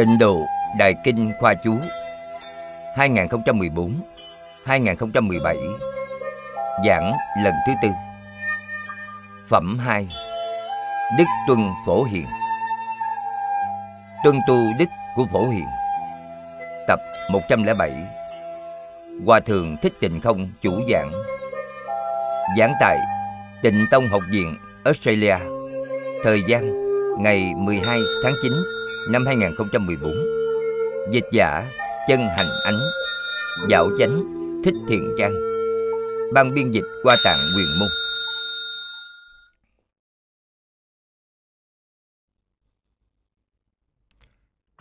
Tịnh 0.00 0.18
độ 0.18 0.46
Đại 0.78 0.94
Kinh 1.04 1.32
Khoa 1.38 1.54
Chú 1.54 1.76
2014-2017 2.96 3.90
Giảng 6.86 7.12
lần 7.44 7.54
thứ 7.66 7.72
tư. 7.82 7.88
Phẩm 9.48 9.78
2 9.78 10.08
Đức 11.18 11.24
Tuân 11.48 11.58
Phổ 11.86 12.04
Hiền. 12.04 12.26
Tuân 14.24 14.40
tu 14.48 14.56
Đức 14.78 14.88
của 15.14 15.26
Phổ 15.32 15.48
Hiền. 15.48 15.66
Tập 16.88 17.00
107 17.30 17.92
Hòa 19.26 19.40
Thượng 19.40 19.76
Thích 19.82 19.92
Tịnh 20.00 20.20
Không 20.20 20.48
chủ 20.62 20.72
giảng. 20.92 21.12
Giảng 22.58 22.72
tại 22.80 22.98
Tịnh 23.62 23.86
Tông 23.90 24.08
Học 24.08 24.22
viện 24.32 24.56
Australia. 24.84 25.36
Thời 26.24 26.42
gian, 26.48 26.72
ngày 27.22 27.54
12 27.56 27.98
tháng 28.22 28.34
9 28.42 28.52
năm 29.10 29.26
2014 29.26 30.12
Dịch 31.10 31.24
giả 31.32 31.70
Chân 32.08 32.20
Hành 32.20 32.48
Ánh, 32.64 32.78
Dạo 33.68 33.90
Chánh, 33.98 34.24
Thích 34.64 34.74
Thiện 34.88 35.14
Trang, 35.18 35.34
Ban 36.34 36.54
biên 36.54 36.70
dịch 36.70 36.84
qua 37.02 37.16
tạng 37.24 37.52
quyền 37.56 37.78
môn. 37.78 37.88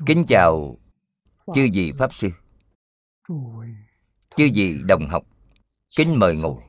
Kính 0.06 0.26
chào 0.28 0.78
chư 1.56 1.68
vị 1.74 1.94
Pháp 1.98 2.14
Sư, 2.14 2.30
Chư 4.38 4.50
vị 4.54 4.78
đồng 4.86 5.08
học. 5.10 5.24
Kính 5.98 6.20
mời 6.20 6.38
ngồi. 6.38 6.69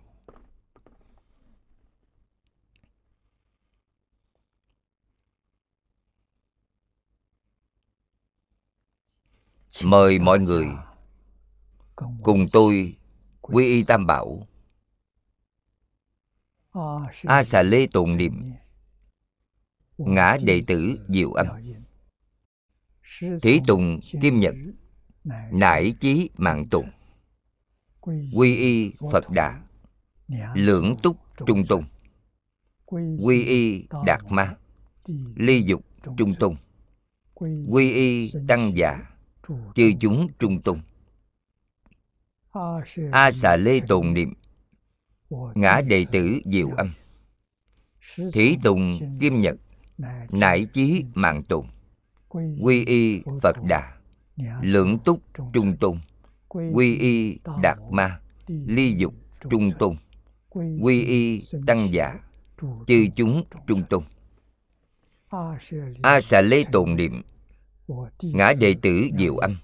Mời 9.84 10.18
mọi 10.18 10.38
người 10.38 10.66
cùng 12.22 12.48
tôi 12.52 12.96
quy 13.40 13.64
y 13.64 13.84
Tam 13.84 14.06
Bảo. 14.06 14.46
A 17.24 17.44
xà 17.44 17.62
lê 17.62 17.86
tụng 17.86 18.16
niệm. 18.16 18.52
Ngã 19.98 20.38
đệ 20.42 20.62
tử 20.66 21.06
diệu 21.08 21.32
âm. 21.32 21.46
Thí 23.42 23.60
tùng 23.66 24.00
kim 24.22 24.40
nhật. 24.40 24.54
Nải 25.52 25.94
chí 26.00 26.30
mạng 26.36 26.64
tùng 26.70 26.90
Quy 28.34 28.56
y 28.56 28.92
Phật 29.12 29.30
Đà. 29.30 29.62
Lưỡng 30.54 30.96
túc 31.02 31.16
trung 31.46 31.66
tùng 31.68 31.84
Quy 33.22 33.44
y 33.44 33.86
Đạt 34.04 34.20
Ma. 34.28 34.56
Ly 35.36 35.62
dục 35.62 35.82
trung 36.16 36.34
tùng 36.34 36.56
Quy 37.68 37.92
y 37.92 38.32
Tăng 38.48 38.76
già 38.76 39.10
chư 39.74 39.92
chúng 40.00 40.28
trung 40.38 40.62
tùng, 40.62 40.80
a 43.12 43.30
xà 43.30 43.56
lê 43.56 43.80
tồn 43.88 44.14
niệm. 44.14 44.34
Ngã 45.54 45.80
đệ 45.80 46.06
tử 46.12 46.40
diệu 46.44 46.68
âm. 46.76 46.92
Thí 48.32 48.56
tùng 48.62 48.98
kim 49.20 49.40
nhật. 49.40 49.56
Nải 50.30 50.66
chí 50.72 51.04
mạng 51.14 51.42
tùng 51.42 51.68
quy 52.60 52.84
y 52.84 53.22
phật 53.42 53.56
đà. 53.68 53.92
Lượng 54.62 54.98
túc 55.04 55.20
trung 55.52 55.76
tùng, 55.80 56.00
quy 56.48 56.96
y 56.96 57.38
đạt 57.62 57.78
ma. 57.90 58.20
Ly 58.46 58.94
dục 58.98 59.14
trung 59.50 59.70
tùng, 59.78 59.96
quy 60.80 61.02
y 61.02 61.42
tăng 61.66 61.92
giả. 61.92 62.18
Chư 62.86 63.06
chúng 63.16 63.44
trung 63.66 63.82
tùng, 63.90 64.04
a 66.02 66.20
xà 66.20 66.40
lê 66.40 66.64
tồn 66.72 66.96
niệm 66.96 67.22
ngã 68.20 68.52
đệ 68.60 68.74
tử 68.82 69.08
diệu 69.18 69.36
âm. 69.36 69.56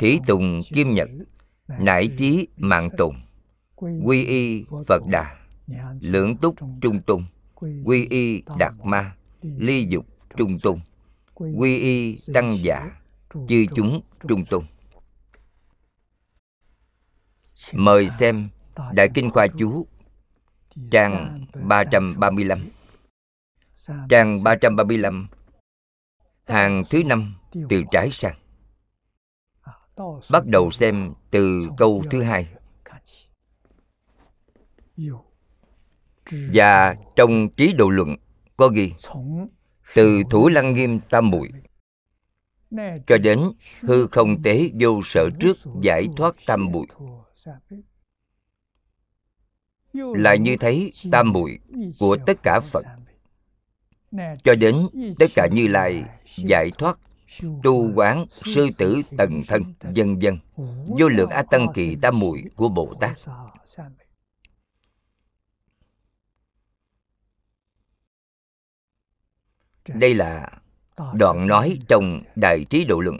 Thí 0.00 0.18
tùng 0.26 0.60
kim 0.74 0.94
nhật, 0.94 1.08
nải 1.78 2.08
chí 2.18 2.48
mạng 2.56 2.88
tùng 2.98 3.16
quy 4.04 4.24
y 4.24 4.64
phật 4.86 5.02
đà, 5.06 5.36
lưỡng 6.00 6.36
túc 6.36 6.56
trung 6.80 7.02
tung 7.02 7.24
quy 7.84 8.06
y 8.10 8.42
đạt 8.58 8.72
ma, 8.84 9.16
ly 9.42 9.86
dục 9.88 10.06
trung 10.36 10.58
tung 10.58 10.80
quy 11.34 11.78
y 11.78 12.16
tăng 12.34 12.56
giả, 12.62 12.90
chư 13.48 13.64
chúng 13.74 14.02
trung 14.28 14.44
tung 14.44 14.64
mời 17.72 18.10
xem 18.10 18.48
đại 18.92 19.08
kinh 19.14 19.30
khoa 19.30 19.46
chú, 19.46 19.86
trang 20.90 21.44
335 21.68 22.68
trang 24.08 24.42
335 24.42 25.28
hàng 26.46 26.82
thứ 26.90 27.04
năm, 27.04 27.34
từ 27.68 27.82
trái 27.90 28.10
sang. 28.12 28.36
Bắt 30.30 30.46
đầu 30.46 30.70
xem 30.70 31.14
từ 31.30 31.68
câu 31.76 32.04
thứ 32.10 32.22
hai. 32.22 32.48
Và 36.30 36.96
trong 37.16 37.48
trí 37.56 37.72
độ 37.72 37.90
luận 37.90 38.16
có 38.56 38.68
ghi, 38.68 38.92
từ 39.94 40.22
thủ 40.30 40.48
lăng 40.48 40.74
nghiêm 40.74 41.00
tam 41.10 41.30
muội, 41.30 41.50
cho 43.06 43.18
đến 43.18 43.52
hư 43.80 44.06
không 44.06 44.42
tế 44.42 44.70
vô 44.80 45.00
sở 45.04 45.30
trước 45.40 45.56
giải 45.82 46.08
thoát 46.16 46.34
tam 46.46 46.64
muội. 46.72 46.86
Là 49.92 50.34
như 50.34 50.56
thấy 50.60 50.92
tam 51.12 51.32
muội 51.32 51.58
của 51.98 52.16
tất 52.26 52.42
cả 52.42 52.60
phật 52.60 52.84
cho 54.44 54.54
đến 54.54 54.88
tất 55.18 55.26
cả 55.34 55.48
như 55.52 55.68
lai 55.68 56.04
giải 56.36 56.70
thoát 56.78 56.98
tu 57.62 57.92
quán 57.94 58.26
sư 58.30 58.68
tử 58.78 59.02
tần 59.18 59.42
thân 59.48 59.62
dân 59.92 60.22
dân 60.22 60.38
vô 60.98 61.08
lượng 61.08 61.30
a 61.30 61.42
tăng 61.42 61.66
kỳ 61.74 61.96
tam 62.02 62.18
muội 62.18 62.44
của 62.56 62.68
bồ 62.68 62.94
tát. 63.00 63.16
đây 69.88 70.14
là 70.14 70.50
đoạn 71.14 71.46
nói 71.46 71.78
trong 71.88 72.22
đại 72.36 72.64
trí 72.70 72.84
độ 72.84 73.00
luận 73.00 73.16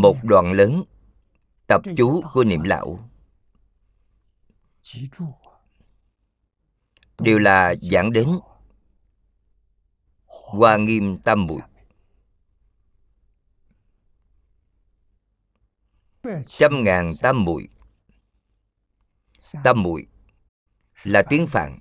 một 0.00 0.16
đoạn 0.22 0.52
lớn 0.52 0.84
tập 1.66 1.82
chú 1.96 2.22
của 2.32 2.44
niệm 2.44 2.62
lão. 2.62 3.10
Đều 7.18 7.38
là 7.38 7.74
giảng 7.74 8.12
đến 8.12 8.38
hoa 10.26 10.76
nghiêm 10.76 11.18
tam 11.18 11.46
muội 11.46 11.60
trăm 16.46 16.82
ngàn 16.82 17.12
tam 17.22 17.44
muội 17.44 17.68
tam 19.64 19.82
muội 19.82 20.06
là 21.02 21.22
tiếng 21.28 21.46
phạn. 21.46 21.78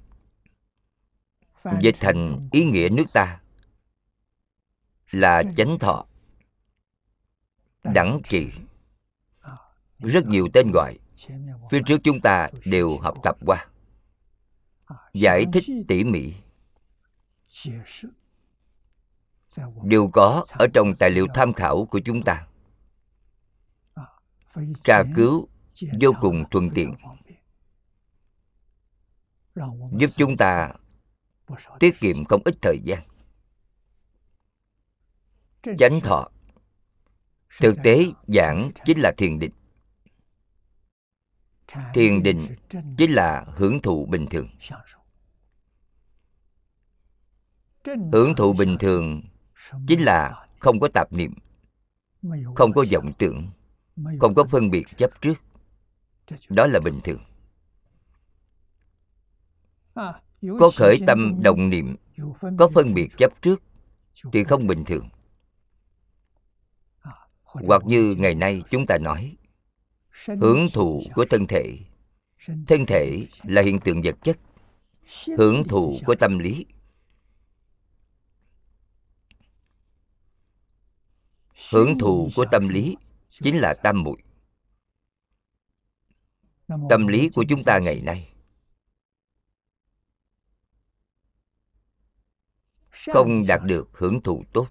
Dịch 1.81 1.95
thành 1.99 2.49
ý 2.51 2.66
nghĩa 2.66 2.89
nước 2.91 3.05
ta 3.13 3.41
là 5.11 5.44
chánh 5.57 5.79
thọ 5.79 6.06
đẳng 7.84 8.22
trị 8.24 8.52
rất 10.00 10.28
nhiều 10.28 10.47
tên 10.53 10.72
gọi. 10.74 11.00
phía 11.72 11.79
trước 11.85 11.97
chúng 12.03 12.22
ta 12.22 12.50
đều 12.66 12.97
học 12.97 13.18
tập 13.24 13.38
qua. 13.46 13.68
Giải 15.14 15.46
thích 15.53 15.64
tỉ 15.88 16.03
mỉ. 16.03 16.34
Đều 19.84 20.09
có 20.14 20.46
ở 20.50 20.68
trong 20.74 20.94
tài 21.00 21.09
liệu 21.09 21.28
tham 21.34 21.53
khảo 21.53 21.85
của 21.85 22.00
chúng 22.00 22.24
ta. 22.24 22.47
Tra 24.84 25.03
cứu 25.16 25.47
vô 26.02 26.12
cùng 26.22 26.44
thuận 26.52 26.70
tiện. 26.70 26.96
giúp 29.91 30.09
chúng 30.18 30.38
ta 30.38 30.73
tiết 31.80 32.00
kiệm 32.00 32.26
không 32.26 32.41
ít 32.46 32.56
thời 32.62 32.80
gian. 32.84 33.03
Chánh 35.78 36.00
thọ 36.00 36.30
thực 37.59 37.78
tế 37.84 38.05
giảng 38.28 38.72
chính 38.85 38.99
là 38.99 39.11
thiền 39.17 39.40
định. 39.40 39.52
Thiền 41.94 42.23
định 42.23 42.55
chính 42.97 43.11
là 43.11 43.46
hưởng 43.55 43.82
thụ 43.82 44.05
bình 44.05 44.26
thường. 44.29 44.47
Hưởng 48.14 48.35
thụ 48.35 48.53
bình 48.53 48.78
thường 48.79 49.22
chính 49.88 50.02
là 50.02 50.47
không 50.59 50.79
có 50.79 50.88
tạp 50.94 51.14
niệm 51.14 51.34
không 52.55 52.73
có 52.73 52.85
vọng 52.91 53.11
tưởng 53.17 53.47
không 54.20 54.34
có 54.35 54.44
phân 54.44 54.70
biệt 54.70 54.85
chấp 54.97 55.22
trước. 55.22 55.34
Đó 56.49 56.67
là 56.67 56.79
bình 56.79 56.99
thường. 57.03 57.22
Có 60.59 60.72
khởi 60.78 60.97
tâm 61.08 61.41
động 61.44 61.70
niệm 61.70 61.96
có 62.58 62.70
phân 62.73 62.94
biệt 62.94 63.09
chấp 63.17 63.41
trước 63.41 63.64
thì 64.34 64.44
không 64.44 64.67
bình 64.67 64.84
thường 64.85 65.09
hoặc 67.66 67.82
như 67.86 68.16
ngày 68.18 68.36
nay 68.36 68.62
chúng 68.70 68.86
ta 68.86 68.98
nói, 68.98 69.38
hưởng 70.42 70.68
thụ 70.74 71.04
của 71.16 71.26
thân 71.30 71.48
thể. 71.48 71.80
Thân 72.68 72.86
thể 72.88 73.28
là 73.44 73.62
hiện 73.62 73.80
tượng 73.80 74.02
vật 74.02 74.16
chất, 74.24 74.38
hưởng 75.38 75.64
thụ 75.68 76.00
của 76.06 76.16
tâm 76.16 76.40
lý. 76.40 76.66
Hưởng 81.72 82.00
thụ 82.00 82.30
của 82.36 82.46
tâm 82.52 82.68
lý 82.68 82.98
chính 83.30 83.58
là 83.58 83.74
tam 83.84 84.04
muội. 84.04 84.18
Tâm 86.90 87.08
lý 87.08 87.30
của 87.30 87.46
chúng 87.50 87.64
ta 87.64 87.80
ngày 87.80 88.02
nay 88.02 88.34
không 93.14 93.48
đạt 93.48 93.62
được 93.64 93.90
hưởng 93.94 94.22
thụ 94.22 94.44
tốt 94.54 94.68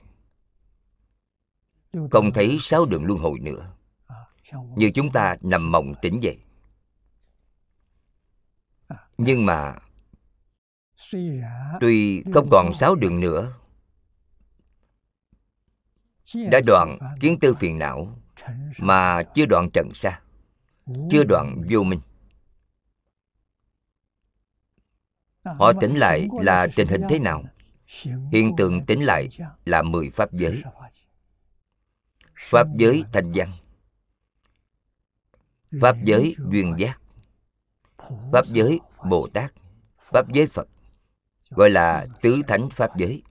Không 2.11 2.31
thấy 2.33 2.57
sáu 2.61 2.85
đường 2.85 3.05
luân 3.05 3.19
hồi 3.19 3.39
nữa. 3.39 3.73
Như 4.75 4.91
chúng 4.95 5.09
ta 5.09 5.37
nằm 5.41 5.71
mộng 5.71 5.93
tỉnh 6.01 6.19
dậy. 6.21 6.37
Nhưng 9.17 9.45
mà 9.45 9.75
tuy 11.79 12.23
không 12.33 12.47
còn 12.51 12.73
sáu 12.73 12.95
đường 12.95 13.19
nữa 13.19 13.53
đã 16.33 16.61
đoạn 16.67 16.97
kiến 17.19 17.39
tư 17.39 17.53
phiền 17.53 17.79
não 17.79 18.19
mà 18.77 19.23
chưa 19.35 19.45
đoạn 19.45 19.69
trần 19.73 19.89
xa 19.93 20.21
chưa 21.11 21.23
đoạn 21.23 21.61
vô 21.69 21.83
minh 21.83 21.99
họ 25.43 25.73
tỉnh 25.81 25.95
lại 25.95 26.27
là 26.31 26.67
tình 26.75 26.87
hình 26.87 27.01
thế 27.09 27.19
nào? 27.19 27.43
Hiện 28.31 28.55
tượng 28.57 28.85
tỉnh 28.85 29.01
lại 29.01 29.29
là 29.65 29.81
mười 29.81 30.09
pháp 30.09 30.33
giới. 30.33 30.63
pháp 32.37 32.67
giới 32.77 33.03
thanh 33.13 33.31
văn. 33.35 33.51
pháp 35.81 35.95
giới 36.03 36.35
duyên 36.51 36.75
giác. 36.77 37.01
Pháp 38.31 38.45
giới 38.47 38.79
bồ 39.09 39.27
tát. 39.33 39.53
Pháp 39.99 40.31
giới 40.31 40.47
phật 40.47 40.67
gọi 41.49 41.69
là 41.69 42.07
tứ 42.21 42.41
thánh 42.47 42.69
pháp 42.69 42.97
giới. 42.97 43.23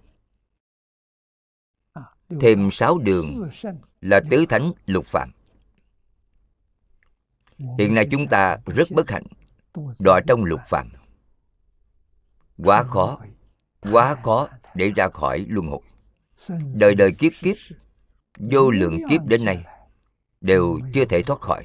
Thêm 2.40 2.70
sáu 2.72 2.98
đường 2.98 3.50
là 4.00 4.20
tứ 4.30 4.46
thánh 4.48 4.72
lục 4.86 5.06
phạm. 5.06 5.30
Hiện 7.78 7.94
nay 7.94 8.06
chúng 8.10 8.26
ta 8.26 8.56
rất 8.66 8.90
bất 8.90 9.10
hạnh 9.10 9.26
đọa 10.00 10.20
trong 10.26 10.44
lục 10.44 10.60
phạm 10.68 10.88
quá 12.64 12.82
khó 12.82 13.18
quá 13.80 14.16
khó 14.22 14.48
để 14.74 14.90
ra 14.96 15.08
khỏi 15.08 15.46
luân 15.48 15.66
hồi. 15.66 15.80
Đời 16.74 16.94
đời 16.94 17.12
kiếp 17.18 17.32
kiếp, 17.40 17.56
vô 18.38 18.70
lượng 18.70 18.98
kiếp 19.10 19.20
đến 19.24 19.44
nay, 19.44 19.64
đều 20.40 20.78
chưa 20.94 21.04
thể 21.04 21.22
thoát 21.22 21.40
khỏi. 21.40 21.64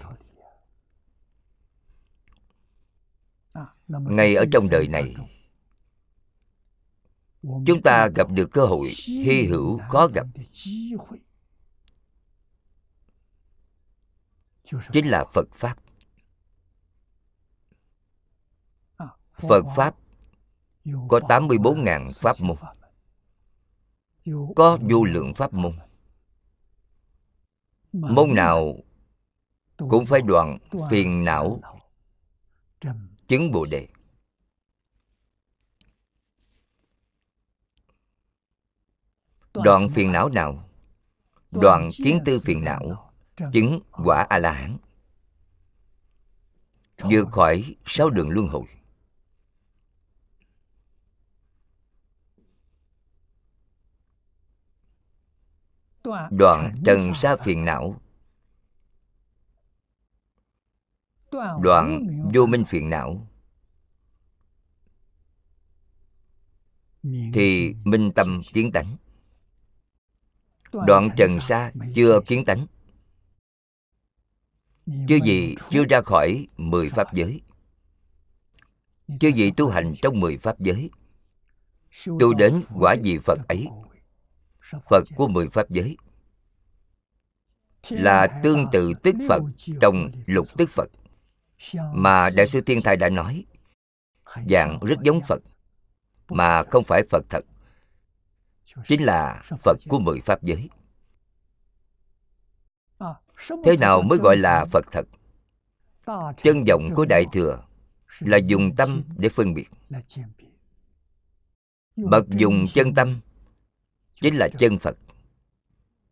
Ngay 3.87 4.35
ở 4.35 4.45
trong 4.51 4.69
đời 4.69 4.87
này, 4.87 5.15
chúng 7.41 7.81
ta 7.83 8.07
gặp 8.15 8.27
được 8.31 8.49
cơ 8.51 8.65
hội 8.65 8.93
hy 9.07 9.45
hữu 9.45 9.79
khó 9.89 10.07
gặp. 10.07 10.27
Chính 14.91 15.07
là 15.07 15.25
phật 15.33 15.47
pháp. 15.53 15.77
Phật 19.33 19.63
pháp 19.75 19.95
có 20.85 21.19
84.000 21.19 22.11
pháp 22.11 22.35
môn. 22.39 22.57
có 24.55 24.77
vô 24.81 25.03
lượng 25.03 25.33
pháp 25.33 25.53
môn. 25.53 25.75
môn 27.91 28.35
nào 28.35 28.75
cũng 29.77 30.05
phải 30.05 30.21
đoạn 30.21 30.57
phiền 30.89 31.25
não. 31.25 31.61
chứng 33.27 33.51
bồ 33.51 33.65
đề. 33.65 33.87
Đoạn 39.53 39.89
phiền 39.89 40.11
não 40.11 40.29
nào? 40.29 40.69
Đoạn 41.51 41.89
kiến 41.97 42.19
tư 42.25 42.39
phiền 42.43 42.63
não. 42.63 43.11
chứng 43.53 43.79
quả 43.91 44.25
a 44.29 44.39
la 44.39 44.51
hán. 44.51 44.77
Vượt 46.97 47.27
khỏi 47.31 47.75
sáu 47.85 48.09
đường 48.09 48.29
luân 48.29 48.47
hồi 48.47 48.65
đoạn 56.31 56.81
trần 56.85 57.15
sa 57.15 57.35
phiền 57.35 57.65
não. 57.65 58.01
Đoạn 61.61 62.07
vô 62.33 62.45
minh 62.45 62.65
phiền 62.65 62.89
não. 62.89 63.27
Thì 67.33 67.75
minh 67.83 68.11
tâm 68.15 68.41
kiến 68.53 68.71
tánh. 68.71 68.97
Đoạn 70.71 71.09
trần 71.17 71.39
sa 71.41 71.71
chưa 71.95 72.19
kiến 72.25 72.45
tánh. 72.45 72.67
Chứ 74.85 75.19
gì 75.25 75.55
chưa 75.69 75.83
ra 75.89 76.01
khỏi 76.01 76.47
mười 76.57 76.89
pháp 76.89 77.13
giới. 77.13 77.41
chứ 79.19 79.27
gì 79.27 79.51
tu 79.57 79.69
hành 79.69 79.93
trong 80.01 80.19
mười 80.19 80.37
pháp 80.37 80.59
giới. 80.59 80.89
Tu 82.05 82.33
đến 82.33 82.63
quả 82.73 82.95
vị 83.03 83.17
phật 83.17 83.39
ấy 83.47 83.67
phật 84.89 85.03
của 85.15 85.27
mười 85.27 85.49
pháp 85.49 85.69
giới 85.69 85.97
là 87.89 88.27
tương 88.43 88.65
tự 88.71 88.93
tức 89.03 89.15
phật 89.29 89.43
trong 89.81 90.11
lục 90.25 90.47
tức 90.57 90.69
phật 90.69 90.89
mà 91.93 92.29
đại 92.35 92.47
sư 92.47 92.61
thiên 92.61 92.81
thai 92.81 92.97
đã 92.97 93.09
nói 93.09 93.45
dạng 94.49 94.79
rất 94.79 94.99
giống 95.01 95.21
phật 95.27 95.41
mà 96.29 96.63
không 96.63 96.83
phải 96.83 97.03
phật 97.09 97.25
thật. 97.29 97.45
Chính 98.87 99.03
là 99.03 99.43
phật 99.63 99.77
của 99.89 99.99
mười 99.99 100.21
pháp 100.21 100.43
giới. 100.43 100.69
Thế 103.65 103.77
nào 103.79 104.01
mới 104.01 104.19
gọi 104.23 104.37
là 104.37 104.65
phật? 104.71 104.85
Thật? 104.91 105.07
Chân 106.43 106.63
vọng 106.67 106.89
của 106.95 107.05
đại 107.05 107.25
thừa 107.33 107.63
là 108.19 108.37
dùng 108.37 108.75
tâm 108.75 109.03
để 109.17 109.29
phân 109.29 109.53
biệt. 109.53 109.67
bậc 111.95 112.29
dùng 112.29 112.65
chân 112.73 112.93
tâm 112.95 113.19
chính 114.21 114.35
là 114.35 114.49
chân 114.57 114.79
phật. 114.79 114.97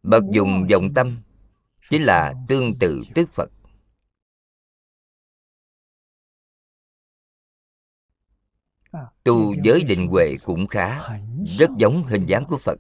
Bậc 0.04 0.24
dùng 0.32 0.68
vọng 0.72 0.94
tâm 0.94 1.22
chính 1.90 2.04
là 2.04 2.34
tương 2.48 2.74
tự 2.80 3.04
tức 3.16 3.30
phật. 3.34 3.52
Tu 9.24 9.56
giới 9.64 9.84
định 9.84 10.08
huệ 10.08 10.38
cũng 10.44 10.68
khá 10.68 11.02
rất 11.58 11.70
giống 11.78 12.04
hình 12.04 12.26
dáng 12.26 12.46
của 12.48 12.58
phật. 12.58 12.80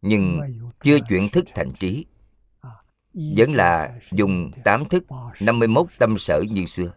Nhưng 0.00 0.40
chưa 0.82 0.98
chuyển 1.08 1.28
thức 1.28 1.44
thành 1.54 1.72
trí 1.80 2.06
vẫn 3.12 3.52
là 3.52 4.00
dùng 4.10 4.50
tám 4.64 4.88
thức 4.88 5.04
51 5.40 5.86
tâm 5.98 6.18
sở 6.18 6.42
như 6.50 6.66
xưa 6.66 6.94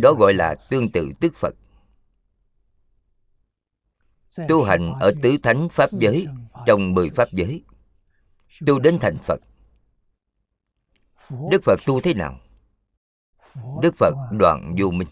đó 0.00 0.12
gọi 0.12 0.34
là 0.34 0.54
tương 0.70 0.92
tự 0.92 1.12
tức 1.20 1.34
phật. 1.34 1.54
Tu 4.48 4.62
hành 4.62 4.92
ở 5.00 5.12
tứ 5.22 5.36
thánh 5.42 5.68
pháp 5.68 5.90
giới 5.92 6.26
trong 6.66 6.94
mười 6.94 7.10
pháp 7.10 7.28
giới. 7.32 7.64
tu 8.66 8.78
đến 8.78 8.98
thành 9.00 9.16
phật. 9.24 9.40
Đức 11.50 11.62
phật 11.64 11.80
tu 11.86 12.00
thế 12.00 12.14
nào? 12.14 12.40
Đức 13.82 13.94
phật 13.98 14.14
đoạn 14.32 14.74
vô 14.78 14.90
minh. 14.90 15.08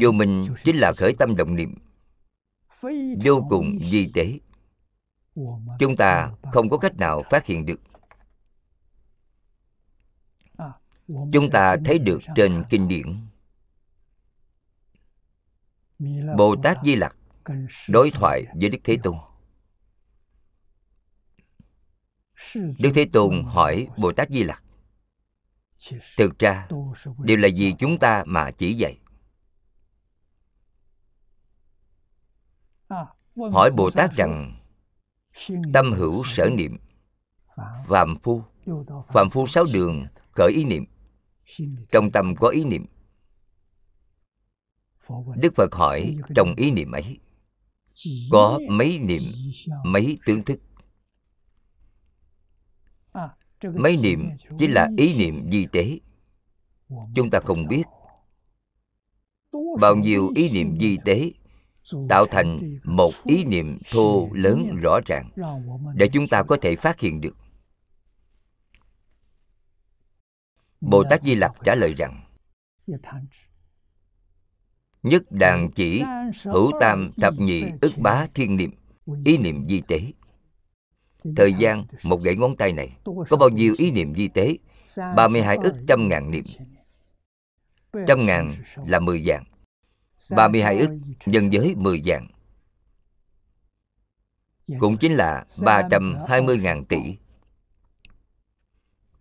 Vô 0.00 0.12
minh 0.12 0.44
chính 0.64 0.76
là 0.76 0.92
khởi 0.96 1.12
tâm 1.18 1.36
động 1.36 1.54
niệm. 1.54 1.74
Vô 3.24 3.46
cùng 3.48 3.78
di 3.90 4.10
tế. 4.14 4.38
chúng 5.78 5.96
ta 5.96 6.32
không 6.52 6.68
có 6.68 6.78
cách 6.78 6.96
nào 6.96 7.22
phát 7.30 7.46
hiện 7.46 7.66
được 7.66 7.80
chúng 11.08 11.50
ta 11.52 11.76
thấy 11.84 11.98
được 11.98 12.18
trên 12.36 12.64
kinh 12.70 12.88
điển. 12.88 13.26
Bồ 16.36 16.56
tát 16.62 16.78
di 16.84 16.94
lặc 16.94 17.16
đối 17.88 18.10
thoại 18.10 18.44
với 18.60 18.68
đức 18.68 18.78
thế 18.84 18.96
tôn. 19.02 19.16
Đức 22.54 22.90
thế 22.94 23.06
tôn 23.12 23.44
hỏi 23.44 23.88
bồ 23.98 24.12
tát 24.12 24.28
di 24.30 24.42
lặc, 24.42 24.64
thực 26.16 26.38
ra 26.38 26.68
đều 27.18 27.36
là 27.36 27.48
vì 27.56 27.74
chúng 27.78 27.98
ta 27.98 28.24
mà 28.26 28.50
chỉ 28.50 28.74
dạy 28.74 28.98
hỏi 33.52 33.70
bồ 33.70 33.90
tát 33.90 34.12
rằng, 34.12 34.60
tâm 35.74 35.92
hữu 35.92 36.24
sở 36.24 36.50
niệm, 36.50 36.78
phàm 37.86 38.18
phu 38.22 38.42
phàm 39.08 39.30
phu 39.30 39.46
sáu 39.46 39.64
đường 39.72 40.06
khởi 40.32 40.52
ý 40.52 40.64
niệm 40.64 40.84
trong 41.92 42.10
tâm 42.10 42.34
có 42.36 42.48
ý 42.48 42.64
niệm. 42.64 42.86
Đức 45.36 45.54
phật 45.56 45.74
hỏi 45.74 46.16
trong 46.34 46.54
ý 46.56 46.70
niệm 46.70 46.92
ấy 46.92 47.18
có 48.30 48.60
mấy 48.68 48.98
niệm 48.98 49.22
mấy 49.84 50.18
tướng 50.26 50.44
thức. 50.44 50.60
Mấy 53.64 53.96
niệm 53.96 54.28
chính 54.58 54.70
là 54.70 54.88
ý 54.96 55.18
niệm 55.18 55.50
di 55.50 55.66
tế. 55.72 55.98
chúng 57.14 57.30
ta 57.30 57.40
không 57.40 57.66
biết 57.68 57.82
bao 59.80 59.96
nhiêu 59.96 60.32
ý 60.34 60.50
niệm 60.50 60.78
di 60.80 60.98
tế 61.04 61.32
tạo 62.08 62.26
thành 62.26 62.78
một 62.84 63.10
ý 63.24 63.44
niệm 63.44 63.78
thô 63.90 64.28
lớn 64.32 64.76
rõ 64.82 65.00
ràng 65.06 65.30
để 65.94 66.08
chúng 66.12 66.28
ta 66.28 66.42
có 66.42 66.56
thể 66.62 66.76
phát 66.76 67.00
hiện 67.00 67.20
được 67.20 67.36
bồ 70.80 71.04
tát 71.10 71.22
di 71.22 71.34
lặc 71.34 71.52
trả 71.64 71.74
lời 71.74 71.94
rằng, 71.94 72.24
nhất 75.02 75.22
đàn 75.30 75.70
chỉ, 75.70 76.02
hữu 76.44 76.70
tam 76.80 77.12
thập 77.16 77.34
nhị 77.38 77.64
ức 77.80 77.92
bá 77.98 78.26
thiên 78.34 78.56
niệm, 78.56 78.70
ý 79.24 79.38
niệm 79.38 79.68
di 79.68 79.80
tế. 79.88 80.00
Thời 81.36 81.54
gian 81.54 81.84
một 82.02 82.22
gãy 82.22 82.36
ngón 82.36 82.56
tay 82.56 82.72
này 82.72 82.96
có 83.28 83.36
bao 83.36 83.48
nhiêu 83.48 83.74
ý 83.78 83.90
niệm 83.90 84.14
di 84.14 84.28
tế? 84.28 84.56
32 85.16 85.56
ức 85.56 85.74
trăm 85.88 86.08
ngàn 86.08 86.30
niệm. 86.30 86.44
Trăm 88.06 88.26
ngàn 88.26 88.62
là 88.86 89.00
10 89.00 89.24
dạng 89.24 89.44
32 90.30 90.78
ức 90.78 90.90
nhân 91.26 91.52
giới 91.52 91.74
10 91.74 92.02
dạng 92.06 92.28
cũng 94.80 94.96
chính 94.98 95.14
là 95.14 95.46
320.000 95.58 96.84
tỷ. 96.84 97.16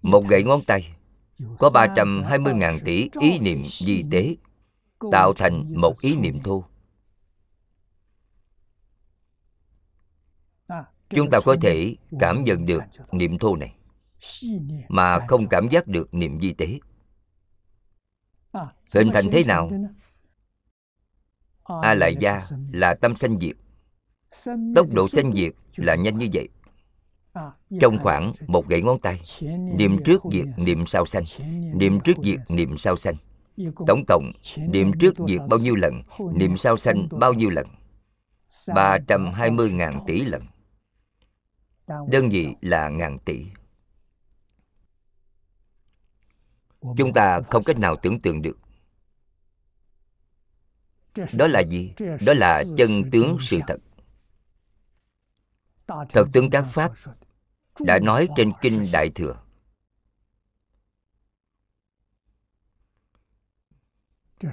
Một 0.01 0.27
gậy 0.27 0.43
ngón 0.43 0.63
tay 0.63 0.96
có 1.59 1.69
320.000 1.69 2.79
tỷ 2.85 3.09
ý 3.19 3.39
niệm 3.39 3.63
di 3.65 4.03
tế, 4.11 4.35
tạo 5.11 5.33
thành 5.33 5.81
một 5.81 6.01
ý 6.01 6.17
niệm 6.17 6.39
thô 6.43 6.63
chúng 11.09 11.29
ta 11.29 11.39
có 11.45 11.55
thể 11.61 11.95
cảm 12.19 12.43
nhận 12.43 12.65
được 12.65 12.83
niệm 13.11 13.37
thô 13.37 13.55
này, 13.55 13.75
mà 14.89 15.19
không 15.27 15.47
cảm 15.47 15.69
giác 15.69 15.87
được 15.87 16.13
niệm 16.13 16.41
di 16.41 16.53
tế. 16.53 16.79
Hình 18.95 19.09
thành 19.13 19.31
thế 19.31 19.43
nào? 19.43 19.69
A 21.63 21.93
lại 21.93 22.15
gia 22.19 22.41
là 22.71 22.93
tâm 22.93 23.15
sanh 23.15 23.37
diệt. 23.37 23.55
Tốc 24.75 24.87
độ 24.93 25.07
sanh 25.07 25.33
diệt 25.33 25.53
là 25.75 25.95
nhanh 25.95 26.17
như 26.17 26.27
vậy 26.33 26.49
trong 27.81 27.97
khoảng 28.03 28.31
một 28.47 28.67
gãy 28.67 28.81
ngón 28.81 28.99
tay 28.99 29.21
niệm 29.75 29.97
trước 30.05 30.21
diệt 30.31 30.45
niệm 30.57 30.85
sau 30.85 31.05
sanh 31.05 31.23
niệm 31.73 31.99
trước 31.99 32.17
diệt 32.23 32.39
niệm 32.49 32.77
sau 32.77 32.95
sanh. 32.95 33.15
tổng 33.87 34.03
cộng 34.07 34.31
niệm 34.57 34.91
trước 34.99 35.15
diệt 35.27 35.41
bao 35.49 35.59
nhiêu 35.59 35.75
lần 35.75 36.01
niệm 36.33 36.57
sau 36.57 36.77
sanh 36.77 37.07
bao 37.11 37.33
nhiêu 37.33 37.49
lần? 37.49 37.67
320.000 38.67 40.05
tỷ 40.07 40.21
lần. 40.21 40.43
Đơn 41.87 42.29
vị 42.29 42.55
là 42.61 42.89
ngàn 42.89 43.19
tỷ. 43.19 43.45
Chúng 46.97 47.13
ta 47.13 47.41
không 47.41 47.63
cách 47.63 47.77
nào 47.77 47.95
tưởng 47.95 48.21
tượng 48.21 48.41
được. 48.41 48.57
Đó 51.33 51.47
là 51.47 51.59
gì? 51.59 51.93
đó 52.25 52.33
là 52.33 52.63
chân 52.77 53.11
tướng 53.11 53.37
sự 53.41 53.59
thật. 53.67 53.77
Thật 55.87 56.25
tướng 56.33 56.49
các 56.49 56.65
pháp 56.71 56.91
đã 57.79 57.99
nói 57.99 58.27
trên 58.35 58.51
kinh 58.61 58.85
đại 58.91 59.09
thừa. 59.09 59.41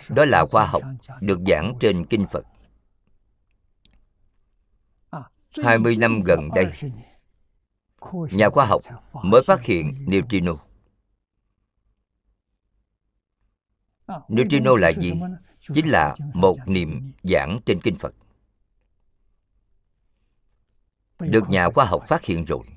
Đó 0.08 0.24
là 0.24 0.46
khoa 0.50 0.66
học 0.66 0.82
được 1.20 1.40
giảng 1.46 1.74
trên 1.80 2.06
kinh 2.06 2.26
phật. 2.26 2.44
20 5.62 5.96
năm 5.96 6.22
gần 6.26 6.48
đây 6.54 6.72
nhà 8.08 8.48
khoa 8.50 8.66
học 8.66 8.80
mới 9.22 9.42
phát 9.46 9.60
hiện 9.62 10.04
neutrino. 10.08 10.52
Neutrino 14.28 14.76
là 14.76 14.92
gì? 14.92 15.12
Chính 15.60 15.88
là 15.88 16.16
một 16.34 16.56
niệm 16.66 17.12
giảng 17.22 17.60
trên 17.66 17.80
kinh 17.80 17.98
phật. 17.98 18.14
Được 21.18 21.48
nhà 21.48 21.68
khoa 21.74 21.84
học 21.84 22.04
phát 22.08 22.24
hiện 22.24 22.44
rồi 22.44 22.73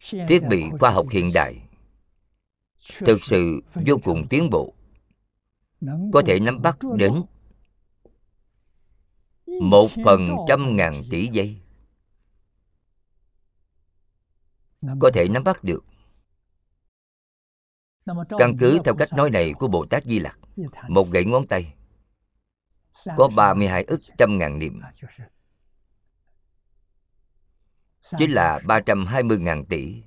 thiết 0.00 0.40
bị 0.48 0.64
khoa 0.80 0.90
học 0.90 1.06
hiện 1.10 1.30
đại. 1.34 1.62
Thực 2.98 3.18
sự 3.22 3.60
vô 3.86 3.96
cùng 4.04 4.26
tiến 4.30 4.50
bộ. 4.50 4.74
Có 6.12 6.22
thể 6.26 6.40
nắm 6.40 6.62
bắt 6.62 6.78
đến 6.96 7.22
một 9.60 9.88
phần 10.04 10.36
trăm 10.48 10.76
ngàn 10.76 11.02
tỷ 11.10 11.26
giây. 11.26 11.56
Có 15.00 15.10
thể 15.14 15.28
nắm 15.28 15.44
bắt 15.44 15.64
được. 15.64 15.84
Căn 18.38 18.56
cứ 18.58 18.78
theo 18.84 18.94
cách 18.94 19.12
nói 19.12 19.30
này 19.30 19.52
của 19.58 19.68
bồ 19.68 19.86
tát 19.90 20.04
di 20.04 20.18
lặc 20.18 20.38
một 20.88 21.10
gãy 21.10 21.24
ngón 21.24 21.46
tay 21.46 21.74
có 23.16 23.28
32 23.36 23.84
ức 23.84 24.00
trăm 24.18 24.38
ngàn 24.38 24.58
niệm 24.58 24.80
chính 28.18 28.30
là 28.30 28.60
320 28.66 29.38
ngàn 29.38 29.64
tỷ. 29.64 30.02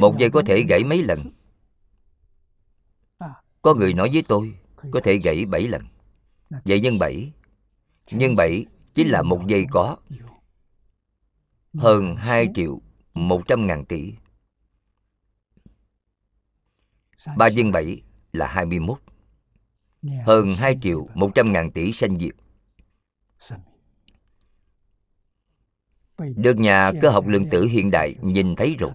Một 0.00 0.14
giây 0.18 0.30
có 0.30 0.42
thể 0.46 0.62
gãy 0.68 0.84
mấy 0.84 1.02
lần. 1.02 1.18
có 3.62 3.74
người 3.74 3.94
nói 3.94 4.10
với 4.12 4.22
tôi 4.28 4.58
có 4.92 5.00
thể 5.04 5.16
gãy 5.16 5.44
7 5.50 5.68
lần. 5.68 5.82
Vậy 6.64 6.80
nhân 6.80 6.98
7 6.98 7.32
nhân 8.10 8.36
7 8.36 8.66
chính 8.94 9.08
là 9.08 9.22
một 9.22 9.40
giây 9.46 9.66
có 9.70 9.96
hơn 11.74 12.16
2 12.16 12.48
triệu 12.54 12.80
100 13.14 13.66
ngàn 13.66 13.84
tỷ. 13.84 14.12
3 17.36 17.48
nhân 17.48 17.72
7 17.72 18.02
là 18.32 18.46
21 18.46 19.00
Hơn 20.26 20.54
2 20.54 20.78
triệu 20.82 21.08
100 21.14 21.52
ngàn 21.52 21.70
tỷ 21.70 21.92
sanh 21.92 22.18
diệt 22.18 22.34
được 26.18 26.56
nhà 26.56 26.92
cơ 27.00 27.10
học 27.10 27.26
lượng 27.26 27.50
tử 27.50 27.64
hiện 27.64 27.90
đại 27.90 28.14
nhìn 28.22 28.56
thấy 28.56 28.76
rồi. 28.78 28.92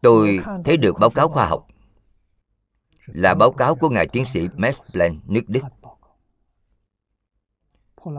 Tôi 0.00 0.38
thấy 0.64 0.76
được 0.76 0.96
báo 1.00 1.10
cáo 1.10 1.28
khoa 1.28 1.48
học. 1.48 1.66
Là 3.06 3.34
báo 3.34 3.52
cáo 3.52 3.76
của 3.76 3.88
Ngài 3.88 4.06
Tiến 4.12 4.24
sĩ 4.24 4.48
Max 4.56 4.80
Planck, 4.92 5.30
nước 5.30 5.42
Đức. 5.48 5.62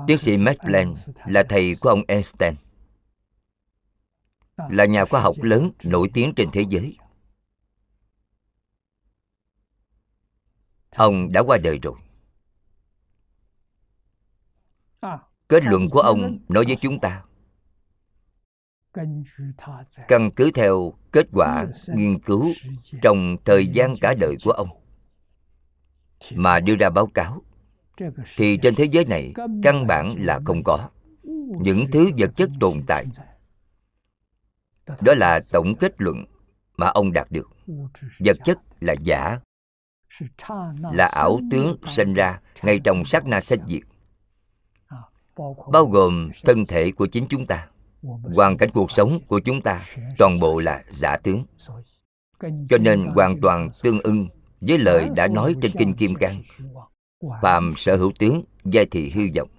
Tiến 0.08 0.18
sĩ 0.18 0.38
Max 0.38 0.56
Planck 0.58 0.98
là 1.26 1.44
thầy 1.50 1.76
của 1.76 1.90
ông 1.90 2.04
Einstein. 2.08 2.56
Là 4.70 4.86
nhà 4.86 5.06
khoa 5.06 5.22
học 5.22 5.36
lớn, 5.42 5.72
nổi 5.84 6.10
tiếng 6.14 6.34
trên 6.36 6.50
thế 6.54 6.64
giới. 6.70 6.98
Ông 10.90 11.32
đã 11.32 11.42
qua 11.44 11.58
đời 11.58 11.80
rồi. 11.84 11.96
Kết 15.48 15.64
luận 15.64 15.90
của 15.90 16.00
ông 16.00 16.40
nói 16.50 16.64
với 16.68 16.78
chúng 16.82 17.00
ta. 17.00 17.24
Căn 20.08 20.32
cứ 20.36 20.52
theo 20.52 20.94
kết 21.12 21.28
quả 21.34 21.66
nghiên 21.96 22.20
cứu 22.20 22.52
trong 23.02 23.38
thời 23.46 23.68
gian 23.68 23.96
cả 24.02 24.14
đời 24.20 24.36
của 24.46 24.52
ông. 24.52 24.70
Mà 26.36 26.60
đưa 26.60 26.76
ra 26.76 26.90
báo 26.90 27.08
cáo 27.08 27.42
thì 28.36 28.58
trên 28.58 28.76
thế 28.76 28.86
giới 28.86 29.06
này 29.06 29.34
căn 29.64 29.88
bản 29.88 30.16
là 30.20 30.40
không 30.46 30.64
có. 30.64 30.90
những 31.62 31.86
thứ 31.92 32.12
vật 32.18 32.32
chất 32.36 32.50
tồn 32.60 32.84
tại 32.88 33.06
đó 35.02 35.14
là 35.14 35.42
tổng 35.52 35.76
kết 35.76 35.92
luận 35.98 36.26
mà 36.78 36.88
ông 36.88 37.12
đạt 37.14 37.28
được. 37.32 37.50
vật 38.20 38.38
chất 38.46 38.58
là 38.80 38.96
giả. 39.02 39.40
Là 40.94 41.06
ảo 41.06 41.40
tướng 41.52 41.78
sinh 41.88 42.14
ra 42.14 42.40
ngay 42.62 42.80
trong 42.84 43.06
sát 43.06 43.26
na 43.26 43.42
sanh 43.42 43.60
diệt 43.68 43.82
bao 45.72 45.86
gồm 45.86 46.30
thân 46.44 46.66
thể 46.66 46.92
của 46.92 47.08
chính 47.08 47.26
chúng 47.30 47.46
ta, 47.48 47.68
hoàn 48.36 48.58
cảnh 48.58 48.70
cuộc 48.74 48.92
sống 48.92 49.20
của 49.28 49.40
chúng 49.40 49.62
ta 49.62 49.82
toàn 50.18 50.40
bộ 50.40 50.60
là 50.60 50.84
giả 50.90 51.18
tướng. 51.18 51.46
Cho 52.70 52.78
nên 52.80 53.06
hoàn 53.16 53.42
toàn 53.42 53.70
tương 53.84 54.00
ưng 54.00 54.28
với 54.62 54.78
lời 54.78 55.10
đã 55.16 55.28
nói 55.28 55.56
trên 55.62 55.72
kinh 55.80 55.94
kim 55.94 56.16
cang. 56.16 56.42
Phàm 57.42 57.74
sở 57.78 57.98
hữu 57.98 58.12
tướng 58.20 58.44
giai 58.64 58.86
thị 58.86 59.10
hư 59.10 59.22
vọng. 59.36 59.50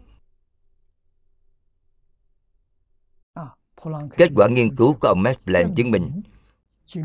Kết 4.16 4.30
quả 4.36 4.48
nghiên 4.48 4.76
cứu 4.76 4.94
của 5.00 5.08
ông 5.08 5.22
Max 5.22 5.36
Planck 5.46 5.76
chứng 5.76 5.90
minh, 5.90 6.22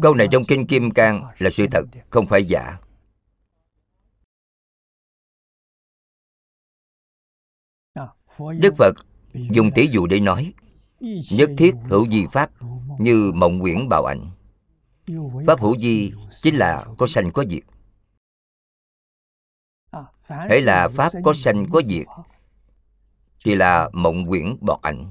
câu 0.01 0.15
này 0.15 0.27
trong 0.31 0.43
kinh 0.43 0.67
kim 0.67 0.91
cang 0.91 1.23
là 1.37 1.49
sự 1.49 1.67
thật, 1.71 1.85
không 2.09 2.27
phải 2.27 2.43
giả. 2.43 2.77
Đức 8.59 8.75
phật 8.77 8.93
dùng 9.33 9.71
tỷ 9.75 9.87
dụ 9.87 10.07
để 10.07 10.19
nói 10.19 10.53
nhất 11.31 11.49
thiết 11.57 11.75
hữu 11.89 12.07
di 12.07 12.25
pháp 12.31 12.51
như 12.99 13.31
mộng 13.35 13.61
quyển 13.61 13.89
bào 13.89 14.05
ảnh. 14.05 14.31
Pháp 15.47 15.59
hữu 15.59 15.77
di 15.77 16.13
chính 16.41 16.55
là 16.55 16.85
có 16.97 17.07
sanh 17.07 17.31
có 17.31 17.43
diệt. 17.49 17.63
Hễ 20.49 20.61
là 20.61 20.87
pháp 20.87 21.11
có 21.23 21.33
sanh 21.33 21.65
có 21.71 21.81
diệt 21.89 22.05
thì 23.45 23.55
là 23.55 23.89
mộng 23.93 24.27
quyển 24.27 24.55
bọt 24.61 24.81
ảnh. 24.81 25.09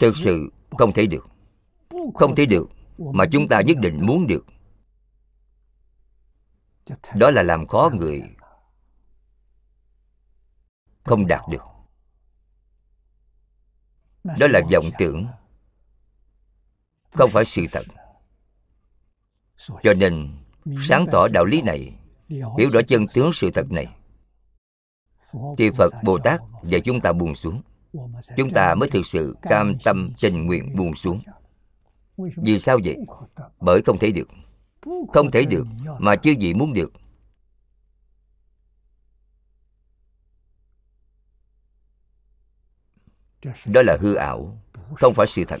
Thực 0.00 0.16
sự 0.16 0.52
không 0.70 0.92
thể 0.92 1.06
được 1.06 1.28
không 2.14 2.34
thể 2.34 2.46
được 2.46 2.68
mà 2.98 3.24
chúng 3.32 3.48
ta 3.48 3.60
nhất 3.60 3.76
định 3.80 4.06
muốn 4.06 4.26
được 4.26 4.46
đó 7.14 7.30
là 7.30 7.42
làm 7.42 7.66
khó 7.66 7.90
người. 7.94 8.22
không 11.04 11.26
đạt 11.26 11.40
được. 11.50 11.62
Đó 14.24 14.46
là 14.50 14.60
vọng 14.72 14.90
tưởng. 14.98 15.26
Không 17.12 17.30
phải 17.30 17.44
sự 17.44 17.62
thật. 17.72 17.82
Cho 19.82 19.94
nên 19.94 20.36
sáng 20.88 21.06
tỏ 21.12 21.28
đạo 21.28 21.44
lý 21.44 21.62
này. 21.62 21.94
hiểu 22.28 22.70
rõ 22.72 22.80
chân 22.88 23.06
tướng 23.14 23.30
sự 23.34 23.50
thật 23.50 23.66
này. 23.70 23.86
Thì 25.58 25.70
phật 25.70 25.92
bồ 26.04 26.18
tát 26.18 26.40
và 26.62 26.78
chúng 26.84 27.00
ta 27.00 27.12
buông 27.12 27.34
xuống. 27.34 27.62
Chúng 28.36 28.50
ta 28.50 28.74
mới 28.74 28.90
thực 28.90 29.06
sự 29.06 29.36
cam 29.42 29.78
tâm 29.84 30.12
tình 30.20 30.46
nguyện 30.46 30.76
buông 30.76 30.94
xuống. 30.94 31.22
Vì 32.16 32.60
sao 32.60 32.78
vậy? 32.84 32.96
bởi 33.60 33.82
không 33.82 33.98
thể 33.98 34.10
được. 34.10 34.28
Không 35.12 35.30
thể 35.30 35.44
được 35.44 35.66
mà 36.02 36.16
chưa 36.16 36.32
gì 36.32 36.54
muốn 36.54 36.72
được. 36.72 36.92
Đó 43.64 43.82
là 43.82 43.96
hư 44.00 44.14
ảo, 44.14 44.62
không 44.96 45.14
phải 45.14 45.26
sự 45.26 45.44
thật. 45.48 45.60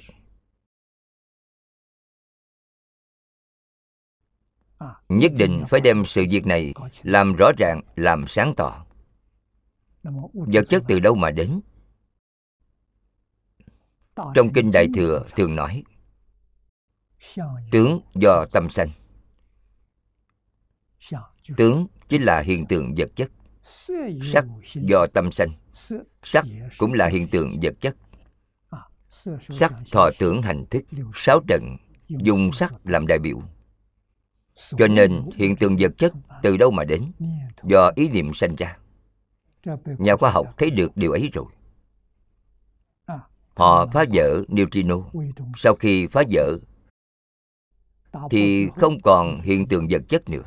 Nhất 5.08 5.32
định 5.36 5.64
phải 5.68 5.80
đem 5.80 6.04
sự 6.04 6.24
việc 6.30 6.46
này 6.46 6.74
làm 7.02 7.36
rõ 7.36 7.50
ràng, 7.58 7.80
làm 7.96 8.24
sáng 8.28 8.54
tỏ. 8.56 8.86
Vật 10.32 10.64
chất 10.68 10.82
từ 10.88 11.00
đâu 11.00 11.14
mà 11.14 11.30
đến? 11.30 11.60
Trong 14.16 14.52
kinh 14.54 14.70
đại 14.70 14.86
thừa 14.94 15.26
thường 15.36 15.56
nói, 15.56 15.82
tướng 17.72 18.00
do 18.14 18.46
tâm 18.52 18.68
sanh 18.70 19.01
tướng 21.56 21.86
chính 22.08 22.22
là 22.22 22.40
hiện 22.40 22.66
tượng 22.66 22.94
vật 22.96 23.10
chất。sắc 23.16 24.44
do 24.74 25.06
tâm 25.06 25.32
sanh 25.32 25.48
sắc 26.22 26.44
cũng 26.78 26.92
là 26.92 27.06
hiện 27.06 27.28
tượng 27.28 27.60
vật 27.62 27.74
chất。sắc 27.80 29.72
thọ 29.92 30.10
tưởng 30.18 30.42
hành 30.42 30.64
thức 30.70 30.84
sáu 31.14 31.40
trận 31.48 31.76
dùng 32.08 32.52
sắc 32.52 32.74
làm 32.84 33.06
đại 33.06 33.18
biểu。cho 33.18 34.88
nên 34.88 35.30
hiện 35.36 35.56
tượng 35.56 35.76
vật 35.78 35.92
chất 35.98 36.12
từ 36.42 36.56
đâu 36.56 36.70
mà 36.70 36.84
đến？do 36.84 37.90
ý 37.94 38.08
niệm 38.08 38.34
sanh 38.34 38.56
ra 38.56 38.78
nhà 39.98 40.16
khoa 40.16 40.30
học 40.30 40.54
thấy 40.58 40.70
được 40.70 40.96
điều 40.96 41.12
ấy 41.12 41.30
rồi。họ 41.32 43.86
phá 43.92 44.04
vỡ 44.12 44.44
neutrino 44.48 44.96
sau 45.56 45.74
khi 45.74 46.06
phá 46.06 46.22
vỡ 46.30 46.58
thì 48.30 48.68
không 48.76 49.02
còn 49.02 49.40
hiện 49.40 49.68
tượng 49.68 49.86
vật 49.90 50.02
chất 50.08 50.28
nữa 50.28 50.42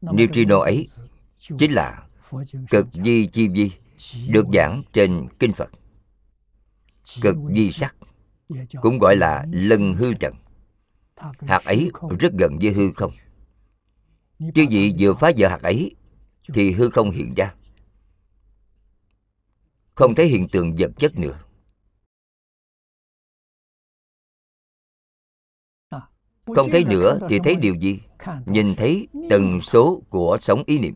neutrino 0.00 0.58
ấy, 0.58 0.86
chính 1.58 1.72
là 1.72 2.06
cực 2.70 2.86
di 3.04 3.26
chi 3.26 3.48
vi, 3.48 3.70
được 4.28 4.46
giảng 4.54 4.82
trên 4.92 5.28
kinh 5.38 5.52
phật. 5.52 5.70
Cực 7.20 7.36
di 7.54 7.72
sắc, 7.72 7.96
cũng 8.80 8.98
gọi 8.98 9.16
là 9.16 9.46
lân 9.50 9.94
hư 9.94 10.14
trần. 10.14 10.34
Hạt 11.40 11.64
ấy 11.64 11.90
rất 12.18 12.32
gần 12.38 12.58
với 12.62 12.72
hư 12.72 12.92
không. 12.92 13.12
Chứ 14.54 14.66
gì 14.70 14.94
vừa 14.98 15.14
phá 15.14 15.30
vỡ 15.36 15.48
hạt 15.48 15.62
ấy, 15.62 15.94
thì 16.54 16.70
hư 16.72 16.90
không 16.90 17.10
hiện 17.10 17.34
ra. 17.34 17.54
Không 19.94 20.14
thấy 20.14 20.26
hiện 20.26 20.48
tượng 20.48 20.74
vật 20.78 20.90
chất 20.96 21.18
nữa. 21.18 21.38
Không 26.54 26.70
thấy 26.70 26.84
nữa 26.84 27.18
thì 27.28 27.38
thấy 27.38 27.56
điều 27.56 27.74
gì? 27.74 28.00
Nhìn 28.46 28.74
thấy 28.74 29.08
tần 29.30 29.60
số 29.60 30.02
của 30.08 30.38
sóng 30.40 30.62
ý 30.66 30.78
niệm. 30.78 30.94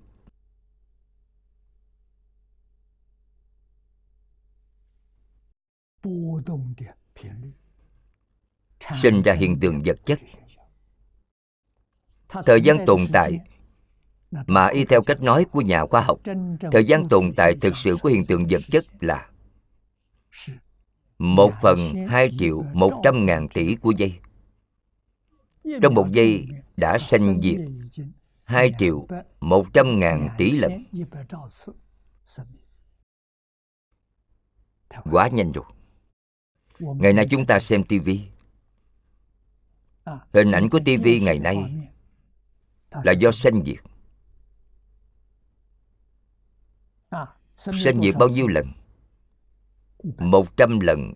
Sinh 9.03 9.23
ra 9.23 9.33
hiện 9.33 9.61
tượng 9.61 9.83
vật 9.85 9.99
chất. 10.05 10.21
thời 12.47 12.61
gian 12.61 12.87
tồn 12.87 13.01
tại 13.13 13.41
mà 14.47 14.67
y 14.67 14.85
theo 14.85 15.03
cách 15.03 15.23
nói 15.23 15.45
của 15.53 15.61
nhà 15.61 15.87
khoa 15.87 16.01
học 16.01 16.19
thời 16.73 16.85
gian 16.85 17.09
tồn 17.09 17.33
tại 17.37 17.55
thực 17.61 17.77
sự 17.77 17.97
của 18.03 18.09
hiện 18.09 18.25
tượng 18.25 18.47
vật 18.51 18.63
chất 18.71 18.85
là 19.01 19.29
một 21.19 21.53
phần 21.63 22.07
hai 22.09 22.31
triệu 22.39 22.63
một 22.73 23.01
trăm 23.05 23.27
ngàn 23.27 23.49
tỷ 23.49 23.75
của 23.75 23.93
giây 23.97 24.19
trong 25.83 25.95
một 25.95 26.07
giây 26.11 26.47
đã 26.77 26.99
sanh 26.99 27.41
diệt 27.43 27.61
2 28.45 28.73
triệu 28.79 29.07
100 29.41 29.99
ngàn 29.99 30.29
tỷ 30.39 30.51
lần 30.51 30.85
Quá 35.11 35.29
nhanh 35.29 35.53
rồi. 35.53 35.65
Ngày 36.81 37.13
nay 37.13 37.27
chúng 37.31 37.47
ta 37.47 37.61
xem 37.61 37.85
tivi 37.85 38.21
Hình 40.33 40.53
ảnh 40.53 40.71
của 40.71 40.81
tivi 40.85 41.21
ngày 41.21 41.39
nay 41.39 41.57
Là 42.91 43.13
do 43.13 43.33
sanh 43.33 43.65
diệt. 43.65 43.79
Sanh 47.57 48.03
diệt 48.03 48.15
bao 48.19 48.29
nhiêu 48.29 48.47
lần? 48.47 48.67
Một 50.19 50.57
trăm 50.57 50.81
lần 50.81 51.13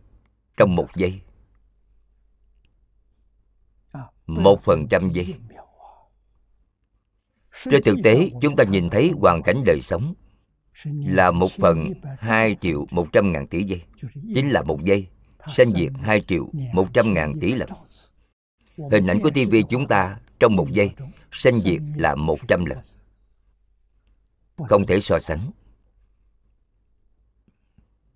trong 0.57 0.77
một 0.77 0.87
giây. 0.95 1.24
Một 4.27 4.63
phần 4.63 4.87
trăm 4.91 5.13
giây 5.13 5.35
Trên 7.71 7.83
thực 7.83 7.97
tế, 8.05 8.31
chúng 8.41 8.57
ta 8.57 8.65
nhìn 8.65 8.91
thấy 8.91 9.13
hoàn 9.21 9.43
cảnh 9.43 9.63
đời 9.67 9.81
sống 9.81 10.15
Là 10.85 11.31
một 11.31 11.51
phần 11.59 11.93
hai 12.19 12.57
triệu 12.61 12.87
một 12.91 13.07
trăm 13.13 13.33
ngàn 13.33 13.47
tỷ 13.47 13.63
giây. 13.63 13.83
Chính 14.35 14.51
là 14.51 14.63
một 14.63 14.85
giây, 14.85 15.07
Sanh 15.57 15.71
diệt 15.71 15.93
hai 16.03 16.21
triệu 16.21 16.49
một 16.73 16.95
trăm 16.95 17.13
ngàn 17.13 17.35
tỷ 17.41 17.55
lần. 17.55 17.69
Hình 18.91 19.07
ảnh 19.07 19.21
của 19.23 19.31
TV 19.31 19.55
chúng 19.69 19.87
ta 19.87 20.19
trong 20.41 20.57
một 20.57 20.71
giây, 20.71 20.91
Sanh 21.33 21.59
diệt 21.59 21.81
là 21.97 22.15
một 22.15 22.39
trăm 22.49 22.65
lần. 22.65 22.79
Không 24.57 24.87
thể 24.87 25.01
so 25.01 25.19
sánh. 25.19 25.51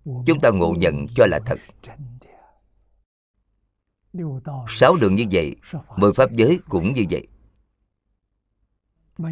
Chúng 0.05 0.39
ta 0.41 0.49
ngộ 0.49 0.73
nhận 0.77 1.05
cho 1.15 1.25
là 1.25 1.39
thật 1.45 1.59
sáu 4.67 4.95
đường 4.95 5.15
như 5.15 5.25
vậy, 5.31 5.55
mười 5.97 6.13
pháp 6.13 6.31
giới 6.31 6.59
cũng 6.69 6.93
như 6.93 7.03
vậy. 7.09 7.27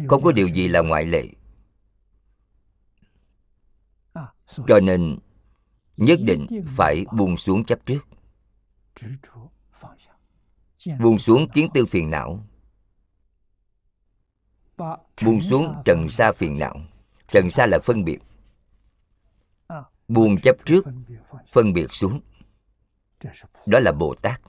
Không 0.08 0.22
có 0.22 0.32
điều 0.32 0.48
gì 0.48 0.68
là 0.68 0.80
ngoại 0.80 1.06
lệ. 1.06 1.28
Cho 4.66 4.80
nên, 4.82 5.18
nhất 5.96 6.18
định 6.22 6.46
phải 6.66 7.04
buông 7.12 7.36
xuống 7.36 7.64
chấp 7.64 7.78
trước. 7.86 8.08
Buông 11.00 11.18
xuống 11.18 11.48
kiến 11.54 11.68
tư 11.74 11.86
phiền 11.86 12.10
não. 12.10 12.46
Buông 15.24 15.40
xuống 15.40 15.74
trần 15.84 16.10
sa 16.10 16.32
phiền 16.32 16.58
não. 16.58 16.80
Trần 17.28 17.50
sa 17.50 17.66
là 17.66 17.78
phân 17.84 18.04
biệt. 18.04 18.18
Buông 20.08 20.36
chấp 20.42 20.56
trước, 20.64 20.84
phân 21.52 21.72
biệt 21.72 21.86
xuống. 21.92 22.20
Đó 23.66 23.80
là 23.80 23.92
bồ 23.92 24.14
tát 24.22 24.40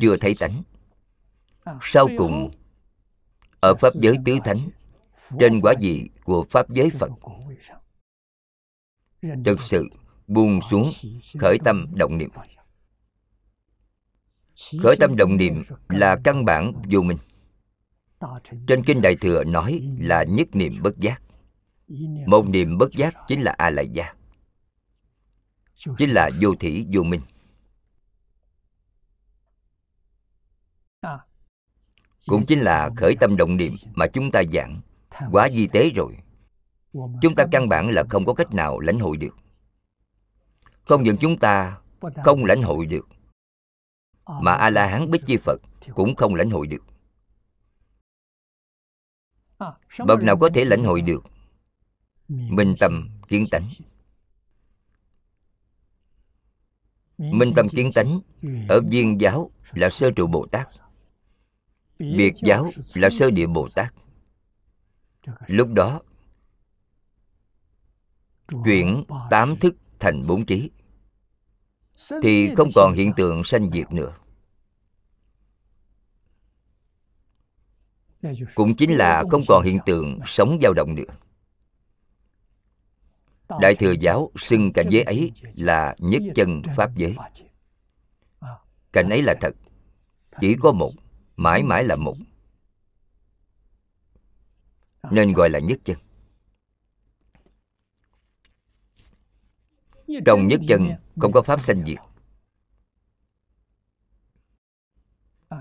chưa 0.00 0.16
thấy 0.16 0.34
tánh 0.34 0.62
sau 1.82 2.08
cùng, 2.18 2.50
ở 3.60 3.74
pháp 3.74 3.94
giới 3.94 4.16
tứ 4.24 4.38
thánh, 4.44 4.58
trên 5.40 5.60
quả 5.60 5.74
vị 5.80 6.10
của 6.24 6.44
pháp 6.50 6.70
giới 6.70 6.90
phật, 6.90 7.10
thực 9.44 9.62
sự 9.62 9.88
buông 10.26 10.60
xuống 10.70 10.90
khởi 11.38 11.58
tâm 11.64 11.86
động 11.94 12.18
niệm. 12.18 12.30
Khởi 14.82 14.96
tâm 15.00 15.16
động 15.16 15.36
niệm 15.36 15.62
là 15.88 16.16
căn 16.24 16.44
bản 16.44 16.72
vô 16.90 17.02
minh. 17.02 17.18
Trên 18.66 18.84
kinh 18.84 19.02
đại 19.02 19.16
thừa 19.16 19.44
nói 19.44 19.82
là 19.98 20.22
nhất 20.22 20.48
niệm 20.52 20.72
bất 20.82 20.98
giác. 20.98 21.22
Một 22.26 22.48
niệm 22.48 22.78
bất 22.78 22.92
giác 22.92 23.14
chính 23.28 23.42
là 23.42 23.54
a 23.58 23.70
la 23.70 23.82
gia, 23.82 24.14
chính 25.98 26.10
là 26.10 26.30
vô 26.40 26.54
thủy 26.54 26.86
vô 26.92 27.02
minh. 27.02 27.20
À. 31.00 31.18
cũng 32.26 32.46
chính 32.46 32.60
là 32.60 32.90
khởi 32.96 33.16
tâm 33.20 33.36
động 33.36 33.56
niệm 33.56 33.76
mà 33.94 34.06
chúng 34.06 34.30
ta 34.30 34.42
giảng. 34.52 34.80
Quá 35.30 35.48
di 35.48 35.66
tế 35.66 35.90
rồi. 35.90 36.16
Chúng 36.92 37.34
ta 37.34 37.46
căn 37.52 37.68
bản 37.68 37.90
là 37.90 38.04
không 38.10 38.26
có 38.26 38.34
cách 38.34 38.54
nào 38.54 38.80
lãnh 38.80 38.98
hội 38.98 39.16
được. 39.16 39.36
Không 40.84 41.02
những 41.02 41.16
chúng 41.20 41.38
ta 41.38 41.78
không 42.24 42.44
lãnh 42.44 42.62
hội 42.62 42.86
được, 42.86 43.08
mà 44.26 44.52
a 44.52 44.70
la 44.70 44.86
hán 44.86 45.10
bích 45.10 45.26
chi 45.26 45.36
phật 45.36 45.60
cũng 45.94 46.14
không 46.14 46.34
lãnh 46.34 46.50
hội 46.50 46.66
được. 46.66 46.84
Bậc 50.06 50.22
nào 50.22 50.36
có 50.36 50.50
thể 50.54 50.64
lãnh 50.64 50.84
hội 50.84 51.00
được? 51.00 51.24
Minh 52.28 52.74
tâm 52.80 53.08
kiến 53.28 53.46
tánh. 53.50 53.68
Minh 57.18 57.52
tâm 57.56 57.68
kiến 57.68 57.92
tánh 57.94 58.20
ở 58.68 58.80
viên 58.90 59.20
giáo 59.20 59.50
là 59.72 59.90
sơ 59.90 60.10
trụ 60.10 60.26
bồ 60.26 60.46
tát 60.46 60.68
biệt 61.98 62.34
giáo 62.42 62.70
là 62.94 63.10
sơ 63.10 63.30
địa 63.30 63.46
bồ 63.46 63.68
tát. 63.74 63.94
Lúc 65.46 65.68
đó 65.68 66.00
chuyển 68.64 69.04
tám 69.30 69.56
thức 69.56 69.74
thành 69.98 70.22
bốn 70.28 70.46
trí 70.46 70.70
thì 72.22 72.54
không 72.56 72.70
còn 72.74 72.92
hiện 72.92 73.12
tượng 73.16 73.44
sanh 73.44 73.70
diệt 73.70 73.92
nữa. 73.92 74.12
Cũng 78.54 78.76
chính 78.76 78.92
là 78.92 79.24
không 79.30 79.42
còn 79.48 79.64
hiện 79.64 79.78
tượng 79.86 80.18
sống 80.26 80.58
dao 80.62 80.72
động 80.72 80.94
nữa. 80.94 81.14
Đại 83.60 83.74
thừa 83.74 83.92
giáo 84.00 84.30
xưng 84.36 84.72
cảnh 84.72 84.86
giới 84.90 85.02
ấy 85.02 85.32
là 85.56 85.96
nhất 85.98 86.22
chân 86.34 86.62
pháp 86.76 86.90
giới. 86.96 87.16
Cảnh 88.92 89.08
ấy 89.08 89.22
là 89.22 89.34
thật 89.40 89.54
chỉ 90.40 90.56
có 90.60 90.72
một 90.72 90.92
mãi 91.38 91.62
mãi 91.62 91.84
là 91.84 91.96
một. 91.96 92.16
Nên 95.10 95.32
gọi 95.32 95.50
là 95.50 95.58
nhất 95.58 95.78
chân. 95.84 95.98
Trong 100.26 100.48
nhất 100.48 100.60
chân, 100.68 100.88
không 101.20 101.32
có 101.32 101.42
pháp 101.42 101.62
sanh 101.62 101.84
diệt. 101.86 101.98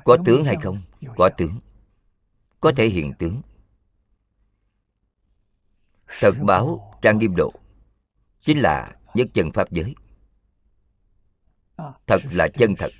Có 0.05 0.17
tướng 0.25 0.45
hay 0.45 0.55
không? 0.63 0.81
Có 1.17 1.29
tướng. 1.37 1.59
Có 2.59 2.71
thể 2.77 2.87
hiện 2.87 3.13
tướng. 3.19 3.41
Thật 6.19 6.31
báo, 6.45 6.93
trang 7.01 7.17
nghiêm 7.17 7.35
độ, 7.35 7.53
chính 8.41 8.59
là 8.59 8.95
nhất 9.13 9.27
chân 9.33 9.51
pháp 9.51 9.71
giới. 9.71 9.95
Thật 12.07 12.21
là 12.31 12.47
chân 12.47 12.75
thật 12.75 12.91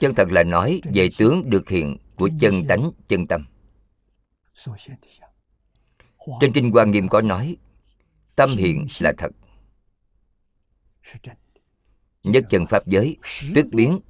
chân 0.00 0.14
thật 0.14 0.28
là 0.30 0.42
nói 0.42 0.80
về 0.94 1.08
tướng 1.18 1.50
được 1.50 1.68
hiện 1.68 1.96
của 2.16 2.30
chân 2.40 2.66
tánh, 2.68 2.90
chân 3.06 3.26
tâm. 3.26 3.46
Trên 6.40 6.52
kinh 6.52 6.70
quan 6.74 6.90
nghiêm 6.90 7.08
có 7.08 7.22
nói, 7.22 7.56
tâm 8.36 8.50
hiện 8.56 8.86
là 9.00 9.12
thật. 9.18 9.30
Nhất 12.24 12.44
chân 12.50 12.66
pháp 12.66 12.86
giới, 12.86 13.16
tức 13.54 13.66
biến, 13.72 14.00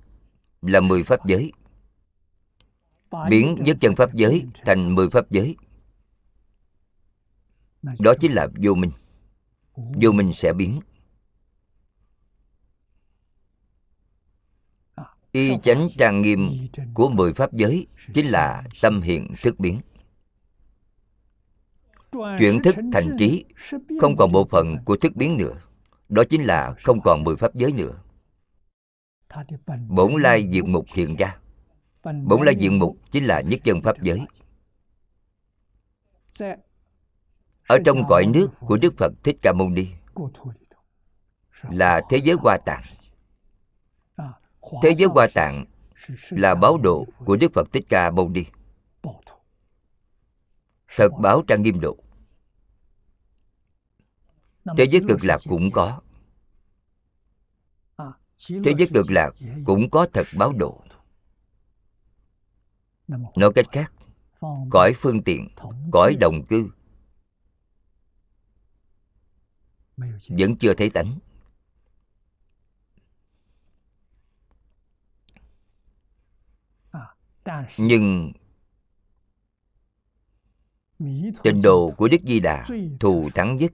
là 0.62 0.80
mười 0.80 1.02
pháp 1.02 1.26
giới. 1.26 1.52
Biến 3.30 3.56
nhất 3.60 3.76
chân 3.80 3.96
pháp 3.96 4.14
giới 4.14 4.46
thành 4.64 4.94
mười 4.94 5.10
pháp 5.10 5.30
giới. 5.30 5.56
Đó 7.98 8.14
chính 8.20 8.32
là 8.32 8.48
vô 8.62 8.74
minh. 8.74 8.90
Vô 9.76 10.12
minh 10.12 10.32
sẽ 10.32 10.52
biến. 10.52 10.80
Y 15.36 15.58
chánh 15.62 15.88
trang 15.98 16.22
nghiêm 16.22 16.68
của 16.94 17.08
mười 17.08 17.32
pháp 17.32 17.52
giới 17.52 17.86
chính 18.14 18.26
là 18.26 18.62
tâm 18.82 19.00
hiện 19.02 19.34
thức 19.42 19.58
biến. 19.58 19.80
Chuyển 22.12 22.62
thức 22.62 22.76
thành 22.92 23.16
trí 23.18 23.44
không 24.00 24.16
còn 24.16 24.32
bộ 24.32 24.46
phận 24.50 24.76
của 24.84 24.96
thức 24.96 25.16
biến 25.16 25.36
nữa. 25.36 25.54
Đó 26.08 26.22
chính 26.30 26.42
là 26.42 26.74
không 26.82 27.00
còn 27.00 27.24
mười 27.24 27.36
pháp 27.36 27.54
giới 27.54 27.72
nữa. 27.72 28.00
Bổn 29.88 30.22
lai 30.22 30.48
diệt 30.52 30.64
mục 30.64 30.86
hiện 30.94 31.16
ra. 31.16 31.36
bổn 32.02 32.44
lai 32.44 32.56
diệt 32.60 32.72
mục 32.72 32.96
chính 33.10 33.24
là 33.24 33.40
nhất 33.40 33.60
chân 33.64 33.82
pháp 33.82 34.02
giới. 34.02 34.20
Ở 37.68 37.78
trong 37.84 38.02
cõi 38.08 38.26
nước 38.26 38.48
của 38.60 38.76
đức 38.76 38.94
phật 38.98 39.12
thích 39.24 39.36
ca 39.42 39.52
mâu 39.52 39.70
ni 39.70 39.86
là 41.62 42.00
thế 42.10 42.16
giới 42.16 42.36
hoa 42.40 42.58
tạng 42.66 42.82
thế 44.82 44.90
giới 44.90 45.08
hoa 45.08 45.26
tạng 45.34 45.64
là 46.30 46.54
báo 46.54 46.78
độ 46.78 47.06
của 47.24 47.36
đức 47.36 47.52
phật 47.54 47.72
thích 47.72 47.84
ca 47.88 48.10
mâu 48.10 48.28
ni. 48.28 48.44
thật 50.96 51.08
báo 51.22 51.42
trang 51.48 51.62
nghiêm 51.62 51.80
độ. 51.80 51.96
Thế 54.78 54.86
giới 54.90 55.02
cực 55.08 55.24
lạc 55.24 55.38
cũng 55.48 55.70
có. 55.70 56.00
Thế 58.48 58.74
giới 58.78 58.88
cực 58.94 59.10
lạc 59.10 59.30
cũng 59.64 59.90
có 59.90 60.06
thật 60.12 60.26
báo 60.36 60.52
độ. 60.52 60.82
nói 63.08 63.52
cách 63.54 63.66
khác 63.72 63.92
cõi 64.70 64.92
phương 64.96 65.22
tiện 65.22 65.48
cõi 65.92 66.16
đồng 66.20 66.44
cư 66.46 66.70
vẫn 70.28 70.56
chưa 70.56 70.74
thấy 70.74 70.90
tánh 70.90 71.18
nhưng 77.78 78.32
Trình 81.44 81.62
độ 81.62 81.90
của 81.96 82.08
Đức 82.08 82.20
Di 82.22 82.40
Đà 82.40 82.66
thù 83.00 83.30
thắng 83.34 83.56
nhất. 83.56 83.72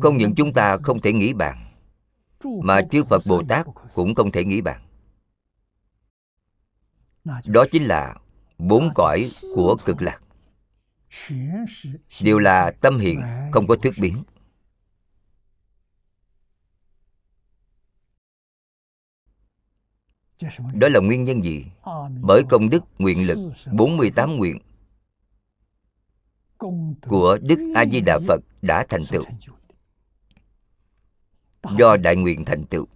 Không 0.00 0.16
những 0.16 0.34
chúng 0.34 0.52
ta 0.52 0.76
không 0.76 1.00
thể 1.00 1.12
nghĩ 1.12 1.32
bàn, 1.32 1.72
Mà 2.62 2.82
chư 2.82 3.04
Phật 3.04 3.22
Bồ 3.28 3.42
Tát 3.48 3.66
cũng 3.94 4.14
không 4.14 4.32
thể 4.32 4.44
nghĩ 4.44 4.60
bàn. 4.60 4.80
Đó 7.44 7.64
chính 7.70 7.84
là 7.84 8.16
bốn 8.58 8.90
cõi 8.94 9.30
của 9.54 9.76
cực 9.84 10.02
lạc. 10.02 10.20
Đều 12.20 12.38
là 12.38 12.70
tâm 12.80 12.98
hiện, 12.98 13.22
không 13.52 13.66
có 13.66 13.76
thước 13.76 13.94
biến. 14.00 14.22
Đó 20.74 20.88
là 20.88 21.00
nguyên 21.00 21.24
nhân 21.24 21.44
gì? 21.44 21.64
Bởi 22.20 22.42
công 22.48 22.70
đức 22.70 22.84
nguyện 22.98 23.26
lực 23.26 23.38
48 23.72 24.36
nguyện 24.36 24.58
của 27.08 27.38
Đức 27.42 27.58
A-di-đà 27.74 28.18
Phật 28.28 28.40
đã 28.62 28.86
thành 28.88 29.02
tựu. 29.10 29.24
Do 31.78 31.96
đại 31.96 32.16
nguyện 32.16 32.44
thành 32.44 32.64
tựu. 32.64 32.86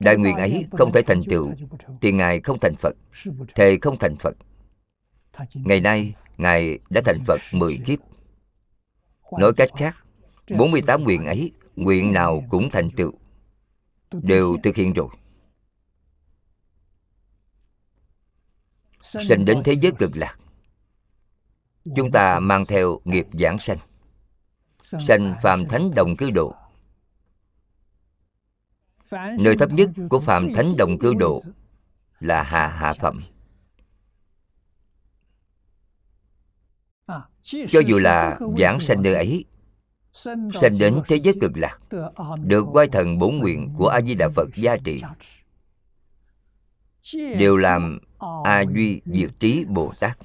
Đại 0.00 0.16
nguyện 0.16 0.36
ấy 0.36 0.66
không 0.72 0.92
thể 0.92 1.02
thành 1.06 1.22
tựu 1.30 1.52
thì 2.00 2.12
ngài 2.12 2.40
không 2.40 2.58
thành 2.58 2.76
phật 2.76 2.96
thề 3.54 3.78
không 3.82 3.98
thành 3.98 4.16
phật. 4.16 4.36
Ngày 5.54 5.80
nay 5.80 6.14
ngài. 6.38 6.78
Đã 6.90 7.00
thành 7.04 7.18
phật 7.26 7.40
10 7.52 7.78
kiếp. 7.86 7.98
Nói 9.38 9.52
cách 9.56 9.70
khác 9.76 9.96
48 10.58 11.04
nguyện 11.04 11.26
ấy 11.26 11.52
nguyện 11.76 12.12
nào 12.12 12.44
cũng 12.50 12.70
thành 12.70 12.90
tựu 12.90 13.12
đều 14.12 14.56
thực 14.62 14.76
hiện 14.76 14.92
rồi 14.92 15.08
sinh 19.02 19.44
đến 19.44 19.62
thế 19.64 19.72
giới 19.72 19.92
cực 19.98 20.16
lạc. 20.16 20.38
Chúng 21.96 22.10
ta 22.12 22.40
mang 22.40 22.66
theo 22.66 23.00
nghiệp 23.04 23.26
giảng 23.32 23.58
sanh. 23.58 23.78
Sanh 24.82 25.34
phàm 25.42 25.68
thánh 25.68 25.90
đồng 25.94 26.16
cư 26.16 26.30
độ. 26.30 26.54
Nơi 29.38 29.56
thấp 29.56 29.72
nhất 29.72 29.90
của 30.10 30.20
phàm 30.20 30.54
thánh 30.54 30.76
đồng 30.76 30.98
cư 30.98 31.14
độ 31.14 31.42
là 32.20 32.42
hạ 32.42 32.68
hạ 32.68 32.94
phẩm. 33.00 33.22
Cho 37.42 37.80
dù 37.86 37.98
là 37.98 38.38
giảng 38.58 38.80
sanh 38.80 39.02
nơi 39.02 39.14
ấy 39.14 39.44
sanh 40.60 40.78
đến 40.78 41.02
thế 41.06 41.16
giới 41.16 41.34
cực 41.40 41.52
lạc 41.54 41.78
được 42.44 42.66
quay 42.72 42.88
thần 42.88 43.18
bổn 43.18 43.36
nguyện 43.36 43.74
của 43.78 43.88
a 43.88 44.00
di 44.00 44.14
đà 44.14 44.28
phật 44.28 44.48
gia 44.54 44.76
trị 44.76 45.02
đều 47.12 47.56
làm 47.56 47.98
a 48.44 48.60
duy 48.74 49.00
diệt 49.04 49.30
trí 49.40 49.64
bồ 49.64 49.92
tát. 50.00 50.18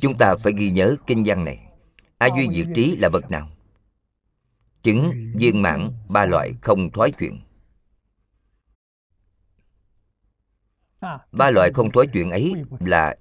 Chúng 0.00 0.18
ta 0.18 0.34
phải 0.42 0.52
ghi 0.56 0.70
nhớ 0.70 0.96
kinh 1.06 1.22
văn 1.26 1.44
này. 1.44 1.66
A 2.18 2.28
duy 2.36 2.48
diệt 2.52 2.66
trí 2.74 2.96
là 2.96 3.08
bậc 3.08 3.30
nào? 3.30 3.48
Chứng 4.82 5.12
viên 5.34 5.62
mãn 5.62 5.92
ba 6.08 6.24
loại 6.26 6.54
không 6.62 6.90
thoái 6.92 7.10
chuyển 7.10 7.40
ba 11.32 11.50
loại 11.50 11.72
không 11.74 11.92
thoái 11.92 12.06
chuyển 12.06 12.30
ấy 12.30 12.54
là 12.80 13.16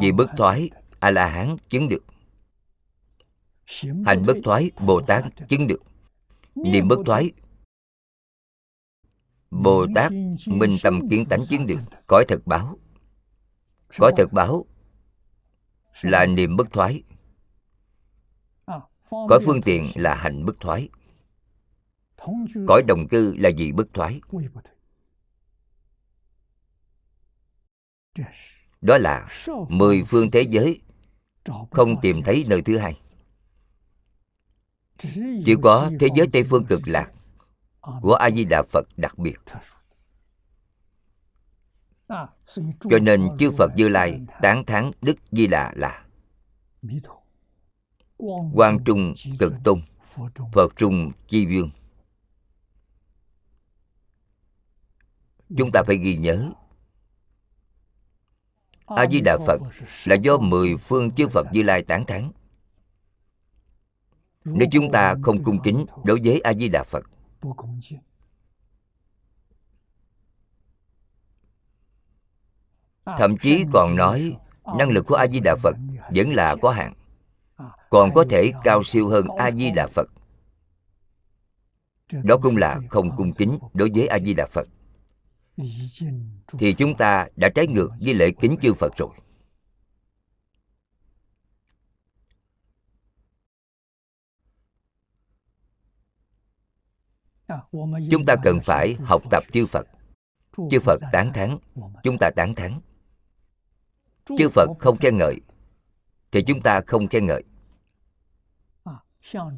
vì 0.00 0.12
bất 0.12 0.30
thoái 0.36 0.70
a 1.00 1.10
la 1.10 1.28
hán 1.28 1.56
chứng 1.68 1.88
được. 1.88 2.04
Hành 4.06 4.22
bất 4.26 4.36
thoái 4.44 4.70
bồ 4.86 5.00
tát 5.00 5.24
chứng 5.48 5.66
được. 5.66 5.82
Niệm 6.54 6.88
bất 6.88 6.98
thoái 7.06 7.32
bồ 9.50 9.86
tát 9.94 10.12
minh 10.46 10.76
tâm 10.82 11.08
kiến 11.08 11.24
tánh 11.28 11.40
chứng 11.48 11.66
được 11.66 11.80
cõi 12.06 12.24
thật 12.28 12.46
báo. 12.46 12.78
Cõi 13.98 14.12
thật 14.16 14.32
báo 14.32 14.66
là 16.02 16.26
niệm 16.26 16.56
bất 16.56 16.66
thoái. 16.72 17.02
Cõi 19.10 19.38
phương 19.44 19.62
tiện 19.62 19.90
là 19.94 20.14
hành 20.14 20.44
bất 20.44 20.60
thoái. 20.60 20.88
Cõi 22.68 22.82
đồng 22.88 23.08
cư 23.08 23.34
là 23.36 23.48
gì 23.48 23.72
bất 23.72 23.88
thoái? 23.94 24.20
Đó 28.80 28.98
là 28.98 29.28
mười 29.68 30.04
phương 30.04 30.30
thế 30.30 30.42
giới. 30.42 30.80
không 31.70 32.00
tìm 32.02 32.22
thấy 32.22 32.44
nơi 32.48 32.62
thứ 32.62 32.78
hai. 32.78 33.00
Chỉ 35.44 35.54
có 35.62 35.90
thế 36.00 36.08
giới 36.16 36.26
tây 36.32 36.44
phương 36.44 36.64
cực 36.64 36.88
lạc 36.88 37.12
của 38.02 38.14
a 38.14 38.30
di 38.30 38.44
đà 38.44 38.62
phật 38.72 38.86
đặc 38.96 39.18
biệt. 39.18 39.36
Cho 42.90 42.98
nên 43.02 43.28
chư 43.38 43.50
phật 43.50 43.70
như 43.76 43.88
lai 43.88 44.20
tán 44.42 44.64
thán 44.64 44.90
đức 45.00 45.16
di 45.30 45.46
đà 45.46 45.72
là 45.76 46.04
quang 48.54 48.84
trung 48.84 49.14
cực 49.38 49.52
tôn, 49.64 49.82
phật 50.52 50.76
trung 50.76 51.12
chi 51.28 51.46
vương. 51.46 51.70
Chúng 55.56 55.70
ta 55.72 55.82
phải 55.86 55.96
ghi 55.96 56.16
nhớ 56.16 56.52
a 58.86 59.06
di 59.10 59.20
đà 59.20 59.38
phật 59.46 59.60
là 60.04 60.14
do 60.14 60.38
mười 60.38 60.76
phương 60.76 61.10
chư 61.10 61.28
phật 61.28 61.46
như 61.52 61.62
lai 61.62 61.82
tán 61.82 62.06
thán. 62.06 62.32
Nếu 64.44 64.68
chúng 64.72 64.92
ta 64.92 65.14
không 65.22 65.44
cung 65.44 65.62
kính 65.64 65.86
đối 66.04 66.20
với 66.24 66.40
a 66.40 66.54
di 66.54 66.68
đà 66.68 66.84
phật 66.84 67.04
thậm 73.18 73.36
chí 73.42 73.64
còn 73.72 73.96
nói 73.96 74.36
năng 74.78 74.90
lực 74.90 75.06
của 75.06 75.14
a 75.14 75.26
di 75.26 75.40
đà 75.40 75.56
phật 75.62 75.76
vẫn 76.14 76.30
là 76.30 76.56
có 76.62 76.70
hạn 76.70 76.94
còn 77.90 78.14
có 78.14 78.24
thể 78.30 78.52
cao 78.64 78.84
siêu 78.84 79.08
hơn 79.08 79.26
a 79.38 79.50
di 79.50 79.70
đà 79.70 79.86
phật。đó 79.86 82.36
cũng 82.42 82.56
là 82.56 82.80
không 82.90 83.16
cung 83.16 83.32
kính 83.32 83.58
đối 83.74 83.90
với 83.94 84.06
a 84.06 84.18
di 84.18 84.34
đà 84.34 84.46
phật 84.46 84.68
thì 86.58 86.74
chúng 86.78 86.96
ta 86.96 87.26
đã 87.36 87.48
trái 87.48 87.66
ngược 87.66 87.90
với 88.00 88.14
lễ 88.14 88.30
kính 88.40 88.56
chư 88.62 88.74
phật 88.74 88.92
rồi 88.96 89.08
chúng 98.10 98.26
ta 98.26 98.36
cần 98.42 98.60
phải 98.60 98.94
học 98.94 99.22
tập 99.30 99.44
chư 99.52 99.66
phật. 99.66 99.86
Chư 100.70 100.80
phật 100.80 101.00
tán 101.12 101.32
thán. 101.32 101.58
Chúng 102.02 102.16
ta 102.20 102.30
tán 102.36 102.54
thán. 102.54 102.80
Chư 104.38 104.48
phật 104.48 104.68
không 104.78 104.96
khen 104.96 105.16
ngợi, 105.16 105.40
thì 106.32 106.42
chúng 106.46 106.62
ta 106.62 106.80
không 106.86 107.08
khen 107.08 107.26
ngợi. 107.26 107.44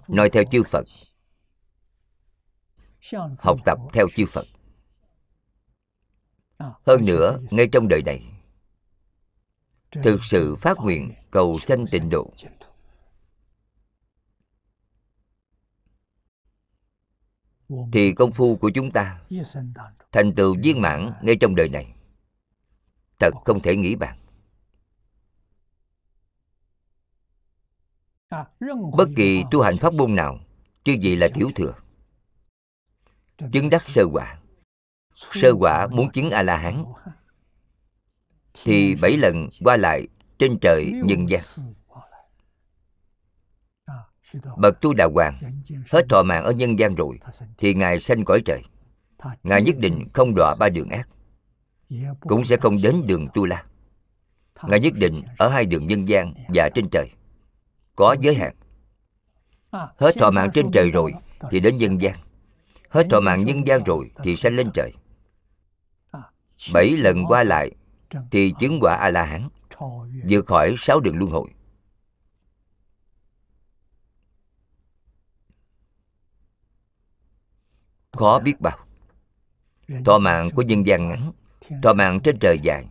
Nói 0.08 0.30
theo 0.30 0.44
chư 0.50 0.62
phật. 0.62 0.84
Học 3.38 3.58
tập 3.64 3.78
theo 3.92 4.06
chư 4.16 4.26
phật. 4.26 4.46
Hơn 6.58 7.04
nữa, 7.04 7.40
ngay 7.50 7.66
trong 7.72 7.88
đời 7.88 8.02
này, 8.02 8.24
thực 9.90 10.24
sự 10.24 10.56
phát 10.56 10.78
nguyện 10.78 11.14
cầu 11.30 11.58
sanh 11.58 11.84
tịnh 11.90 12.10
độ 12.10 12.32
thì 17.92 18.12
công 18.12 18.32
phu 18.32 18.56
của 18.56 18.70
chúng 18.70 18.90
ta 18.90 19.20
thành 20.12 20.32
tựu 20.34 20.56
viên 20.62 20.80
mãn 20.80 21.12
ngay 21.22 21.36
trong 21.40 21.54
đời 21.54 21.68
này. 21.68 21.94
Thật 23.18 23.30
không 23.44 23.60
thể 23.60 23.76
nghĩ 23.76 23.96
bàn. 23.96 24.18
Bất 28.96 29.08
kỳ 29.16 29.44
tu 29.50 29.60
hành 29.60 29.76
pháp 29.76 29.94
môn 29.94 30.14
nào 30.14 30.38
chứ 30.84 30.92
gì 30.92 31.16
là 31.16 31.28
tiểu 31.34 31.50
thừa. 31.54 31.74
Chứng 33.52 33.70
đắc 33.70 33.88
sơ 33.88 34.02
quả. 34.12 34.40
Sơ 35.14 35.52
quả 35.58 35.86
muốn 35.86 36.12
chứng 36.12 36.30
a 36.30 36.42
la 36.42 36.56
hán 36.56 36.84
thì 38.64 38.94
bảy 39.02 39.16
lần 39.16 39.48
qua 39.64 39.76
lại 39.76 40.08
trên 40.38 40.58
trời 40.60 40.92
nhân 41.04 41.28
gian 41.28 41.40
bậc 44.56 44.80
tu 44.80 44.94
đà 44.94 45.04
hoàng 45.04 45.60
hết 45.90 46.06
thọ 46.08 46.22
mạng 46.22 46.44
ở 46.44 46.52
nhân 46.52 46.78
gian 46.78 46.94
rồi 46.94 47.18
thì 47.58 47.74
ngài 47.74 48.00
sanh 48.00 48.24
cõi 48.24 48.42
trời. 48.44 48.62
ngài 49.42 49.62
nhất 49.62 49.76
định 49.78 50.08
không 50.12 50.34
đọa 50.34 50.54
ba 50.58 50.68
đường 50.68 50.88
ác 50.90 51.08
cũng 52.20 52.44
sẽ 52.44 52.56
không 52.56 52.82
đến 52.82 53.02
đường 53.06 53.28
tu 53.34 53.44
la. 53.44 53.64
ngài 54.68 54.80
nhất 54.80 54.94
định 54.96 55.22
ở 55.38 55.48
hai 55.48 55.66
đường 55.66 55.86
nhân 55.86 56.08
gian 56.08 56.34
và 56.54 56.68
trên 56.74 56.88
trời. 56.90 57.10
có 57.96 58.16
giới 58.20 58.34
hạn. 58.34 58.54
hết 59.96 60.14
thọ 60.18 60.30
mạng 60.30 60.50
trên 60.54 60.70
trời 60.72 60.90
rồi 60.90 61.14
thì 61.50 61.60
đến 61.60 61.76
nhân 61.76 62.00
gian. 62.00 62.14
Hết 62.88 63.06
thọ 63.10 63.20
mạng 63.20 63.44
nhân 63.44 63.66
gian 63.66 63.84
rồi 63.84 64.10
thì 64.24 64.36
sanh 64.36 64.54
lên 64.54 64.70
trời. 64.74 64.92
bảy 66.72 66.90
lần 66.90 67.24
qua 67.26 67.44
lại 67.44 67.70
thì 68.30 68.54
chứng 68.58 68.78
quả 68.80 68.94
a 68.94 69.10
la 69.10 69.24
hán 69.24 69.48
vượt 70.28 70.46
khỏi 70.46 70.74
sáu 70.78 71.00
đường 71.00 71.16
luân 71.16 71.30
hồi 71.30 71.50
khó 78.20 78.38
biết 78.38 78.60
bao. 78.60 78.78
Thọ 80.04 80.18
mạng 80.18 80.50
của 80.54 80.62
nhân 80.62 80.86
gian 80.86 81.08
ngắn, 81.08 81.32
thọ 81.82 81.92
mạng 81.92 82.20
trên 82.24 82.38
trời 82.38 82.58
dài. 82.58 82.86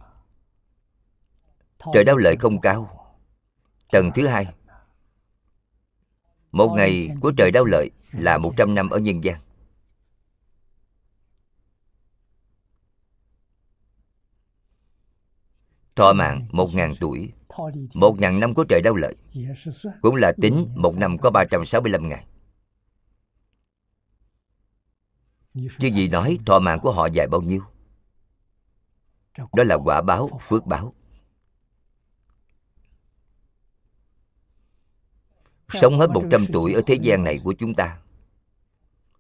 Trời 1.94 2.04
đau 2.04 2.18
lợi 2.18 2.36
không 2.38 2.62
cao. 2.62 3.06
Tầng 3.92 4.12
thứ 4.16 4.28
hai. 4.28 4.48
Một 6.52 6.74
ngày 6.76 7.10
của 7.22 7.32
trời 7.38 7.52
đau 7.52 7.66
lợi 7.66 7.92
là 8.12 8.38
100 8.38 8.76
năm 8.76 8.90
ở 8.90 9.00
nhân 9.00 9.24
gian. 9.24 9.40
Thọ 15.96 16.14
mạng 16.14 16.48
1.000 16.52 16.96
tuổi 17.00 17.32
1.000 17.94 18.40
năm 18.40 18.54
của 18.54 18.64
trời 18.64 18.82
đau 18.82 18.96
lợi, 18.96 19.16
Cũng 20.02 20.16
là 20.16 20.34
tính 20.42 20.68
một 20.76 20.98
năm 20.98 21.18
có 21.18 21.32
365 21.32 22.08
ngày. 22.08 22.26
Chứ 25.80 25.88
gì 25.88 26.08
nói 26.08 26.40
thọ 26.46 26.60
mạng 26.60 26.80
của 26.80 26.92
họ 26.92 27.06
dài 27.06 27.28
bao 27.28 27.42
nhiêu? 27.42 27.64
Đó 29.38 29.64
là 29.64 29.76
quả 29.76 30.02
báo, 30.02 30.40
phước 30.48 30.66
báo. 30.66 30.94
Sống 35.68 36.00
hết 36.00 36.10
100 36.10 36.46
tuổi 36.54 36.74
ở 36.74 36.82
thế 36.86 36.96
gian 37.02 37.24
này 37.24 37.40
của 37.44 37.54
chúng 37.54 37.74
ta. 37.74 38.00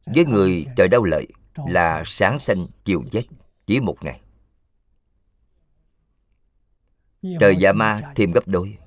Với 0.06 0.26
người 0.26 0.66
trời 0.78 0.88
đau 0.88 1.04
lợi 1.04 1.28
Là 1.56 2.04
sáng 2.06 2.40
sanh 2.40 2.58
chiều 2.86 3.04
chết 3.12 3.24
Chỉ 3.66 3.80
một 3.80 3.98
ngày. 4.02 4.22
Trời 7.40 7.56
Dạ 7.56 7.74
Ma 7.74 8.14
thêm 8.16 8.32
gấp 8.32 8.48
đôi. 8.48 8.78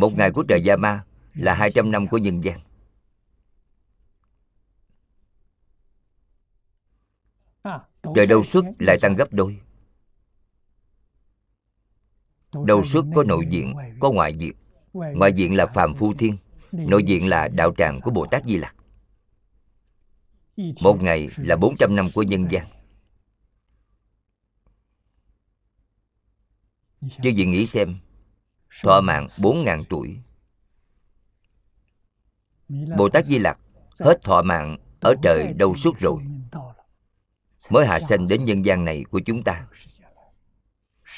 Một 0.00 0.12
ngày 0.16 0.30
của 0.30 0.44
trời 0.48 0.62
Dạ 0.62 0.76
Ma 0.76 1.04
Là 1.34 1.54
200 1.54 1.90
năm 1.90 2.08
của 2.08 2.18
nhân 2.18 2.44
gian 2.44 2.60
Trời 8.16 8.26
đầu 8.26 8.44
xuất 8.44 8.64
lại 8.78 8.98
tăng 9.00 9.14
gấp 9.14 9.32
đôi. 9.32 9.60
Đầu 12.66 12.84
xuất 12.84 13.04
có 13.14 13.24
nội 13.24 13.46
diện, 13.50 13.74
có 14.00 14.10
ngoại 14.10 14.34
diện. 14.34 14.52
Ngoại 14.92 15.32
diện 15.32 15.56
là 15.56 15.66
phàm 15.66 15.94
phu 15.94 16.14
thiên 16.14 16.36
Nội 16.72 17.04
diện 17.04 17.28
là 17.28 17.48
đạo 17.48 17.74
tràng 17.76 18.00
của 18.00 18.10
Bồ 18.10 18.26
Tát 18.26 18.44
Di 18.44 18.56
Lặc. 18.56 18.76
Một 20.56 21.02
ngày 21.02 21.28
là 21.36 21.56
400 21.56 21.96
năm 21.96 22.06
của 22.14 22.22
nhân 22.22 22.46
gian. 22.50 22.66
Chứ 27.00 27.30
gì 27.30 27.46
nghĩ 27.46 27.66
xem 27.66 27.96
Thọ 28.82 29.00
mạng 29.00 29.28
4.000 29.36 29.84
tuổi. 29.88 30.18
Bồ 32.68 33.08
Tát 33.08 33.26
Di 33.26 33.38
Lặc 33.38 33.60
hết 34.00 34.18
thọ 34.22 34.42
mạng 34.42 34.76
ở 35.00 35.14
trời 35.22 35.52
đâu 35.52 35.74
suốt 35.74 35.98
rồi 35.98 36.22
Mới 37.70 37.86
hạ 37.86 38.00
sanh 38.00 38.28
đến 38.28 38.44
nhân 38.44 38.64
gian 38.64 38.84
này 38.84 39.04
của 39.10 39.20
chúng 39.26 39.44
ta. 39.44 39.66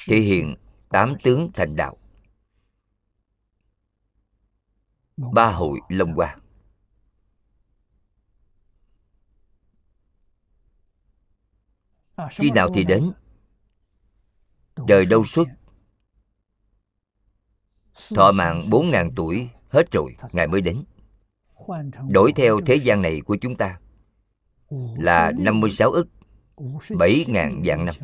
Thể 0.06 0.16
hiện 0.16 0.54
tám 0.88 1.14
tướng 1.22 1.50
thành 1.54 1.76
đạo. 1.76 1.96
Ba 5.16 5.52
hội 5.52 5.80
Long 5.88 6.12
Hoa. 6.12 6.36
Khi 12.30 12.50
nào 12.50 12.68
thì 12.74 12.84
đến 12.84 13.12
Đời 14.86 15.06
đâu 15.06 15.24
xuất. 15.24 15.48
Thọ 18.14 18.32
mạng 18.32 18.70
bốn 18.70 18.90
ngàn 18.90 19.10
tuổi, 19.16 19.48
hết 19.68 19.90
rồi, 19.92 20.16
Ngài 20.32 20.46
mới 20.46 20.60
đến. 20.60 20.84
Đổi 22.08 22.32
theo 22.36 22.60
thế 22.66 22.74
gian 22.74 23.02
này 23.02 23.20
của 23.20 23.36
chúng 23.40 23.56
ta 23.56 23.80
Là 24.96 25.32
56 25.38 25.90
ức. 25.90 26.08
7.000 26.56 27.62
vạn 27.64 27.84
năm. 27.84 27.94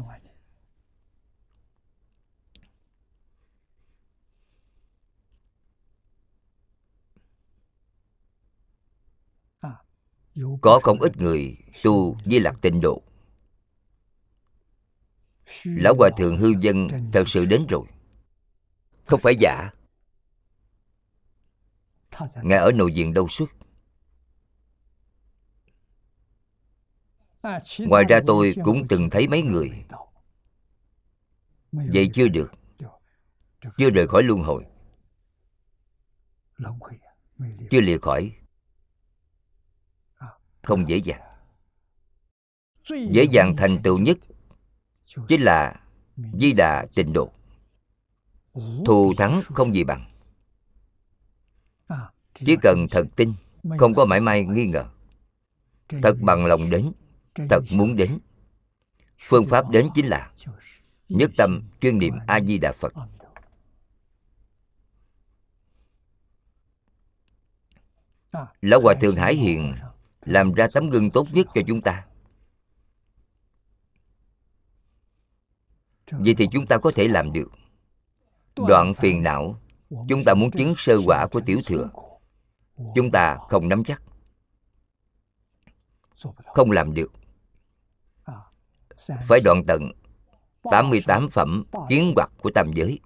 Có 10.60 10.80
không 10.82 11.00
ít 11.00 11.16
người 11.16 11.56
tu 11.82 12.16
với 12.24 12.40
lạc 12.40 12.54
tịnh 12.62 12.80
độ. 12.80 13.02
Lão 15.64 15.94
Hòa 15.98 16.10
Thượng 16.16 16.36
hư 16.36 16.52
dân 16.60 16.88
thật 17.12 17.24
sự 17.26 17.44
đến 17.44 17.66
rồi. 17.66 17.86
Không 19.04 19.20
phải 19.20 19.34
giả. 19.40 19.70
Ngài 22.42 22.58
ở 22.58 22.72
nội 22.72 22.92
viện 22.94 23.14
đâu 23.14 23.28
xuất 23.28 23.50
Ngoài 27.78 28.04
ra 28.08 28.20
tôi 28.26 28.54
cũng 28.64 28.88
từng 28.88 29.10
thấy 29.10 29.28
mấy 29.28 29.42
người. 29.42 29.84
Vậy 31.72 32.10
chưa 32.12 32.28
được. 32.28 32.52
Chưa 33.78 33.90
rời 33.90 34.08
khỏi 34.08 34.22
luân 34.22 34.42
hồi. 34.42 34.64
Chưa 37.70 37.80
lìa 37.80 37.98
khỏi. 37.98 38.32
Không 40.62 40.88
dễ 40.88 40.96
dàng. 40.96 41.20
Dễ 42.88 43.24
dàng 43.30 43.54
thành 43.56 43.82
tựu 43.82 43.98
nhất 43.98 44.18
Chính 45.28 45.42
là 45.42 45.80
Di 46.40 46.52
đà 46.52 46.86
tịnh 46.94 47.12
độ. 47.12 47.32
Thù 48.86 49.14
thắng 49.18 49.42
không 49.44 49.74
gì 49.74 49.84
bằng. 49.84 50.10
Chỉ 52.34 52.56
cần 52.62 52.86
thật 52.90 53.04
tin 53.16 53.34
Không 53.78 53.94
có 53.94 54.04
mãi 54.04 54.20
may 54.20 54.44
nghi 54.44 54.66
ngờ. 54.66 54.84
Thật 56.02 56.16
bằng 56.20 56.46
lòng 56.46 56.70
đến 56.70 56.92
Thật 57.34 57.62
muốn 57.70 57.96
đến. 57.96 58.18
Phương 59.18 59.46
pháp 59.46 59.70
đến 59.70 59.88
chính 59.94 60.06
là 60.06 60.30
Nhất 61.08 61.30
tâm 61.36 61.62
chuyên 61.80 61.98
niệm 61.98 62.14
A-di-đà 62.26 62.72
Phật. 62.72 62.92
Lão 68.60 68.80
Hòa 68.80 68.94
Thượng 69.00 69.16
Hải 69.16 69.34
Hiền 69.34 69.74
Làm 70.20 70.52
ra 70.52 70.68
tấm 70.72 70.90
gương 70.90 71.10
tốt 71.10 71.26
nhất 71.32 71.46
cho 71.54 71.60
chúng 71.66 71.80
ta. 71.80 72.06
Vậy 76.10 76.34
thì 76.38 76.46
chúng 76.52 76.66
ta 76.66 76.78
có 76.78 76.90
thể 76.94 77.08
làm 77.08 77.32
được. 77.32 77.50
Đoạn 78.56 78.94
phiền 78.94 79.22
não 79.22 79.60
Chúng 80.08 80.24
ta 80.24 80.34
muốn 80.34 80.50
chứng 80.50 80.74
sơ 80.78 80.96
quả 81.06 81.26
của 81.32 81.40
tiểu 81.46 81.60
thừa. 81.66 81.90
Chúng 82.94 83.10
ta 83.10 83.38
không 83.48 83.68
nắm 83.68 83.84
chắc. 83.84 84.02
Không 86.54 86.70
làm 86.70 86.94
được 86.94 87.12
Phải 89.28 89.40
đoạn 89.44 89.62
tận 89.66 89.92
88 90.62 91.28
phẩm 91.28 91.62
kiến 91.88 92.12
hoặc 92.16 92.32
của 92.42 92.50
tam 92.54 92.72
giới. 92.72 93.00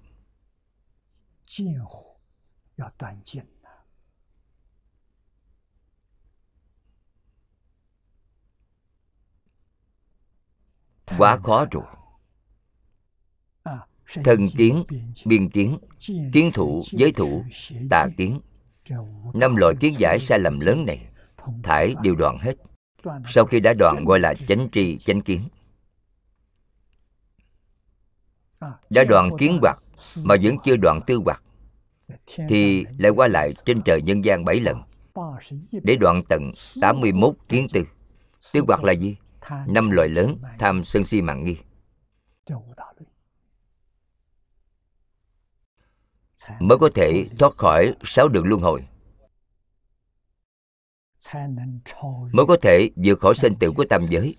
Quá 11.18 11.36
khó 11.36 11.66
rồi. 11.70 11.84
Thân 14.24 14.48
kiến 14.58 14.84
biên 15.24 15.50
kiến 15.50 15.78
kiến 16.32 16.50
thủ 16.54 16.82
giới 16.90 17.12
thủ 17.12 17.44
tà 17.90 18.06
kiến. 18.16 18.40
Năm 19.34 19.56
loại 19.56 19.74
kiến 19.80 19.94
giải 19.98 20.18
sai 20.20 20.38
lầm 20.38 20.60
lớn 20.60 20.84
này 20.86 21.08
thải 21.62 21.94
đều 22.02 22.14
đoạn 22.14 22.38
hết. 22.38 22.54
Sau 23.28 23.44
khi 23.46 23.60
đã 23.60 23.74
đoạn 23.74 24.04
gọi 24.04 24.20
là 24.20 24.34
chánh 24.48 24.68
tri 24.72 24.98
chánh 24.98 25.20
kiến 25.20 25.48
đã 28.90 29.04
đoạn 29.04 29.30
kiến 29.38 29.58
hoặc 29.62 29.78
mà 30.24 30.34
vẫn 30.42 30.56
chưa 30.64 30.76
đoạn 30.76 31.00
tư 31.06 31.20
hoặc 31.24 31.42
thì 32.48 32.84
lại 32.98 33.10
qua 33.10 33.28
lại 33.28 33.52
trên 33.64 33.82
trời 33.82 34.02
nhân 34.02 34.24
gian 34.24 34.44
bảy 34.44 34.60
lần. 34.60 34.82
Để 35.72 35.96
đoạn 35.96 36.22
tận 36.28 36.52
81 36.80 37.34
kiến 37.48 37.66
tư. 37.72 37.84
Tư 38.52 38.60
hoặc 38.68 38.84
là 38.84 38.92
gì? 38.92 39.16
Năm 39.66 39.90
loại 39.90 40.08
lớn 40.08 40.38
tham 40.58 40.84
sân 40.84 41.04
si 41.04 41.22
mạng 41.22 41.44
nghi. 41.44 41.56
Mới 46.60 46.78
có 46.78 46.90
thể 46.94 47.26
thoát 47.38 47.56
khỏi 47.56 47.94
sáu 48.04 48.28
đường 48.28 48.46
luân 48.46 48.60
hồi. 48.60 48.88
Mới 52.32 52.46
có 52.46 52.56
thể 52.62 52.90
vượt 52.96 53.20
khỏi 53.20 53.34
sinh 53.34 53.54
tử 53.60 53.72
của 53.76 53.84
tam 53.84 54.06
giới. 54.06 54.36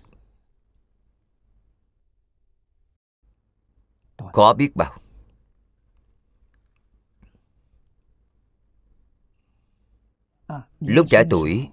Khó 4.38 4.54
biết 4.54 4.76
bao. 4.76 5.00
Lúc 10.80 11.06
trẻ 11.10 11.24
tuổi, 11.30 11.68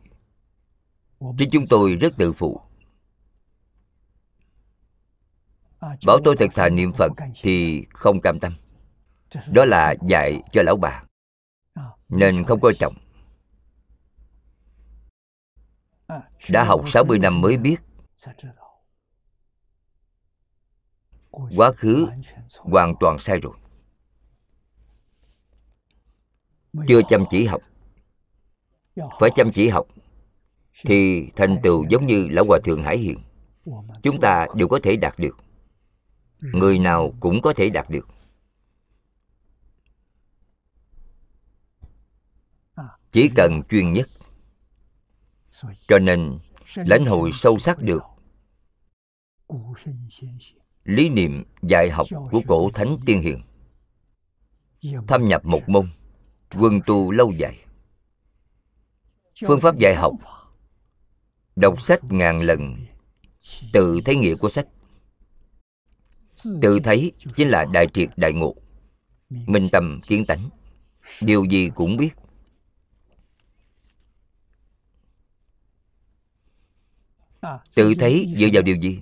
chính 1.37 1.49
chúng 1.51 1.63
tôi 1.69 1.95
rất 1.95 2.13
tự 2.17 2.33
phụ. 2.33 2.61
Bảo 5.81 6.19
tôi 6.25 6.35
thực 6.39 6.53
thà 6.55 6.69
niệm 6.69 6.93
phật 6.93 7.11
thì 7.41 7.85
không 7.89 8.21
cam 8.21 8.39
tâm. 8.39 8.55
Đó 9.47 9.65
là 9.65 9.95
dạy 10.07 10.41
cho 10.51 10.61
lão 10.63 10.77
bà, 10.77 11.03
nên 12.09 12.43
không 12.45 12.59
coi 12.59 12.73
trọng. 12.79 12.95
Đã 16.49 16.63
học 16.63 16.83
60 16.87 17.19
năm 17.19 17.41
mới 17.41 17.57
biết 17.57 17.77
quá 21.55 21.71
khứ 21.71 22.07
hoàn 22.57 22.93
toàn 22.99 23.19
sai 23.19 23.39
rồi. 23.39 23.53
Chưa 26.87 27.01
chăm 27.09 27.25
chỉ 27.29 27.45
học. 27.45 27.61
Phải 29.19 29.29
chăm 29.35 29.51
chỉ 29.51 29.69
học. 29.69 29.87
Thì 30.83 31.29
thành 31.35 31.57
tựu 31.63 31.85
giống 31.89 32.05
như 32.05 32.27
lão 32.27 32.45
hòa 32.45 32.59
thượng 32.63 32.83
hải 32.83 32.97
hiện 32.97 33.19
chúng 34.03 34.21
ta 34.21 34.47
đều 34.55 34.67
có 34.67 34.79
thể 34.83 34.95
đạt 34.95 35.13
được. 35.17 35.37
Người 36.39 36.79
nào 36.79 37.13
cũng 37.19 37.41
có 37.41 37.53
thể 37.53 37.69
đạt 37.69 37.89
được. 37.89 38.07
Chỉ 43.11 43.29
cần 43.35 43.61
chuyên 43.69 43.93
nhất. 43.93 44.09
Cho 45.87 45.99
nên, 45.99 46.39
lãnh 46.75 47.05
hội 47.05 47.31
sâu 47.33 47.57
sắc 47.59 47.81
được 47.81 48.03
lý 50.85 51.09
niệm 51.09 51.43
dạy 51.61 51.89
học 51.89 52.07
của 52.31 52.41
cổ 52.47 52.69
thánh 52.73 52.97
tiên 53.05 53.21
hiền. 53.21 53.41
Thâm 55.07 55.27
nhập 55.27 55.45
một 55.45 55.69
môn 55.69 55.89
quân 56.59 56.79
tu 56.85 57.11
lâu 57.11 57.31
dài. 57.31 57.59
Phương 59.47 59.61
pháp 59.61 59.77
dạy 59.77 59.95
học. 59.95 60.13
đọc 61.55 61.81
sách 61.81 61.99
ngàn 62.09 62.41
lần. 62.41 62.75
tự 63.73 63.99
thấy 64.05 64.15
nghĩa 64.15 64.35
của 64.35 64.49
sách. 64.49 64.67
tự 66.61 66.79
thấy 66.79 67.11
chính 67.35 67.49
là 67.49 67.65
đại 67.65 67.87
triệt 67.93 68.09
đại 68.17 68.33
ngộ. 68.33 68.55
Minh 69.29 69.69
tâm 69.71 70.01
kiến 70.07 70.25
tánh. 70.25 70.49
điều 71.21 71.43
gì 71.43 71.69
cũng 71.75 71.97
biết 71.97 72.09
tự 77.75 77.93
thấy 77.99 78.33
dựa 78.37 78.47
vào 78.53 78.63
điều 78.63 78.75
gì? 78.75 79.01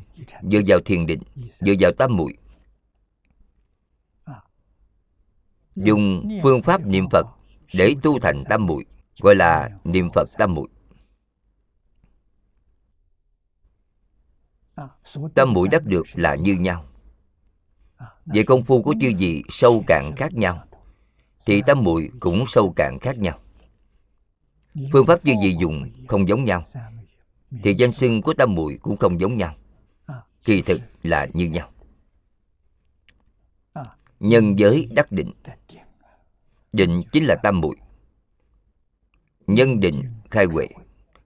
Dựa 0.51 0.61
vào 0.67 0.79
thiền 0.85 1.05
định, 1.05 1.21
dựa 1.51 1.73
vào 1.79 1.91
tam 1.91 2.17
muội. 2.17 2.37
Dùng 5.75 6.29
phương 6.43 6.61
pháp 6.61 6.85
niệm 6.85 7.09
phật 7.11 7.27
để 7.73 7.95
tu 8.01 8.19
thành 8.19 8.43
tam 8.49 8.65
muội, 8.65 8.85
gọi 9.19 9.35
là 9.35 9.69
niệm 9.83 10.09
phật 10.13 10.29
tam 10.37 10.53
muội. 10.53 10.67
Tam 15.35 15.53
muội 15.53 15.67
đắc 15.67 15.85
được 15.85 16.03
là 16.13 16.35
như 16.35 16.53
nhau. 16.53 16.85
Về 18.25 18.43
công 18.43 18.63
phu 18.63 18.81
của 18.81 18.95
chư 19.01 19.07
gì 19.07 19.43
sâu 19.49 19.83
cạn 19.87 20.11
khác 20.17 20.33
nhau, 20.33 20.63
thì 21.45 21.61
tam 21.67 21.83
muội 21.83 22.09
cũng 22.19 22.43
sâu 22.47 22.73
cạn 22.75 22.97
khác 23.01 23.17
nhau. 23.17 23.39
Phương 24.91 25.05
pháp 25.05 25.23
chư 25.23 25.31
gì 25.41 25.55
dùng 25.59 25.91
không 26.07 26.27
giống 26.27 26.43
nhau 26.45 26.63
thì 27.63 27.73
danh 27.73 27.91
xưng 27.91 28.21
của 28.21 28.33
tam 28.33 28.55
muội 28.55 28.79
cũng 28.81 28.97
không 28.97 29.19
giống 29.19 29.37
nhau. 29.37 29.55
Kỳ 30.45 30.61
thực 30.61 30.81
là 31.03 31.27
như 31.33 31.45
nhau. 31.45 31.69
Nhân 34.19 34.59
giới 34.59 34.87
đắc 34.91 35.11
định. 35.11 35.31
Định 36.71 37.03
chính 37.11 37.23
là 37.25 37.35
tam 37.43 37.61
muội 37.61 37.75
nhân 39.47 39.79
định 39.79 40.03
khai 40.31 40.45
huệ. 40.45 40.67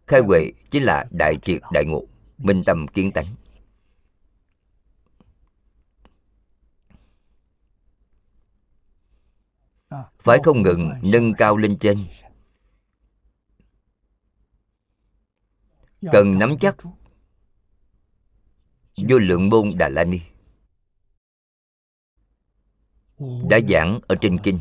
Khai 0.07 0.21
huệ 0.21 0.51
chính 0.71 0.83
là 0.83 1.05
đại 1.11 1.35
triệt 1.41 1.61
đại 1.71 1.85
ngộ 1.85 2.03
minh 2.37 2.63
tâm 2.65 2.87
kiến 2.87 3.11
tánh. 3.11 3.35
Phải 10.19 10.37
không 10.43 10.61
ngừng 10.61 10.91
nâng 11.01 11.33
cao 11.33 11.57
lên 11.57 11.77
trên 11.79 11.97
cần 16.01 16.39
nắm 16.39 16.57
chắc. 16.59 16.75
vô 19.09 19.17
lượng 19.17 19.49
môn 19.49 19.69
đà 19.77 19.89
la 19.89 20.03
ni. 20.03 20.19
Đã 23.49 23.59
giảng 23.69 23.99
ở 24.07 24.15
trên 24.21 24.37
kinh. 24.43 24.59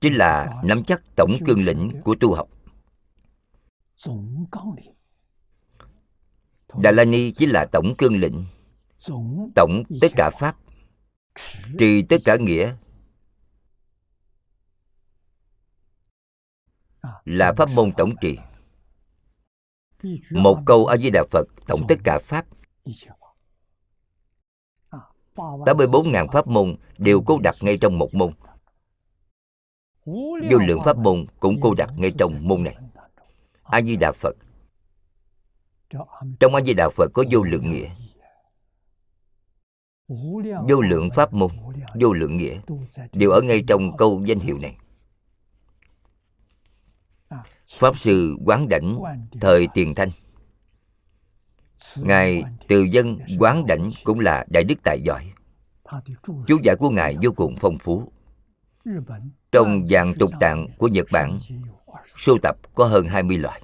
Chính 0.00 0.14
là 0.14 0.60
nắm 0.64 0.84
chắc 0.84 1.02
tổng 1.16 1.32
cương 1.46 1.64
lĩnh 1.64 2.00
của 2.04 2.14
tu 2.20 2.34
học. 2.34 2.48
Đà 6.78 6.90
la 6.90 7.04
ni 7.04 7.32
chính 7.32 7.50
là 7.50 7.66
tổng 7.72 7.94
cương 7.98 8.16
lĩnh. 8.16 8.44
Tổng 9.54 9.82
tất 10.00 10.08
cả 10.16 10.30
pháp. 10.40 10.56
trì 11.78 12.02
tất 12.02 12.16
cả 12.24 12.36
nghĩa. 12.36 12.76
Là 17.24 17.52
pháp 17.56 17.68
môn 17.70 17.92
tổng 17.96 18.14
trì 18.20 18.38
một 20.30 20.58
câu 20.66 20.86
a 20.86 20.96
di 20.96 21.10
đà 21.10 21.24
phật 21.30 21.48
tổng 21.66 21.80
tất 21.88 21.94
cả 22.04 22.18
pháp. 22.18 22.46
84.000 25.36 26.28
pháp 26.28 26.46
môn 26.46 26.76
đều 26.98 27.22
cô 27.26 27.38
đặt 27.38 27.56
ngay 27.60 27.78
trong 27.80 27.98
một 27.98 28.14
môn. 28.14 28.32
Vô 30.50 30.58
lượng 30.66 30.80
pháp 30.84 30.98
môn 30.98 31.26
cũng 31.40 31.60
cô 31.60 31.74
đặt 31.74 31.90
ngay 31.96 32.12
trong 32.18 32.48
môn 32.48 32.64
này. 32.64 32.76
A 33.62 33.82
Di 33.82 33.96
Đà 33.96 34.12
Phật. 34.12 34.36
Trong 36.40 36.54
A 36.54 36.60
Di 36.60 36.74
Đà 36.74 36.88
Phật 36.88 37.10
có 37.14 37.24
vô 37.30 37.42
lượng 37.42 37.68
nghĩa. 37.68 37.88
Vô 40.68 40.80
lượng 40.80 41.10
pháp 41.14 41.32
môn 41.34 41.50
Vô 42.00 42.12
lượng 42.12 42.36
nghĩa 42.36 42.60
Đều 43.12 43.30
ở 43.30 43.40
ngay 43.40 43.64
trong 43.66 43.96
câu 43.96 44.22
danh 44.24 44.38
hiệu 44.38 44.58
này 44.58 44.76
Pháp 47.70 47.98
Sư 47.98 48.36
Quán 48.44 48.68
Đảnh 48.68 48.98
Thời 49.40 49.68
Tiền 49.74 49.94
Thanh. 49.94 50.10
Ngài 51.96 52.42
từ 52.68 52.82
dân 52.82 53.18
Quán 53.38 53.66
Đảnh 53.66 53.90
cũng 54.04 54.20
là 54.20 54.44
đại 54.48 54.64
đức 54.64 54.74
tài 54.82 55.00
giỏi. 55.00 55.32
Chú 56.46 56.58
giải 56.62 56.76
của 56.78 56.90
Ngài 56.90 57.16
vô 57.22 57.30
cùng 57.36 57.56
phong 57.60 57.78
phú. 57.78 58.12
Trong 59.52 59.86
dạng 59.86 60.14
tục 60.14 60.30
tạng 60.40 60.66
của 60.78 60.88
Nhật 60.88 61.06
Bản, 61.12 61.38
Sưu 62.16 62.38
tập 62.42 62.56
có 62.74 62.84
hơn 62.84 63.08
20 63.08 63.38
loại 63.38 63.62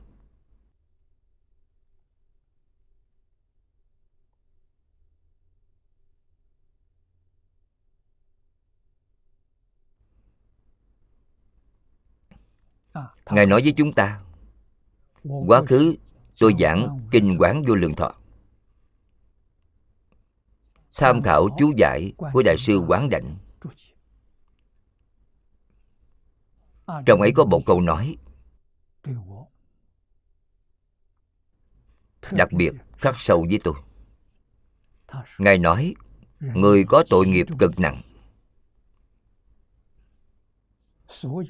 Ngài 13.31 13.47
nói 13.47 13.63
với 13.63 13.75
chúng 13.77 13.93
ta 13.93 14.21
Quá 15.47 15.63
khứ 15.69 15.95
tôi 16.41 16.55
giảng 16.59 17.01
Kinh 17.11 17.37
Quán 17.39 17.63
Vô 17.67 17.75
Lượng 17.75 17.95
Thọ. 17.95 18.15
Tham 20.97 21.23
khảo 21.23 21.49
chú 21.59 21.73
giải 21.77 22.13
của 22.33 22.43
Đại 22.43 22.57
sư 22.59 22.79
Quán 22.89 23.11
Đảnh. 23.11 23.37
Trong 27.07 27.21
ấy 27.21 27.33
có 27.35 27.45
một 27.45 27.63
câu 27.67 27.81
nói 27.81 28.17
Đặc 32.31 32.49
biệt 32.53 32.73
khắc 32.99 33.15
sâu 33.19 33.47
với 33.49 33.61
tôi. 33.65 33.75
Ngài 35.39 35.59
nói 35.59 35.95
Người 36.41 36.85
có 36.85 37.05
tội 37.11 37.27
nghiệp 37.27 37.47
cực 37.59 37.81
nặng. 37.81 38.03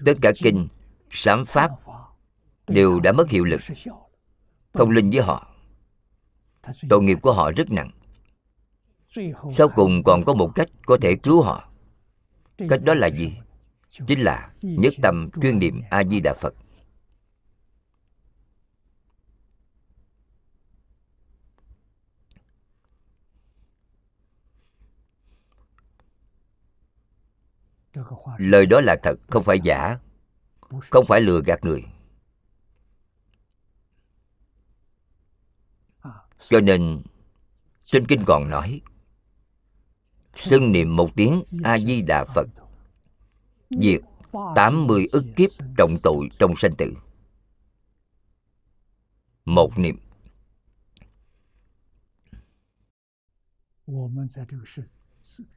Tất 0.04 0.14
cả 0.22 0.32
kinh 0.36 0.68
sám 1.14 1.44
pháp 1.44 1.70
đều 2.66 3.00
đã 3.00 3.12
mất 3.12 3.30
hiệu 3.30 3.44
lực. 3.44 3.60
Không 4.72 4.90
linh 4.90 5.10
với 5.10 5.22
họ, 5.22 5.54
tội 6.88 7.02
nghiệp 7.02 7.18
của 7.22 7.32
họ 7.32 7.50
rất 7.56 7.70
nặng. 7.70 7.90
Sau 9.52 9.68
cùng 9.68 10.02
còn 10.04 10.24
có 10.24 10.34
một 10.34 10.50
cách 10.54 10.68
có 10.86 10.98
thể 11.00 11.14
cứu 11.14 11.42
họ. 11.42 11.68
Cách 12.68 12.80
đó 12.84 12.94
là 12.94 13.06
gì? 13.06 13.32
Chính 14.06 14.20
là 14.20 14.52
nhất 14.62 14.94
tâm 15.02 15.30
chuyên 15.42 15.58
niệm 15.58 15.82
a 15.90 16.04
di 16.04 16.20
đà 16.20 16.34
phật. 16.34 16.54
Lời 28.38 28.66
đó 28.66 28.80
là 28.80 28.96
thật, 29.02 29.14
không 29.28 29.42
phải 29.42 29.60
giả 29.60 29.98
không 30.90 31.04
phải 31.08 31.20
lừa 31.20 31.40
gạt 31.46 31.64
người. 31.64 31.84
Cho 36.48 36.60
nên, 36.60 37.02
trên 37.84 38.06
kinh 38.06 38.24
còn 38.26 38.50
nói, 38.50 38.80
xưng 40.36 40.72
niệm 40.72 40.96
một 40.96 41.10
tiếng 41.16 41.42
a 41.64 41.78
di 41.78 42.02
đà 42.02 42.24
phật, 42.24 42.48
diệt 43.70 44.00
tám 44.54 44.86
mươi 44.86 45.08
ức 45.12 45.24
kiếp 45.36 45.50
trọng 45.78 45.96
tội 46.02 46.28
trong 46.38 46.56
sanh 46.56 46.76
tử. 46.78 46.92
Một 49.44 49.78
niệm. 49.78 49.96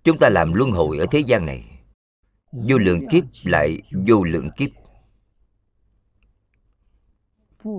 Chúng 0.03 0.17
ta 0.19 0.29
làm 0.29 0.53
luân 0.53 0.71
hồi 0.71 0.97
ở 0.97 1.05
thế 1.11 1.19
gian 1.19 1.45
này. 1.45 1.83
Vô 2.51 2.77
lượng 2.77 3.07
kiếp 3.11 3.23
lại 3.43 3.81
vô 4.07 4.23
lượng 4.23 4.49
kiếp. 4.57 4.69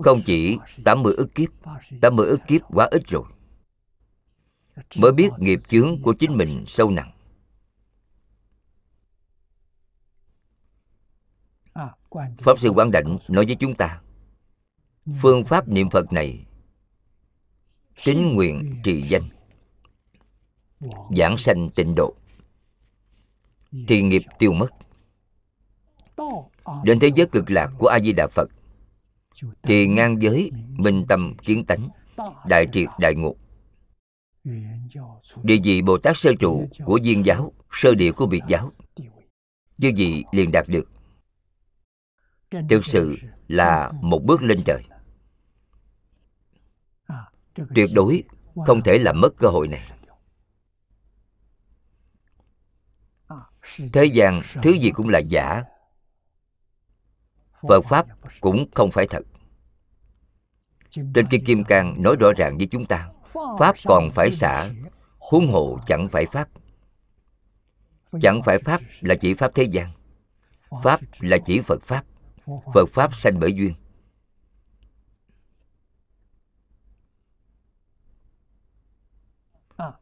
Không 0.03 0.21
chỉ 0.25 0.57
80 0.85 1.13
ức 1.17 1.35
kiếp 1.35 1.49
80 2.01 2.27
ức 2.27 2.39
kiếp 2.47 2.61
quá 2.67 2.87
ít 2.91 3.01
rồi. 3.07 3.23
Mới 4.95 5.11
biết 5.11 5.29
nghiệp 5.37 5.59
chướng 5.67 6.01
của 6.03 6.13
chính 6.13 6.37
mình 6.37 6.63
sâu 6.67 6.91
nặng. 6.91 7.11
Pháp 12.37 12.59
Sư 12.59 12.69
Quán 12.69 12.91
Đảnh 12.91 13.17
nói 13.27 13.45
với 13.45 13.55
chúng 13.55 13.75
ta, 13.75 14.01
Phương 15.21 15.43
pháp 15.43 15.67
niệm 15.67 15.89
Phật 15.89 16.13
này 16.13 16.45
Tín 18.05 18.35
nguyện 18.35 18.81
trì 18.83 19.01
danh, 19.01 19.29
Giảng 21.17 21.37
sanh 21.37 21.69
tịnh 21.75 21.93
độ, 21.95 22.13
Thì 23.87 24.01
nghiệp 24.01 24.21
tiêu 24.39 24.53
mất. 24.53 24.69
Đến 26.83 26.99
thế 26.99 27.11
giới 27.15 27.27
cực 27.27 27.51
lạc 27.51 27.71
của 27.77 27.87
A-di-đà 27.87 28.27
Phật 28.27 28.49
thì 29.63 29.87
ngang 29.87 30.21
giới 30.21 30.51
minh 30.69 31.05
tâm 31.09 31.33
kiến 31.37 31.65
tánh 31.65 31.89
Đại 32.47 32.67
triệt 32.73 32.89
đại 32.99 33.15
ngộ 33.15 33.35
Địa 35.43 35.57
vị 35.63 35.81
Bồ 35.81 35.97
Tát 35.97 36.17
sơ 36.17 36.31
trụ 36.39 36.67
của 36.85 36.99
viên 37.03 37.25
giáo 37.25 37.53
Sơ 37.71 37.95
địa 37.95 38.11
của 38.11 38.25
biệt 38.25 38.41
giáo 38.47 38.71
Như 39.77 39.91
gì 39.95 40.23
liền 40.31 40.51
đạt 40.51 40.65
được. 40.67 40.91
Thực 42.69 42.85
sự 42.85 43.17
là 43.47 43.91
một 44.01 44.23
bước 44.23 44.41
lên 44.41 44.63
trời. 44.65 44.83
Tuyệt 47.75 47.89
đối 47.93 48.23
không 48.65 48.81
thể 48.81 48.97
làm 48.97 49.21
mất 49.21 49.37
cơ 49.37 49.47
hội 49.47 49.67
này. 49.67 49.81
Thế 53.93 54.05
gian 54.05 54.41
thứ 54.63 54.71
gì 54.71 54.91
cũng 54.91 55.09
là 55.09 55.19
giả 55.19 55.63
Phật 57.67 57.85
Pháp 57.89 58.05
cũng 58.41 58.65
không 58.75 58.91
phải 58.91 59.07
thật. 59.07 59.23
Trên 60.89 61.27
Kinh 61.29 61.45
Kim 61.45 61.63
Cang 61.63 62.03
nói 62.03 62.15
rõ 62.19 62.31
ràng 62.37 62.57
với 62.57 62.67
chúng 62.71 62.85
ta, 62.85 63.09
Pháp 63.59 63.75
còn 63.85 64.09
phải 64.11 64.31
xả, 64.31 64.69
Huống 65.17 65.47
hộ 65.47 65.79
chẳng 65.87 66.07
phải 66.09 66.25
Pháp. 66.25 66.49
Chẳng 68.21 68.41
phải 68.45 68.59
Pháp 68.59 68.81
là 69.01 69.15
chỉ 69.15 69.33
Pháp 69.33 69.51
thế 69.55 69.63
gian, 69.63 69.91
Pháp 70.83 70.99
là 71.19 71.37
chỉ 71.45 71.61
Phật 71.61 71.83
Pháp 71.83 72.05
Phật 72.73 72.89
Pháp 72.93 73.15
sanh 73.15 73.33
bởi 73.39 73.53
duyên. 73.53 73.73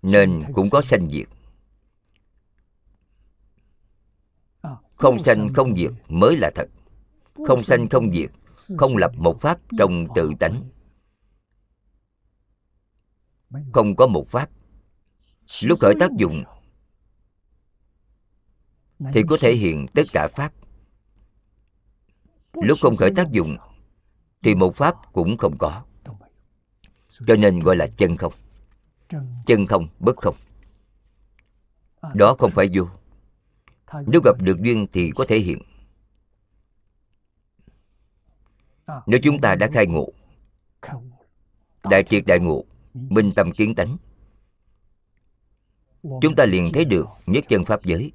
Nên 0.01 0.43
cũng 0.53 0.69
có 0.69 0.81
sanh 0.81 1.09
diệt. 1.09 1.27
Không 4.95 5.19
sanh 5.19 5.53
không 5.53 5.75
diệt 5.75 5.91
mới 6.07 6.35
là 6.37 6.51
thật. 6.55 6.69
Không 7.45 7.63
sanh 7.63 7.89
không 7.89 8.11
diệt, 8.13 8.31
Không 8.77 8.97
lập 8.97 9.11
một 9.15 9.41
pháp 9.41 9.59
trong 9.77 10.07
tự 10.15 10.31
tánh. 10.39 10.69
Không 13.73 13.95
có 13.95 14.07
một 14.07 14.29
pháp. 14.29 14.49
Lúc 15.61 15.79
khởi 15.79 15.93
tác 15.99 16.11
dụng, 16.17 16.43
Thì 19.13 19.23
có 19.27 19.38
thể 19.41 19.55
hiện 19.55 19.85
tất 19.93 20.03
cả 20.13 20.27
pháp. 20.27 20.53
Lúc 22.53 22.77
không 22.81 22.95
khởi 22.95 23.11
tác 23.15 23.31
dụng, 23.31 23.57
Thì 24.43 24.55
một 24.55 24.75
pháp 24.75 24.95
cũng 25.13 25.38
không 25.38 25.57
có. 25.57 25.83
Cho 27.27 27.35
nên 27.35 27.59
gọi 27.59 27.75
là 27.75 27.88
chân 27.88 28.17
không. 28.17 28.33
Chân 29.45 29.67
không, 29.67 29.88
bất 29.99 30.17
không. 30.17 30.35
Đó 32.13 32.35
không 32.39 32.51
phải 32.51 32.69
vô. 32.73 32.88
Nếu 34.07 34.21
gặp 34.25 34.41
được 34.41 34.61
duyên 34.61 34.88
thì 34.93 35.11
có 35.15 35.25
thể 35.27 35.39
hiện. 35.39 35.61
Nếu 39.05 39.19
chúng 39.23 39.41
ta 39.41 39.55
đã 39.55 39.67
khai 39.73 39.88
ngộ, 39.88 40.09
Đại 41.83 42.03
triệt 42.03 42.23
đại 42.27 42.39
ngộ, 42.39 42.63
Minh 42.93 43.31
tâm 43.35 43.51
kiến 43.51 43.75
tánh, 43.75 43.97
Chúng 46.21 46.35
ta 46.35 46.45
liền 46.45 46.71
thấy 46.73 46.85
được 46.85 47.07
nhất 47.25 47.45
chân 47.49 47.65
pháp 47.65 47.83
giới. 47.83 48.11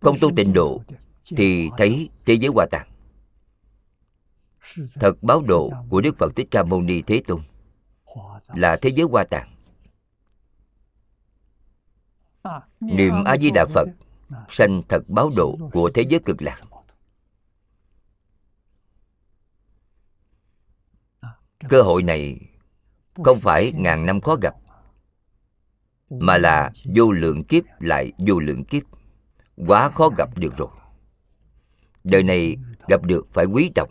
Không 0.00 0.16
tu 0.20 0.30
tịnh 0.36 0.52
độ 0.52 0.82
Thì 1.36 1.70
thấy 1.78 2.08
thế 2.24 2.34
giới 2.34 2.50
hoa 2.54 2.66
tạng 2.70 2.88
Thật 4.94 5.22
báo 5.22 5.42
độ 5.42 5.70
của 5.88 6.00
Đức 6.00 6.16
Phật 6.18 6.36
Thích 6.36 6.48
Ca 6.50 6.62
Mâu 6.62 6.82
Ni 6.82 7.02
Thế 7.02 7.22
Tôn 7.26 7.42
Là 8.54 8.76
thế 8.82 8.90
giới 8.90 9.06
hoa 9.10 9.24
tạng 9.24 9.48
Niệm 12.80 13.24
A-di-đà 13.24 13.66
Phật 13.66 13.88
Sanh 14.48 14.82
thật 14.88 15.02
báo 15.08 15.30
độ 15.36 15.58
của 15.72 15.90
thế 15.94 16.02
giới 16.02 16.20
cực 16.20 16.42
lạc. 16.42 16.60
Cơ 21.68 21.82
hội 21.82 22.02
này 22.02 22.40
Không 23.24 23.40
phải 23.40 23.72
ngàn 23.76 24.06
năm 24.06 24.20
khó 24.20 24.36
gặp 24.42 24.54
Mà 26.10 26.38
là 26.38 26.70
vô 26.94 27.12
lượng 27.12 27.44
kiếp 27.44 27.64
lại 27.78 28.12
vô 28.26 28.38
lượng 28.38 28.64
kiếp. 28.64 28.82
Quá 29.56 29.90
khó 29.90 30.08
gặp 30.08 30.38
được 30.38 30.56
rồi. 30.56 30.68
Đời 32.04 32.22
này 32.22 32.56
gặp 32.88 33.02
được 33.02 33.26
phải 33.30 33.44
quý 33.44 33.70
trọng. 33.74 33.90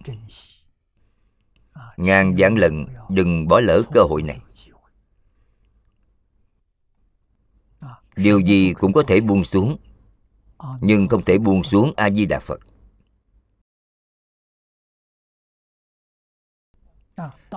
Ngàn 1.97 2.35
vạn 2.37 2.55
lần 2.55 2.85
đừng 3.09 3.47
bỏ 3.47 3.59
lỡ 3.59 3.81
cơ 3.93 4.01
hội 4.01 4.23
này. 4.23 4.39
Điều 8.15 8.39
gì 8.39 8.73
cũng 8.73 8.93
có 8.93 9.03
thể 9.07 9.21
buông 9.21 9.43
xuống 9.43 9.77
Nhưng 10.81 11.07
không 11.07 11.25
thể 11.25 11.37
buông 11.37 11.63
xuống 11.63 11.93
A-di-đà 11.97 12.39
Phật 12.39 12.59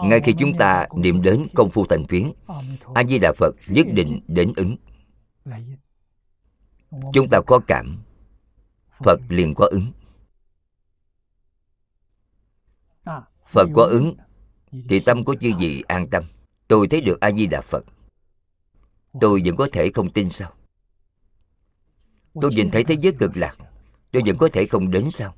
Ngay 0.04 0.20
khi 0.20 0.34
chúng 0.38 0.52
ta 0.58 0.86
niệm 0.96 1.22
đến 1.22 1.46
công 1.54 1.70
phu 1.70 1.86
thành 1.86 2.04
phiến, 2.06 2.32
A-di-đà 2.94 3.32
Phật 3.36 3.54
nhất 3.68 3.86
định 3.92 4.20
đến 4.28 4.52
ứng. 4.56 4.76
Chúng 7.12 7.28
ta 7.30 7.40
có 7.46 7.60
cảm, 7.66 7.98
Phật 8.90 9.20
liền 9.28 9.54
có 9.54 9.68
ứng. 9.70 9.92
Phật 13.46 13.68
có 13.74 13.82
ứng, 13.82 14.16
Thì 14.88 15.00
tâm 15.00 15.24
của 15.24 15.34
chư 15.40 15.50
vị 15.58 15.84
an 15.88 16.08
tâm. 16.10 16.24
Tôi 16.68 16.88
thấy 16.88 17.00
được 17.00 17.20
A-di-đà 17.20 17.60
Phật. 17.60 17.84
Tôi 19.20 19.42
vẫn 19.44 19.56
có 19.56 19.68
thể 19.72 19.90
không 19.94 20.10
tin 20.12 20.30
sao? 20.30 20.52
Tôi 22.40 22.50
nhìn 22.54 22.70
thấy 22.70 22.84
thế 22.84 22.96
giới 23.00 23.12
cực 23.18 23.36
lạc, 23.36 23.56
Tôi 24.10 24.22
vẫn 24.26 24.38
có 24.38 24.48
thể 24.52 24.66
không 24.66 24.90
đến 24.90 25.10
sao? 25.10 25.34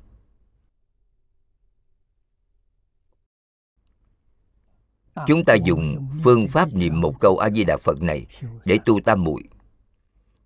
Chúng 5.27 5.45
ta 5.45 5.53
dùng 5.53 6.07
phương 6.23 6.47
pháp 6.47 6.73
niệm 6.73 7.01
một 7.01 7.19
câu 7.19 7.37
A-di-đà 7.37 7.77
Phật 7.77 8.01
này 8.01 8.25
Để 8.65 8.79
tu 8.85 8.99
tam 9.01 9.23
muội. 9.23 9.43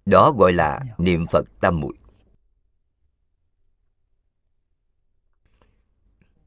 Đó 0.05 0.31
gọi 0.37 0.53
là 0.53 0.81
niệm 0.97 1.25
Phật 1.31 1.45
tam 1.61 1.79
muội. 1.79 1.93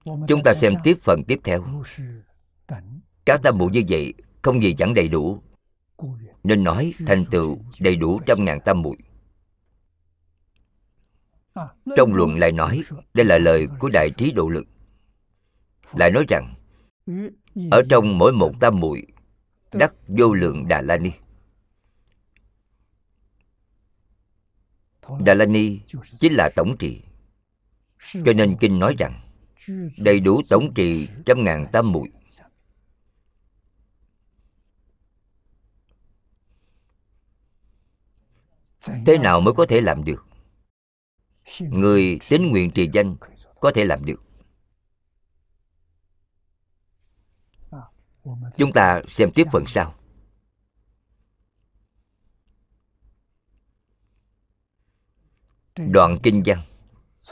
Chúng 0.04 0.42
ta 0.44 0.54
xem 0.54 0.74
tiếp 0.84 0.98
phần 1.02 1.24
tiếp 1.24 1.40
theo. 1.44 1.82
Các 3.24 3.40
tam 3.42 3.58
muội 3.58 3.70
như 3.70 3.82
vậy 3.88 4.14
Không 4.42 4.62
gì 4.62 4.74
chẳng 4.78 4.94
đầy 4.94 5.08
đủ. 5.08 5.42
Nên 6.44 6.64
nói 6.64 6.94
thành 7.06 7.24
tựu 7.30 7.58
đầy 7.80 7.96
đủ 7.96 8.20
trăm 8.26 8.44
ngàn 8.44 8.60
tam 8.64 8.82
muội. 8.82 8.96
Trong 11.96 12.14
luận 12.14 12.38
lại 12.38 12.52
nói 12.52 12.82
Đây 13.14 13.26
là 13.26 13.38
lời 13.38 13.66
của 13.78 13.88
Đại 13.88 14.10
Trí 14.16 14.32
Độ 14.32 14.48
Lực. 14.48 14.66
Lại 15.92 16.10
nói 16.10 16.24
rằng 16.28 16.54
Ở 17.70 17.82
trong 17.90 18.18
mỗi 18.18 18.32
một 18.32 18.52
tam 18.60 18.80
muội 18.80 19.06
Đắc 19.72 19.94
vô 20.08 20.32
lượng 20.32 20.68
Đà 20.68 20.82
La 20.82 20.98
Ni. 20.98 21.10
Đà 25.20 25.34
La 25.34 25.44
Ni 25.44 25.80
chính 26.18 26.32
là 26.32 26.50
tổng 26.56 26.76
trì. 26.78 27.02
Cho 28.12 28.32
nên 28.36 28.56
Kinh 28.60 28.78
nói 28.78 28.94
rằng 28.98 29.20
đầy 29.98 30.20
đủ 30.20 30.42
tổng 30.48 30.74
trì 30.74 31.08
trăm 31.26 31.44
ngàn 31.44 31.66
tam 31.72 31.92
muội. 31.92 32.10
Thế 39.06 39.18
nào 39.18 39.40
mới 39.40 39.54
có 39.54 39.66
thể 39.66 39.80
làm 39.80 40.04
được? 40.04 40.26
Người 41.60 42.18
tín 42.28 42.50
nguyện 42.50 42.70
trì 42.70 42.90
danh 42.92 43.16
có 43.60 43.72
thể 43.74 43.84
làm 43.84 44.04
được 44.04 44.27
chúng 48.56 48.72
ta 48.74 49.02
xem 49.08 49.30
tiếp 49.34 49.46
phần 49.52 49.64
sau. 49.66 49.94
Đoạn 55.76 56.18
kinh 56.22 56.42
văn 56.44 56.58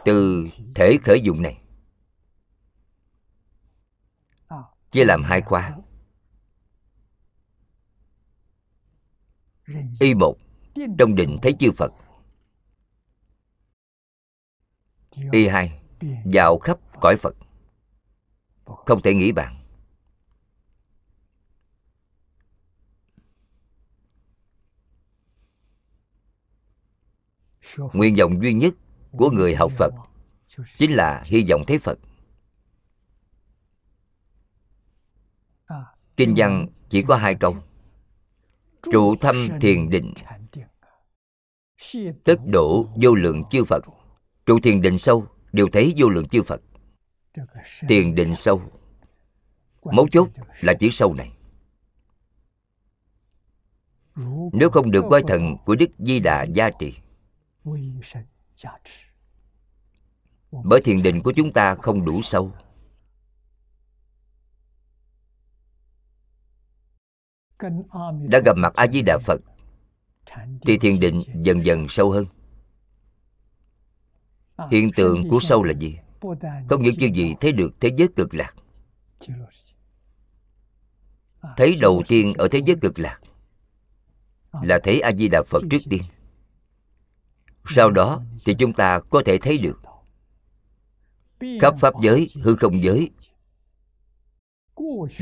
từ 0.04 0.48
thể 0.74 0.96
khởi 1.04 1.20
dụng 1.20 1.42
này. 1.42 1.62
Chia 4.90 5.04
làm 5.04 5.22
hai 5.22 5.40
khóa. 5.40 5.76
Y 10.00 10.14
một, 10.14 10.36
trong 10.98 11.14
định 11.14 11.38
thấy 11.42 11.52
chư 11.58 11.72
phật. 11.76 11.92
Y 15.32 15.46
hai 15.46 15.80
dạo 16.24 16.58
khắp 16.58 16.78
cõi 17.00 17.16
phật. 17.16 17.36
Không 18.64 19.02
thể 19.02 19.14
nghĩ 19.14 19.32
bạn 19.32 19.65
nguyện 27.78 28.16
vọng 28.18 28.42
duy 28.42 28.52
nhất 28.52 28.74
của 29.12 29.30
người 29.30 29.54
học 29.54 29.72
phật 29.78 29.94
chính 30.78 30.92
là 30.92 31.22
hy 31.24 31.46
vọng 31.50 31.62
thấy 31.66 31.78
phật. 31.78 31.98
Kinh 36.16 36.34
văn 36.36 36.66
chỉ 36.88 37.02
có 37.02 37.16
hai 37.16 37.34
câu. 37.34 37.56
Trụ 38.92 39.16
thâm 39.16 39.48
thiền 39.60 39.90
định. 39.90 40.14
Tất 42.24 42.36
đủ 42.46 42.88
vô 43.02 43.14
lượng 43.14 43.42
chư 43.50 43.64
phật. 43.64 43.84
Trụ 44.46 44.60
thiền 44.62 44.82
định 44.82 44.98
sâu, 44.98 45.26
đều 45.52 45.68
thấy 45.72 45.94
vô 45.96 46.08
lượng 46.08 46.28
chư 46.28 46.42
phật. 46.42 46.62
Thiền 47.88 48.14
định 48.14 48.36
sâu. 48.36 48.62
Mấu 49.84 50.08
chốt 50.08 50.28
là 50.60 50.74
chữ 50.74 50.88
sâu 50.90 51.14
này. 51.14 51.32
Nếu 54.52 54.70
không 54.70 54.90
được 54.90 55.04
quay 55.08 55.22
thần 55.28 55.56
của 55.66 55.74
đức 55.74 55.90
di 55.98 56.20
đà 56.20 56.42
gia 56.42 56.70
trì 56.70 56.94
bởi 60.64 60.80
thiền 60.84 61.02
định 61.02 61.22
của 61.22 61.32
chúng 61.36 61.52
ta 61.52 61.74
không 61.74 62.04
đủ 62.04 62.22
sâu. 62.22 62.52
Đã 68.28 68.40
gặp 68.44 68.56
mặt 68.56 68.72
a 68.76 68.86
di 68.86 69.02
đà 69.02 69.18
phật, 69.18 69.40
thì 70.66 70.78
thiền 70.78 71.00
định 71.00 71.22
dần 71.34 71.64
dần 71.64 71.86
sâu 71.88 72.10
hơn. 72.10 72.26
Hiện 74.70 74.90
tượng 74.96 75.28
của 75.28 75.40
sâu 75.40 75.62
là 75.62 75.72
gì? 75.72 75.98
Không 76.68 76.82
những 76.82 76.96
chưa 77.00 77.06
gì 77.06 77.34
thấy 77.40 77.52
được 77.52 77.74
thế 77.80 77.90
giới 77.96 78.08
cực 78.16 78.34
lạc. 78.34 78.54
Thấy 81.56 81.76
đầu 81.80 82.02
tiên 82.08 82.34
ở 82.38 82.48
thế 82.48 82.60
giới 82.66 82.76
cực 82.82 82.98
lạc 82.98 83.20
là 84.62 84.78
thấy 84.82 85.00
a 85.00 85.12
di 85.12 85.28
đà 85.28 85.42
phật 85.42 85.62
trước 85.70 85.82
tiên 85.90 86.02
sau 87.66 87.90
đó 87.90 88.22
thì 88.44 88.54
chúng 88.54 88.72
ta 88.72 89.00
có 89.00 89.22
thể 89.26 89.38
thấy 89.38 89.58
được. 89.58 89.80
Khắp 91.60 91.74
pháp 91.80 91.94
giới, 92.02 92.30
hư 92.42 92.56
không 92.56 92.82
giới, 92.82 93.10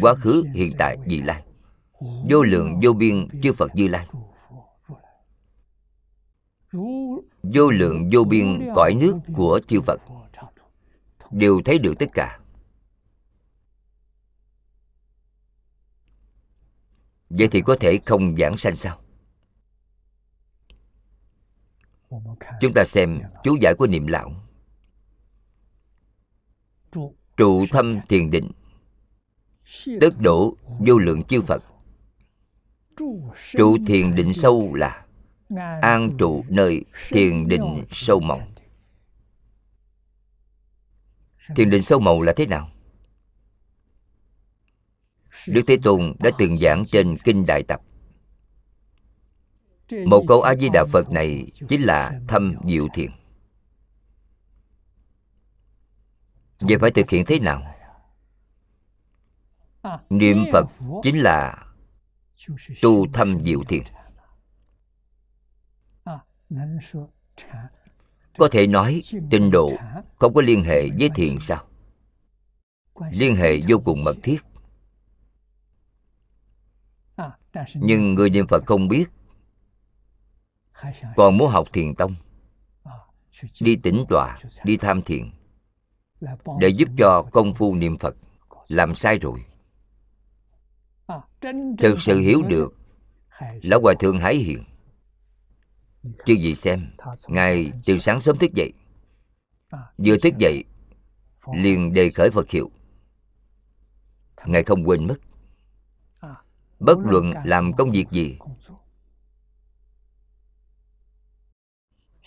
quá 0.01 0.14
khứ, 0.14 0.45
hiện 0.55 0.72
tại 0.78 0.97
vị 1.07 1.22
lai. 1.22 1.45
Vô 2.30 2.42
lượng, 2.42 2.80
vô 2.82 2.92
biên, 2.92 3.28
chư 3.42 3.53
phật 3.53 3.70
như 3.74 3.88
lai. 3.88 4.09
Vô 7.42 7.70
lượng, 7.70 8.11
vô 8.12 8.24
biên, 8.24 8.72
cõi 8.74 8.95
nước 8.95 9.16
của 9.34 9.61
chư 9.68 9.80
phật. 9.80 10.01
Đều 11.30 11.61
thấy 11.64 11.78
được 11.78 11.95
tất 11.99 12.07
cả. 12.12 12.40
Vậy 17.30 17.49
thì 17.49 17.61
có 17.61 17.76
thể 17.80 17.99
không 18.07 18.36
giảng 18.36 18.59
sanh 18.59 18.76
sao? 18.76 19.03
Chúng 22.61 22.73
ta 22.75 22.85
xem 22.85 23.21
chú 23.45 23.57
giải 23.61 23.75
của 23.75 23.87
niệm 23.87 24.07
lão. 24.07 24.33
Trụ 27.37 27.67
thâm 27.71 28.01
thiền 28.09 28.31
định 28.31 28.51
tức 30.01 30.21
độ 30.21 30.57
vô 30.87 30.99
lượng 30.99 31.25
chư 31.25 31.43
phật. 31.43 31.65
Trụ 33.53 33.77
thiền 33.87 34.15
định 34.15 34.33
sâu 34.35 34.75
là 34.75 35.07
an 35.83 36.17
trụ 36.19 36.45
nơi 36.49 36.85
thiền 37.09 37.49
định 37.49 37.85
sâu 37.91 38.21
mộng. 38.21 38.55
Thiền 41.57 41.71
định 41.71 41.83
sâu 41.83 42.01
mộng 42.01 42.23
là 42.23 42.33
thế 42.37 42.47
nào? 42.47 42.71
Đức 45.47 45.62
thế 45.67 45.77
tôn 45.83 46.15
đã 46.19 46.31
từng 46.39 46.57
giảng 46.57 46.85
trên 46.87 47.19
kinh 47.25 47.47
đại 47.47 47.62
tập 47.62 47.81
một 49.91 50.24
câu 50.28 50.43
a 50.43 50.55
di 50.55 50.68
đà 50.68 50.85
phật 50.93 51.11
này 51.11 51.47
chính 51.68 51.82
là 51.82 52.20
thâm 52.28 52.55
diệu 52.64 52.89
thiền 52.95 53.11
vậy 56.61 56.78
phải 56.80 56.91
thực 56.91 57.11
hiện 57.11 57.24
thế 57.26 57.39
nào? 57.39 57.74
Niệm 60.11 60.45
phật 60.53 60.66
chính 61.03 61.18
là 61.18 61.66
tu 62.82 63.07
thâm 63.12 63.45
diệu 63.45 63.62
thiền 63.68 63.82
có 68.39 68.49
thể 68.53 68.66
nói 68.66 69.03
tinh 69.30 69.51
độ 69.51 69.72
không 70.18 70.35
có 70.35 70.41
liên 70.41 70.64
hệ 70.64 70.89
với 70.99 71.11
thiền 71.14 71.39
sao? 71.41 71.64
Liên 73.11 73.37
hệ 73.37 73.61
vô 73.68 73.78
cùng 73.85 74.05
mật 74.05 74.16
thiết. 74.22 74.39
Nhưng 77.74 78.14
người 78.14 78.30
niệm 78.30 78.47
phật 78.47 78.62
không 78.66 78.89
biết 78.89 79.05
còn 81.16 81.39
muốn 81.39 81.49
học 81.49 81.68
thiền 81.72 81.95
tông 81.95 82.14
đi 83.61 83.77
tĩnh 83.77 84.05
tọa 84.09 84.39
đi 84.64 84.77
tham 84.77 85.03
thiền 85.03 85.31
để 86.59 86.68
giúp 86.68 86.89
cho 86.99 87.22
công 87.33 87.55
phu 87.55 87.75
niệm 87.75 87.99
phật 87.99 88.16
làm 88.68 88.95
sai 88.95 89.18
rồi. 89.18 89.45
Thực 91.79 92.01
sự 92.01 92.18
hiểu 92.18 92.43
được 92.43 92.75
lão 93.62 93.81
hòa 93.81 93.95
thượng 94.01 94.18
hải 94.18 94.35
hiền. 94.35 94.64
Chứ 96.03 96.35
gì 96.35 96.55
xem 96.55 96.91
ngài 97.29 97.72
từ 97.87 97.99
sáng 97.99 98.20
sớm 98.20 98.39
thức 98.39 98.51
dậy 98.53 98.72
vừa 99.99 100.16
thức 100.16 100.35
dậy 100.39 100.64
liền 101.55 101.93
đề 101.93 102.11
khởi 102.11 102.31
phật 102.31 102.51
hiệu. 102.51 102.70
Ngài 104.47 104.64
không 104.64 104.89
quên 104.89 105.07
mất. 105.07 105.16
Bất 106.79 106.99
luận 106.99 107.33
làm 107.45 107.72
công 107.72 107.91
việc 107.91 108.11
gì 108.11 108.39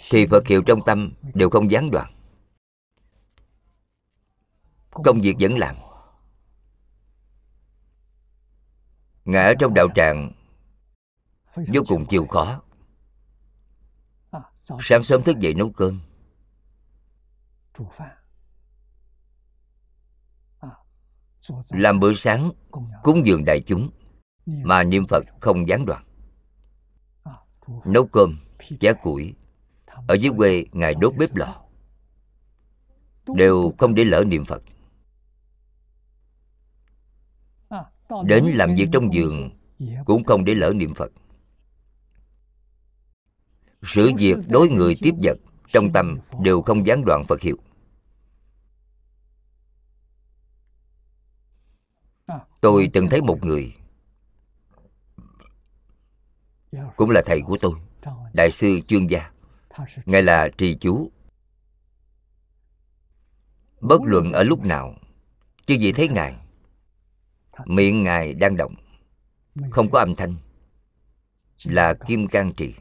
thì 0.09 0.27
phật 0.27 0.47
hiệu 0.47 0.61
trong 0.65 0.79
tâm 0.85 1.13
đều 1.33 1.49
không 1.49 1.71
gián 1.71 1.91
đoạn. 1.91 2.13
Công 4.91 5.21
việc 5.21 5.35
vẫn 5.39 5.57
làm. 5.57 5.75
Ngã 9.25 9.41
ở 9.41 9.53
trong 9.59 9.73
đạo 9.73 9.87
tràng, 9.95 10.31
vô 11.55 11.81
cùng 11.87 12.05
chịu 12.09 12.25
khó. 12.25 12.61
Sáng 14.79 15.03
sớm 15.03 15.23
thức 15.23 15.39
dậy 15.39 15.53
nấu 15.53 15.71
cơm. 15.71 16.01
Làm 21.69 21.99
bữa 21.99 22.13
sáng, 22.13 22.51
cúng 23.03 23.25
dường 23.25 23.45
đại 23.45 23.61
chúng, 23.61 23.89
mà 24.45 24.83
niệm 24.83 25.03
phật 25.09 25.23
không 25.41 25.67
gián 25.67 25.85
đoạn. 25.85 26.03
Nấu 27.85 28.07
cơm 28.07 28.39
chẻ 28.79 28.93
củi 28.93 29.35
ở 30.07 30.13
dưới 30.13 30.31
quê, 30.37 30.65
ngài 30.71 30.95
đốt 30.95 31.13
bếp 31.15 31.35
lò. 31.35 31.63
Đều 33.35 33.73
không 33.77 33.95
để 33.95 34.03
lỡ 34.03 34.23
niệm 34.27 34.45
phật. 34.45 34.63
Đến 38.25 38.45
làm 38.45 38.75
việc 38.75 38.87
trong 38.93 39.13
giường, 39.13 39.49
cũng 40.05 40.23
không 40.23 40.45
để 40.45 40.53
lỡ 40.53 40.73
niệm 40.75 40.93
phật. 40.93 41.11
Sự 43.81 44.11
việc 44.17 44.37
đối 44.47 44.69
người 44.69 44.95
tiếp 45.01 45.13
vật 45.23 45.37
trong 45.73 45.93
tâm 45.93 46.19
đều 46.41 46.61
không 46.61 46.87
gián 46.87 47.05
đoạn 47.05 47.25
phật 47.27 47.41
hiệu. 47.41 47.57
Tôi 52.61 52.89
từng 52.93 53.07
thấy 53.09 53.21
một 53.21 53.43
người, 53.43 53.75
cũng 56.95 57.09
là 57.09 57.21
thầy 57.25 57.41
của 57.41 57.57
tôi, 57.61 57.73
đại 58.33 58.51
sư 58.51 58.79
chương 58.87 59.09
gia 59.09 59.31
ngài 60.05 60.23
là 60.23 60.49
trì 60.57 60.75
chú. 60.75 61.11
Bất 63.81 64.01
luận 64.03 64.31
ở 64.31 64.43
lúc 64.43 64.65
nào 64.65 64.95
chứ 65.65 65.73
gì 65.73 65.91
thấy 65.91 66.07
ngài 66.07 66.35
miệng 67.65 68.03
ngài 68.03 68.33
đang 68.33 68.57
động 68.57 68.75
không 69.71 69.91
có 69.91 69.99
âm 69.99 70.15
thanh 70.15 70.35
là 71.63 71.93
kim 72.07 72.27
cang 72.27 72.53
trì. 72.53 72.75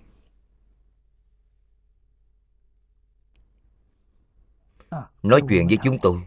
Nói 5.22 5.40
chuyện 5.48 5.66
với 5.66 5.78
chúng 5.84 5.98
tôi. 6.02 6.22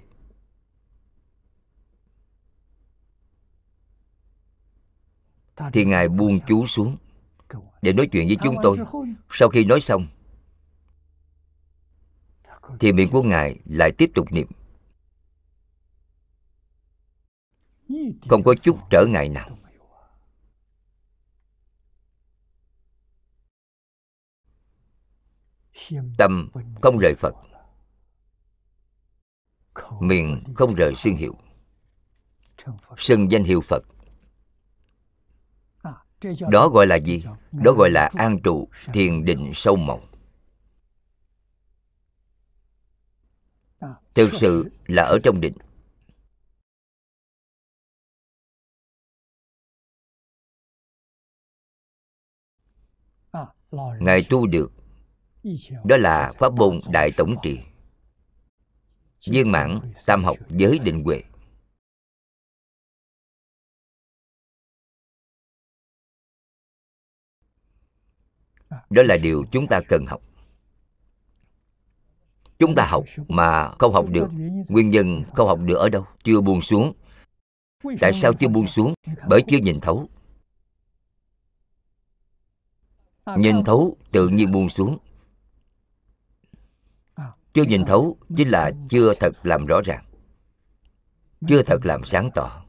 Thì 5.74 5.86
ngài 5.86 6.10
buông 6.10 6.40
chú 6.48 6.66
xuống 6.66 6.98
để 7.82 7.94
nói 7.94 8.08
chuyện 8.12 8.28
với 8.28 8.38
chúng 8.44 8.56
tôi. 8.64 8.78
Sau 9.30 9.50
khi 9.50 9.66
nói 9.66 9.82
xong 9.82 10.08
thì 12.80 12.94
miệng 12.94 13.10
của 13.12 13.24
ngài 13.24 13.60
lại 13.66 13.92
tiếp 13.98 14.12
tục 14.16 14.28
niệm. 14.32 14.48
Không 18.30 18.44
có 18.44 18.56
chút 18.64 18.78
trở 18.90 19.06
ngại 19.06 19.30
nào. 19.30 19.58
Tâm 26.18 26.50
không 26.82 26.98
rời 26.98 27.16
phật. 27.20 27.36
Miệng 30.00 30.44
không 30.56 30.76
rời 30.76 30.96
xương 30.96 31.16
hiệu. 31.16 31.36
Xưng 32.98 33.32
danh 33.32 33.44
hiệu 33.44 33.62
phật. 33.62 33.84
Đó 35.84 36.04
đó 36.52 36.70
gọi 36.70 36.88
là 36.88 36.96
gì? 36.96 37.24
Đó 37.52 37.72
gọi 37.72 37.90
là 37.90 38.10
an 38.14 38.40
trụ 38.44 38.70
thiền 38.94 39.26
định 39.26 39.52
sâu 39.56 39.76
mộng. 39.76 40.06
Thực 44.20 44.30
sự 44.34 44.70
là 44.88 45.04
ở 45.04 45.18
trong 45.24 45.42
định 45.42 45.54
ngài 54.00 54.26
tu 54.30 54.48
được. 54.48 54.72
Đó 55.86 55.98
là 55.98 56.34
pháp 56.40 56.54
môn 56.54 56.80
đại 56.92 57.12
tổng 57.18 57.36
trì. 57.44 57.60
Viên 59.26 59.52
mãn 59.52 59.94
tam 60.06 60.24
học 60.24 60.38
giới 60.50 60.80
định 60.80 61.04
huệ. 61.04 61.24
Đó 68.70 69.04
là 69.06 69.18
điều 69.18 69.46
chúng 69.52 69.68
ta 69.68 69.82
cần 69.88 70.06
học 70.06 70.29
chúng 72.60 72.76
ta 72.76 72.86
học 72.86 73.06
mà 73.28 73.72
không 73.80 73.94
học 73.94 74.06
được. 74.10 74.30
Nguyên 74.70 74.92
nhân 74.92 75.24
không 75.34 75.48
học 75.48 75.60
được 75.66 75.76
ở 75.76 75.90
đâu? 75.90 76.06
Chưa 76.24 76.42
buông 76.42 76.62
xuống. 76.62 76.94
Tại 78.00 78.14
sao 78.14 78.34
chưa 78.34 78.48
buông 78.48 78.68
xuống? 78.68 78.94
Bởi 79.28 79.44
chưa 79.48 79.58
nhìn 79.58 79.80
thấu. 79.80 80.10
Nhìn 83.38 83.64
thấu 83.64 83.98
tự 84.12 84.30
nhiên 84.30 84.52
buông 84.52 84.70
xuống. 84.70 84.98
Chưa 87.54 87.64
nhìn 87.64 87.86
thấu 87.86 88.18
chính 88.38 88.50
là 88.50 88.72
chưa 88.90 89.14
thật 89.14 89.32
làm 89.44 89.66
rõ 89.66 89.82
ràng. 89.86 90.06
Chưa 91.48 91.62
thật 91.64 91.86
làm 91.86 92.04
sáng 92.04 92.30
tỏ. 92.36 92.66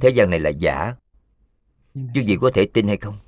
Thế 0.00 0.08
gian 0.08 0.30
này 0.30 0.40
là 0.40 0.50
giả. 0.50 0.94
Chứ 1.94 2.20
gì 2.20 2.36
có 2.40 2.50
thể 2.54 2.66
tin 2.66 2.88
hay 2.88 2.96
không? 2.96 3.18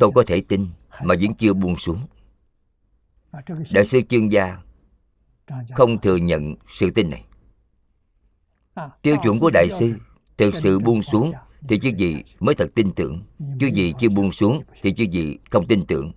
Tôi 0.00 0.10
có 0.14 0.24
thể 0.26 0.42
tin 0.48 0.68
mà 1.02 1.14
vẫn 1.20 1.34
chưa 1.34 1.52
buông 1.52 1.76
xuống 1.76 2.06
đại 3.70 3.84
sư 3.84 4.00
chương 4.08 4.32
gia 4.32 4.58
không 5.74 6.00
thừa 6.00 6.16
nhận 6.16 6.54
sự 6.68 6.90
tin 6.90 7.10
này. 7.10 7.24
Tiêu 9.02 9.16
chuẩn 9.22 9.38
của 9.38 9.50
đại 9.50 9.68
sư 9.70 9.94
thực 10.36 10.54
sự 10.54 10.78
buông 10.78 11.02
xuống 11.02 11.32
thì 11.68 11.78
chứ 11.78 11.90
gì 11.96 12.22
mới 12.40 12.54
thật 12.54 12.70
tin 12.74 12.92
tưởng. 12.92 13.22
Chứ 13.60 13.66
gì 13.66 13.92
chưa 13.98 14.08
buông 14.08 14.32
xuống 14.32 14.62
thì 14.82 14.92
chứ 14.92 15.04
gì 15.04 15.36
không 15.50 15.66
tin 15.66 15.86
tưởng. 15.86 16.12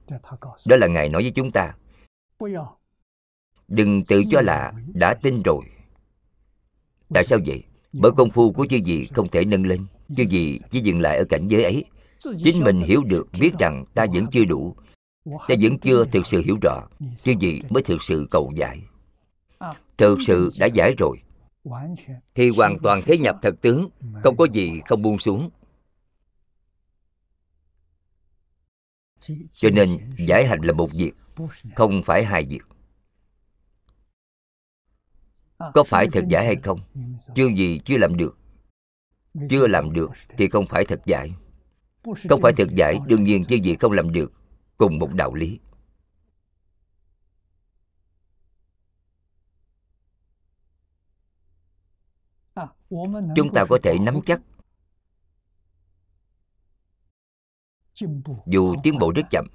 Đó 0.65 0.75
là 0.75 0.87
ngài 0.87 1.09
nói 1.09 1.21
với 1.21 1.31
chúng 1.31 1.51
ta. 1.51 1.73
Đừng 3.67 4.05
tự 4.05 4.23
cho 4.31 4.41
là 4.41 4.73
đã 4.93 5.13
tin 5.13 5.41
rồi. 5.43 5.61
Tại 7.13 7.25
sao 7.25 7.39
vậy? 7.45 7.63
Bởi 7.93 8.11
công 8.17 8.29
phu 8.29 8.51
của 8.51 8.65
chư 8.65 8.77
gì 8.77 9.05
không 9.05 9.27
thể 9.27 9.45
nâng 9.45 9.65
lên. 9.65 9.85
Chư 10.17 10.23
gì 10.23 10.59
chỉ 10.71 10.79
dừng 10.79 10.99
lại 10.99 11.17
ở 11.17 11.23
cảnh 11.29 11.45
giới 11.45 11.63
ấy. 11.63 11.85
Chính 12.43 12.63
mình 12.63 12.81
hiểu 12.81 13.03
được 13.03 13.27
biết 13.39 13.51
rằng 13.59 13.85
ta 13.93 14.05
vẫn 14.13 14.25
chưa 14.31 14.45
đủ 14.45 14.75
ta 15.47 15.55
vẫn 15.61 15.79
chưa 15.79 16.05
thực 16.05 16.27
sự 16.27 16.41
hiểu 16.45 16.57
rõ 16.61 16.87
chư 17.23 17.33
gì 17.39 17.61
mới 17.69 17.83
thực 17.83 18.03
sự 18.03 18.27
cầu 18.31 18.51
giải. 18.55 18.81
Thực 19.97 20.17
sự 20.21 20.51
đã 20.59 20.65
giải 20.65 20.95
rồi. 20.97 21.21
Thì 22.35 22.49
hoàn 22.49 22.79
toàn 22.79 23.01
thế 23.05 23.17
nhập 23.17 23.39
thật 23.41 23.55
tướng, 23.61 23.89
không 24.23 24.37
có 24.37 24.47
gì 24.53 24.81
không 24.85 25.01
buông 25.01 25.19
xuống. 25.19 25.49
Cho 29.51 29.69
nên 29.69 29.97
giải 30.17 30.47
hành 30.47 30.61
là 30.61 30.73
một 30.73 30.89
việc, 30.93 31.11
không 31.75 32.01
phải 32.05 32.25
hai 32.25 32.43
việc. 32.49 32.61
Có 35.73 35.83
phải 35.83 36.07
thật 36.13 36.23
giải 36.29 36.45
hay 36.45 36.55
không? 36.63 36.79
Chưa 37.35 37.47
gì 37.47 37.79
chưa 37.85 37.97
làm 37.97 38.17
được. 38.17 38.37
Chưa 39.49 39.67
làm 39.67 39.93
được 39.93 40.11
thì 40.37 40.49
không 40.49 40.65
phải 40.69 40.85
thật 40.85 41.01
giải. 41.05 41.33
Không 42.29 42.41
phải 42.41 42.53
thật 42.57 42.67
giải, 42.75 42.99
đương 43.07 43.23
nhiên 43.23 43.45
chưa 43.45 43.55
gì 43.55 43.75
không 43.75 43.91
làm 43.91 44.11
được 44.11 44.33
cùng 44.77 44.99
một 44.99 45.09
đạo 45.13 45.33
lý. 45.33 45.59
Chúng 53.35 53.53
ta 53.53 53.65
có 53.69 53.79
thể 53.83 53.97
nắm 53.99 54.19
chắc. 54.25 54.41
Dù 58.45 58.75
tiến 58.83 58.97
bộ 58.99 59.11
rất 59.15 59.25
chậm 59.31 59.47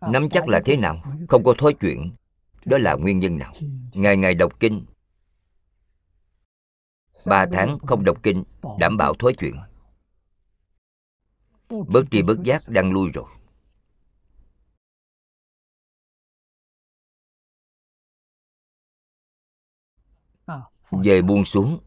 nắm 0.00 0.28
chắc 0.30 0.48
là 0.48 0.60
thế 0.64 0.76
nào? 0.76 1.02
không 1.28 1.44
có 1.44 1.54
thói 1.58 1.74
chuyện 1.80 2.12
đó 2.64 2.78
là 2.78 2.94
nguyên 2.94 3.18
nhân 3.18 3.38
nào? 3.38 3.52
ngày 3.92 4.16
ngày 4.16 4.34
đọc 4.34 4.60
kinh. 4.60 4.86
Ba 7.26 7.46
tháng 7.52 7.78
không 7.78 8.04
đọc 8.04 8.22
kinh 8.22 8.44
đảm 8.78 8.96
bảo 8.96 9.14
thói 9.14 9.34
chuyện. 9.38 9.54
Bất 11.68 12.04
tri 12.10 12.22
bất 12.22 12.42
giác 12.42 12.62
đang 12.68 12.92
lui 12.92 13.10
rồi 13.14 13.24
về 20.90 21.22
buông 21.22 21.44
xuống. 21.44 21.80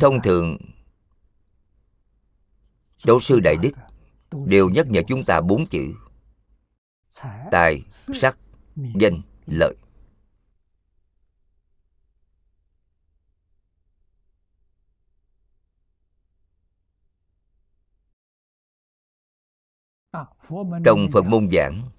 Thông 0.00 0.22
thường 0.24 0.56
đấu 3.06 3.20
sư 3.20 3.40
đại 3.40 3.56
đức 3.56 3.70
đều 4.46 4.68
nhắc 4.70 4.86
nhở 4.86 5.02
chúng 5.08 5.24
ta 5.24 5.40
bốn 5.40 5.66
chữ 5.66 5.94
tài, 7.50 7.82
sắc, 7.92 8.38
danh, 9.00 9.22
lợi. 9.46 9.74
Trong 20.84 21.08
phật 21.12 21.22
môn 21.26 21.48
giảng, 21.52 21.90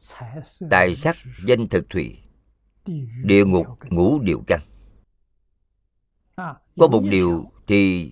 tài, 0.70 0.96
sắc, 0.96 1.16
danh 1.48 1.70
thực 1.70 1.90
thủy 1.90 2.27
địa 3.24 3.46
ngục 3.46 3.68
ngũ 3.90 4.20
điều 4.20 4.44
căn. 4.48 4.60
có 6.78 6.88
một 6.88 7.02
điều 7.10 7.52
thì 7.68 8.12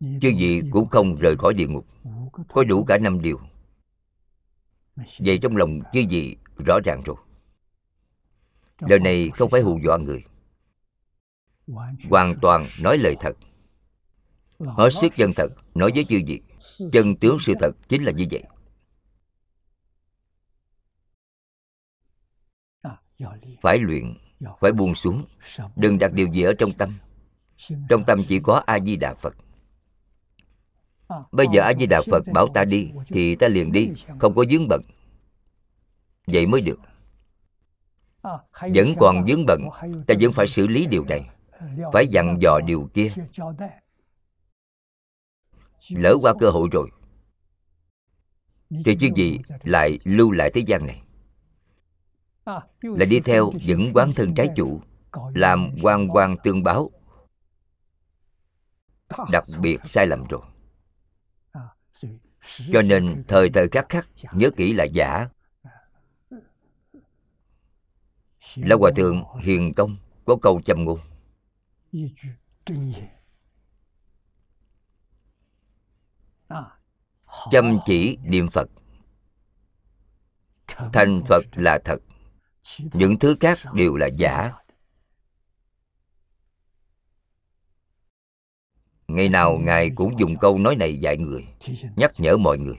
chứ 0.00 0.28
gì 0.28 0.62
cũng 0.70 0.88
không 0.88 1.16
rời 1.16 1.36
khỏi 1.36 1.54
địa 1.54 1.66
ngục. 1.68 1.86
Có 2.48 2.64
đủ 2.64 2.84
cả 2.84 2.98
năm 2.98 3.22
điều. 3.22 3.40
Vậy 5.18 5.38
trong 5.42 5.56
lòng 5.56 5.80
chứ 5.92 6.00
gì 6.00 6.36
rõ 6.56 6.78
ràng 6.84 7.02
rồi. 7.04 7.16
Lời 8.80 8.98
này 8.98 9.30
không 9.30 9.50
phải 9.50 9.60
hù 9.60 9.78
dọa 9.84 9.98
người. 9.98 10.24
Hoàn 12.10 12.34
toàn 12.42 12.66
nói 12.80 12.98
lời 12.98 13.16
thật. 13.20 13.36
Hết 14.58 14.90
sức 14.90 15.12
chân 15.16 15.32
thật 15.36 15.48
nói 15.74 15.90
với 15.94 16.04
chư 16.04 16.16
gì 16.16 16.40
chân 16.92 17.16
tướng 17.16 17.38
sự 17.40 17.54
thật 17.60 17.70
chính 17.88 18.02
là 18.02 18.12
như 18.12 18.26
vậy 18.30 18.42
phải 23.62 23.78
luyện, 23.78 24.14
phải 24.60 24.72
buông 24.72 24.94
xuống. 24.94 25.24
Đừng 25.76 25.98
đặt 25.98 26.12
điều 26.12 26.26
gì 26.26 26.42
ở 26.42 26.52
trong 26.58 26.72
tâm. 26.72 26.98
Trong 27.88 28.04
tâm 28.04 28.22
chỉ 28.28 28.40
có 28.40 28.62
a 28.66 28.80
di 28.80 28.96
đà 28.96 29.14
phật. 29.14 29.34
Bây 31.32 31.46
giờ 31.52 31.62
a 31.62 31.72
di 31.78 31.86
đà 31.86 32.02
phật 32.10 32.24
bảo 32.32 32.48
ta 32.54 32.64
đi, 32.64 32.90
thì 33.06 33.36
ta 33.36 33.48
liền 33.48 33.72
đi, 33.72 33.88
không 34.18 34.34
có 34.34 34.44
vướng 34.50 34.68
bận. 34.68 34.82
Vậy 36.26 36.46
mới 36.46 36.60
được. 36.60 36.78
Vẫn 38.60 38.94
còn 39.00 39.24
vướng 39.28 39.46
bận, 39.46 39.68
ta 40.06 40.14
vẫn 40.20 40.32
phải 40.32 40.46
xử 40.46 40.66
lý 40.66 40.86
điều 40.86 41.04
này. 41.04 41.28
Phải 41.92 42.08
dặn 42.08 42.36
dò 42.40 42.60
điều 42.66 42.90
kia. 42.94 43.08
Lỡ 45.88 46.16
qua 46.20 46.34
cơ 46.40 46.50
hội 46.50 46.68
rồi, 46.72 46.90
thì 48.84 48.96
chứ 49.00 49.08
gì 49.16 49.38
lại 49.62 49.98
lưu 50.04 50.30
lại 50.30 50.50
thế 50.54 50.60
gian 50.66 50.86
này? 50.86 51.02
Là 52.82 53.04
đi 53.04 53.20
theo 53.20 53.52
những 53.66 53.92
quán 53.94 54.12
thân 54.16 54.34
trái 54.34 54.48
chủ, 54.56 54.80
làm 55.34 55.70
quan 55.82 56.08
quan 56.08 56.36
tương 56.44 56.62
báo. 56.62 56.90
Đặc 59.30 59.44
biệt 59.60 59.80
sai 59.84 60.06
lầm 60.06 60.24
rồi. 60.28 60.42
Cho 62.72 62.82
nên 62.82 63.24
thời 63.28 63.50
thời 63.50 63.68
khắc 63.68 63.88
khắc, 63.88 64.08
nhớ 64.32 64.50
kỹ 64.56 64.72
là 64.72 64.84
giả. 64.84 65.28
Là 68.56 68.76
hòa 68.76 68.90
thượng 68.96 69.24
hiền 69.40 69.74
công 69.74 69.96
có 70.24 70.36
câu 70.42 70.60
châm 70.62 70.84
ngôn. 70.84 71.00
Chăm 77.50 77.78
chỉ 77.86 78.18
niệm 78.24 78.48
phật. 78.48 78.68
Thành 80.66 81.22
phật 81.28 81.44
là 81.54 81.78
thật 81.84 81.98
những 82.92 83.18
thứ 83.18 83.36
khác 83.40 83.58
đều 83.74 83.96
là 83.96 84.06
giả. 84.06 84.52
Ngày 89.08 89.28
nào 89.28 89.58
ngài 89.58 89.90
cũng 89.94 90.18
dùng 90.20 90.38
câu 90.40 90.58
nói 90.58 90.76
này 90.76 90.98
dạy 90.98 91.16
người 91.16 91.46
nhắc 91.96 92.12
nhở 92.18 92.36
mọi 92.36 92.58
người. 92.58 92.76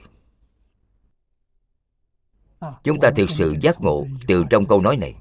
啊 2.62 2.80
chúng 2.84 3.00
ta 3.00 3.10
thực 3.16 3.30
sự 3.30 3.56
giác 3.60 3.80
ngộ 3.80 4.06
từ 4.26 4.44
trong 4.50 4.66
câu 4.66 4.82
nói 4.82 4.96
này. 4.96 5.14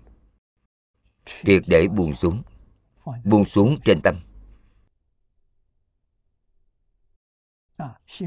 Triệt 1.46 1.64
để 1.68 1.88
buông 1.88 2.14
xuống. 2.14 2.44
Buông 3.24 3.46
xuống 3.46 3.78
trên 3.86 4.02
tâm. 4.04 4.20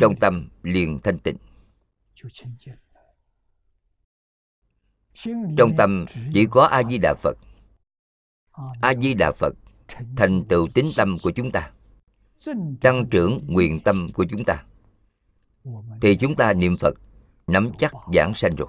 Trong 0.00 0.16
tâm 0.20 0.48
liền 0.62 0.98
thanh 1.02 1.18
tịnh 1.18 1.36
trong 5.56 5.70
tâm 5.78 6.04
chỉ 6.34 6.46
có 6.50 6.62
a 6.64 6.82
di 6.82 6.98
đà 6.98 7.14
phật. 7.14 7.38
A 8.82 8.94
di 8.94 9.14
đà 9.14 9.32
phật 9.32 9.54
thành 10.16 10.44
tựu 10.48 10.68
tính 10.74 10.90
tâm 10.96 11.18
của 11.22 11.30
chúng 11.30 11.50
ta, 11.52 11.72
tăng 12.80 13.06
trưởng 13.10 13.40
nguyện 13.46 13.80
tâm 13.80 14.12
của 14.14 14.24
chúng 14.30 14.44
ta. 14.44 14.64
Thì 16.00 16.16
chúng 16.16 16.36
ta 16.36 16.52
niệm 16.52 16.76
phật, 16.76 16.94
nắm 17.46 17.70
chắc 17.78 17.92
giảng 18.14 18.34
sanh 18.34 18.56
rồi. 18.56 18.68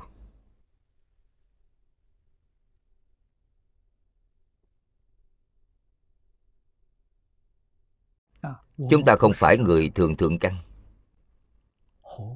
Chúng 8.89 9.05
ta 9.05 9.15
không 9.15 9.31
phải 9.35 9.57
người 9.57 9.89
thường 9.89 10.17
thượng 10.17 10.39
căn. 10.39 10.55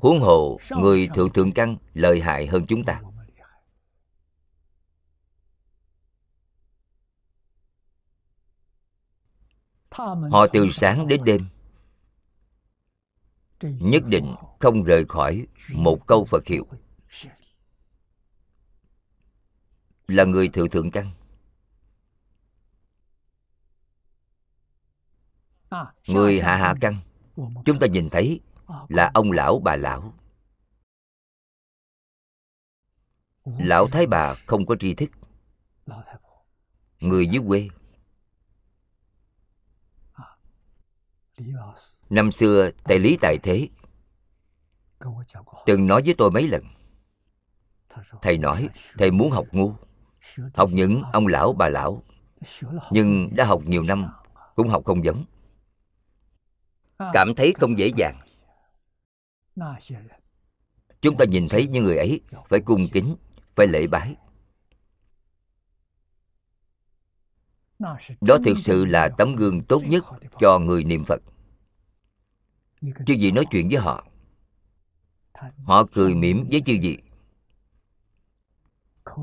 Huống 0.02 0.20
hồ 0.20 0.60
người 0.72 1.10
thượng 1.16 1.34
thượng 1.34 1.52
căn 1.52 1.78
lợi 1.94 2.22
hại 2.22 2.48
hơn 2.48 2.66
chúng 2.68 2.84
ta. 2.84 3.02
Họ 10.32 10.48
từ 10.54 10.72
sáng 10.72 11.08
đến 11.08 11.24
đêm. 11.24 11.48
Nhất 13.62 14.04
định 14.06 14.36
không 14.60 14.84
rời 14.84 15.06
khỏi 15.06 15.48
một 15.74 16.08
câu 16.08 16.26
phật 16.26 16.46
hiệu. 16.48 16.68
Là 20.08 20.24
người 20.24 20.50
thượng 20.50 20.70
thượng 20.70 20.92
căn. 20.92 21.12
Người 26.08 26.40
hạ 26.40 26.56
hạ 26.56 26.76
căn. 26.82 27.00
Chúng 27.66 27.80
ta 27.80 27.88
nhìn 27.88 28.10
thấy 28.10 28.40
là 28.90 29.12
ông 29.14 29.32
lão 29.32 29.60
bà 29.60 29.76
lão. 29.76 30.14
Lão 33.46 33.88
thái 33.88 34.08
bà 34.08 34.34
không 34.34 34.66
có 34.66 34.76
tri 34.80 34.94
thức. 34.94 35.10
Người 37.00 37.28
dưới 37.28 37.44
quê 37.48 37.68
năm 42.10 42.32
xưa 42.32 42.70
thầy 42.84 43.00
lý 43.00 43.18
tài 43.22 43.38
thế 43.38 43.70
từng 45.66 45.88
nói 45.88 46.02
với 46.06 46.16
tôi 46.18 46.32
mấy 46.32 46.48
lần. 46.48 46.64
Thầy 48.22 48.38
nói, 48.38 48.70
thầy 48.98 49.12
muốn 49.12 49.32
học 49.32 49.46
ngu, 49.52 49.74
học 50.54 50.70
những 50.74 51.04
ông 51.14 51.28
lão 51.28 51.54
bà 51.54 51.70
lão, 51.70 52.04
nhưng 52.92 53.30
đã 53.36 53.46
học 53.46 53.62
nhiều 53.66 53.84
năm, 53.84 54.10
cũng 54.56 54.68
học 54.68 54.86
không 54.86 55.06
giống. 55.06 55.26
Cảm 57.14 57.36
thấy 57.36 57.54
không 57.60 57.78
dễ 57.78 57.92
dàng. 57.98 58.20
Chúng 61.02 61.18
ta 61.18 61.26
nhìn 61.26 61.48
thấy 61.50 61.68
những 61.68 61.84
người 61.84 61.98
ấy 61.98 62.22
phải 62.50 62.60
cung 62.60 62.88
kính, 62.94 63.16
phải 63.56 63.68
lễ 63.68 63.88
bái. 63.88 64.16
Đó 68.22 68.38
thực 68.46 68.58
sự 68.58 68.86
là 68.86 69.10
tấm 69.18 69.36
gương 69.36 69.62
tốt 69.64 69.82
nhất 69.86 70.06
cho 70.40 70.60
người 70.60 70.84
niệm 70.84 71.06
phật 71.06 71.22
chư 72.82 73.16
vị 73.20 73.32
nói 73.32 73.46
chuyện 73.52 73.70
với 73.70 73.78
họ. 73.78 74.06
Họ 75.64 75.86
cười 75.94 76.16
mỉm 76.16 76.48
với 76.52 76.62
chư 76.66 76.74
vị. 76.82 76.98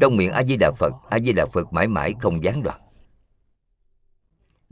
Trong 0.00 0.16
miệng 0.16 0.32
a 0.32 0.44
di 0.44 0.56
đà 0.56 0.70
phật 0.78 0.92
a 1.10 1.18
di 1.18 1.32
đà 1.32 1.46
phật 1.46 1.72
mãi 1.72 1.88
mãi 1.88 2.14
không 2.20 2.44
gián 2.44 2.62
đoạn. 2.62 2.80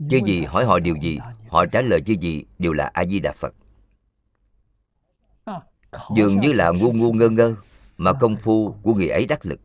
Chư 0.09 0.19
gì 0.25 0.43
hỏi 0.43 0.65
họ 0.65 0.79
điều 0.79 0.95
gì 0.95 1.19
họ 1.49 1.65
trả 1.65 1.81
lời 1.81 2.01
chư 2.05 2.13
gì 2.13 2.45
đều 2.59 2.73
là 2.73 2.91
a 2.93 3.05
di 3.05 3.19
đà 3.19 3.31
phật. 3.31 3.55
Dường 6.15 6.39
như 6.39 6.53
là 6.53 6.71
ngu 6.71 6.93
ngu 6.93 7.13
ngơ 7.13 7.29
ngơ 7.29 7.55
mà 7.97 8.13
công 8.13 8.35
phu 8.35 8.75
của 8.83 8.93
người 8.93 9.09
ấy 9.09 9.25
đắc 9.25 9.45
lực. 9.45 9.59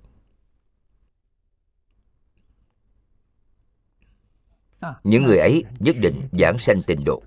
Những 5.05 5.23
người 5.25 5.39
ấy 5.39 5.65
nhất 5.79 5.97
định 6.01 6.29
giảng 6.33 6.59
sanh 6.59 6.83
tịnh 6.87 7.05
độ 7.05 7.23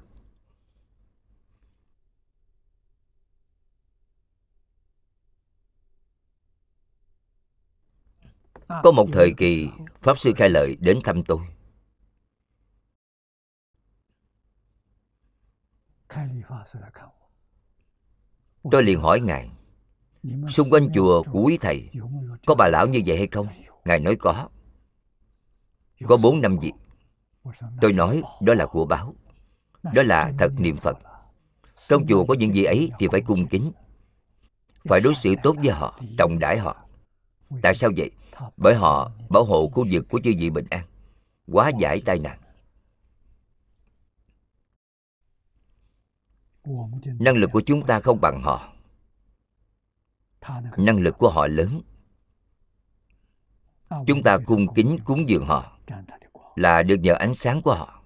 có 8.84 8.92
một 8.92 9.08
thời 9.14 9.34
kỳ 9.38 9.70
pháp 10.02 10.20
sư 10.20 10.34
khai 10.36 10.50
lợi 10.50 10.78
đến 10.80 11.00
thăm 11.04 11.24
tôi. 11.24 11.40
Tôi 18.72 18.84
liền 18.84 19.00
hỏi 19.00 19.20
ngài, 19.20 19.50
xung 20.50 20.70
quanh 20.70 20.90
chùa 20.94 21.24
của 21.24 21.44
quý 21.44 21.58
thầy, 21.62 21.90
có 22.46 22.56
bà 22.56 22.68
lão 22.68 22.88
như 22.88 23.02
vậy 23.06 23.18
hay 23.18 23.28
không? 23.32 23.48
Ngài 23.86 24.00
nói 24.00 24.16
có. 24.16 24.50
Có 26.08 26.18
bốn 26.24 26.42
năm 26.42 26.58
vị. 26.62 26.72
tôi 27.82 27.94
nói, 27.94 28.24
đó 28.42 28.54
là 28.54 28.66
của 28.66 28.86
báo. 28.86 29.16
Đó 29.84 30.04
là 30.04 30.34
thật 30.40 30.52
niệm 30.58 30.78
phật. 30.78 30.98
Trong 31.88 32.08
chùa 32.08 32.26
có 32.26 32.34
những 32.34 32.54
gì 32.54 32.64
ấy 32.64 32.92
thì 33.00 33.08
phải 33.12 33.22
cung 33.22 33.48
kính, 33.48 33.72
phải 34.84 35.00
đối 35.00 35.16
xử 35.16 35.34
tốt 35.44 35.56
với 35.58 35.70
họ, 35.70 36.00
trọng 36.18 36.40
đãi 36.40 36.58
họ. 36.58 36.86
Tại 37.62 37.76
sao 37.76 37.90
vậy? 37.98 38.12
Bởi 38.58 38.76
họ 38.76 39.12
bảo 39.30 39.44
hộ 39.44 39.70
khu 39.70 39.86
vực 39.92 40.06
của 40.10 40.20
chư 40.24 40.32
vị 40.40 40.50
bình 40.50 40.66
an. 40.70 40.86
Quá 41.48 41.72
giải 41.80 42.02
tai 42.06 42.20
nạn. 42.20 42.40
Năng 47.20 47.36
lực 47.36 47.50
của 47.54 47.62
chúng 47.66 47.86
ta 47.88 48.00
không 48.00 48.22
bằng 48.22 48.42
họ. 48.42 48.74
Năng 50.78 51.00
lực 51.00 51.16
của 51.18 51.30
họ 51.30 51.48
lớn. 51.48 51.82
Chúng 54.08 54.24
ta 54.24 54.38
cung 54.46 54.74
kính 54.74 54.98
cúng 55.06 55.30
dường 55.30 55.46
họ 55.46 55.78
là 56.56 56.84
được 56.84 56.96
nhờ 56.96 57.14
ánh 57.14 57.36
sáng 57.36 57.62
của 57.62 57.76
họ. 57.76 58.04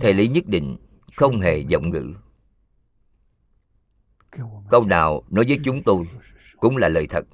Thầy 0.00 0.14
lý 0.14 0.28
nhất 0.28 0.44
định 0.46 0.76
không 1.16 1.40
hề 1.40 1.58
giọng 1.58 1.90
ngữ 1.90 2.14
câu 4.70 4.86
nào 4.86 5.24
nói 5.30 5.44
với 5.48 5.60
chúng 5.64 5.82
tôi 5.82 6.08
cũng 6.56 6.76
là 6.76 6.88
lời 6.88 7.06
thật. 7.10 7.24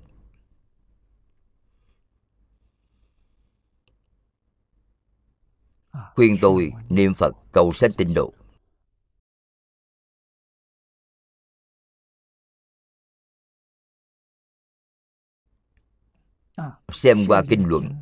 Khuyên 6.15 6.37
tôi 6.41 6.73
niệm 6.89 7.15
phật 7.15 7.33
cầu 7.53 7.73
sanh 7.73 7.93
tịnh 7.93 8.15
độ. 8.15 8.33
Xem 16.93 17.19
qua 17.29 17.43
kinh 17.51 17.65
luận, 17.67 17.95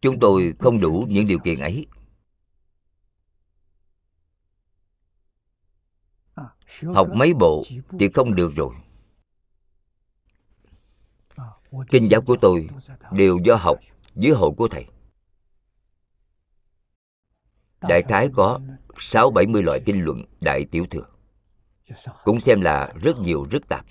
chúng 0.00 0.18
tôi 0.20 0.54
không 0.58 0.80
đủ 0.80 1.06
những 1.08 1.26
điều 1.26 1.38
kiện 1.38 1.60
ấy. 1.60 1.86
Học 6.94 7.08
mấy 7.14 7.34
bộ 7.34 7.64
thì 7.98 8.08
không 8.14 8.34
được 8.34 8.52
rồi. 8.56 8.74
Kinh 11.90 12.10
giáo 12.10 12.20
của 12.20 12.36
tôi 12.40 12.68
đều 13.12 13.38
do 13.44 13.56
học 13.56 13.78
dưới 14.14 14.32
hội 14.32 14.50
của 14.56 14.68
thầy. 14.68 14.86
Đại 17.80 18.02
khái 18.08 18.28
có 18.34 18.60
sáu 18.98 19.30
bảy 19.30 19.46
mươi 19.46 19.62
loại 19.62 19.80
kinh 19.86 20.04
luận 20.04 20.24
đại 20.40 20.64
tiểu 20.64 20.86
thừa. 20.90 21.06
Cũng 22.24 22.40
xem 22.40 22.60
là 22.60 22.92
rất 23.02 23.18
nhiều, 23.18 23.46
rất 23.50 23.68
tạp. 23.68 23.86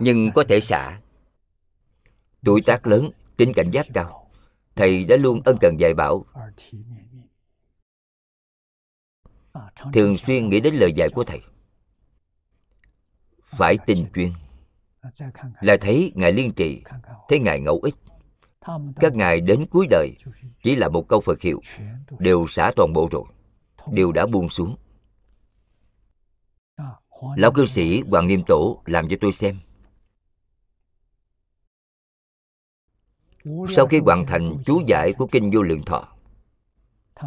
Nhưng 0.00 0.30
có 0.34 0.44
thể 0.48 0.60
xả. 0.60 1.00
Tuổi 2.44 2.60
tác 2.66 2.86
lớn 2.86 3.10
tính 3.36 3.52
cảnh 3.56 3.70
giác 3.70 3.86
cao. 3.94 4.30
Thầy 4.74 5.04
đã 5.08 5.16
luôn 5.16 5.40
ân 5.44 5.56
cần 5.60 5.76
dạy 5.80 5.94
bảo 5.94 6.24
thường 9.92 10.16
xuyên 10.16 10.48
nghĩ 10.48 10.60
đến 10.60 10.74
lời 10.74 10.92
dạy 10.92 11.08
của 11.08 11.24
thầy. 11.24 11.40
Phải 13.44 13.78
tình 13.86 14.06
chuyên. 14.14 14.32
Là 15.60 15.76
thấy 15.80 16.12
ngài 16.14 16.32
liên 16.32 16.52
trì, 16.52 16.82
thấy 17.28 17.38
ngài 17.38 17.60
ngẫu 17.60 17.80
ích. 17.82 17.94
Các 18.96 19.14
ngài 19.14 19.40
đến 19.40 19.66
cuối 19.70 19.86
đời 19.90 20.16
chỉ 20.62 20.76
là 20.76 20.88
một 20.88 21.08
câu 21.08 21.20
phật 21.20 21.40
hiệu, 21.40 21.60
đều 22.18 22.46
xả 22.46 22.72
toàn 22.76 22.92
bộ 22.92 23.08
rồi, 23.10 23.24
đều 23.92 24.12
đã 24.12 24.26
buông 24.26 24.48
xuống. 24.48 24.76
Lão 27.36 27.52
cư 27.52 27.66
sĩ 27.66 28.00
hoàng 28.00 28.26
niêm 28.26 28.40
tổ 28.46 28.82
làm 28.86 29.08
cho 29.08 29.16
tôi 29.20 29.32
xem. 29.32 29.58
Sau 33.68 33.86
khi 33.86 33.98
hoàn 33.98 34.26
thành 34.26 34.56
chú 34.66 34.82
giải 34.86 35.12
của 35.12 35.26
kinh 35.26 35.50
vô 35.54 35.62
lượng 35.62 35.84
thọ 35.84 36.08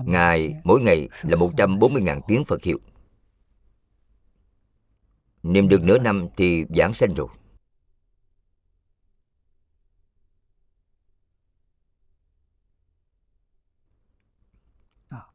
Ngài 0.06 0.56
mỗi 0.64 0.82
ngày 0.82 1.10
là 1.22 1.38
140.000 1.38 2.22
tiếng 2.28 2.46
Phật 2.46 2.64
hiệu. 2.64 2.80
Niệm 5.44 5.68
được 5.68 5.84
nửa 5.84 5.98
năm 5.98 6.28
thì 6.38 6.66
giảng 6.76 6.94
sanh 6.94 7.14
rồi. 7.14 7.28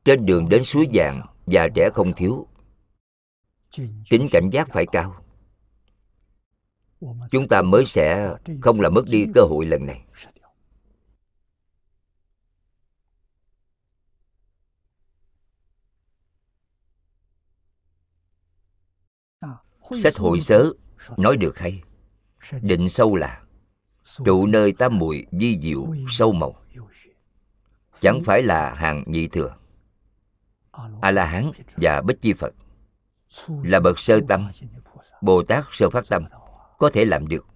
Trên 0.05 0.27
đường 0.27 0.49
đến 0.49 0.65
suối 0.65 0.89
vàng 0.93 1.27
Già 1.47 1.69
trẻ 1.75 1.91
không 1.95 2.13
thiếu 2.13 2.47
Tính 4.11 4.29
cảnh 4.31 4.51
giác 4.53 4.69
phải 4.69 4.87
cao. 4.87 5.25
Chúng 7.31 7.49
ta 7.49 7.63
mới 7.63 7.85
sẽ 7.87 8.35
không 8.61 8.81
làm 8.81 8.95
mất 8.95 9.03
đi 9.11 9.27
cơ 9.35 9.41
hội 9.41 9.67
lần 9.67 9.87
này 9.87 10.05
Sách 20.03 20.17
hội 20.17 20.41
sớ 20.41 20.71
nói 21.17 21.37
được 21.37 21.59
hay. 21.59 21.83
Định 22.63 22.89
sâu 22.89 23.17
là 23.17 23.43
Trụ 24.25 24.47
nơi 24.47 24.73
tam 24.73 24.99
muội 24.99 25.27
di 25.33 25.61
diệu 25.61 25.87
sâu 26.09 26.33
màu. 26.33 26.55
Chẳng 28.01 28.23
phải 28.25 28.43
là 28.43 28.75
hàng 28.75 29.05
nhị 29.07 29.29
thừa. 29.29 29.57
A-la-hán 31.01 31.53
và 31.77 32.03
Bích 32.03 32.23
Chi 32.23 32.33
Phật 32.33 32.55
Là 33.49 33.81
bậc 33.81 33.99
sơ 33.99 34.21
tâm 34.29 34.51
Bồ 35.23 35.43
Tát 35.43 35.65
sơ 35.73 35.91
phát 35.91 36.05
tâm, 36.09 36.25
Có 36.79 36.91
thể 36.95 37.05
làm 37.05 37.29
được. 37.29 37.47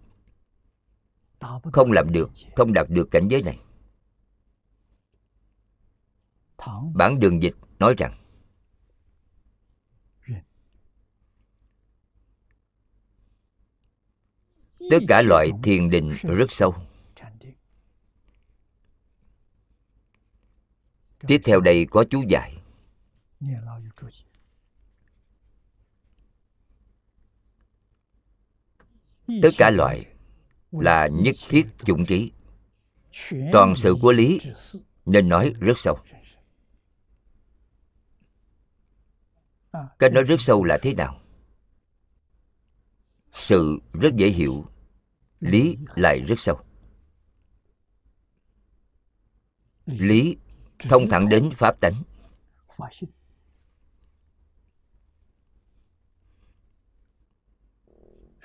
Không 1.73 1.93
làm 1.93 2.13
được, 2.13 2.31
Không 2.57 2.73
đạt 2.73 2.87
được 2.91 3.11
cảnh 3.11 3.29
giới 3.29 3.43
này. 3.43 3.59
Bản 6.95 7.21
đường 7.21 7.43
dịch 7.43 7.57
nói 7.79 7.95
rằng 7.99 8.22
tất 14.93 14.99
cả 15.09 15.23
loại 15.23 15.51
thiền 15.63 15.91
định 15.91 16.15
rất 16.23 16.53
sâu. 16.53 16.75
tiếp 21.27 21.41
theo 21.45 21.61
đây 21.61 21.87
có 21.91 22.05
chú 22.11 22.23
giải. 22.29 22.57
Tất 29.27 29.51
cả 29.59 29.71
loại 29.71 30.07
là 30.71 31.09
nhất 31.13 31.35
thiết 31.49 31.67
dụng 31.87 32.05
trí. 32.07 32.33
toàn 33.53 33.75
sự 33.77 33.97
của 34.03 34.13
lý 34.13 34.39
nên 35.05 35.29
nói 35.29 35.53
rất 35.61 35.79
sâu. 35.79 35.99
Cách 39.99 40.13
nói 40.13 40.23
rất 40.23 40.41
sâu 40.41 40.65
là 40.65 40.79
thế 40.83 40.95
nào? 40.95 41.21
Sự 43.33 43.79
rất 43.93 44.17
dễ 44.17 44.29
hiểu 44.29 44.72
lý 45.43 45.79
lại 45.95 46.21
rất 46.21 46.35
sâu. 46.39 46.61
Lý 49.87 50.37
thông 50.79 51.09
thẳng 51.11 51.29
đến 51.29 51.51
pháp 51.57 51.81
tánh. 51.81 52.03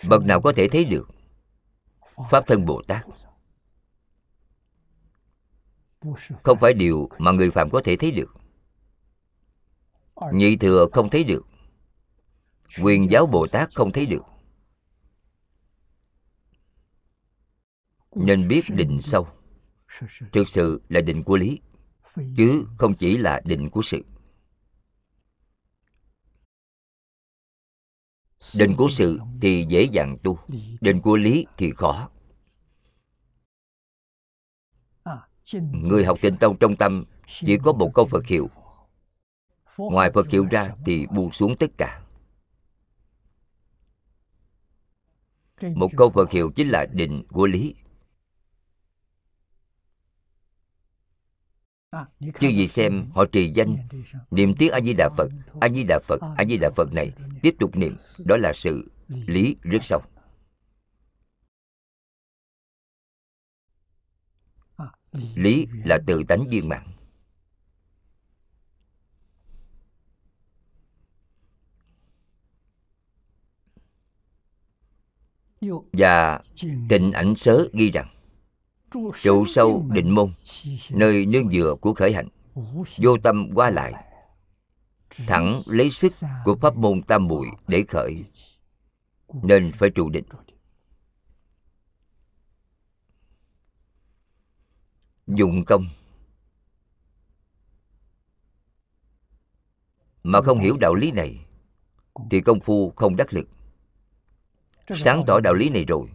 Bậc 0.10 0.24
nào 0.26 0.42
có 0.42 0.54
thể 0.56 0.68
thấy 0.72 0.86
được 0.86 1.10
pháp 2.30 2.44
thân 2.48 2.66
bồ 2.66 2.82
tát? 2.88 3.06
Không 6.44 6.58
phải 6.62 6.74
điều 6.74 7.10
mà 7.18 7.32
người 7.32 7.52
phạm 7.52 7.70
có 7.70 7.82
thể 7.84 7.96
thấy 7.96 8.12
được. 8.12 8.34
Nhị 10.34 10.58
thừa 10.58 10.88
không 10.92 11.10
thấy 11.10 11.24
được. 11.24 11.46
Quyền 12.84 13.12
giáo 13.12 13.26
bồ 13.26 13.48
tát 13.48 13.76
không 13.76 13.92
thấy 13.92 14.06
được. 14.06 14.24
Nên 18.20 18.48
biết 18.48 18.62
định 18.70 19.02
sâu. 19.02 19.28
Thực 20.32 20.50
sự 20.50 20.82
là 20.90 21.02
định 21.02 21.24
của 21.24 21.38
lý, 21.38 21.60
chứ 22.38 22.68
không 22.78 22.96
chỉ 22.96 23.18
là 23.18 23.42
định 23.46 23.70
của 23.70 23.82
sự. 23.82 24.02
Định 28.58 28.76
của 28.78 28.88
sự 28.90 29.20
thì 29.42 29.66
dễ 29.70 29.84
dàng 29.84 30.18
tu, 30.24 30.40
định 30.82 31.02
của 31.02 31.18
lý 31.18 31.46
thì 31.58 31.72
khó. 31.72 32.10
Người 35.72 36.06
học 36.06 36.18
tịnh 36.22 36.38
tông 36.38 36.58
trong 36.60 36.76
tâm 36.76 37.06
chỉ 37.28 37.58
có 37.64 37.74
một 37.74 37.92
câu 37.94 38.06
phật 38.06 38.26
hiệu. 38.26 38.50
Ngoài 39.78 40.12
phật 40.14 40.30
hiệu 40.30 40.46
ra 40.52 40.76
thì 40.86 41.06
buông 41.08 41.32
xuống 41.32 41.56
tất 41.60 41.72
cả. 41.78 42.04
Một 45.62 45.92
câu 45.98 46.10
phật 46.10 46.32
hiệu 46.32 46.52
chính 46.56 46.70
là 46.70 46.86
định 46.86 47.24
của 47.32 47.46
lý. 47.46 47.76
Chứ 52.40 52.48
gì 52.48 52.68
xem 52.68 53.06
họ 53.16 53.26
trì 53.26 53.52
danh 53.56 53.78
Niệm 54.32 54.54
tiếng 54.60 54.72
A-di-đà 54.72 55.10
Phật 55.18 55.30
A-di-đà 55.62 56.00
Phật, 56.00 56.22
A-di-đà 56.38 56.70
Phật 56.76 56.94
này 56.94 57.14
Tiếp 57.42 57.56
tục 57.60 57.76
niệm 57.76 57.98
Đó 58.26 58.38
là 58.38 58.54
sự 58.54 58.92
lý 59.08 59.56
rất 59.62 59.80
sâu 59.82 60.02
Lý 65.36 65.68
là 65.86 65.98
tự 66.08 66.24
tánh 66.28 66.44
viên 66.50 66.70
mạng 66.70 66.94
Và 75.94 76.42
tịnh 76.90 77.12
ảnh 77.12 77.36
sớ 77.36 77.68
ghi 77.74 77.92
rằng 77.92 78.17
trụ 78.92 79.46
sâu 79.46 79.86
định 79.90 80.10
môn 80.10 80.34
nơi 80.90 81.26
nương 81.26 81.52
dựa 81.52 81.76
của 81.82 81.94
khởi 81.94 82.14
hạnh 82.14 82.28
vô 82.98 83.18
tâm 83.24 83.50
qua 83.56 83.70
lại 83.70 83.94
thẳng 85.28 85.62
lấy 85.66 85.92
sức 85.92 86.14
của 86.46 86.56
pháp 86.56 86.76
môn 86.76 87.02
tam 87.02 87.28
muội 87.28 87.48
để 87.68 87.84
khởi. 87.88 88.24
nên 89.44 89.72
phải 89.72 89.90
trụ 89.90 90.10
định. 90.10 90.26
Dụng 95.28 95.66
công. 95.66 95.86
Mà 100.24 100.42
không 100.42 100.60
hiểu 100.60 100.78
đạo 100.78 100.96
lý 100.96 101.12
này 101.12 101.46
thì 102.32 102.42
công 102.42 102.60
phu 102.60 102.94
không 102.96 103.16
đắc 103.16 103.34
lực. 103.34 103.48
Sáng 104.96 105.24
tỏ 105.28 105.40
đạo 105.40 105.54
lý 105.54 105.70
này 105.70 105.86
rồi 105.86 106.10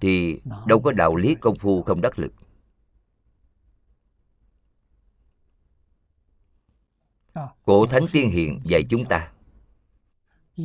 thì 0.00 0.40
đâu 0.66 0.80
có 0.80 0.92
đạo 0.92 1.16
lý 1.16 1.34
công 1.34 1.56
phu 1.56 1.82
không 1.82 2.00
đắc 2.00 2.18
lực. 2.18 2.32
Cổ 7.64 7.86
thánh 7.86 8.06
tiên 8.12 8.30
hiện 8.30 8.60
dạy 8.64 8.84
chúng 8.90 9.04
ta 9.08 9.32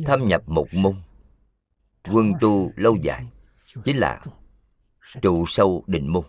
thâm 0.06 0.26
nhập 0.26 0.42
một 0.46 0.66
môn 0.72 1.02
quân 2.10 2.32
tu 2.40 2.72
lâu 2.76 2.96
dài 2.96 3.26
chính 3.84 3.96
là 3.96 4.24
trụ 5.22 5.44
sâu 5.46 5.84
định 5.86 6.12
môn. 6.12 6.24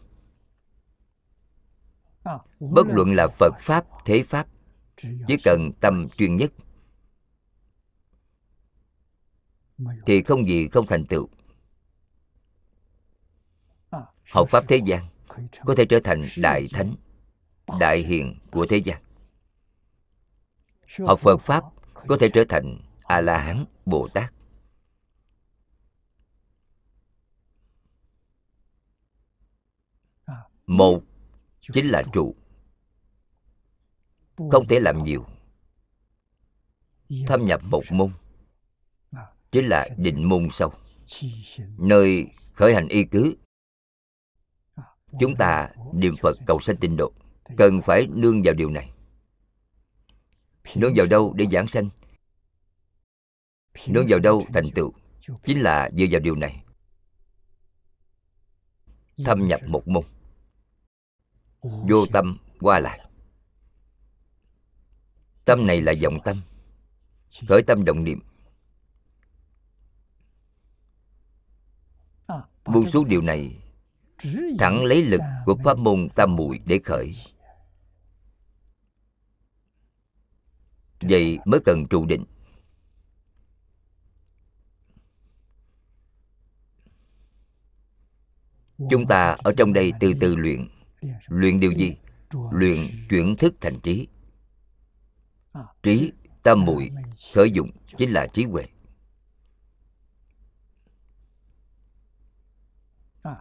Bất 2.60 2.88
luận 2.88 3.14
là 3.16 3.28
phật 3.28 3.54
pháp 3.60 3.86
thế 4.06 4.24
pháp 4.24 4.48
chỉ 5.28 5.38
cần 5.44 5.72
tâm 5.82 6.10
chuyên 6.18 6.36
nhất 6.36 6.52
thì 10.06 10.24
không 10.24 10.48
gì 10.48 10.68
không 10.68 10.88
thành 10.88 11.06
tựu 11.06 11.30
học 14.32 14.50
pháp 14.50 14.64
thế 14.68 14.80
gian 14.86 15.08
có 15.66 15.76
thể 15.78 15.86
trở 15.86 16.00
thành 16.04 16.26
đại 16.38 16.68
thánh, 16.72 16.96
đại 17.80 18.00
hiền 18.00 18.40
của 18.52 18.66
thế 18.70 18.78
gian. 18.78 19.02
Học 21.00 21.20
phật 21.20 21.38
pháp 21.38 21.64
có 22.08 22.18
thể 22.20 22.30
trở 22.34 22.44
thành 22.50 22.78
a 23.04 23.22
la 23.22 23.38
hán 23.38 23.66
bồ 23.86 24.08
tát 24.14 24.34
một, 30.68 31.04
chính 31.62 31.88
là 31.88 32.04
trụ. 32.14 32.36
Không 34.52 34.68
thể 34.68 34.80
làm 34.80 35.04
nhiều. 35.04 35.26
Thâm 37.28 37.46
nhập 37.46 37.62
một 37.64 37.84
môn, 37.92 38.12
chính 39.52 39.66
là 39.66 39.88
định 39.98 40.30
môn 40.30 40.48
sâu. 40.52 40.74
Nơi 41.78 42.28
khởi 42.54 42.74
hành 42.74 42.88
y 42.88 43.04
cứ 43.04 43.36
chúng 45.20 45.36
ta 45.36 45.70
niệm 45.94 46.16
phật 46.22 46.38
cầu 46.46 46.60
sanh 46.60 46.78
tịnh 46.78 46.98
độ, 46.98 47.12
cần 47.58 47.82
phải 47.82 48.08
nương 48.08 48.42
vào 48.44 48.54
điều 48.54 48.70
này. 48.70 48.92
Nương 50.76 50.94
vào 50.96 51.06
đâu 51.06 51.34
để 51.34 51.46
giảng 51.52 51.68
sanh? 51.68 51.90
Nương 53.88 54.06
vào 54.10 54.20
đâu 54.20 54.46
thành 54.54 54.72
tựu? 54.76 54.94
Chính 55.46 55.60
là 55.60 55.90
dựa 55.94 56.06
vào 56.12 56.20
điều 56.20 56.36
này. 56.36 56.64
Thâm 59.26 59.48
nhập 59.48 59.60
một 59.68 59.88
môn. 59.88 60.04
Vô 61.62 62.06
tâm 62.14 62.38
qua 62.60 62.80
lại. 62.80 63.00
Tâm 65.46 65.68
này 65.68 65.82
là 65.82 65.94
vọng 66.04 66.18
tâm. 66.26 66.42
Khởi 67.50 67.64
tâm 67.64 67.86
động 67.86 68.04
niệm. 68.04 68.20
Buông 72.66 72.88
xuống 72.88 73.08
điều 73.08 73.22
này 73.22 73.63
thẳng 74.60 74.84
lấy 74.84 75.04
lực 75.04 75.22
của 75.46 75.56
pháp 75.64 75.78
môn 75.78 76.10
tam 76.16 76.36
muội 76.36 76.60
để 76.66 76.80
khởi. 76.84 77.12
Vậy 81.02 81.40
mới 81.46 81.60
cần 81.66 81.88
trụ 81.90 82.06
định. 82.06 82.26
Chúng 88.90 89.08
ta 89.08 89.36
ở 89.44 89.54
trong 89.58 89.74
đây 89.74 89.92
từ 90.00 90.14
từ 90.22 90.36
luyện. 90.36 90.68
Luyện 91.28 91.60
điều 91.60 91.72
gì? 91.72 91.96
Luyện 92.52 92.78
chuyển 93.10 93.36
thức 93.36 93.56
thành 93.62 93.80
trí. 93.80 94.08
Trí 95.84 96.12
tam 96.44 96.66
muội 96.66 96.90
khởi 97.34 97.52
dụng 97.52 97.72
chính 97.98 98.12
là 98.12 98.28
trí 98.28 98.44
huệ. 98.44 98.66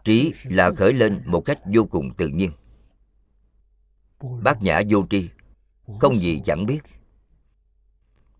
Trí 0.04 0.32
là 0.44 0.70
khởi 0.70 0.92
lên 0.92 1.22
một 1.26 1.40
cách 1.40 1.58
vô 1.74 1.84
cùng 1.84 2.14
tự 2.14 2.28
nhiên. 2.28 2.50
Bát 4.42 4.62
nhã 4.62 4.82
vô 4.90 5.06
tri 5.10 5.28
không 6.00 6.18
gì 6.18 6.40
chẳng 6.44 6.66
biết. 6.66 6.80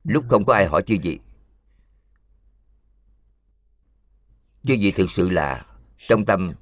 Lúc 0.04 0.24
không 0.28 0.44
có 0.44 0.54
ai 0.54 0.66
hỏi 0.66 0.82
chư 0.86 0.94
gì 1.02 1.18
chư 4.62 4.74
gì 4.74 4.90
thực 4.90 5.10
sự 5.10 5.30
là 5.30 5.66
trong 6.08 6.24
tâm 6.24 6.52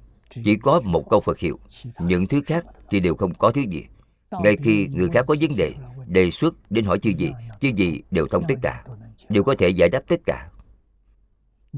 chỉ 0.45 0.55
có 0.55 0.81
một 0.83 1.09
câu 1.09 1.21
phật 1.21 1.39
hiệu. 1.39 1.59
những 1.99 2.27
thứ 2.27 2.41
khác 2.45 2.65
thì 2.89 2.99
đều 2.99 3.15
không 3.15 3.33
có 3.33 3.51
thứ 3.51 3.61
gì. 3.61 3.85
Ngay 4.31 4.57
khi 4.63 4.87
người 4.87 5.09
khác 5.13 5.25
có 5.27 5.35
vấn 5.41 5.55
đề 5.55 5.73
đề 6.07 6.31
xuất 6.31 6.71
đến 6.71 6.85
hỏi 6.85 6.99
chư 6.99 7.09
gì 7.09 7.31
chư 7.61 7.69
gì 7.75 8.01
đều 8.11 8.27
thông 8.27 8.43
tất 8.47 8.55
cả 8.61 8.83
đều 9.29 9.43
có 9.43 9.55
thể 9.57 9.69
giải 9.69 9.89
đáp 9.89 10.01
tất 10.07 10.19
cả. 10.25 10.49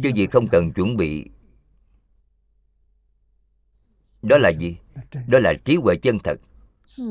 Chư 0.03 0.09
gì 0.15 0.27
không 0.27 0.47
cần 0.47 0.73
chuẩn 0.73 0.97
bị 0.97 1.25
đó 4.23 4.37
là 4.37 4.49
gì? 4.49 4.77
Đó 5.27 5.39
là 5.39 5.53
trí 5.65 5.75
huệ 5.75 5.95
chân 5.95 6.19
thật, 6.19 6.39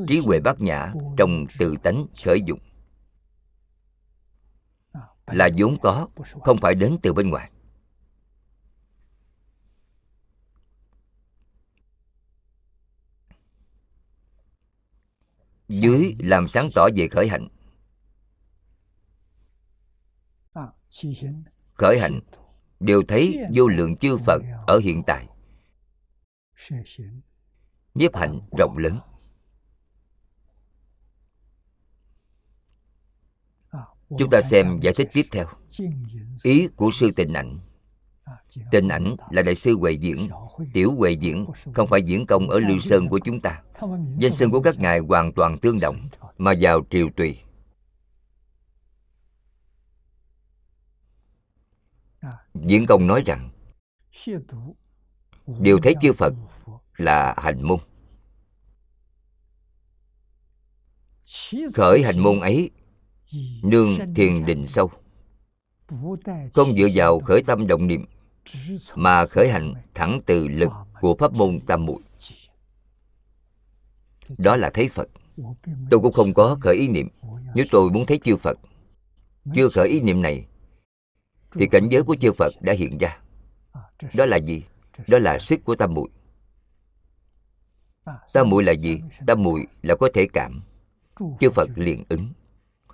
trí 0.09 0.19
huệ 0.19 0.41
bát 0.41 0.61
nhã 0.61 0.93
trong 1.17 1.47
tự 1.59 1.75
tánh 1.83 2.07
khởi 2.25 2.43
dụng. 2.43 2.61
Là 5.27 5.49
vốn 5.59 5.79
có, 5.83 6.09
không 6.43 6.59
phải 6.63 6.75
đến 6.75 6.97
từ 7.03 7.13
bên 7.13 7.31
ngoài. 7.31 7.51
Dưới 15.69 16.17
làm 16.19 16.49
sáng 16.49 16.71
tỏ 16.75 16.89
về 16.97 17.09
khởi 17.09 17.29
hạnh 17.29 17.49
khởi 21.75 21.99
hạnh 21.99 22.21
đều 22.81 23.03
thấy 23.09 23.39
vô 23.55 23.69
lượng 23.69 23.97
chư 23.97 24.19
phật 24.19 24.43
ở 24.67 24.79
hiện 24.79 25.03
tại 25.07 25.27
nhiếp 27.95 28.17
hạnh 28.17 28.41
rộng 28.59 28.79
lớn. 28.79 28.99
Chúng 34.19 34.31
ta 34.31 34.43
xem 34.43 34.81
giải 34.83 34.95
thích 34.97 35.09
tiếp 35.13 35.27
theo. 35.33 35.47
ý 36.43 36.69
của 36.77 36.91
sư 36.93 37.11
tình 37.17 37.33
ảnh. 37.33 37.59
Tình 38.71 38.89
ảnh 38.89 39.17
là 39.31 39.43
đại 39.43 39.55
sư 39.55 39.77
huệ 39.79 39.93
diễn. 39.93 40.29
tiểu 40.73 40.95
huệ 40.95 41.11
diễn 41.11 41.47
không 41.75 41.89
phải 41.89 42.03
diễn 42.03 42.27
công 42.27 42.51
ở 42.51 42.59
lưu 42.59 42.81
sơn 42.81 43.09
của 43.09 43.19
chúng 43.19 43.41
ta. 43.41 43.63
danh 44.19 44.33
xưng 44.33 44.51
của 44.51 44.61
các 44.61 44.79
ngài 44.79 44.99
hoàn 44.99 45.33
toàn 45.33 45.59
tương 45.59 45.81
đồng 45.81 46.09
mà 46.39 46.53
vào 46.61 46.81
triều 46.91 47.09
tùy. 47.17 47.39
Diễn 52.55 52.87
công 52.87 53.07
nói 53.07 53.23
rằng 53.27 53.51
đều 55.47 55.79
thấy 55.83 55.95
chư 56.01 56.13
phật 56.13 56.35
là 56.97 57.35
hành 57.39 57.63
môn. 57.63 57.79
Khởi 61.75 62.03
hành 62.03 62.19
môn 62.19 62.41
ấy, 62.41 62.71
nương 63.63 64.15
thiền 64.15 64.47
định 64.47 64.67
sâu. 64.67 64.91
Không 66.53 66.75
dựa 66.77 66.89
vào 66.95 67.21
khởi 67.21 67.43
tâm 67.43 67.67
động 67.67 67.87
niệm, 67.87 68.05
mà 68.95 69.27
khởi 69.27 69.51
hành 69.51 69.75
thẳng 69.95 70.21
từ 70.27 70.49
lực 70.49 70.73
của 71.01 71.17
pháp 71.19 71.33
môn 71.33 71.61
tam 71.67 71.87
muội. 71.87 72.03
Đó 74.39 74.57
là 74.57 74.71
thấy 74.75 74.89
phật. 74.89 75.09
Tôi 75.91 76.01
cũng 76.01 76.13
không 76.13 76.35
có 76.35 76.57
khởi 76.61 76.77
ý 76.77 76.89
niệm. 76.89 77.09
Nếu 77.55 77.67
tôi 77.71 77.91
muốn 77.91 78.07
thấy 78.07 78.21
chư 78.25 78.37
phật, 78.37 78.59
chưa 79.55 79.69
khởi 79.69 79.89
ý 79.89 80.01
niệm 80.01 80.23
này, 80.23 80.47
thì 81.53 81.67
cảnh 81.71 81.89
giới 81.89 82.03
của 82.03 82.17
chư 82.21 82.33
phật 82.33 82.53
đã 82.61 82.73
hiện 82.73 82.99
ra. 82.99 83.19
Đó 84.15 84.27
là 84.27 84.37
gì? 84.37 84.63
Đó 85.07 85.19
là 85.19 85.39
sức 85.39 85.65
của 85.65 85.77
tam 85.77 85.95
muội 85.95 86.09
tam 88.33 88.51
muội 88.51 88.65
là 88.65 88.73
gì? 88.73 89.01
Tam 89.27 89.43
muội 89.43 89.67
là 89.83 89.95
có 89.95 90.09
thể 90.15 90.27
cảm. 90.33 90.63
Chư 91.41 91.51
phật 91.51 91.69
liền 91.77 92.05
ứng. 92.09 92.29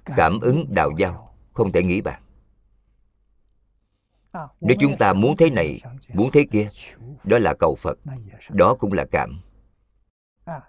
Cảm 0.04 0.40
ứng 0.40 0.66
đạo 0.74 0.90
giao, 0.96 1.34
không 1.52 1.72
thể 1.72 1.82
nghĩ 1.82 2.00
bàn. 2.00 2.22
Nếu 4.60 4.76
chúng 4.80 4.96
ta 4.98 5.12
muốn 5.12 5.36
thế 5.36 5.50
này, 5.50 5.80
muốn 6.14 6.30
thế 6.32 6.46
kia, 6.50 6.68
đó 7.24 7.38
là 7.38 7.54
cầu 7.54 7.74
phật. 7.74 7.98
Đó 8.50 8.76
cũng 8.78 8.92
là 8.92 9.04
cảm. 9.10 9.40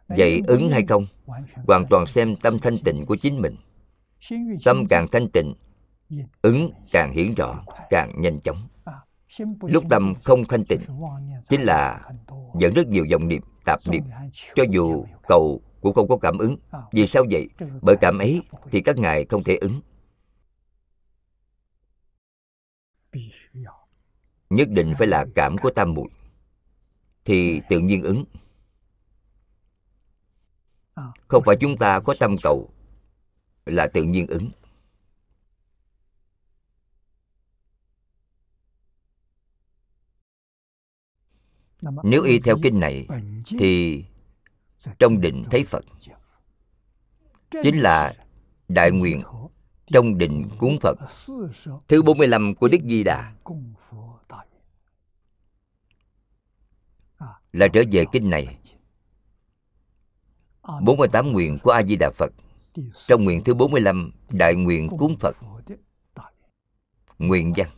Vậy 0.07 0.41
ứng 0.47 0.69
hay 0.69 0.85
không? 0.85 1.07
Hoàn 1.67 1.85
toàn 1.89 2.07
xem 2.07 2.35
tâm 2.35 2.59
thanh 2.59 2.77
tịnh 2.77 3.05
của 3.05 3.15
chính 3.15 3.41
mình. 3.41 3.55
Tâm 4.65 4.85
càng 4.89 5.07
thanh 5.11 5.27
tịnh, 5.33 5.53
ứng 6.41 6.71
càng 6.91 7.11
hiển 7.11 7.33
rõ, 7.33 7.63
càng 7.89 8.21
nhanh 8.21 8.39
chóng 8.39 8.67
lúc 9.61 9.83
tâm 9.89 10.13
không 10.23 10.45
thanh 10.45 10.65
tịnh 10.65 10.81
chính 11.49 11.61
là 11.61 12.09
dẫn 12.59 12.73
rất 12.73 12.87
nhiều 12.87 13.05
dòng 13.05 13.27
niệm, 13.27 13.41
tạp 13.65 13.79
niệm. 13.87 14.03
Cho 14.55 14.63
dù 14.71 15.05
cầu 15.27 15.61
cũng 15.81 15.93
không 15.93 16.07
có 16.07 16.17
cảm 16.17 16.37
ứng. 16.37 16.57
Vì 16.91 17.07
sao 17.07 17.25
vậy? 17.31 17.49
Bởi 17.81 17.95
cảm 18.01 18.17
ấy 18.17 18.41
thì 18.71 18.81
các 18.81 18.97
ngài 18.97 19.25
không 19.25 19.43
thể 19.43 19.55
ứng. 19.55 19.81
Nhất 24.49 24.69
định 24.69 24.93
phải 24.97 25.07
là 25.07 25.25
cảm 25.35 25.57
của 25.57 25.69
tam 25.69 25.93
muội, 25.93 26.09
thì 27.25 27.61
tự 27.69 27.79
nhiên 27.79 28.03
ứng. 28.03 28.25
Không 31.27 31.43
phải 31.45 31.55
chúng 31.59 31.77
ta 31.77 31.99
có 31.99 32.15
tâm 32.19 32.35
cầu, 32.43 32.69
là 33.65 33.87
tự 33.87 34.03
nhiên 34.03 34.27
ứng. 34.27 34.51
Nếu 41.81 42.23
y 42.23 42.39
theo 42.39 42.57
kinh 42.63 42.79
này, 42.79 43.07
thì 43.59 44.05
trong 44.99 45.21
định 45.21 45.43
thấy 45.51 45.63
phật. 45.63 45.85
Chính 47.63 47.79
là 47.79 48.13
đại 48.67 48.91
nguyện 48.91 49.21
trong 49.91 50.17
định 50.17 50.49
cúng 50.57 50.77
Phật. 50.81 50.97
Thứ 51.87 52.01
45 52.01 52.55
của 52.55 52.67
Đức 52.67 52.77
Di 52.83 53.03
Đà 53.03 53.33
Là 57.53 57.67
trở 57.73 57.83
về 57.91 58.05
kinh 58.11 58.29
này. 58.29 58.57
48 60.81 61.31
nguyện 61.31 61.59
của 61.63 61.71
A 61.71 61.83
Di 61.83 61.95
Đà 61.95 62.09
Phật. 62.09 62.33
Trong 63.07 63.23
nguyện 63.23 63.43
thứ 63.43 63.53
45 63.53 64.11
Đại 64.29 64.55
nguyện 64.55 64.89
cúng 64.97 65.15
Phật. 65.19 65.35
Nguyện 67.17 67.53
văn. 67.55 67.69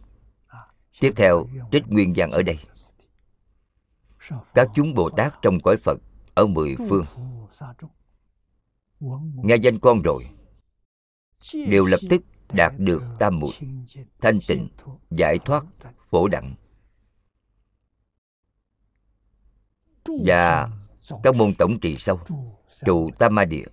Tiếp 1.00 1.12
theo, 1.16 1.48
trích 1.72 1.88
nguyên 1.88 2.14
văn 2.16 2.32
ở 2.32 2.42
đây. 2.42 2.60
Các 4.54 4.70
chúng 4.76 4.94
Bồ 4.94 5.10
Tát 5.10 5.34
trong 5.42 5.60
cõi 5.60 5.78
Phật 5.78 6.00
Ở 6.34 6.48
mười 6.48 6.76
phương. 6.90 7.06
Nghe 9.44 9.56
danh 9.56 9.80
con 9.80 10.02
rồi. 10.02 10.30
Đều 11.54 11.86
lập 11.86 12.00
tức 12.10 12.22
đạt 12.54 12.74
được 12.78 13.04
tam 13.20 13.40
muội 13.40 13.54
thanh 14.22 14.40
tịnh 14.48 14.70
giải 15.10 15.40
thoát 15.40 15.66
phổ 16.10 16.28
đẳng. 16.28 16.56
Và 20.26 20.70
các 21.24 21.36
môn 21.36 21.54
tổng 21.54 21.80
trì 21.80 21.98
sâu 21.98 22.20
trụ 22.86 23.10
tam 23.20 23.36
ma 23.36 23.46
địa 23.46 23.66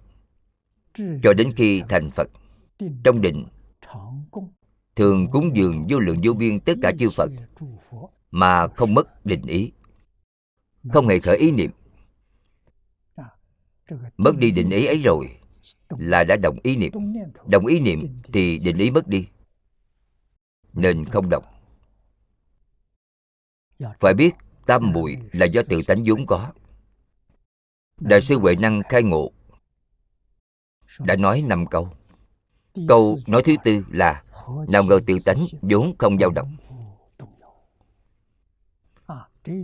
cho 1.23 1.35
đến 1.35 1.53
khi 1.57 1.83
thành 1.89 2.11
phật 2.11 2.29
trong 3.05 3.21
định 3.21 3.47
thường 4.97 5.31
cúng 5.31 5.57
dường 5.57 5.87
vô 5.91 5.99
lượng 5.99 6.17
vô 6.25 6.33
biên 6.33 6.61
tất 6.61 6.73
cả 6.83 6.93
chư 6.99 7.11
phật 7.11 7.31
mà 8.31 8.69
không 8.69 8.95
mất 8.95 9.27
định 9.27 9.43
ý 9.43 9.73
không 10.93 11.09
hề 11.09 11.19
khởi 11.19 11.37
ý 11.37 11.51
niệm. 11.51 11.71
Mất 14.17 14.37
đi 14.37 14.51
định 14.51 14.71
ý 14.71 14.87
ấy 14.87 15.03
rồi 15.03 15.39
là 15.89 16.25
đã 16.25 16.37
đồng 16.37 16.59
ý 16.63 16.77
niệm. 16.77 16.93
Đồng 17.47 17.67
ý 17.67 17.81
niệm 17.81 18.23
thì 18.33 18.59
định 18.59 18.79
ý 18.79 18.91
mất 18.91 19.09
đi. 19.09 19.29
Nên 20.73 21.05
không 21.05 21.29
động 21.29 21.45
phải 24.01 24.15
biết, 24.15 24.35
tam 24.67 24.93
muội 24.93 25.17
là 25.33 25.47
do 25.47 25.63
tự 25.69 25.83
tánh 25.83 26.03
vốn 26.07 26.27
có. 26.27 26.53
Đại 28.01 28.21
sư 28.21 28.39
huệ 28.39 28.55
năng 28.61 28.83
khai 28.89 29.03
ngộ, 29.03 29.33
đã 30.99 31.17
nói 31.17 31.45
năm 31.47 31.67
câu. 31.67 31.89
Câu 32.89 33.19
nói 33.27 33.43
thứ 33.45 33.55
tư 33.65 33.85
là, 33.91 34.23
nào 34.69 34.85
ngờ 34.85 35.01
tự 35.07 35.17
tánh 35.25 35.47
vốn 35.63 35.95
không 35.99 36.19
dao 36.19 36.31
động 36.31 36.57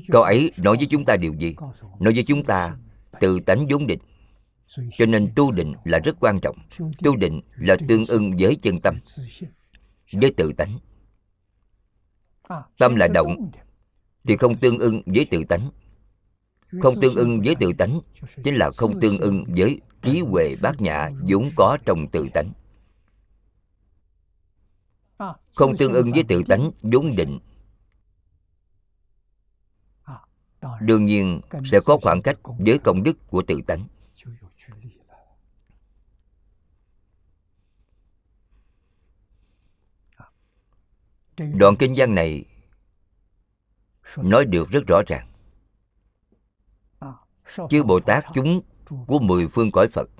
câu 0.09 0.23
ấy 0.23 0.51
nói 0.57 0.77
với 0.77 0.87
chúng 0.91 1.05
ta 1.05 1.17
điều 1.17 1.35
gì? 1.35 1.55
Nói 2.01 2.15
với 2.15 2.25
chúng 2.27 2.45
ta 2.45 2.77
từ 3.21 3.41
tánh 3.41 3.67
vốn 3.71 3.87
định. 3.87 4.01
Cho 4.97 5.07
nên 5.07 5.29
tu 5.37 5.53
định 5.53 5.75
là 5.85 5.99
rất 5.99 6.17
quan 6.21 6.41
trọng. 6.41 6.57
Tu 7.03 7.17
định 7.17 7.41
là 7.57 7.77
tương 7.89 8.07
ưng 8.07 8.37
với 8.39 8.57
chân 8.63 8.81
tâm, 8.81 9.01
với 10.13 10.33
tự 10.37 10.53
tánh. 10.53 10.79
Tâm 12.79 12.95
là 12.95 13.09
động 13.09 13.51
thì 14.25 14.37
không 14.37 14.57
tương 14.57 14.79
ưng 14.79 15.03
với 15.07 15.27
tự 15.31 15.45
tánh. 15.45 15.71
Không 16.83 16.95
tương 17.01 17.15
ưng 17.15 17.43
với 17.45 17.55
tự 17.55 17.73
tánh 17.73 18.01
chính 18.45 18.55
là 18.55 18.71
không 18.77 19.01
tương 19.01 19.19
ưng 19.19 19.45
với 19.57 19.81
trí 20.03 20.21
huệ 20.21 20.57
bát 20.63 20.81
nhã 20.81 21.11
vốn 21.29 21.51
có 21.57 21.79
trong 21.85 22.09
tự 22.09 22.29
tánh. 22.35 22.53
Không 25.55 25.77
tương 25.77 25.93
ưng 25.93 26.13
với 26.13 26.25
tự 26.29 26.43
tánh 26.49 26.71
vốn 26.83 27.17
định 27.17 27.39
đương 30.81 31.07
nhiên 31.07 31.41
sẽ 31.65 31.81
có 31.87 31.99
khoảng 32.03 32.23
cách 32.23 32.39
với 32.59 32.79
công 32.79 33.03
đức 33.03 33.19
của 33.31 33.43
tự 33.47 33.61
tánh. 33.67 33.87
Đoạn 41.37 41.77
kinh 41.79 41.93
văn 41.97 42.15
này 42.15 42.45
nói 44.17 44.45
được 44.45 44.71
rất 44.71 44.87
rõ 44.87 45.03
ràng. 45.07 45.31
Chư 47.71 47.83
bồ 47.83 48.01
tát 48.01 48.25
chúng 48.35 48.63
của 49.07 49.19
mười 49.19 49.49
phương 49.49 49.71
cõi 49.73 49.89
phật, 49.89 50.11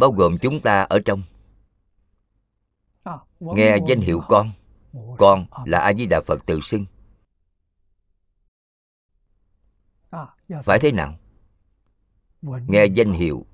bao 0.00 0.12
gồm 0.12 0.34
chúng 0.40 0.60
ta 0.60 0.82
ở 0.82 0.98
trong, 1.04 1.22
nghe 3.40 3.76
danh 3.88 4.00
hiệu 4.00 4.20
con 4.28 4.52
con 5.18 5.46
là 5.64 5.78
a 5.78 5.92
di 5.92 6.06
đà 6.06 6.20
phật 6.20 6.46
tự 6.46 6.60
xưng. 6.60 6.86
Phải 10.64 10.78
thế 10.78 10.92
nào? 10.92 11.18
Nghe 12.42 12.84
danh 12.86 13.12
hiệu 13.12 13.46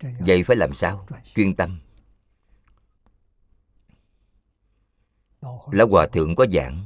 vậy 0.00 0.42
phải 0.42 0.56
làm 0.56 0.74
sao? 0.74 1.06
Chuyên 1.34 1.56
tâm. 1.56 1.80
Lão 5.72 5.86
hòa 5.90 6.06
thượng 6.06 6.34
có 6.34 6.46
giảng. 6.52 6.84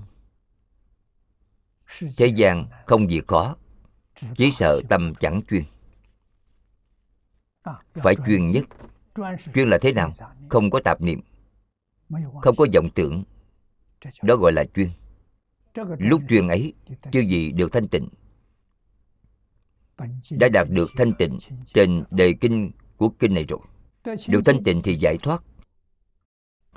Thế 2.16 2.26
gian 2.26 2.66
không 2.86 3.10
gì 3.10 3.20
khó 3.28 3.56
chỉ 4.34 4.50
sợ 4.52 4.80
tâm 4.88 5.14
chẳng 5.20 5.40
chuyên. 5.50 5.64
Phải 7.94 8.14
chuyên 8.26 8.50
nhất. 8.50 8.64
Chuyên 9.54 9.68
là 9.68 9.78
thế 9.80 9.92
nào? 9.92 10.12
Không 10.48 10.70
có 10.70 10.80
tạp 10.84 11.02
niệm. 11.02 11.20
Không 12.42 12.56
có 12.56 12.66
vọng 12.74 12.90
tưởng. 12.94 13.24
Đó 14.22 14.36
gọi 14.36 14.52
là 14.52 14.64
chuyên. 14.74 14.90
Lúc 15.98 16.22
chuyên 16.28 16.48
ấy 16.48 16.72
chưa 17.12 17.20
gì 17.20 17.52
được 17.52 17.72
thanh 17.72 17.88
tịnh 17.88 18.08
đã 20.30 20.48
đạt 20.48 20.70
được 20.70 20.90
thanh 20.96 21.12
tịnh 21.18 21.38
trên 21.74 22.04
đề 22.10 22.34
kinh 22.40 22.70
của 22.96 23.08
kinh 23.08 23.34
này 23.34 23.44
rồi. 23.44 23.60
Được 24.28 24.40
thanh 24.44 24.64
tịnh 24.64 24.82
thì 24.82 24.94
giải 24.94 25.18
thoát. 25.18 25.42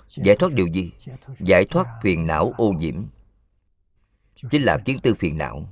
Giải 0.08 0.36
thoát 0.40 0.54
điều 0.54 0.68
gì? 0.68 0.92
Giải 1.40 1.66
thoát 1.66 1.86
phiền 2.04 2.28
não 2.28 2.54
ô 2.58 2.72
nhiễm. 2.72 3.06
Chính 4.52 4.62
là 4.62 4.78
kiến 4.86 5.00
tư 5.04 5.14
phiền 5.14 5.38
não. 5.38 5.70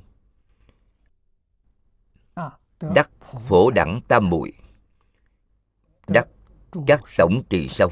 Đắc 2.79 3.11
phổ 3.47 3.71
đẳng 3.71 4.01
tam 4.07 4.29
muội. 4.29 4.53
Đắc 6.07 6.27
các 6.87 7.01
tổng 7.17 7.43
trì 7.49 7.67
sâu 7.67 7.89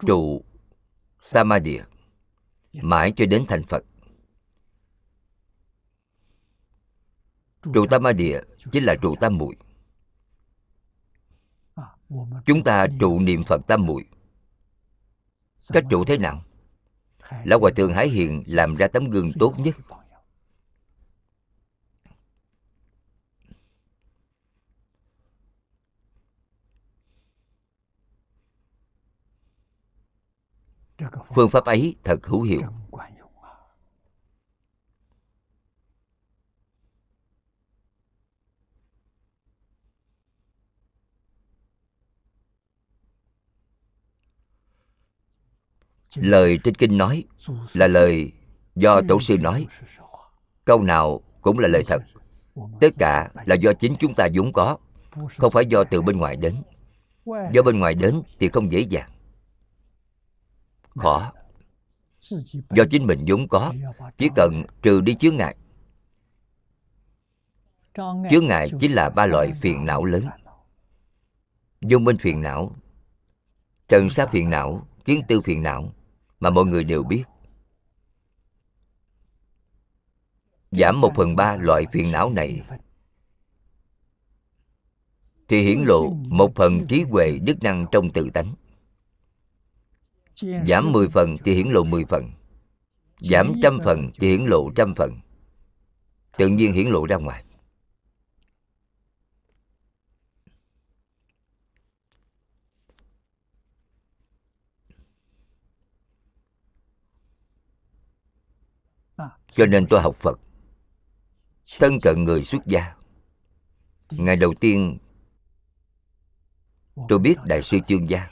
trụ 0.00 0.44
Sama 1.22 1.58
Địa 1.58 1.82
mãi 2.72 3.12
cho 3.16 3.26
đến 3.26 3.44
thành 3.48 3.62
Phật. 3.62 3.84
Trụ 7.74 7.86
Tam 7.86 8.02
Ma 8.02 8.12
Địa 8.12 8.40
chính 8.72 8.84
là 8.84 8.94
trụ 9.02 9.14
tam 9.20 9.38
muội. 9.38 9.56
Chúng 12.46 12.64
ta 12.64 12.86
trụ 13.00 13.20
niệm 13.20 13.44
Phật 13.44 13.60
tam 13.66 13.86
muội. 13.86 14.04
Cách 15.72 15.84
trụ 15.90 16.04
thế 16.04 16.18
nào? 16.18 16.42
Lão 17.44 17.58
Hòa 17.58 17.70
Thượng 17.76 17.92
Hải 17.92 18.08
Hiền 18.08 18.42
làm 18.46 18.76
ra 18.76 18.88
tấm 18.88 19.10
gương 19.10 19.32
tốt 19.38 19.54
nhất. 19.58 19.76
phương 31.34 31.50
pháp 31.50 31.64
ấy 31.64 31.96
thật 32.04 32.26
hữu 32.26 32.42
hiệu 32.42 32.62
lời 46.14 46.58
trên 46.64 46.74
kinh 46.74 46.98
nói 46.98 47.24
là 47.74 47.86
lời 47.86 48.32
do 48.74 49.00
tổ 49.08 49.20
sư 49.20 49.38
nói. 49.38 49.66
câu 50.64 50.82
nào 50.82 51.20
cũng 51.40 51.58
là 51.58 51.68
lời 51.68 51.84
thật. 51.86 52.02
Tất 52.80 52.88
cả 52.98 53.30
là 53.46 53.54
do 53.54 53.72
chính 53.72 53.96
chúng 54.00 54.14
ta 54.14 54.28
vốn 54.34 54.52
có 54.52 54.76
không 55.36 55.50
phải 55.50 55.66
do 55.66 55.84
từ 55.84 56.02
bên 56.02 56.16
ngoài 56.16 56.36
đến. 56.36 56.62
Do 57.26 57.62
bên 57.62 57.78
ngoài 57.78 57.94
đến 57.94 58.22
thì 58.40 58.48
không 58.48 58.72
dễ 58.72 58.80
dàng. 58.80 59.10
Khó. 60.88 61.32
Do 62.70 62.84
chính 62.90 63.06
mình 63.06 63.24
vốn 63.28 63.48
có 63.48 63.72
chỉ 64.18 64.28
cần 64.36 64.62
trừ 64.82 65.00
đi 65.00 65.14
chướng 65.14 65.36
ngại. 65.36 65.56
Chướng 68.30 68.46
ngại 68.46 68.70
chính 68.80 68.92
là 68.92 69.10
ba 69.10 69.26
loại 69.26 69.52
phiền 69.60 69.84
não 69.84 70.04
lớn. 70.04 70.26
Vô 71.80 71.98
minh 71.98 72.16
phiền 72.18 72.42
não 72.42 72.76
trần 73.88 74.10
sa 74.10 74.26
phiền 74.26 74.50
não 74.50 74.86
kiến 75.04 75.22
tư 75.28 75.40
phiền 75.40 75.62
não 75.62 75.92
mà 76.40 76.50
mọi 76.50 76.64
người 76.64 76.84
đều 76.84 77.02
biết. 77.02 77.24
Giảm 80.70 81.00
một 81.00 81.12
phần 81.16 81.36
ba 81.36 81.56
loại 81.56 81.84
phiền 81.92 82.12
não 82.12 82.30
này. 82.30 82.62
Thì 85.48 85.62
hiển 85.62 85.82
lộ 85.84 86.10
một 86.10 86.52
phần 86.54 86.86
trí 86.88 87.02
huệ 87.02 87.38
đức 87.38 87.62
năng 87.62 87.86
trong 87.92 88.12
tự 88.12 88.30
tánh. 88.34 88.54
Giảm 90.66 90.92
10 90.92 91.08
phần 91.08 91.36
thì 91.44 91.54
hiển 91.54 91.68
lộ 91.68 91.84
10 91.84 92.04
phần. 92.04 92.30
Giảm 93.20 93.52
trăm 93.62 93.78
phần 93.84 94.10
thì 94.20 94.30
hiển 94.30 94.46
lộ 94.46 94.70
trăm 94.76 94.94
phần. 94.94 95.20
Tự 96.36 96.48
nhiên 96.48 96.72
hiển 96.72 96.86
lộ 96.86 97.06
ra 97.06 97.16
ngoài. 97.16 97.44
Cho 109.56 109.66
nên 109.66 109.86
tôi 109.86 110.00
học 110.00 110.16
Phật. 110.16 110.40
Thân 111.78 111.98
cận 112.02 112.24
người 112.24 112.44
xuất 112.44 112.66
gia. 112.66 112.94
Ngày 114.10 114.36
đầu 114.36 114.54
tiên, 114.60 114.98
Tôi 117.08 117.18
biết 117.18 117.36
Đại 117.44 117.62
sư 117.62 117.78
Chương 117.86 118.10
Gia. 118.10 118.30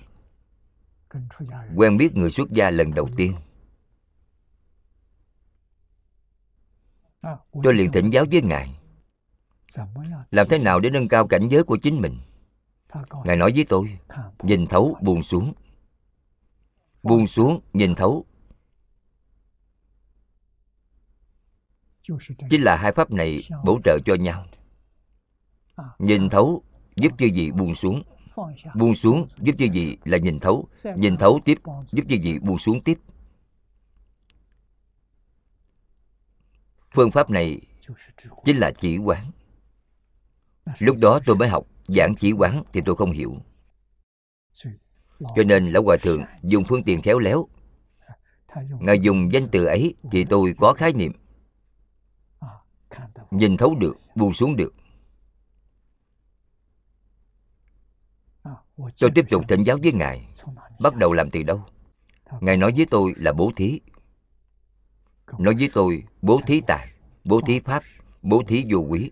Quen 1.76 1.96
biết 1.96 2.16
người 2.16 2.30
xuất 2.30 2.50
gia 2.50 2.70
lần 2.70 2.94
đầu 2.94 3.08
tiên. 3.16 3.34
Tôi 7.62 7.74
liền 7.74 7.92
thỉnh 7.92 8.10
giáo 8.10 8.24
với 8.30 8.42
ngài. 8.42 8.78
Làm 10.30 10.48
thế 10.50 10.58
nào 10.58 10.80
để 10.80 10.90
nâng 10.90 11.08
cao 11.08 11.26
cảnh 11.26 11.48
giới 11.48 11.64
của 11.64 11.76
chính 11.76 12.00
mình? 12.00 12.18
Ngài 13.24 13.36
nói 13.36 13.52
với 13.54 13.64
tôi, 13.68 13.98
nhìn 14.42 14.66
thấu, 14.66 14.96
buông 15.00 15.22
xuống. 15.22 15.52
Buông 17.02 17.26
xuống, 17.26 17.60
nhìn 17.72 17.94
thấu 17.94 18.26
chính 22.50 22.62
là 22.62 22.76
hai 22.76 22.92
pháp 22.92 23.10
này 23.10 23.42
bổ 23.64 23.80
trợ 23.84 23.98
cho 24.04 24.14
nhau. 24.14 24.46
Nhìn 25.98 26.28
thấu 26.28 26.62
giúp 26.96 27.12
cho 27.18 27.26
gì 27.26 27.50
buông 27.50 27.74
xuống. 27.74 28.02
Buông 28.74 28.94
xuống 28.94 29.28
giúp 29.38 29.54
cho 29.58 29.66
gì 29.66 29.96
là 30.04 30.18
nhìn 30.18 30.40
thấu. 30.40 30.68
Nhìn 30.96 31.16
thấu 31.16 31.40
tiếp 31.44 31.58
giúp 31.92 32.04
cho 32.08 32.16
gì 32.16 32.38
buông 32.38 32.58
xuống 32.58 32.82
tiếp. 32.82 32.98
Phương 36.94 37.10
pháp 37.10 37.30
này 37.30 37.60
chính 38.44 38.56
là 38.56 38.70
chỉ 38.70 38.98
quán. 38.98 39.30
Lúc 40.78 40.96
đó 41.00 41.20
tôi 41.26 41.36
mới 41.36 41.48
học 41.48 41.66
giảng 41.86 42.14
chỉ 42.20 42.32
quán 42.32 42.62
thì 42.72 42.80
tôi 42.84 42.96
không 42.96 43.10
hiểu. 43.10 43.36
Cho 45.18 45.42
nên 45.46 45.70
lão 45.70 45.82
hòa 45.82 45.96
thượng 46.02 46.22
dùng 46.42 46.64
phương 46.68 46.84
tiện 46.84 47.02
khéo 47.02 47.18
léo. 47.18 47.48
Ngài 48.80 48.98
dùng 48.98 49.32
danh 49.32 49.48
từ 49.52 49.64
ấy 49.64 49.94
thì 50.12 50.24
tôi 50.24 50.54
có 50.58 50.72
khái 50.72 50.92
niệm 50.92 51.12
nhìn 53.36 53.56
thấu 53.56 53.74
được, 53.74 53.96
buông 54.14 54.32
xuống 54.32 54.56
được. 54.56 54.74
Tôi 58.98 59.10
tiếp 59.14 59.24
tục 59.30 59.44
thỉnh 59.48 59.62
giáo 59.62 59.78
với 59.82 59.92
ngài. 59.92 60.28
Bắt 60.80 60.96
đầu 60.96 61.12
làm 61.12 61.30
từ 61.30 61.42
đâu? 61.42 61.64
Ngài 62.40 62.56
nói 62.56 62.72
với 62.76 62.86
tôi 62.90 63.12
là 63.16 63.32
bố 63.32 63.52
thí. 63.56 63.80
Nói 65.38 65.54
với 65.58 65.70
tôi, 65.74 66.02
bố 66.22 66.40
thí 66.46 66.60
tài, 66.66 66.92
bố 67.24 67.40
thí 67.46 67.60
pháp, 67.60 67.82
bố 68.22 68.42
thí 68.46 68.64
vô 68.70 68.78
quý. 68.78 69.10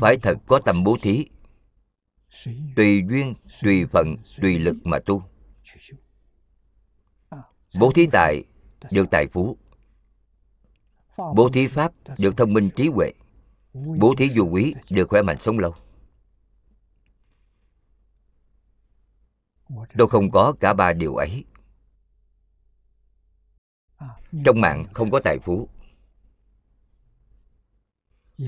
Phải 0.00 0.16
thật 0.22 0.34
có 0.46 0.60
tâm 0.64 0.84
bố 0.84 0.96
thí. 1.02 1.26
Tùy 2.76 3.02
duyên, 3.08 3.34
tùy 3.62 3.86
phận, 3.86 4.16
tùy 4.40 4.58
lực 4.58 4.76
mà 4.84 4.98
tu. 5.06 5.22
Bố 7.78 7.92
thí 7.94 8.06
tài 8.12 8.44
được 8.90 9.10
tài 9.10 9.26
phú. 9.26 9.56
Bố 11.16 11.50
thí 11.52 11.68
pháp 11.68 11.92
được 12.18 12.36
thông 12.36 12.52
minh 12.52 12.70
trí 12.76 12.88
huệ. 12.88 13.12
Bố 13.74 14.14
thí 14.18 14.30
vô 14.36 14.44
quý 14.52 14.74
được 14.90 15.08
khỏe 15.08 15.22
mạnh 15.22 15.36
sống 15.40 15.58
lâu. 15.58 15.74
Tôi 19.98 20.08
không 20.08 20.30
có 20.30 20.54
cả 20.60 20.74
ba 20.74 20.92
điều 20.92 21.14
ấy. 21.14 21.44
Trong 24.44 24.60
mạng 24.60 24.84
không 24.94 25.10
có 25.10 25.20
tài 25.24 25.38
phú. 25.38 25.68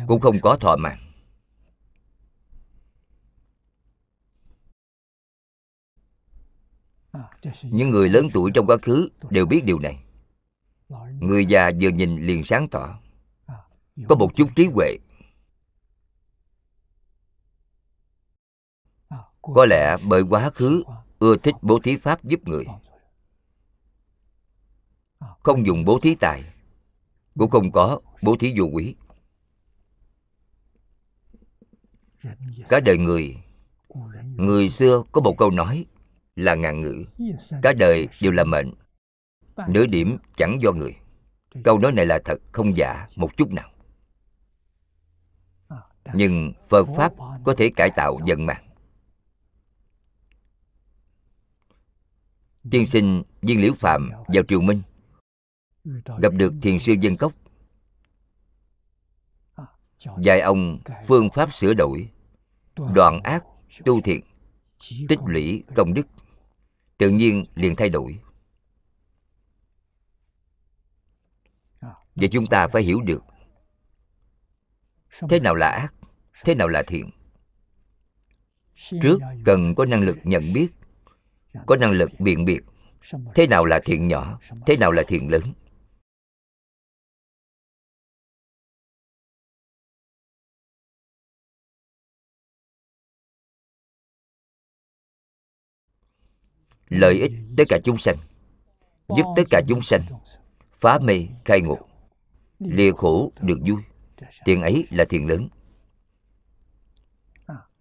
Cũng 0.07 0.21
không 0.21 0.41
có 0.43 0.57
thọ 0.61 0.77
mạng. 0.77 1.03
Những 7.63 7.91
người 7.91 8.09
lớn 8.09 8.29
tuổi 8.33 8.51
trong 8.55 8.67
quá 8.67 8.77
khứ 8.83 9.09
đều 9.31 9.47
biết 9.47 9.65
điều 9.65 9.79
này 9.79 10.06
người 11.21 11.47
già 11.47 11.71
vừa 11.81 11.89
nhìn 11.89 12.17
liền 12.17 12.45
sáng 12.45 12.69
tỏ. 12.69 13.01
Có 14.09 14.15
một 14.15 14.37
chút 14.37 14.49
trí 14.57 14.67
huệ. 14.67 14.97
Có 19.43 19.67
lẽ 19.71 19.97
bởi 20.09 20.23
quá 20.31 20.51
khứ 20.51 20.83
ưa 21.19 21.37
thích 21.37 21.55
bố 21.63 21.79
thí 21.83 21.97
pháp 21.97 22.25
giúp 22.25 22.41
người. 22.45 22.65
Không 25.43 25.67
dùng 25.67 25.85
bố 25.85 25.99
thí 26.03 26.15
tài 26.15 26.45
cũng 27.39 27.51
không 27.51 27.73
có 27.73 28.01
bố 28.23 28.37
thí 28.41 28.55
vô 28.59 28.65
quý. 28.73 28.95
Cả 32.69 32.81
đời 32.81 32.99
người 32.99 33.37
người 34.37 34.71
xưa 34.71 35.03
có 35.13 35.21
một 35.21 35.35
câu 35.39 35.51
nói 35.51 35.87
là 36.37 36.55
ngàn 36.55 36.81
ngữ. 36.81 37.05
Cả 37.63 37.73
đời 37.73 38.09
đều 38.21 38.33
là 38.33 38.45
mệnh 38.45 38.75
nửa 39.69 39.87
điểm 39.87 40.19
chẳng 40.37 40.59
do 40.63 40.73
người. 40.73 40.97
Câu 41.65 41.79
nói 41.79 41.93
này 41.93 42.07
là 42.07 42.19
thật 42.25 42.39
không 42.53 42.77
giả 42.77 43.09
một 43.17 43.37
chút 43.37 43.53
nào. 43.53 43.71
Nhưng 46.15 46.53
phật 46.69 46.89
pháp 46.97 47.13
có 47.45 47.55
thể 47.59 47.71
cải 47.77 47.91
tạo 47.97 48.17
vận 48.27 48.47
mạng. 48.47 48.65
Tiên 52.71 52.87
sinh 52.87 53.23
viên 53.43 53.61
liễu 53.61 53.73
phạm 53.75 54.11
vào 54.29 54.43
triều 54.49 54.61
minh. 54.61 54.83
Gặp 56.19 56.33
được 56.33 56.55
thiền 56.63 56.79
sư 56.79 56.95
dân 57.01 57.17
cốc. 57.17 57.33
Dạy 60.19 60.41
ông 60.41 60.79
phương 61.07 61.31
pháp 61.31 61.55
sửa 61.55 61.75
đổi 61.75 62.11
đoạn 62.77 63.21
ác 63.23 63.45
tu 63.85 64.01
thiện 64.01 64.21
tích 65.09 65.19
lũy 65.27 65.65
công 65.75 65.95
đức. 65.95 66.07
Tự 66.99 67.11
nhiên 67.11 67.45
liền 67.55 67.77
thay 67.77 67.89
đổi 67.89 68.19
và 72.17 72.27
chúng 72.33 72.47
ta 72.47 72.69
phải 72.69 72.83
hiểu 72.83 73.01
được. 73.01 73.25
Thế 75.29 75.41
nào 75.41 75.55
là 75.55 75.69
ác, 75.69 75.95
thế 76.45 76.55
nào 76.55 76.69
là 76.69 76.83
thiện? 76.87 77.11
Trước, 79.03 79.19
cần 79.45 79.75
có 79.75 79.85
năng 79.85 80.03
lực 80.03 80.19
nhận 80.25 80.53
biết, 80.53 80.69
có 81.67 81.77
năng 81.77 81.91
lực 81.91 82.11
biện 82.19 82.45
biệt. 82.45 82.61
Thế 83.35 83.47
nào 83.47 83.65
là 83.65 83.81
thiện 83.85 84.09
nhỏ, 84.09 84.41
thế 84.67 84.77
nào 84.77 84.93
là 84.93 85.03
thiện 85.07 85.31
lớn? 85.31 85.53
Lợi 96.89 97.15
ích 97.15 97.33
tất 97.57 97.65
cả 97.69 97.79
chúng 97.85 97.99
sanh, 97.99 98.17
giúp 99.09 99.27
tất 99.37 99.43
cả 99.51 99.63
chúng 99.69 99.83
sanh. 99.83 100.03
Phá 100.73 100.99
mê 100.99 101.27
khai 101.45 101.61
ngộ 101.61 101.89
lìa 102.59 102.93
khổ 102.93 103.33
được 103.41 103.59
vui. 103.67 103.83
Tiền 104.45 104.63
ấy 104.63 104.87
là 104.91 105.05
tiền 105.09 105.27
lớn. 105.27 105.49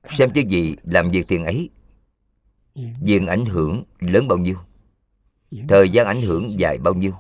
Xem 0.10 0.30
chứ 0.34 0.42
gì 0.42 0.76
làm 0.84 1.12
việc 1.12 1.28
tiền 1.28 1.46
ấy, 1.46 1.70
diện 3.02 3.28
ảnh 3.28 3.46
hưởng 3.46 3.84
lớn 4.00 4.28
bao 4.28 4.38
nhiêu, 4.38 4.58
thời 5.70 5.90
gian 5.90 6.08
ảnh 6.08 6.22
hưởng 6.22 6.60
dài 6.60 6.78
bao 6.78 6.94
nhiêu. 6.94 7.14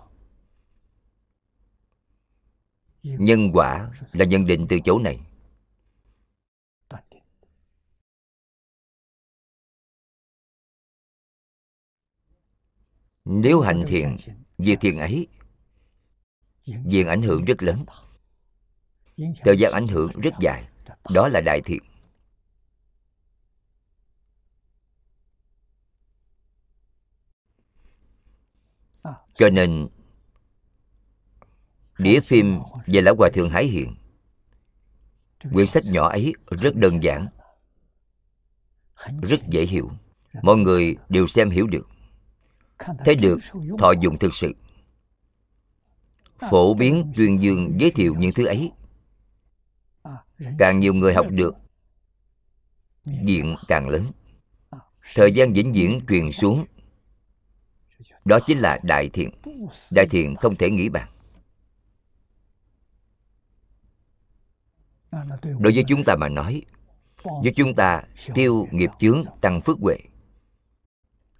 Nhân 3.04 3.52
quả 3.54 3.92
là 4.14 4.26
nhận 4.26 4.46
định 4.46 4.66
từ 4.70 4.80
chỗ 4.86 5.00
này. 5.00 5.20
Nếu 13.26 13.62
hành 13.62 13.84
thiện, 13.88 14.18
việc 14.58 14.78
thiện 14.82 14.98
ấy 14.98 15.28
diện 16.66 17.08
ảnh 17.08 17.22
hưởng 17.22 17.46
rất 17.46 17.64
lớn. 17.64 17.86
Thời 19.18 19.58
gian 19.58 19.72
ảnh 19.72 19.88
hưởng 19.88 20.12
rất 20.22 20.34
dài. 20.40 20.68
Đó 21.10 21.28
là 21.28 21.42
đại 21.42 21.62
thiện. 21.62 21.84
Cho 29.36 29.50
nên, 29.50 29.88
đĩa 31.98 32.20
phim 32.20 32.60
về 32.88 33.02
lão 33.02 33.16
hòa 33.16 33.30
thượng 33.34 33.50
hải 33.50 33.66
hiện 33.66 33.96
quyển 35.54 35.68
sách 35.68 35.84
nhỏ 35.86 36.10
ấy 36.10 36.34
rất 36.50 36.76
đơn 36.76 37.04
giản, 37.04 37.28
rất 39.22 39.40
dễ 39.50 39.66
hiểu. 39.66 39.92
Mọi 40.42 40.58
người 40.58 40.96
đều 41.10 41.28
xem 41.28 41.50
hiểu 41.50 41.68
được. 41.68 41.88
Thấy 43.06 43.16
được, 43.16 43.40
thọ 43.80 43.94
dụng 44.02 44.20
thực 44.20 44.36
sự 44.36 44.54
phổ 46.40 46.74
biến 46.74 47.14
tuyên 47.16 47.42
dương 47.42 47.76
giới 47.80 47.92
thiệu 47.92 48.16
những 48.18 48.34
thứ 48.34 48.46
ấy. 48.46 48.72
Càng 50.60 50.80
nhiều 50.80 50.94
người 50.94 51.14
học 51.14 51.26
được, 51.30 51.56
diện 53.06 53.56
càng 53.68 53.90
lớn. 53.90 54.12
Thời 55.16 55.32
gian 55.32 55.54
vĩnh 55.54 55.74
viễn 55.74 56.02
truyền 56.10 56.32
xuống, 56.32 56.66
đó 58.26 58.40
chính 58.48 58.58
là 58.58 58.80
đại 58.84 59.10
thiện. 59.10 59.30
Đại 59.92 60.08
thiện 60.08 60.36
không 60.36 60.56
thể 60.56 60.70
nghĩ 60.70 60.90
bàn. 60.90 61.10
Đối 65.42 65.74
với 65.74 65.84
chúng 65.88 66.04
ta 66.04 66.16
mà 66.16 66.30
nói, 66.30 66.62
với 67.24 67.54
chúng 67.56 67.76
ta 67.76 68.04
tiêu 68.34 68.68
nghiệp 68.72 68.90
chướng, 69.00 69.22
tăng 69.42 69.62
phước 69.62 69.78
huệ 69.80 69.98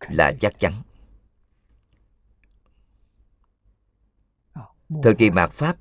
là 0.10 0.34
chắc 0.42 0.60
chắn. 0.60 0.82
Thời 5.04 5.16
kỳ 5.16 5.30
mạt 5.30 5.52
pháp. 5.52 5.78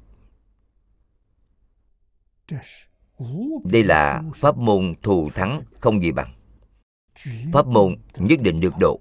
Đây 3.64 3.85
là 3.85 4.22
pháp 4.36 4.56
môn 4.56 4.94
thù 5.02 5.31
thắng 5.35 5.62
không 5.81 6.02
gì 6.02 6.12
bằng. 6.12 6.35
Pháp 7.52 7.66
môn 7.66 7.97
nhất 8.14 8.40
định 8.40 8.60
được 8.60 8.74
độ. 8.81 9.01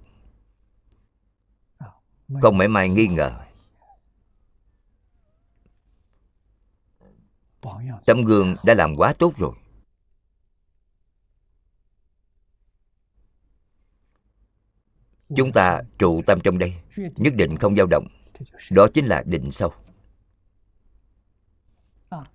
Không 2.42 2.58
mảy 2.58 2.68
may 2.68 2.88
nghi 2.88 3.06
ngờ. 3.06 3.40
Tấm 8.06 8.24
gương 8.24 8.56
đã 8.64 8.74
làm 8.74 8.96
quá 8.96 9.14
tốt 9.18 9.32
rồi. 9.36 9.54
Chúng 15.36 15.52
ta 15.52 15.82
trụ 15.98 16.22
tâm 16.26 16.40
trong 16.44 16.58
đây 16.58 16.74
nhất 17.16 17.34
định 17.34 17.56
không 17.56 17.76
dao 17.76 17.86
động. 17.86 18.06
Đó 18.70 18.86
chính 18.94 19.06
là 19.06 19.22
định 19.26 19.52
sâu 19.52 19.72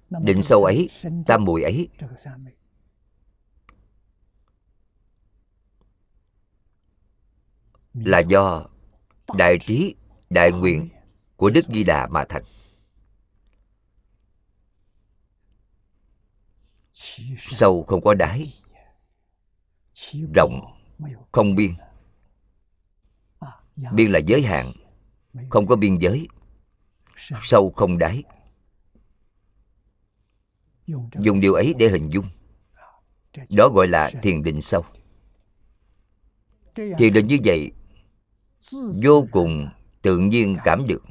định 0.10 0.44
sâu 0.44 0.64
ấy 0.64 0.90
tam 1.28 1.46
muội 1.46 1.64
ấy. 1.64 1.90
Là 7.94 8.20
do 8.20 8.66
đại 9.38 9.58
trí 9.60 9.96
đại 10.30 10.52
nguyện 10.52 10.90
của 11.36 11.50
đức 11.50 11.66
di 11.68 11.84
đà 11.84 12.08
mà 12.08 12.26
thành 12.30 12.44
sâu 17.38 17.84
không 17.88 18.02
có 18.02 18.14
đáy 18.14 18.54
rộng 20.34 20.62
không 21.32 21.56
biên. 21.56 21.74
biên 23.94 24.12
là 24.12 24.20
giới 24.20 24.42
hạn 24.42 24.72
không 25.50 25.68
có 25.68 25.76
biên 25.76 25.96
giới. 25.96 26.28
sâu 27.44 27.72
không 27.76 27.98
đáy 27.98 28.24
dùng 31.20 31.40
điều 31.42 31.54
ấy 31.54 31.74
để 31.78 31.90
hình 31.90 32.10
dung. 32.10 32.26
Đó 33.50 33.70
gọi 33.70 33.88
là 33.88 34.12
thiền 34.22 34.44
định 34.44 34.62
sâu. 34.62 34.84
Thiền 36.76 37.14
định 37.14 37.28
như 37.28 37.38
vậy 37.44 37.72
vô 39.04 39.28
cùng 39.32 39.70
tự 40.02 40.18
nhiên 40.18 40.58
cảm 40.64 40.88
được. 40.88 41.04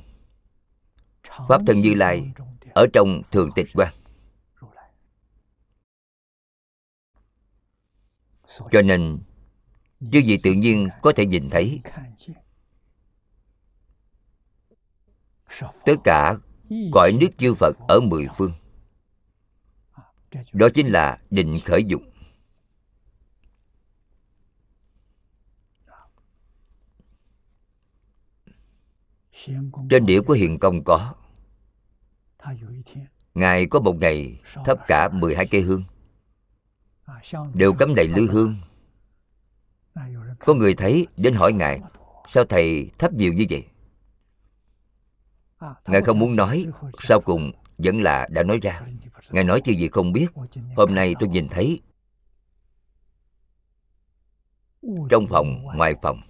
Pháp 1.48 1.62
thân 1.66 1.80
như 1.80 1.94
lai 1.94 2.32
ở 2.74 2.86
trong 2.92 3.22
thường 3.32 3.50
tịch 3.54 3.66
quan. 3.74 3.94
Cho 8.70 8.82
nên 8.82 9.18
chứ 10.12 10.18
gì 10.18 10.36
tự 10.42 10.52
nhiên 10.52 10.88
có 11.02 11.12
thể 11.16 11.26
nhìn 11.26 11.50
thấy. 11.50 11.80
tất 15.84 15.94
cả 16.04 16.36
cõi 16.92 17.12
nước 17.20 17.38
chư 17.38 17.54
phật 17.54 17.76
ở 17.88 18.00
mười 18.00 18.26
phương 18.36 18.52
đó 20.52 20.68
chính 20.74 20.88
là 20.88 21.18
định 21.30 21.58
khởi 21.64 21.84
dụng 21.84 22.10
trên 29.90 30.06
đĩa 30.06 30.20
của 30.20 30.34
hiền 30.34 30.58
công 30.58 30.84
có. 30.84 31.14
Ngài 33.34 33.66
có 33.66 33.80
một 33.80 33.96
ngày 34.00 34.40
thắp 34.64 34.78
cả 34.86 35.08
12 35.08 35.46
cây 35.46 35.60
hương. 35.60 35.84
Đều 37.54 37.72
cắm 37.72 37.94
đầy 37.94 38.08
lư 38.08 38.30
hương. 38.30 38.56
Có 40.38 40.54
người 40.54 40.74
thấy 40.74 41.06
đến 41.16 41.34
hỏi 41.34 41.52
ngài 41.52 41.80
sao 42.28 42.44
thầy 42.44 42.90
thắp 42.98 43.12
nhiều 43.12 43.32
như 43.32 43.46
vậy? 43.50 43.66
Ngài 45.86 46.02
không 46.02 46.18
muốn 46.18 46.36
nói 46.36 46.66
sau 46.98 47.20
cùng 47.20 47.52
vẫn 47.78 48.02
là 48.02 48.28
đã 48.30 48.42
nói 48.42 48.58
ra 48.62 48.82
ngài 49.30 49.44
nói 49.44 49.60
chứ 49.64 49.72
gì 49.72 49.88
không 49.88 50.12
biết. 50.12 50.26
Hôm 50.76 50.94
nay 50.94 51.14
tôi 51.20 51.28
nhìn 51.28 51.48
thấy. 51.48 51.82
Trong 55.10 55.26
phòng, 55.30 55.62
ngoài 55.62 55.94
phòng, 56.02 56.20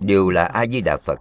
đều 0.00 0.30
là 0.30 0.44
a 0.44 0.66
di 0.66 0.80
đà 0.80 0.96
phật. 0.96 1.18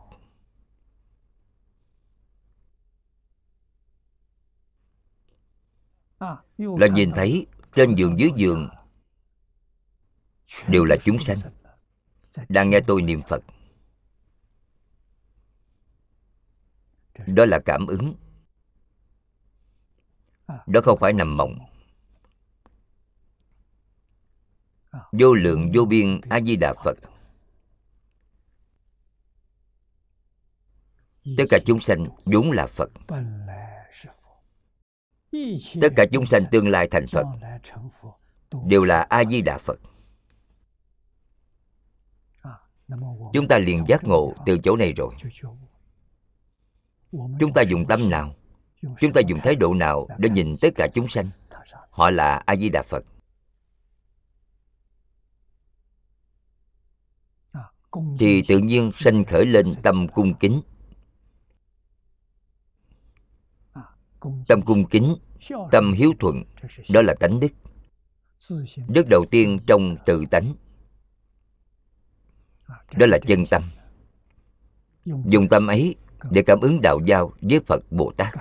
Là 6.58 6.88
nhìn 6.88 7.12
thấy, 7.16 7.46
trên 7.76 7.96
giường 7.96 8.20
dưới 8.20 8.32
giường, 8.36 8.70
đều 10.68 10.86
là 10.86 10.96
chúng 11.04 11.20
sanh, 11.20 11.38
đang 12.50 12.70
nghe 12.70 12.80
tôi 12.88 13.02
niệm 13.02 13.22
phật. 13.28 13.44
Đó 17.28 17.46
là 17.46 17.60
cảm 17.66 17.88
ứng 17.88 18.16
đó 20.68 20.82
không 20.84 21.00
phải 21.00 21.14
nằm 21.14 21.38
mộng. 21.38 21.60
Vô 25.12 25.34
lượng 25.34 25.72
vô 25.74 25.86
biên 25.86 26.22
a 26.30 26.42
di 26.42 26.56
đà 26.56 26.74
phật. 26.84 26.98
Tất 31.38 31.44
cả 31.50 31.60
chúng 31.66 31.80
sanh 31.80 32.08
vốn 32.26 32.52
là 32.52 32.68
phật. 32.68 32.92
Tất 35.82 35.90
cả 35.96 36.06
chúng 36.12 36.26
sanh 36.26 36.42
tương 36.52 36.70
lai 36.70 36.88
thành 36.92 37.06
phật 37.08 37.26
đều 38.66 38.84
là 38.84 39.02
a 39.02 39.24
di 39.26 39.42
đà 39.42 39.58
phật. 39.58 39.80
Chúng 43.34 43.48
ta 43.50 43.58
liền 43.58 43.84
giác 43.88 44.04
ngộ 44.04 44.34
từ 44.46 44.58
chỗ 44.64 44.76
này 44.76 44.94
rồi. 44.94 45.16
Chúng 47.12 47.54
ta 47.56 47.62
dùng 47.62 47.86
tâm 47.90 48.10
nào? 48.10 48.36
Chúng 48.82 49.14
ta 49.14 49.22
dùng 49.28 49.40
thái 49.44 49.56
độ 49.56 49.74
nào 49.74 50.08
để 50.18 50.30
nhìn 50.30 50.56
tất 50.62 50.70
cả 50.76 50.88
chúng 50.94 51.08
sanh? 51.08 51.30
Họ 51.90 52.10
là 52.10 52.44
a 52.46 52.56
di 52.56 52.70
đà 52.70 52.84
phật. 52.84 53.06
Thì 58.20 58.44
tự 58.48 58.58
nhiên 58.60 58.92
sanh 58.92 59.26
khởi 59.26 59.46
lên 59.46 59.66
tâm 59.84 60.08
cung 60.08 60.34
kính. 60.34 60.62
Tâm 64.48 64.62
cung 64.66 64.86
kính, 64.90 65.16
tâm 65.72 65.94
hiếu 65.94 66.14
thuận, 66.20 66.44
đó 66.90 67.02
là 67.02 67.14
tánh 67.20 67.40
đức. 67.40 67.52
Đức 68.88 69.08
đầu 69.10 69.26
tiên 69.32 69.60
trong 69.68 69.96
tự 70.06 70.26
tánh. 70.32 70.56
Đó 72.92 73.06
là 73.06 73.18
chân 73.28 73.46
tâm. 73.46 73.72
Dùng 75.06 75.50
tâm 75.50 75.68
ấy 75.68 75.96
để 76.32 76.42
cảm 76.42 76.60
ứng 76.60 76.82
đạo 76.82 77.00
giao 77.06 77.34
với 77.42 77.60
phật 77.68 77.92
bồ 77.92 78.14
tát. 78.18 78.34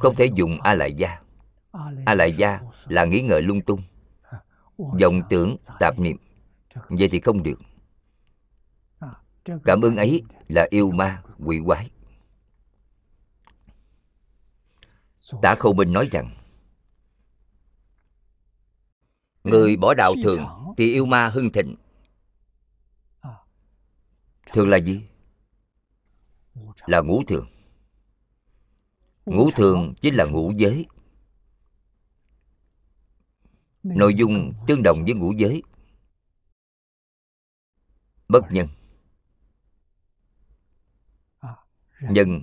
Không 0.00 0.14
thể 0.16 0.30
dùng 0.34 0.60
a 0.60 0.74
lại 0.74 0.94
gia 0.94 1.20
a 2.06 2.14
lại 2.14 2.32
gia 2.32 2.60
là 2.86 3.04
nghĩ 3.04 3.20
ngợi 3.20 3.42
lung 3.42 3.60
tung. 3.60 3.82
Vọng 4.76 5.22
tưởng 5.30 5.56
tạp 5.80 5.98
niệm. 5.98 6.16
Vậy 6.88 7.08
thì 7.08 7.20
không 7.20 7.42
được. 7.42 7.60
Cảm 9.64 9.80
ứng 9.80 9.96
ấy 9.96 10.22
là 10.48 10.66
yêu 10.70 10.90
ma 10.90 11.22
quỷ 11.44 11.60
quái. 11.66 11.90
Tả 15.42 15.54
khâu 15.54 15.74
minh 15.74 15.92
nói 15.92 16.08
rằng 16.12 16.36
người 19.44 19.76
bỏ 19.76 19.94
đạo 19.94 20.14
thường 20.22 20.44
thì 20.76 20.92
yêu 20.92 21.06
ma 21.06 21.28
hưng 21.28 21.52
thịnh. 21.52 21.76
Thường 24.52 24.68
là 24.68 24.76
gì? 24.76 25.02
Là 26.86 27.00
ngũ 27.00 27.22
thường 27.28 27.53
ngũ 29.26 29.50
thường 29.50 29.94
chính 30.00 30.14
là 30.14 30.24
ngũ 30.24 30.52
giới. 30.56 30.86
Nội 33.82 34.14
dung 34.14 34.52
tương 34.66 34.82
đồng 34.82 35.04
với 35.04 35.14
ngũ 35.14 35.32
giới. 35.32 35.62
Bất 38.28 38.44
nhân. 38.50 38.68
Nhân 42.00 42.42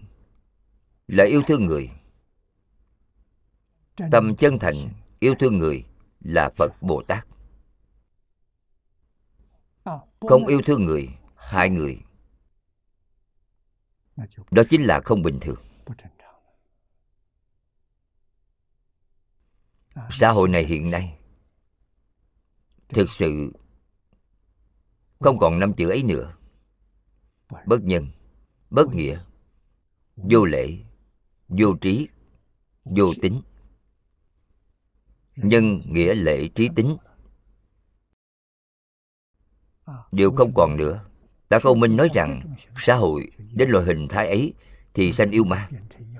là 1.07 1.23
yêu 1.23 1.41
thương 1.47 1.65
người. 1.65 1.89
Tâm 4.11 4.35
chân 4.35 4.59
thành 4.59 4.75
yêu 5.19 5.33
thương 5.39 5.57
người 5.57 5.85
là 6.19 6.49
phật 6.57 6.71
bồ 6.81 7.03
tát. 7.07 7.27
Không 10.19 10.45
yêu 10.45 10.61
thương 10.65 10.85
người 10.85 11.09
hại 11.35 11.69
người. 11.69 12.01
Đó 14.51 14.63
chính 14.69 14.81
là 14.81 15.01
không 15.05 15.21
bình 15.21 15.39
thường 15.41 15.63
xã 20.09 20.29
hội 20.31 20.49
này 20.49 20.65
hiện 20.65 20.91
nay 20.91 21.17
thực 22.89 23.11
sự 23.11 23.51
không 25.19 25.39
còn 25.39 25.59
năm 25.59 25.73
chữ 25.73 25.89
ấy 25.89 26.03
nữa. 26.03 26.33
Bất 27.65 27.83
nhân 27.83 28.07
bất 28.69 28.93
nghĩa 28.93 29.19
vô 30.15 30.45
lễ 30.45 30.77
vô 31.47 31.73
trí 31.81 32.07
vô 32.83 33.13
tính. 33.21 33.41
Nhân 35.35 35.81
nghĩa 35.85 36.15
lễ 36.15 36.47
trí 36.47 36.69
tính. 36.75 36.97
Đều 40.11 40.31
không 40.31 40.51
còn 40.55 40.77
nữa. 40.77 41.05
Đã 41.49 41.59
câu 41.59 41.75
minh 41.75 41.97
nói 41.97 42.09
rằng 42.13 42.55
xã 42.77 42.95
hội 42.95 43.31
đến 43.53 43.69
loại 43.69 43.85
hình 43.85 44.07
thái 44.07 44.27
ấy 44.27 44.53
thì 44.93 45.13
sanh 45.13 45.31
yêu 45.31 45.43
ma. 45.43 45.69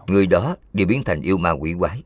Người 0.08 0.28
đó 0.28 0.56
đều 0.74 0.88
biến 0.88 1.04
thành 1.04 1.22
yêu 1.22 1.38
ma 1.38 1.52
quỷ 1.52 1.76
quái 1.80 2.04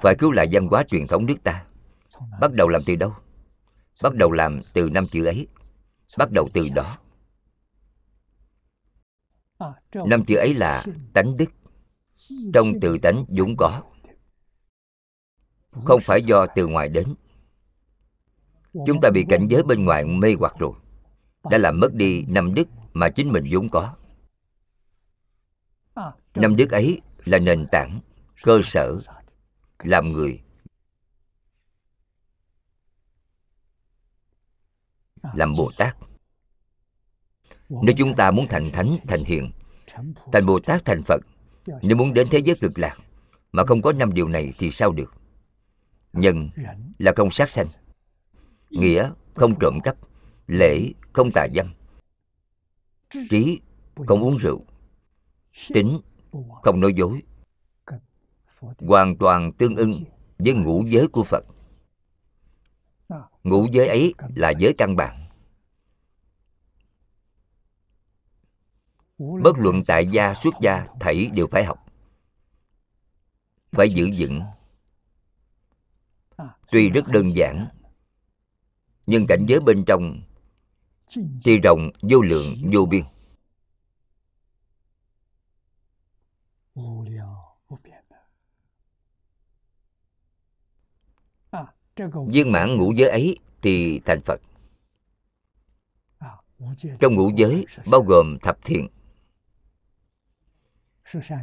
phải 0.00 0.14
cứu 0.18 0.30
lại 0.32 0.48
văn 0.52 0.68
hóa 0.68 0.84
truyền 0.88 1.06
thống 1.06 1.26
nước 1.26 1.36
ta. 1.44 1.64
Bắt 2.40 2.52
đầu 2.52 2.68
làm 2.68 2.82
từ 2.86 2.96
đâu? 2.96 3.12
Bắt 4.02 4.14
đầu 4.14 4.32
làm 4.32 4.60
từ 4.72 4.90
năm 4.90 5.06
chữ 5.12 5.24
ấy. 5.24 5.46
Bắt 6.18 6.30
đầu 6.30 6.48
từ 6.54 6.68
đó. 6.68 6.98
Năm 9.94 10.24
chữ 10.24 10.36
ấy 10.36 10.54
là 10.54 10.84
tánh 11.14 11.36
đức. 11.36 11.50
Trong 12.54 12.80
tự 12.80 12.98
tánh 12.98 13.24
vốn 13.28 13.56
có. 13.56 13.82
Không 15.84 16.00
phải 16.00 16.22
do 16.22 16.46
từ 16.46 16.66
ngoài 16.66 16.88
đến. 16.88 17.14
Chúng 18.86 19.00
ta 19.02 19.10
bị 19.10 19.24
cảnh 19.28 19.46
giới 19.48 19.62
bên 19.62 19.84
ngoài 19.84 20.04
mê 20.04 20.34
hoặc 20.38 20.54
rồi. 20.58 20.72
Đã 21.50 21.58
làm 21.58 21.80
mất 21.80 21.94
đi 21.94 22.24
năm 22.28 22.54
đức 22.54 22.68
mà 22.92 23.08
chính 23.08 23.32
mình 23.32 23.44
vốn 23.50 23.68
có. 23.68 23.96
Năm 26.34 26.56
đức 26.56 26.70
ấy 26.70 27.00
là 27.24 27.38
nền 27.38 27.66
tảng 27.72 28.00
cơ 28.42 28.60
sở 28.64 29.00
làm 29.78 30.12
người. 30.12 30.42
Làm 35.34 35.52
bồ 35.52 35.70
tát. 35.76 35.96
Nếu 37.68 37.94
chúng 37.98 38.14
ta 38.16 38.30
muốn 38.30 38.46
thành 38.48 38.70
thánh, 38.72 38.96
thành 39.08 39.24
hiền, 39.24 39.52
thành 40.32 40.46
bồ 40.46 40.60
tát, 40.60 40.84
thành 40.84 41.02
phật, 41.02 41.20
nếu 41.82 41.96
muốn 41.96 42.14
đến 42.14 42.28
thế 42.30 42.38
giới 42.38 42.56
cực 42.60 42.78
lạc 42.78 42.96
mà 43.52 43.64
không 43.64 43.82
có 43.82 43.92
năm 43.92 44.14
điều 44.14 44.28
này 44.28 44.52
thì 44.58 44.70
sao 44.70 44.92
được? 44.92 45.14
Nhân 46.12 46.50
là 46.98 47.12
không 47.16 47.30
sát 47.30 47.50
sanh, 47.50 47.68
nghĩa 48.70 49.10
không 49.34 49.58
trộm 49.60 49.78
cắp, 49.84 49.96
lễ 50.46 50.92
không 51.12 51.30
tà 51.34 51.46
dâm, 51.54 51.74
trí 53.10 53.60
không 54.06 54.20
uống 54.20 54.36
rượu, 54.36 54.64
tính 55.68 56.00
không 56.62 56.80
nói 56.80 56.92
dối 56.96 57.22
hoàn 58.78 59.16
toàn 59.16 59.52
tương 59.52 59.76
ưng 59.76 59.92
với 60.38 60.54
ngũ 60.54 60.84
giới 60.86 61.08
của 61.08 61.24
phật. 61.24 61.44
Ngũ 63.44 63.66
giới 63.72 63.88
ấy 63.88 64.14
là 64.34 64.50
giới 64.50 64.74
căn 64.78 64.96
bản. 64.96 65.28
Bất 69.18 69.58
luận 69.58 69.82
tại 69.86 70.06
gia, 70.06 70.34
xuất 70.34 70.54
gia, 70.60 70.86
thảy 71.00 71.30
đều 71.34 71.46
phải 71.50 71.64
học, 71.64 71.78
phải 73.72 73.90
giữ 73.90 74.10
vững. 74.18 74.40
Tuy 76.70 76.90
rất 76.90 77.08
đơn 77.08 77.36
giản, 77.36 77.68
nhưng 79.06 79.26
cảnh 79.26 79.46
giới 79.48 79.60
bên 79.60 79.84
trong 79.86 80.22
thì 81.44 81.58
rộng, 81.58 81.90
vô 82.02 82.20
lượng, 82.20 82.70
vô 82.72 82.86
biên. 82.86 83.04
Viên 92.28 92.52
mãn 92.52 92.76
ngũ 92.76 92.92
giới 92.92 93.08
ấy 93.08 93.38
thì 93.62 94.00
thành 94.04 94.20
phật. 94.24 94.40
Trong 97.00 97.14
ngũ 97.14 97.30
giới 97.36 97.66
bao 97.86 98.02
gồm 98.02 98.38
thập 98.42 98.58
thiện. 98.64 98.88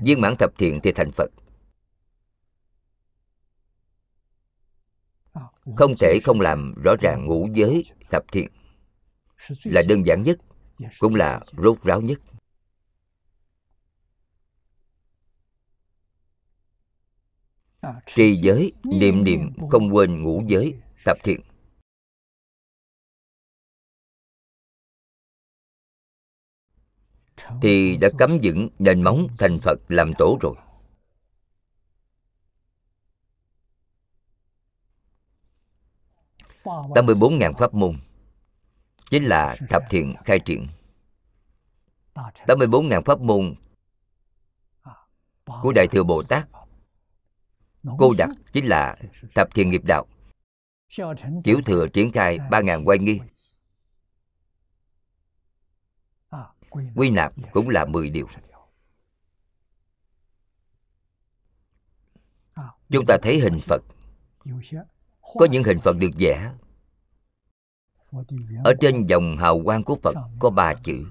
Viên 0.03 0.21
mãn 0.21 0.35
thập 0.39 0.57
thiện 0.57 0.79
thì 0.83 0.91
thành 0.91 1.11
phật. 1.11 1.31
Không 5.75 5.93
thể 5.99 6.19
không 6.23 6.41
làm 6.41 6.73
rõ 6.83 6.95
ràng 7.01 7.25
ngũ 7.25 7.47
giới 7.53 7.85
thập 8.11 8.23
thiện. 8.31 8.49
Là 9.63 9.81
đơn 9.89 10.05
giản 10.05 10.23
nhất, 10.23 10.39
cũng 10.99 11.15
là 11.15 11.41
rốt 11.63 11.83
ráo 11.83 12.01
nhất. 12.01 12.19
Trì 18.05 18.35
giới 18.35 18.71
niệm 18.83 19.23
niệm 19.23 19.53
không 19.69 19.95
quên 19.95 20.21
ngũ 20.21 20.43
giới 20.47 20.75
thập 21.05 21.17
thiện. 21.23 21.41
Thì 27.61 27.97
đã 27.97 28.09
cắm 28.17 28.37
vững 28.43 28.69
nền 28.79 29.03
móng 29.03 29.27
thành 29.37 29.59
phật 29.59 29.79
làm 29.87 30.13
tổ 30.17 30.37
rồi. 30.41 30.55
84.000 36.65 37.53
pháp 37.53 37.73
môn 37.73 37.99
chính 39.09 39.23
là 39.23 39.57
thập 39.69 39.83
thiện 39.89 40.15
khai 40.25 40.39
triển. 40.39 40.67
84.000 42.13 43.01
pháp 43.01 43.21
môn 43.21 43.55
của 45.61 45.71
Đại 45.75 45.87
Thừa 45.87 46.03
Bồ 46.03 46.23
Tát 46.23 46.47
Cô 47.97 48.13
đặc 48.17 48.29
chính 48.53 48.65
là 48.65 48.97
thập 49.35 49.47
thiện 49.55 49.69
nghiệp 49.69 49.81
đạo. 49.83 50.05
Tiểu 51.43 51.61
thừa 51.65 51.87
triển 51.87 52.11
khai 52.11 52.37
3.000 52.37 52.83
quay 52.85 52.99
nghi. 52.99 53.19
Quy 56.95 57.09
nạp 57.09 57.33
cũng 57.51 57.69
là 57.69 57.85
10 57.85 58.09
điều. 58.09 58.27
Chúng 62.89 63.05
ta 63.07 63.17
thấy 63.21 63.39
hình 63.39 63.59
Phật. 63.63 63.81
có 65.39 65.47
những 65.51 65.63
hình 65.63 65.79
phật 65.79 65.97
được 65.97 66.09
vẽ. 66.17 66.53
Ở 68.63 68.73
trên 68.81 69.07
dòng 69.07 69.37
hào 69.37 69.61
quang 69.63 69.83
của 69.83 69.95
phật 70.03 70.15
có 70.39 70.49
ba 70.49 70.73
chữ. 70.83 71.05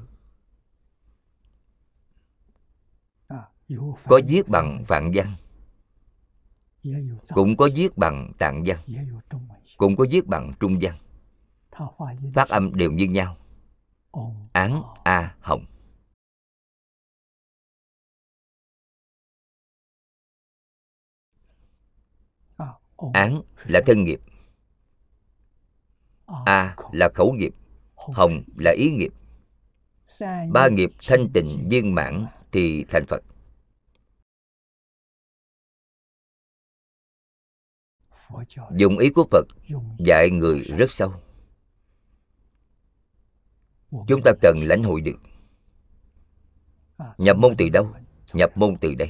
Có 4.05 4.21
viết 4.29 4.49
bằng 4.49 4.83
phạn 4.87 5.11
văn 5.15 5.37
cũng 7.29 7.57
có 7.57 7.69
viết 7.75 7.97
bằng 7.97 8.33
tạng 8.39 8.63
văn. 8.67 8.79
Cũng 9.77 9.97
có 9.97 10.07
viết 10.11 10.27
bằng 10.27 10.53
trung 10.61 10.79
văn. 10.81 10.99
Phát 12.35 12.49
âm 12.49 12.75
đều 12.75 12.93
như 12.93 13.05
nhau. 13.05 13.37
Án 14.53 14.83
a 15.05 15.37
hồng. 15.41 15.65
Án 23.13 23.43
là 23.65 23.81
thân 23.87 24.05
nghiệp. 24.05 24.21
A 26.27 26.77
là 26.93 27.09
khẩu 27.15 27.33
nghiệp. 27.33 27.55
Hồng 27.95 28.43
là 28.57 28.71
ý 28.71 28.91
nghiệp. 28.91 29.13
Ba 30.53 30.69
nghiệp 30.69 30.91
thanh 31.07 31.29
tịnh 31.33 31.69
viên 31.71 31.95
mãn 31.95 32.27
thì 32.53 32.85
thành 32.89 33.07
phật. 33.07 33.23
Dùng 38.77 38.99
ý 38.99 39.11
của 39.11 39.27
phật 39.31 39.47
dạy 39.99 40.31
người 40.31 40.61
rất 40.61 40.91
sâu. 40.91 41.13
Chúng 44.09 44.23
ta 44.25 44.33
cần 44.41 44.61
lãnh 44.65 44.83
hội 44.83 45.01
được. 45.01 45.21
Nhập 47.19 47.37
môn 47.37 47.55
từ 47.59 47.69
đâu? 47.69 47.93
Nhập 48.33 48.51
môn 48.55 48.77
từ 48.81 48.95
đây. 48.95 49.09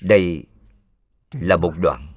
Đây 0.00 0.46
là 1.32 1.56
một 1.56 1.72
đoạn 1.82 2.14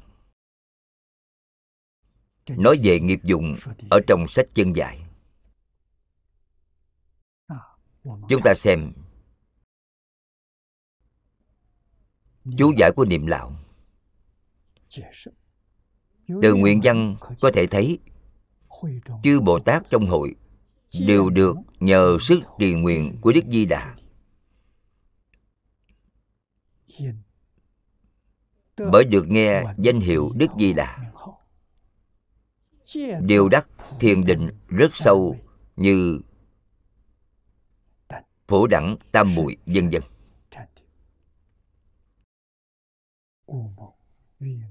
nói 2.50 2.80
về 2.84 3.00
nghiệp 3.00 3.20
dụng 3.24 3.56
ở 3.90 4.00
trong 4.08 4.28
sách 4.28 4.46
chân 4.54 4.76
dạy 4.76 5.06
chúng 8.04 8.42
ta 8.44 8.54
xem 8.56 8.94
chú 12.58 12.74
giải 12.78 12.92
của 12.96 13.06
niệm 13.06 13.26
lão 13.26 13.56
từ 16.42 16.56
nguyện 16.56 16.82
văn 16.84 17.16
có 17.42 17.52
thể 17.54 17.68
thấy 17.68 18.00
chư 19.24 19.40
bồ 19.40 19.60
tát 19.60 19.84
trong 19.90 20.08
hội 20.08 20.36
đều 21.00 21.30
được 21.30 21.56
nhờ 21.80 22.18
sức 22.22 22.40
trì 22.60 22.74
nguyện 22.74 23.18
của 23.22 23.32
đức 23.32 23.42
di 23.52 23.66
đà 23.66 23.96
bởi 28.78 29.06
được 29.06 29.28
nghe 29.28 29.64
danh 29.78 30.00
hiệu 30.00 30.32
đức 30.36 30.48
di 30.60 30.74
đà. 30.74 30.98
điều 33.22 33.50
đắc 33.50 33.68
thiền 34.00 34.24
định 34.24 34.50
rất 34.68 34.96
sâu 34.96 35.38
như 35.76 36.22
phổ 38.48 38.68
đẳng 38.68 38.98
tam 39.12 39.36
muội 39.36 39.58
vân 39.66 39.90
vân 39.90 40.02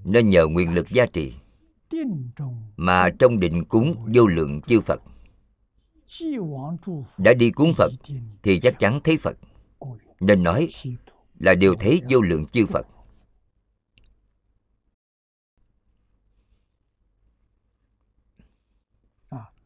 nên 0.05 0.31
nhờ 0.31 0.47
nguyện 0.47 0.75
lực 0.75 0.89
gia 0.89 1.07
trì 1.07 1.35
mà 2.77 3.11
trong 3.19 3.41
định 3.41 3.65
cúng 3.65 4.07
vô 4.15 4.27
lượng 4.27 4.61
chư 4.61 4.81
phật. 4.81 5.03
Đã 7.19 7.35
đi 7.35 7.51
cúng 7.51 7.73
phật 7.77 7.93
thì 8.43 8.61
chắc 8.61 8.79
chắn 8.79 9.01
thấy 9.05 9.17
phật. 9.17 9.39
Nên 10.21 10.43
nói 10.43 10.69
là 11.39 11.55
đều 11.55 11.75
thấy 11.75 12.03
vô 12.11 12.21
lượng 12.21 12.47
chư 12.47 12.67
phật 12.67 12.87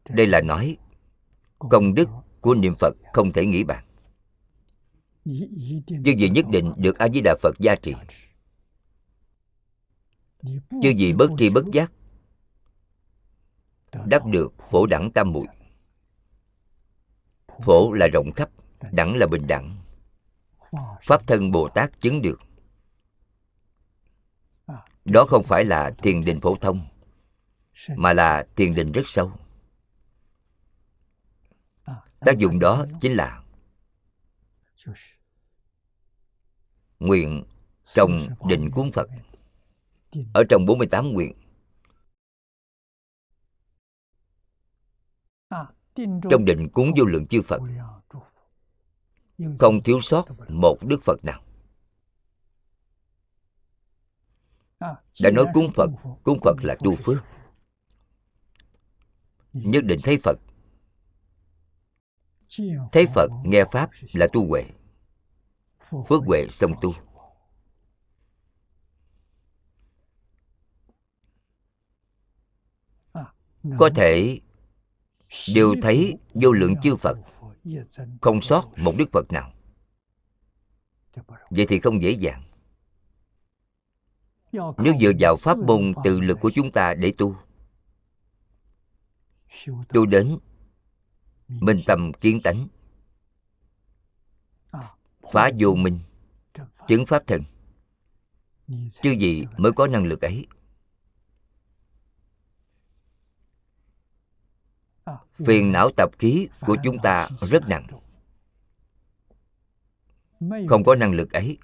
đây 0.09 0.27
là 0.27 0.41
nói, 0.41 0.77
công 1.59 1.93
đức 1.93 2.09
của 2.41 2.55
niệm 2.55 2.73
phật 2.79 2.93
không 3.13 3.33
thể 3.33 3.45
nghĩ 3.45 3.63
bàn. 3.63 3.83
Chư 5.25 6.13
vị 6.17 6.29
nhất 6.29 6.45
định 6.49 6.71
được 6.77 6.97
a 6.97 7.09
di 7.09 7.21
đà 7.21 7.35
phật 7.41 7.55
gia 7.59 7.75
trì. 7.75 7.93
Chư 10.81 10.93
vị 10.97 11.13
bất 11.13 11.29
tri 11.37 11.49
bất 11.49 11.65
giác 11.73 11.91
đắc 14.05 14.25
được 14.25 14.53
phổ 14.69 14.85
đẳng 14.85 15.11
tam 15.11 15.31
muội. 15.31 15.47
Phổ 17.63 17.93
là 17.93 18.07
rộng 18.13 18.31
khắp, 18.35 18.49
đẳng 18.91 19.15
là 19.15 19.27
bình 19.27 19.47
đẳng. 19.47 19.77
Pháp 21.03 21.27
thân 21.27 21.51
bồ 21.51 21.69
tát 21.69 22.01
chứng 22.01 22.21
được. 22.21 22.39
Đó 25.05 25.25
không 25.27 25.43
phải 25.43 25.65
là 25.65 25.91
thiền 25.91 26.25
định 26.25 26.41
phổ 26.41 26.55
thông, 26.55 26.87
mà 27.95 28.13
là 28.13 28.47
thiền 28.55 28.75
định 28.75 28.91
rất 28.91 29.01
sâu 29.05 29.31
tác 32.19 32.37
dụng 32.37 32.59
đó 32.59 32.85
chính 33.01 33.13
là 33.13 33.43
nguyện 36.99 37.43
trong 37.85 38.27
định 38.47 38.71
cuốn 38.71 38.91
Phật. 38.91 39.09
Ở 40.33 40.43
trong 40.49 40.65
48 40.65 41.13
nguyện. 41.13 41.33
Trong 46.29 46.45
định 46.45 46.69
cúng 46.73 46.91
vô 46.97 47.05
lượng 47.05 47.27
chư 47.27 47.41
Phật, 47.41 47.61
không 49.59 49.83
thiếu 49.83 50.01
sót 50.01 50.25
một 50.49 50.77
Đức 50.81 51.03
Phật 51.03 51.25
nào. 51.25 51.41
Đã 55.21 55.31
nói 55.31 55.45
cúng 55.53 55.71
Phật 55.75 55.89
cúng 56.23 56.39
Phật 56.43 56.55
là 56.63 56.75
tu 56.79 56.95
phước. 56.95 57.17
Nhất 59.53 59.83
định 59.83 59.99
thấy 60.03 60.17
Phật 60.23 60.37
thấy 62.91 63.05
Phật 63.13 63.27
nghe 63.43 63.63
Pháp 63.71 63.89
là 64.13 64.27
tu 64.33 64.47
huệ. 64.47 64.65
Phước 66.09 66.23
huệ 66.25 66.47
xong 66.49 66.73
tu. 66.81 66.93
Có 73.77 73.89
thể 73.95 74.39
đều 75.55 75.75
thấy 75.81 76.17
vô 76.33 76.51
lượng 76.51 76.73
chư 76.83 76.95
Phật 76.95 77.17
không 78.21 78.41
sót 78.41 78.63
một 78.77 78.93
Đức 78.97 79.09
Phật 79.11 79.31
nào. 79.31 79.51
Vậy 81.49 81.65
thì 81.69 81.79
không 81.79 82.01
dễ 82.01 82.11
dàng. 82.11 82.43
Nếu 84.51 84.93
dựa 85.01 85.11
vào 85.19 85.35
pháp 85.35 85.57
môn 85.57 85.93
tự 86.03 86.19
lực 86.19 86.37
của 86.41 86.51
chúng 86.55 86.71
ta 86.71 86.93
để 86.93 87.13
tu 87.17 87.35
tu 89.89 90.05
đến 90.05 90.37
minh 91.47 91.81
tâm 91.87 92.13
kiến 92.13 92.41
tánh. 92.43 92.67
Phá 95.31 95.49
vô 95.59 95.75
minh. 95.75 95.99
Chứng 96.87 97.05
pháp 97.05 97.27
thần. 97.27 97.43
Chứ 99.01 99.11
gì 99.11 99.45
mới 99.57 99.71
có 99.71 99.87
năng 99.87 100.03
lực 100.03 100.21
ấy? 100.21 100.47
Phiền 105.45 105.71
não 105.71 105.89
tập 105.97 106.09
khí 106.19 106.47
của 106.61 106.77
chúng 106.83 106.97
ta 107.03 107.29
rất 107.41 107.63
nặng. 107.67 107.87
Không 110.69 110.83
có 110.85 110.95
năng 110.95 111.11
lực 111.11 111.31
ấy, 111.31 111.57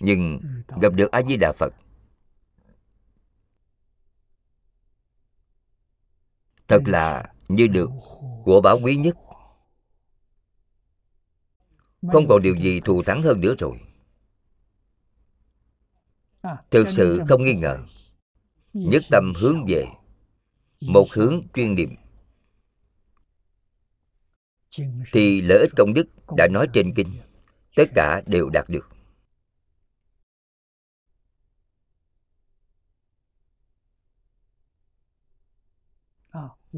nhưng 0.00 0.40
gặp 0.80 0.92
được 0.94 1.10
a 1.10 1.22
di 1.22 1.36
đà 1.36 1.52
phật. 1.52 1.74
Thật 6.68 6.82
là 6.86 7.32
như 7.48 7.66
được 7.66 7.90
của 8.44 8.60
bảo 8.60 8.78
quý 8.82 8.96
nhất. 8.96 9.16
Không 12.12 12.28
còn 12.28 12.42
điều 12.42 12.56
gì 12.56 12.80
thù 12.80 13.02
thắng 13.02 13.22
hơn 13.22 13.40
nữa 13.40 13.54
rồi. 13.58 13.80
Thực 16.70 16.86
sự 16.90 17.20
không 17.28 17.42
nghi 17.42 17.54
ngờ, 17.54 17.78
nhất 18.72 19.02
tâm 19.10 19.32
hướng 19.36 19.64
về 19.68 19.86
một 20.80 21.06
hướng 21.12 21.42
chuyên 21.54 21.74
niệm. 21.74 21.94
Thì 25.12 25.40
lợi 25.40 25.58
ích 25.58 25.70
công 25.76 25.94
đức 25.94 26.06
đã 26.36 26.48
nói 26.50 26.66
trên 26.72 26.94
kinh, 26.94 27.20
tất 27.76 27.84
cả 27.94 28.22
đều 28.26 28.50
đạt 28.50 28.68
được. 28.68 28.88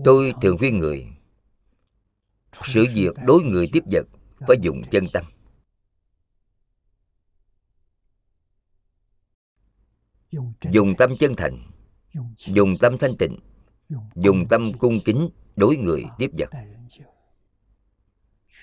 Tôi 0.05 0.35
thường 0.43 0.59
khuyên 0.59 0.79
người 0.79 1.07
sự 2.53 2.87
việc 2.95 3.15
đối 3.27 3.43
người 3.43 3.69
tiếp 3.73 3.85
vật 3.93 4.07
phải 4.39 4.57
dùng 4.63 4.83
chân 4.91 5.05
tâm. 5.13 5.25
Dùng 10.73 10.95
tâm 10.99 11.17
chân 11.19 11.37
thành, 11.37 11.71
dùng 12.47 12.75
tâm 12.81 12.99
thanh 13.01 13.17
tịnh, 13.19 13.39
dùng 14.15 14.47
tâm 14.51 14.73
cung 14.79 15.01
kính 15.05 15.29
đối 15.57 15.77
người 15.77 16.05
tiếp 16.19 16.31
vật. 16.39 16.51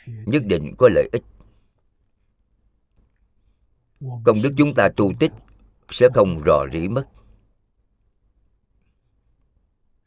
Nhất 0.05 0.43
định 0.45 0.73
có 0.77 0.89
lợi 0.89 1.09
ích. 1.11 1.23
Công 3.99 4.41
đức 4.41 4.53
chúng 4.57 4.73
ta 4.75 4.89
tu 4.97 5.11
tích 5.19 5.31
sẽ 5.89 6.07
không 6.13 6.39
rò 6.45 6.65
rỉ 6.73 6.87
mất 6.87 7.07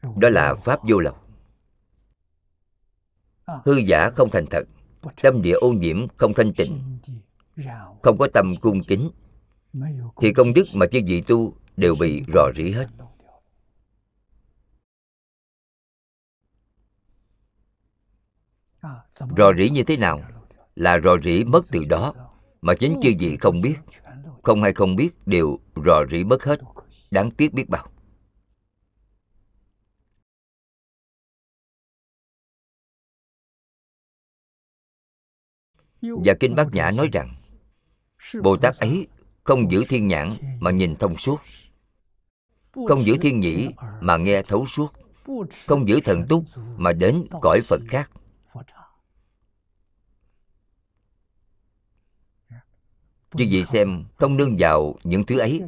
đó 0.01 0.29
là 0.29 0.55
pháp 0.55 0.79
vô 0.89 0.99
lậu 0.99 1.15
hư 3.65 3.73
giả 3.77 4.09
không 4.09 4.29
thành 4.29 4.45
thật, 4.45 4.63
tâm 5.21 5.41
địa 5.41 5.53
ô 5.53 5.71
nhiễm 5.71 6.07
không 6.17 6.33
thanh 6.33 6.53
tịnh, 6.53 6.99
không 8.03 8.17
có 8.17 8.27
tâm 8.33 8.55
cung 8.61 8.83
kính, 8.83 9.11
thì 10.21 10.33
công 10.33 10.53
đức 10.53 10.65
mà 10.73 10.85
chư 10.91 10.99
vị 11.07 11.21
tu 11.27 11.53
đều 11.77 11.95
bị 11.95 12.23
rò 12.33 12.51
rỉ 12.55 12.71
hết. 12.71 12.85
Rò 19.37 19.53
rỉ 19.57 19.69
như 19.69 19.83
thế 19.83 19.97
nào? 19.97 20.21
Là 20.75 20.99
rò 21.03 21.17
rỉ 21.23 21.43
mất 21.43 21.61
từ 21.71 21.85
đó 21.85 22.13
mà 22.61 22.73
chính 22.79 22.99
chư 23.01 23.09
vị 23.19 23.37
không 23.37 23.61
biết. 23.61 23.75
Không 24.43 24.61
hay 24.63 24.73
không 24.73 24.95
biết 24.95 25.09
đều 25.25 25.59
rò 25.85 26.05
rỉ 26.11 26.23
mất 26.23 26.43
hết. 26.43 26.59
Đáng 27.11 27.31
tiếc 27.31 27.53
biết 27.53 27.69
bao. 27.69 27.90
Và 36.01 36.33
kinh 36.39 36.55
bát 36.55 36.67
nhã 36.73 36.91
nói 36.91 37.09
rằng 37.13 37.35
bồ 38.43 38.57
tát 38.57 38.75
ấy 38.75 39.07
không 39.43 39.71
giữ 39.71 39.83
thiên 39.89 40.07
nhãn 40.07 40.37
mà 40.59 40.71
nhìn 40.71 40.95
thông 40.95 41.17
suốt. 41.17 41.39
Không 42.87 43.03
giữ 43.03 43.17
thiên 43.21 43.39
nhĩ 43.39 43.69
mà 44.01 44.17
nghe 44.17 44.41
thấu 44.41 44.65
suốt. 44.65 44.93
Không 45.67 45.87
giữ 45.87 45.99
thần 46.03 46.27
túc 46.27 46.43
mà 46.77 46.93
đến 46.93 47.27
cõi 47.41 47.61
phật 47.61 47.81
khác. 47.87 48.11
Chứ 53.37 53.43
gì 53.43 53.63
xem 53.63 54.03
không 54.17 54.37
nương 54.37 54.55
vào 54.59 54.95
những 55.03 55.25
thứ 55.25 55.39
ấy 55.39 55.61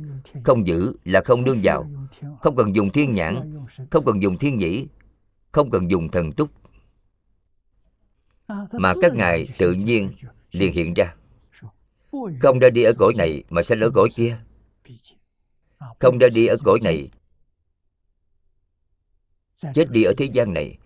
không 0.44 0.68
giữ 0.68 0.94
là 1.06 1.22
không 1.26 1.44
nương 1.44 1.60
vào. 1.64 1.90
không 2.42 2.56
cần 2.56 2.76
dùng 2.76 2.92
thiên 2.92 3.14
nhãn 3.14 3.64
không 3.92 4.06
cần 4.06 4.22
dùng 4.22 4.38
thiên 4.38 4.58
nhĩ 4.58 4.88
không 5.52 5.70
cần 5.70 5.92
dùng 5.92 6.10
thần 6.10 6.32
túc 6.32 6.50
mà 8.48 8.94
các 9.02 9.14
ngài 9.14 9.48
tự 9.58 9.74
nhiên 9.74 10.12
liền 10.52 10.74
hiện 10.74 10.94
ra. 10.94 11.16
Không 12.42 12.60
ra 12.60 12.70
đi 12.70 12.84
ở 12.84 12.94
cõi 13.00 13.14
này 13.18 13.44
mà 13.50 13.64
sẽ 13.64 13.76
ở 13.82 13.90
cõi 13.96 14.10
kia. 14.16 14.38
Không 16.00 16.18
ra 16.18 16.28
đi 16.34 16.46
ở 16.48 16.58
cõi 16.64 16.80
này. 16.84 17.10
chết 19.56 19.86
đi 19.90 20.04
ở 20.04 20.14
thế 20.18 20.26
gian 20.26 20.54
này. 20.54 20.78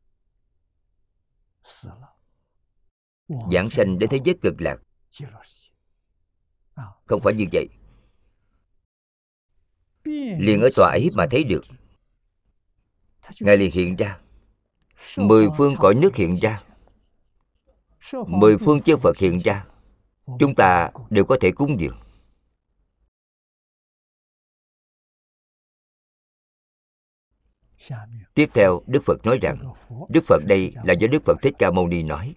Giảng 3.52 3.70
sanh 3.70 4.00
đến 4.00 4.10
thế 4.10 4.20
giới 4.26 4.36
cực 4.42 4.62
lạc. 4.62 4.78
không 7.06 7.22
phải 7.22 7.34
như 7.34 7.46
vậy. 7.54 7.68
Liền 10.40 10.62
ở 10.62 10.70
tòa 10.76 10.90
ấy 10.90 11.10
mà 11.16 11.28
thấy 11.32 11.44
được. 11.44 11.66
Ngài 13.40 13.58
liền 13.58 13.72
hiện 13.72 13.96
ra. 13.96 14.20
mười 15.18 15.48
phương 15.58 15.76
cõi 15.80 15.96
nước 15.96 16.16
hiện 16.16 16.40
ra 16.42 16.67
mười 18.14 18.58
phương 18.58 18.82
chư 18.82 18.98
phật 18.98 19.18
hiện 19.18 19.40
ra. 19.40 19.66
Chúng 20.40 20.56
ta 20.56 20.92
đều 21.10 21.26
có 21.26 21.38
thể 21.42 21.52
cúng 21.52 21.80
dường. 21.80 21.98
Tiếp 28.34 28.50
theo 28.54 28.82
đức 28.88 29.04
phật 29.06 29.26
nói 29.26 29.40
rằng 29.42 29.74
đức 30.10 30.24
phật 30.28 30.44
đây 30.46 30.74
là 30.84 30.94
do 30.94 31.08
đức 31.08 31.24
phật 31.26 31.38
thích 31.42 31.54
ca 31.60 31.72
mâu 31.72 31.88
ni 31.88 32.04
nói. 32.04 32.36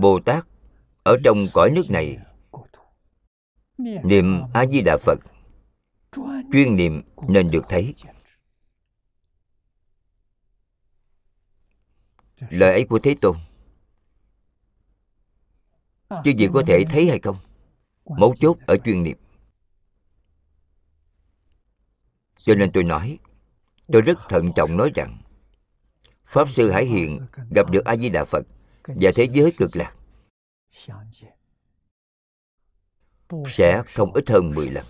Bồ 0.00 0.20
tát 0.20 0.46
ở 1.02 1.16
trong 1.24 1.36
cõi 1.54 1.70
nước 1.70 1.90
này 1.90 2.18
niệm 3.78 4.42
a 4.54 4.66
di 4.66 4.80
đà 4.80 4.96
phật. 5.00 5.18
Chuyên 6.52 6.76
niệm 6.76 7.02
nên 7.28 7.50
được 7.50 7.64
thấy. 7.68 7.94
Lời 12.50 12.72
ấy 12.72 12.84
của 12.84 12.98
thế 12.98 13.14
tôn 13.20 13.36
chứ 16.24 16.30
gì 16.30 16.48
có 16.54 16.62
thể 16.66 16.84
thấy 16.90 17.08
hay 17.08 17.18
không? 17.18 17.36
Mấu 18.04 18.34
chốt 18.40 18.56
ở 18.66 18.76
chuyên 18.84 19.02
niệm 19.02 19.16
cho 22.44 22.54
nên 22.54 22.72
tôi 22.72 22.84
nói, 22.84 23.18
tôi 23.92 24.02
rất 24.02 24.18
thận 24.28 24.52
trọng 24.56 24.76
nói 24.76 24.90
rằng, 24.94 25.18
pháp 26.26 26.50
sư 26.50 26.70
hải 26.70 26.84
hiện 26.84 27.26
gặp 27.50 27.70
được 27.70 27.84
a 27.84 27.96
di 27.96 28.08
đà 28.08 28.24
phật 28.24 28.46
và 28.84 29.10
thế 29.14 29.26
giới 29.32 29.52
cực 29.58 29.76
lạc. 29.76 29.94
Sẽ 33.50 33.82
không 33.94 34.12
ít 34.12 34.30
hơn 34.30 34.50
10 34.50 34.70
lần. 34.70 34.84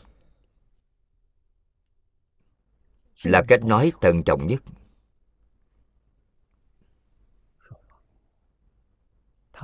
Là 3.22 3.42
cách 3.48 3.64
nói 3.64 3.92
thận 4.00 4.22
trọng 4.24 4.46
nhất. 4.46 4.62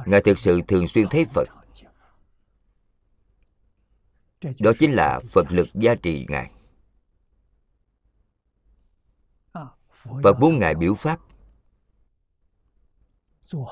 ngài 0.07 0.23
thực 0.23 0.39
sự 0.39 0.61
thường 0.69 0.89
xuyên 0.89 1.09
thấy 1.09 1.25
phật. 1.25 1.49
Đó 4.61 4.73
chính 4.79 4.93
là 4.93 5.21
phật 5.33 5.47
lực 5.51 5.69
gia 5.75 5.95
trì 5.95 6.27
ngài. 6.29 6.51
Phật 10.23 10.39
muốn 10.41 10.59
ngài 10.59 10.75
biểu 10.75 10.95
pháp, 10.95 11.21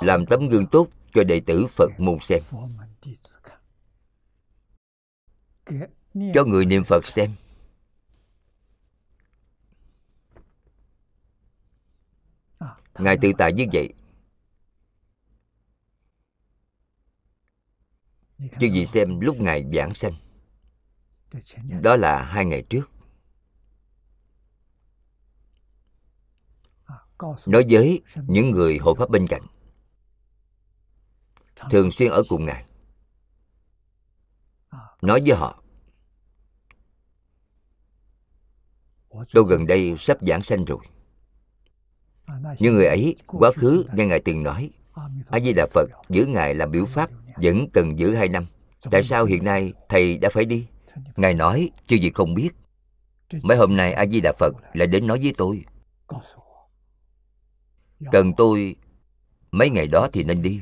làm 0.00 0.26
tấm 0.26 0.48
gương 0.48 0.66
tốt 0.66 0.88
cho 1.14 1.24
đệ 1.24 1.40
tử 1.46 1.66
phật 1.66 1.90
môn 1.98 2.18
xem, 2.20 2.42
cho 6.34 6.44
người 6.46 6.66
niệm 6.66 6.84
phật 6.84 7.06
xem. 7.06 7.34
Ngài 12.98 13.18
tự 13.22 13.32
tại 13.38 13.52
như 13.52 13.66
vậy 13.72 13.94
chứ 18.38 18.68
vị 18.72 18.86
xem 18.86 19.20
lúc 19.20 19.36
ngài 19.40 19.64
giảng 19.74 19.94
sanh. 19.94 20.12
Đó 21.82 21.96
là 21.96 22.22
hai 22.22 22.44
ngày 22.44 22.62
trước. 22.70 22.90
Nói 27.46 27.64
với 27.70 28.02
những 28.26 28.50
người 28.50 28.78
hộ 28.78 28.94
pháp 28.94 29.10
bên 29.10 29.26
cạnh. 29.26 29.42
Thường 31.70 31.90
xuyên 31.90 32.10
ở 32.10 32.22
cùng 32.28 32.44
ngài. 32.44 32.64
Nói 35.02 35.22
với 35.26 35.36
họ. 35.36 35.62
Tôi 39.10 39.44
gần 39.48 39.66
đây 39.66 39.94
sắp 39.98 40.18
giảng 40.20 40.42
sanh 40.42 40.64
rồi. 40.64 40.80
Những 42.58 42.74
người 42.74 42.86
ấy 42.86 43.16
quá 43.26 43.52
khứ 43.56 43.84
nghe 43.92 44.06
ngài 44.06 44.20
từng 44.24 44.42
nói 44.42 44.70
a 45.30 45.40
di 45.40 45.52
đà 45.52 45.66
phật 45.74 45.86
giữ 46.08 46.26
ngài 46.26 46.54
làm 46.54 46.70
biểu 46.70 46.86
pháp 46.86 47.10
vẫn 47.42 47.70
cần 47.72 47.98
giữ 47.98 48.14
hai 48.14 48.28
năm. 48.28 48.46
Tại 48.90 49.02
sao 49.02 49.24
hiện 49.24 49.44
nay 49.44 49.72
thầy 49.88 50.18
đã 50.18 50.28
phải 50.32 50.44
đi? 50.44 50.66
Ngài 51.16 51.34
nói 51.34 51.70
chứ 51.86 51.96
gì 51.96 52.10
không 52.10 52.34
biết. 52.34 52.50
Mấy 53.42 53.56
hôm 53.56 53.76
nay 53.76 53.92
a 53.92 54.06
di 54.06 54.20
đà 54.20 54.32
phật 54.38 54.54
lại 54.72 54.86
đến 54.86 55.06
nói 55.06 55.18
với 55.22 55.34
tôi. 55.36 55.64
Cần 58.12 58.32
tôi 58.36 58.76
mấy 59.50 59.70
ngày 59.70 59.86
đó 59.86 60.08
thì 60.12 60.24
nên 60.24 60.42
đi. 60.42 60.60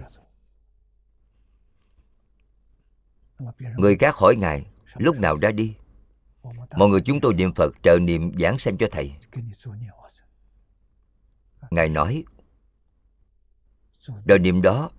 Người 3.77 3.97
khác 3.97 4.15
hỏi 4.15 4.37
ngài 4.37 4.67
lúc 4.95 5.17
nào 5.17 5.37
ra 5.37 5.51
đi? 5.51 5.75
Mọi 6.77 6.89
người 6.89 7.01
chúng 7.01 7.21
tôi 7.21 7.35
niệm 7.35 7.55
phật 7.55 7.75
trợ 7.83 7.99
niệm 7.99 8.33
giảng 8.39 8.59
sanh 8.59 8.77
cho 8.79 8.87
thầy. 8.93 9.13
Ngài 11.71 11.89
nói 11.89 12.25
đời 14.25 14.39
niệm 14.39 14.63
đó 14.63 14.91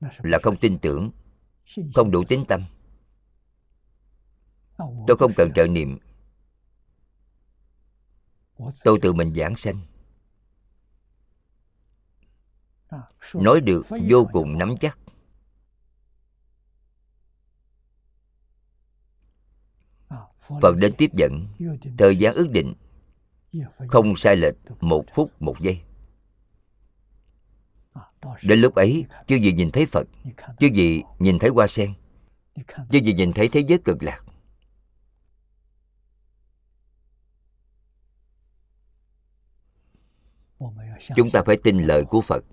là 0.00 0.38
không 0.42 0.56
tin 0.56 0.78
tưởng, 0.78 1.10
không 1.94 2.10
đủ 2.10 2.24
tín 2.28 2.44
tâm. 2.48 2.64
Tôi 4.78 5.16
không 5.18 5.32
cần 5.36 5.52
trợ 5.54 5.66
niệm. 5.66 5.98
Tôi 8.84 8.98
tự 9.02 9.12
mình 9.12 9.34
giảng 9.34 9.56
sanh. 9.56 9.80
Nói 13.34 13.60
được, 13.60 13.86
vô 14.10 14.28
cùng 14.32 14.58
nắm 14.58 14.74
chắc. 14.80 14.98
Phật 20.60 20.76
đến 20.76 20.94
tiếp 20.98 21.10
dẫn. 21.14 21.46
Thời 21.98 22.16
gian 22.16 22.34
ước 22.34 22.50
định, 22.50 22.74
không 23.88 24.16
sai 24.16 24.36
lệch 24.36 24.54
một 24.80 25.04
phút, 25.14 25.42
một 25.42 25.56
giây. 25.60 25.82
Đến 28.42 28.60
lúc 28.60 28.74
ấy, 28.74 29.04
chưa 29.26 29.36
gì 29.36 29.52
nhìn 29.52 29.70
thấy 29.70 29.86
Phật, 29.86 30.08
chưa 30.58 30.66
gì 30.66 31.02
nhìn 31.18 31.38
thấy 31.38 31.50
hoa 31.50 31.66
sen, 31.66 31.94
chưa 32.90 32.98
gì 32.98 33.12
nhìn 33.12 33.32
thấy 33.32 33.48
thế 33.48 33.60
giới 33.60 33.78
cực 33.78 34.02
lạc. 34.02 34.22
Chúng 41.16 41.30
ta 41.30 41.42
phải 41.46 41.56
tin 41.56 41.78
lời 41.78 42.04
của 42.04 42.20
Phật. 42.20 42.44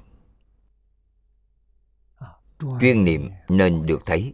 Chuyên 2.82 3.04
niệm 3.04 3.30
nên 3.50 3.86
được 3.86 4.06
thấy. 4.06 4.34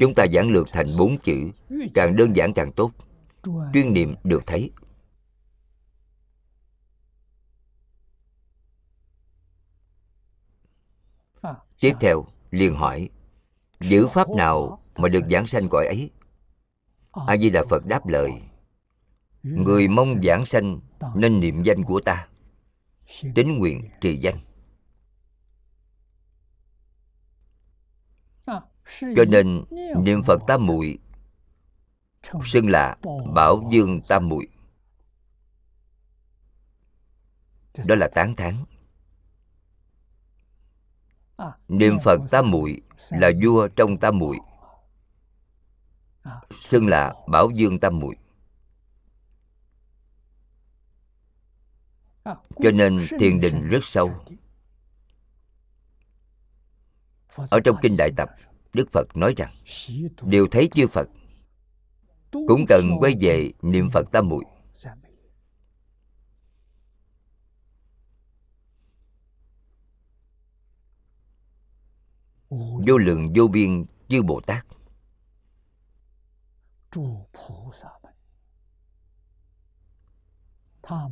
Chúng 0.00 0.14
ta 0.16 0.26
giảng 0.32 0.48
lược 0.48 0.68
thành 0.72 0.86
bốn 0.98 1.18
chữ 1.18 1.50
Càng 1.94 2.16
đơn 2.16 2.36
giản 2.36 2.52
càng 2.54 2.72
tốt. 2.72 2.92
Chuyên 3.74 3.92
niệm 3.92 4.14
được 4.24 4.42
thấy. 4.46 4.70
Tiếp 11.80 11.94
theo, 12.00 12.26
liền 12.50 12.74
hỏi, 12.74 13.08
Giữ 13.80 14.08
pháp 14.08 14.28
nào 14.28 14.82
mà 14.96 15.08
được 15.08 15.24
giảng 15.30 15.46
sanh 15.46 15.68
cõi 15.70 15.86
ấy? 15.86 16.10
A-di-đà 17.26 17.64
Phật 17.70 17.86
đáp 17.86 18.06
lời, 18.06 18.32
Người 19.42 19.88
mong 19.88 20.22
giảng 20.22 20.46
sanh 20.46 20.80
nên 21.14 21.40
niệm 21.40 21.62
danh 21.62 21.84
của 21.84 22.00
ta, 22.00 22.28
Tính 23.34 23.58
nguyện 23.58 23.88
trì 24.00 24.16
danh. 24.16 24.40
Cho 29.00 29.24
nên, 29.28 29.64
niệm 29.96 30.22
Phật 30.22 30.40
tam 30.46 30.66
muội, 30.66 30.98
Xưng 32.44 32.68
là 32.68 32.96
Bảo 33.34 33.68
Dương 33.72 34.00
Tam 34.08 34.28
muội. 34.28 34.48
Đó 37.86 37.94
là 37.94 38.08
tán 38.08 38.36
thán 38.36 38.64
niệm 41.68 41.98
phật 42.04 42.20
tam 42.30 42.50
muội 42.50 42.80
là 43.10 43.30
vua 43.44 43.68
trong 43.68 43.98
tam 43.98 44.18
muội, 44.18 44.38
xưng 46.60 46.86
là 46.86 47.14
bảo 47.28 47.50
dương 47.50 47.78
tam 47.78 47.98
muội. 47.98 48.16
Cho 52.62 52.70
nên 52.74 53.06
thiền 53.18 53.40
định 53.40 53.68
rất 53.68 53.84
sâu. 53.84 54.24
Ở 57.50 57.60
trong 57.64 57.76
kinh 57.82 57.96
đại 57.98 58.10
tập, 58.16 58.28
đức 58.72 58.88
phật 58.92 59.16
nói 59.16 59.34
rằng, 59.36 59.52
đều 60.22 60.46
thấy 60.50 60.68
chư 60.74 60.86
phật, 60.86 61.08
cũng 62.32 62.64
cần 62.68 62.90
quay 62.98 63.14
về 63.20 63.52
niệm 63.62 63.90
phật 63.90 64.12
tam 64.12 64.28
muội. 64.28 64.44
vô 72.50 72.98
lượng 72.98 73.32
vô 73.34 73.48
biên 73.48 73.84
chư 74.08 74.22
Bồ 74.22 74.40
Tát. 74.40 74.66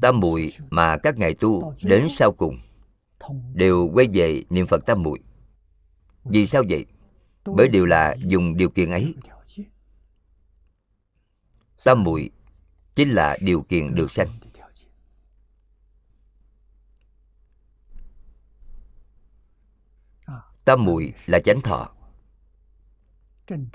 Tam 0.01 0.21
muội 0.21 0.53
mà 0.71 0.97
các 0.99 1.17
ngài 1.17 1.35
tu 1.35 1.75
đến 1.83 2.07
sau 2.11 2.33
cùng 2.33 2.59
đều 3.55 3.91
quay 3.95 4.09
về 4.13 4.43
niệm 4.51 4.67
Phật 4.67 4.87
tam 4.87 5.03
muội. 5.03 5.19
Vì 6.25 6.47
sao 6.47 6.63
vậy? 6.69 6.87
Bởi 7.45 7.69
đều 7.69 7.85
là 7.85 8.17
dùng 8.19 8.57
điều 8.57 8.71
kiện 8.71 8.91
ấy. 8.91 9.15
Tam 11.85 12.03
muội 12.05 12.31
chính 12.95 13.09
là 13.09 13.37
điều 13.41 13.63
kiện 13.63 13.95
được 13.95 14.11
sanh. 14.11 14.29
tam 20.67 20.85
muội 20.85 21.13
là 21.27 21.41
chánh 21.41 21.61
thọ, 21.61 21.89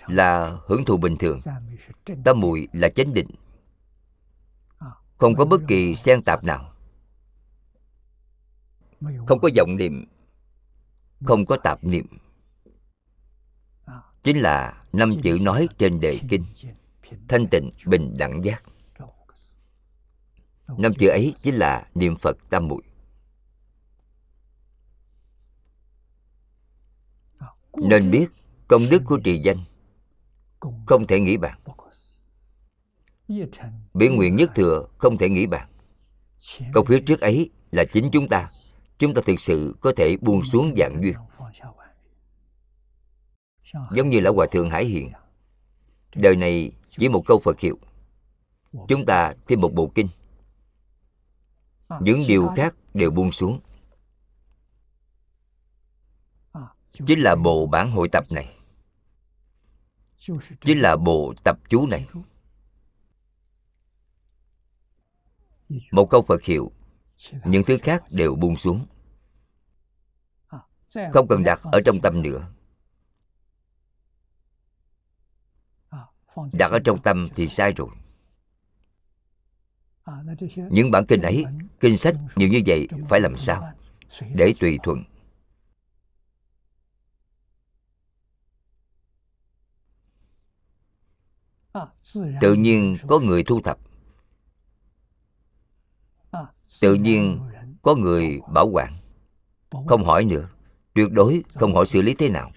là 0.07 0.57
hưởng 0.67 0.85
thụ 0.85 0.97
bình 0.97 1.17
thường. 1.17 1.39
Tam 2.23 2.39
muội 2.39 2.67
là 2.73 2.89
chánh 2.89 3.13
định. 3.13 3.29
Không 5.17 5.35
có 5.35 5.45
bất 5.45 5.61
kỳ 5.67 5.95
xen 5.95 6.21
tạp 6.21 6.43
nào. 6.43 6.73
Không 9.27 9.39
có 9.41 9.49
vọng 9.57 9.75
niệm. 9.77 10.05
Không 11.23 11.45
có 11.45 11.57
tạp 11.57 11.83
niệm. 11.83 12.05
Chính 14.23 14.37
là 14.37 14.83
năm 14.93 15.09
chữ 15.23 15.37
nói 15.41 15.67
trên 15.77 15.99
đề 15.99 16.19
kinh. 16.29 16.45
Thanh 17.27 17.47
tịnh, 17.47 17.69
bình 17.85 18.13
đẳng 18.17 18.45
giác. 18.45 18.63
Năm 20.67 20.93
chữ 20.93 21.07
ấy 21.07 21.35
chính 21.41 21.55
là 21.55 21.87
niệm 21.95 22.15
phật 22.17 22.37
tam 22.49 22.67
muội. 22.67 22.81
nên 27.77 28.11
biết 28.11 28.27
công 28.67 28.81
đức 28.89 29.01
của 29.05 29.17
trì 29.17 29.37
danh. 29.37 29.57
Không 30.85 31.07
thể 31.07 31.19
nghĩ 31.19 31.37
bàn. 31.37 31.59
Biển 33.93 34.15
nguyện 34.15 34.35
nhất 34.35 34.51
thừa 34.55 34.87
không 34.97 35.17
thể 35.17 35.29
nghĩ 35.29 35.47
bàn. 35.47 35.69
Câu 36.73 36.83
phía 36.87 36.99
trước 36.99 37.21
ấy 37.21 37.49
là 37.71 37.83
chính 37.93 38.09
chúng 38.11 38.29
ta. 38.29 38.49
Chúng 38.97 39.13
ta 39.13 39.21
thực 39.25 39.39
sự 39.39 39.75
có 39.81 39.93
thể 39.97 40.17
buông 40.21 40.43
xuống 40.43 40.73
dạng 40.77 41.03
duyên. 41.03 41.15
Giống 43.91 44.09
như 44.09 44.19
lão 44.19 44.33
hòa 44.33 44.47
thượng 44.51 44.69
hải 44.69 44.85
hiện, 44.85 45.11
đời 46.15 46.35
này 46.35 46.71
chỉ 46.89 47.09
một 47.09 47.23
câu 47.25 47.39
phật 47.39 47.59
hiệu. 47.59 47.77
Chúng 48.87 49.05
ta 49.05 49.33
thêm 49.47 49.61
một 49.61 49.73
bộ 49.73 49.91
kinh. 49.95 50.07
Những 52.01 52.21
điều 52.27 52.47
khác 52.55 52.75
đều 52.93 53.11
buông 53.11 53.31
xuống. 53.31 53.59
Chính 56.93 57.19
là 57.19 57.35
bộ 57.35 57.67
bản 57.67 57.91
hội 57.91 58.09
tập 58.11 58.25
này. 58.31 58.57
Chính 60.61 60.79
là 60.79 60.95
bộ 60.95 61.33
tập 61.43 61.57
chú 61.69 61.87
này. 61.87 62.07
Một 65.91 66.09
câu 66.09 66.21
phật 66.21 66.43
hiệu, 66.43 66.71
những 67.45 67.63
thứ 67.63 67.77
khác 67.83 68.03
đều 68.09 68.35
buông 68.35 68.55
xuống. 68.57 68.85
Không 71.13 71.27
cần 71.27 71.43
đặt 71.43 71.59
ở 71.63 71.79
trong 71.85 72.01
tâm 72.01 72.21
nữa. 72.21 72.53
Đặt 76.53 76.71
ở 76.71 76.79
trong 76.85 77.01
tâm 77.01 77.29
thì 77.35 77.47
sai 77.47 77.73
rồi. 77.73 77.89
Những 80.71 80.91
bản 80.91 81.05
kinh 81.07 81.21
ấy, 81.21 81.45
kinh 81.79 81.97
sách 81.97 82.15
nhiều 82.35 82.49
như 82.49 82.61
vậy 82.65 82.87
phải 83.09 83.19
làm 83.19 83.37
sao 83.37 83.73
để 84.35 84.53
tùy 84.59 84.79
thuận? 84.83 85.03
Tự 92.41 92.53
nhiên 92.53 92.97
có 93.07 93.19
người 93.19 93.43
thu 93.43 93.61
thập. 93.61 93.77
Tự 96.81 96.93
nhiên 96.93 97.39
có 97.81 97.95
người 97.95 98.39
bảo 98.53 98.67
quản. 98.67 98.97
Không 99.87 100.03
hỏi 100.03 100.25
nữa. 100.25 100.49
Tuyệt 100.93 101.11
đối 101.11 101.43
không 101.53 101.73
hỏi 101.73 101.85
xử 101.85 102.01
lý 102.01 102.13
thế 102.13 102.29
nào. 102.29 102.51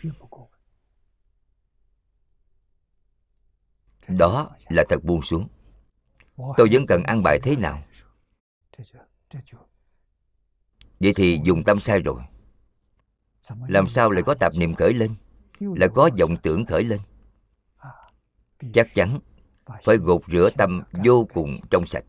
Đó 4.08 4.50
là 4.68 4.84
thật 4.88 5.04
buông 5.04 5.22
xuống. 5.22 5.48
Tôi 6.36 6.68
vẫn 6.72 6.86
cần 6.86 7.02
ăn 7.02 7.22
bài 7.22 7.40
thế 7.42 7.56
nào? 7.56 7.82
Vậy 11.00 11.12
thì 11.16 11.40
dùng 11.44 11.64
tâm 11.64 11.80
sai 11.80 12.00
rồi. 12.00 12.22
Làm 13.68 13.86
sao 13.86 14.10
lại 14.10 14.22
có 14.22 14.34
tạp 14.34 14.54
niệm 14.54 14.74
khởi 14.74 14.94
lên? 14.94 15.14
Lại 15.60 15.88
có 15.94 16.10
vọng 16.18 16.36
tưởng 16.42 16.66
khởi 16.66 16.84
lên 16.84 17.00
chắc 18.72 18.94
chắn 18.94 19.20
phải 19.84 19.96
gột 19.96 20.22
rửa 20.28 20.50
tâm 20.56 20.82
vô 21.04 21.28
cùng 21.34 21.60
trong 21.70 21.86
sạch. 21.86 22.04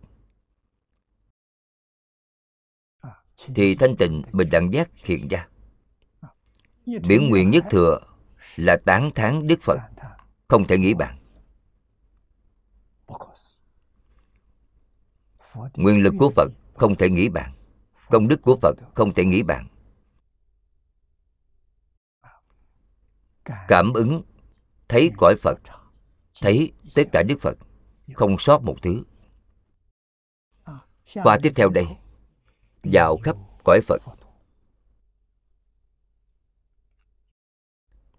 Thì 3.56 3.76
thanh 3.76 3.96
tịnh 3.96 4.22
bình 4.32 4.50
đẳng 4.52 4.74
giác 4.74 4.90
hiện 4.96 5.28
ra. 5.28 5.48
Biển 6.86 7.30
nguyện 7.30 7.52
nhất 7.52 7.66
thừa 7.70 8.00
là 8.56 8.78
tán 8.86 9.12
thán 9.16 9.48
đức 9.48 9.60
phật. 9.62 9.80
Không 10.48 10.68
thể 10.68 10.78
nghĩ 10.78 10.94
bạn 10.94 11.18
nguyên 15.74 16.04
lực 16.04 16.14
của 16.20 16.32
phật 16.36 16.52
không 16.74 16.96
thể 16.96 17.10
nghĩ 17.10 17.30
bạn 17.30 17.52
công 18.10 18.28
đức 18.28 18.42
của 18.42 18.58
phật 18.62 18.76
không 18.94 19.14
thể 19.14 19.26
nghĩ 19.26 19.44
bạn 19.44 19.68
cảm 23.68 23.94
ứng, 23.94 24.24
thấy 24.88 25.12
cõi 25.18 25.36
phật 25.42 25.60
thấy 26.42 26.72
tất 26.96 27.04
cả 27.12 27.24
đức 27.24 27.40
phật 27.42 27.58
không 28.14 28.36
sót 28.40 28.64
một 28.64 28.76
thứ. 28.82 29.04
Qua 31.14 31.38
tiếp 31.44 31.52
theo 31.56 31.70
đây 31.70 31.86
dạo 32.84 33.18
khắp 33.24 33.36
cõi 33.64 33.80
phật. 33.88 34.02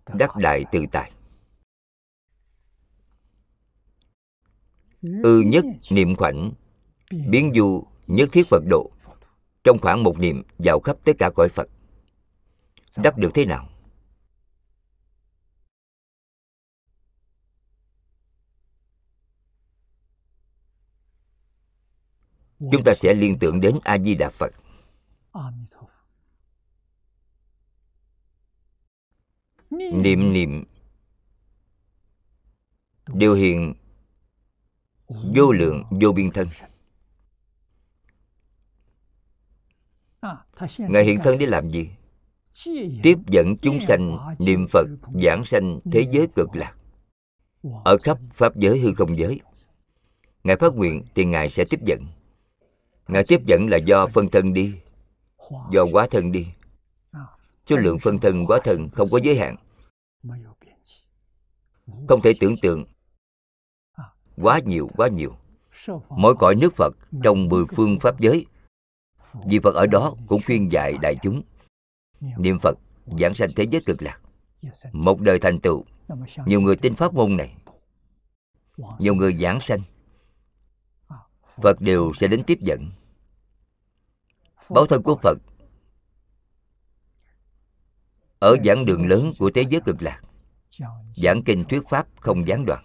Đắc 0.07 0.37
đại 0.37 0.65
tự 0.73 0.85
tại. 0.93 1.13
Ư 5.03 5.41
nhất 5.47 5.65
niệm 5.91 6.17
khoảnh, 6.17 6.53
biến 7.29 7.53
du 7.55 7.87
nhất 8.07 8.29
thiết 8.33 8.47
phật 8.51 8.63
độ. 8.71 8.91
Trong 9.65 9.79
khoảng 9.79 10.03
một 10.03 10.19
niệm 10.19 10.43
dạo 10.59 10.81
khắp 10.81 10.97
tất 11.05 11.13
cả 11.19 11.31
cõi 11.35 11.49
phật, 11.49 11.69
đắc 12.97 13.19
được 13.19 13.31
thế 13.35 13.45
nào? 13.45 13.69
Chúng 22.59 22.85
ta 22.85 22.95
sẽ 22.95 23.15
liên 23.15 23.39
tưởng 23.39 23.61
đến 23.61 23.79
a 23.85 23.99
di 23.99 24.15
đà 24.15 24.31
phật. 24.31 24.53
Niệm 29.71 30.33
niệm. 30.33 30.65
Điều 33.07 33.35
hiện 33.35 33.75
vô 35.09 35.53
lượng, 35.53 35.85
vô 35.91 36.13
biên 36.13 36.31
thân. 36.31 36.49
Ngài 40.79 41.05
hiện 41.05 41.21
thân 41.25 41.39
để 41.39 41.47
làm 41.47 41.71
gì? 41.71 41.91
Tiếp 43.03 43.19
dẫn 43.27 43.57
chúng 43.63 43.81
sanh 43.81 44.35
niệm 44.39 44.67
phật, 44.71 44.87
giảng 45.23 45.45
sanh 45.45 45.81
thế 45.93 46.07
giới 46.11 46.27
cực 46.35 46.49
lạc. 46.55 46.77
Ở 47.85 47.97
khắp 48.03 48.19
pháp 48.35 48.57
giới 48.57 48.79
hư 48.79 48.95
không 48.95 49.17
giới, 49.17 49.41
ngài 50.45 50.57
phát 50.57 50.75
nguyện 50.75 51.05
thì 51.15 51.25
ngài 51.25 51.51
sẽ 51.51 51.65
tiếp 51.71 51.81
dẫn 51.85 52.07
ngã 53.09 53.23
tiếp 53.29 53.41
dẫn 53.47 53.69
là 53.69 53.77
do 53.77 54.07
phân 54.07 54.29
thân 54.29 54.55
đi. 54.55 54.75
Do 55.71 55.87
quá 55.93 56.07
thân 56.11 56.33
đi. 56.33 56.47
Số 57.67 57.77
lượng 57.77 57.99
phân 57.99 58.19
thân 58.19 58.47
quá 58.47 58.61
thân 58.65 58.89
không 58.89 59.09
có 59.11 59.21
giới 59.23 59.39
hạn. 59.39 59.57
Không 62.09 62.23
thể 62.23 62.35
tưởng 62.41 62.57
tượng. 62.63 62.85
Quá 64.37 64.61
nhiều 64.65 64.91
quá 64.97 65.09
nhiều. 65.09 65.37
Mỗi 66.11 66.35
cõi 66.35 66.55
nước 66.55 66.75
phật 66.77 66.95
trong 67.23 67.49
mười 67.49 67.65
phương 67.67 67.99
pháp 68.01 68.21
giới. 68.21 68.47
Vì 69.45 69.59
phật 69.59 69.75
ở 69.75 69.87
đó 69.87 70.15
cũng 70.27 70.41
khuyên 70.47 70.73
dạy 70.73 70.99
đại 71.03 71.17
chúng. 71.23 71.43
Niệm 72.21 72.59
phật 72.59 72.79
giảng 73.21 73.35
sanh 73.35 73.51
thế 73.57 73.65
giới 73.71 73.83
cực 73.87 74.03
lạc. 74.03 74.21
Một 74.93 75.21
đời 75.21 75.39
thành 75.39 75.61
tựu. 75.61 75.85
Nhiều 76.47 76.61
người 76.61 76.77
tin 76.77 76.95
pháp 76.95 77.15
môn 77.15 77.37
này. 77.37 77.55
Nhiều 78.99 79.15
người 79.15 79.35
giảng 79.35 79.61
sanh 79.61 79.81
phật 81.63 81.81
đều 81.81 82.13
sẽ 82.15 82.27
đến 82.27 82.43
tiếp 82.47 82.59
dẫn. 82.61 82.91
Báo 84.71 84.87
thân 84.87 85.03
của 85.03 85.17
phật 85.23 85.39
ở 88.39 88.57
giảng 88.65 88.87
đường 88.87 89.07
lớn 89.07 89.33
của 89.39 89.51
thế 89.55 89.65
giới 89.71 89.81
cực 89.81 90.03
lạc, 90.03 90.23
giảng 91.17 91.43
kinh 91.45 91.65
thuyết 91.65 91.83
pháp 91.89 92.07
không 92.21 92.49
gián 92.49 92.65
đoạn. 92.67 92.85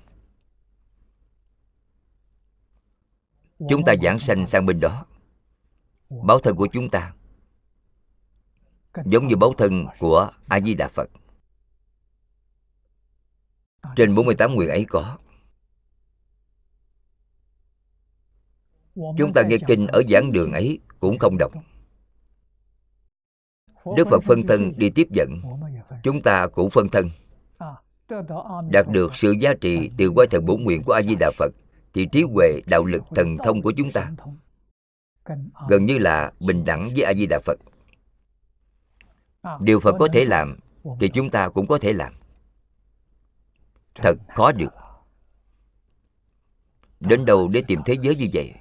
Chúng 3.69 3.85
ta 3.85 3.95
giảng 4.01 4.19
sanh 4.19 4.47
sang 4.47 4.65
bên 4.65 4.79
đó. 4.79 5.05
Báo 6.09 6.39
thân 6.39 6.55
của 6.55 6.67
chúng 6.73 6.89
ta 6.89 7.13
giống 9.05 9.27
như 9.27 9.35
báo 9.35 9.53
thân 9.57 9.85
của 9.99 10.31
a 10.47 10.59
di 10.59 10.73
đà 10.73 10.87
phật. 10.87 11.09
Trên 13.95 14.15
48 14.15 14.55
nguyện 14.55 14.69
ấy 14.69 14.85
có. 14.89 15.17
Chúng 19.17 19.33
ta 19.33 19.41
nghe 19.43 19.57
kinh 19.67 19.87
ở 19.87 20.01
giảng 20.09 20.31
đường 20.31 20.51
ấy 20.53 20.79
cũng 20.99 21.17
không 21.17 21.37
đọc. 21.37 21.51
Đức 23.97 24.07
phật 24.07 24.23
phân 24.23 24.47
thân 24.47 24.73
đi 24.77 24.89
tiếp 24.89 25.07
dẫn. 25.09 25.41
Chúng 26.03 26.21
ta 26.21 26.47
cũng 26.47 26.69
phân 26.69 26.89
thân. 26.89 27.09
Đạt 28.71 28.85
được 28.91 29.15
sự 29.15 29.31
giá 29.31 29.53
trị 29.61 29.89
từ 29.97 30.11
quay 30.15 30.27
thần 30.27 30.45
bổn 30.45 30.63
nguyện 30.63 30.83
của 30.83 30.93
a 30.93 31.01
di 31.01 31.15
đà 31.15 31.31
phật 31.37 31.51
thì 31.93 32.07
trí 32.11 32.23
huệ 32.23 32.61
đạo 32.67 32.85
lực 32.85 33.03
thần 33.15 33.37
thông 33.37 33.61
của 33.61 33.73
chúng 33.77 33.91
ta 33.91 34.11
gần 35.69 35.85
như 35.85 35.97
là 35.97 36.31
bình 36.47 36.65
đẳng 36.65 36.89
với 36.95 37.03
a 37.03 37.13
di 37.13 37.25
đà 37.25 37.39
phật 37.45 37.59
điều 39.59 39.79
phật 39.79 39.95
có 39.99 40.07
thể 40.13 40.25
làm 40.25 40.59
thì 40.99 41.09
chúng 41.09 41.29
ta 41.29 41.49
cũng 41.49 41.67
có 41.67 41.77
thể 41.81 41.93
làm. 41.93 42.13
Thật 43.95 44.17
khó 44.27 44.51
được 44.51 44.73
đến 46.99 47.25
đâu 47.25 47.47
để 47.47 47.63
tìm 47.67 47.81
thế 47.85 47.95
giới 48.01 48.15
như 48.15 48.27
vậy 48.33 48.53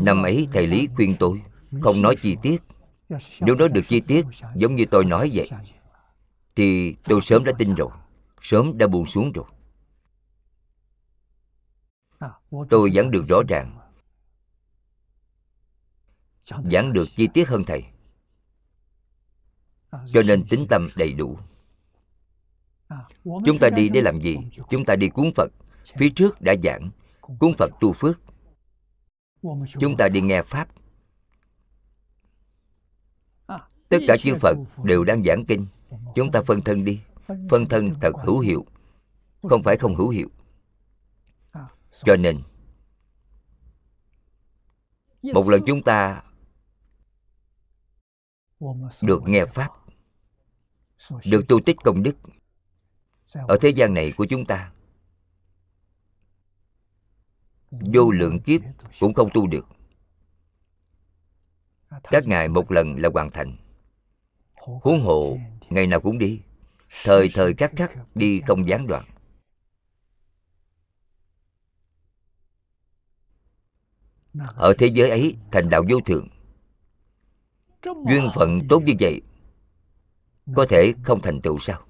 năm 0.00 0.22
ấy, 0.22 0.48
thầy 0.52 0.66
lý 0.66 0.88
khuyên 0.94 1.16
tôi, 1.18 1.42
không 1.80 2.02
nói 2.02 2.16
chi 2.22 2.36
tiết. 2.42 2.62
Nếu 3.40 3.54
nói 3.54 3.68
được 3.68 3.82
chi 3.88 4.00
tiết, 4.00 4.26
giống 4.54 4.76
như 4.76 4.84
tôi 4.90 5.04
nói 5.04 5.30
vậy, 5.32 5.50
thì 6.56 6.94
tôi 7.04 7.20
sớm 7.20 7.44
đã 7.44 7.52
tin 7.58 7.74
rồi, 7.74 7.90
sớm 8.42 8.78
đã 8.78 8.86
buông 8.86 9.06
xuống 9.06 9.32
rồi. 9.32 9.44
Tôi 12.70 12.90
giảng 12.90 13.10
được 13.10 13.24
rõ 13.28 13.42
ràng 13.48 13.76
giảng 16.64 16.92
được 16.92 17.08
chi 17.16 17.28
tiết 17.34 17.48
hơn 17.48 17.64
thầy. 17.64 17.84
Cho 19.90 20.22
nên 20.26 20.48
tính 20.48 20.66
tâm 20.70 20.88
đầy 20.96 21.12
đủ. 21.12 21.38
Chúng 23.22 23.58
ta 23.60 23.70
đi 23.70 23.88
để 23.88 24.00
làm 24.00 24.20
gì? 24.20 24.36
Chúng 24.70 24.84
ta 24.84 24.96
đi 24.96 25.08
cúng 25.08 25.32
phật. 25.36 25.52
Phía 25.96 26.08
trước 26.16 26.40
đã 26.40 26.54
giảng, 26.62 26.90
cúng 27.38 27.54
phật 27.58 27.70
tu 27.80 27.92
phước 27.92 28.20
chúng 29.80 29.96
ta 29.98 30.08
đi 30.08 30.20
nghe 30.20 30.42
pháp. 30.42 30.68
Tất 33.88 33.98
cả 34.08 34.16
chư 34.20 34.34
phật 34.40 34.56
đều 34.84 35.04
đang 35.04 35.22
giảng 35.22 35.44
kinh. 35.44 35.66
Chúng 36.14 36.32
ta 36.32 36.42
phân 36.42 36.62
thân 36.62 36.84
đi. 36.84 37.00
Phân 37.50 37.66
thân 37.68 37.90
thật 38.00 38.12
hữu 38.24 38.38
hiệu 38.40 38.66
không 39.42 39.62
phải 39.62 39.76
không 39.76 39.94
hữu 39.94 40.08
hiệu. 40.08 40.28
Cho 42.04 42.16
nên 42.16 42.42
một 45.22 45.48
lần 45.48 45.62
chúng 45.66 45.82
ta 45.82 46.22
được 49.02 49.22
nghe 49.26 49.46
pháp. 49.46 49.70
Được 51.24 51.44
tu 51.48 51.60
tích 51.60 51.76
công 51.84 52.02
đức 52.02 52.16
ở 53.48 53.58
thế 53.60 53.68
gian 53.68 53.94
này 53.94 54.12
của 54.16 54.26
chúng 54.30 54.46
ta 54.46 54.72
vô 57.70 58.10
lượng 58.10 58.40
kiếp 58.40 58.60
cũng 59.00 59.14
không 59.14 59.30
tu 59.34 59.46
được. 59.46 59.66
Các 62.02 62.26
ngài 62.26 62.48
một 62.48 62.72
lần 62.72 62.96
là 62.96 63.08
hoàn 63.12 63.30
thành. 63.30 63.56
Huống 64.54 65.02
hộ 65.02 65.38
ngày 65.70 65.86
nào 65.86 66.00
cũng 66.00 66.18
đi. 66.18 66.40
Thời 67.04 67.30
thời 67.34 67.54
khắc 67.54 67.72
khắc 67.76 68.16
đi 68.16 68.40
không 68.40 68.68
gián 68.68 68.86
đoạn. 68.86 69.04
Ở 74.54 74.74
thế 74.78 74.86
giới 74.86 75.10
ấy 75.10 75.36
thành 75.52 75.70
đạo 75.70 75.82
vô 75.88 76.00
thường, 76.06 76.28
duyên 77.82 78.28
phận 78.34 78.60
tốt 78.68 78.82
như 78.86 78.92
vậy 79.00 79.22
có 80.56 80.66
thể 80.68 80.94
không 81.04 81.22
thành 81.22 81.40
tựu 81.40 81.58
sao? 81.58 81.86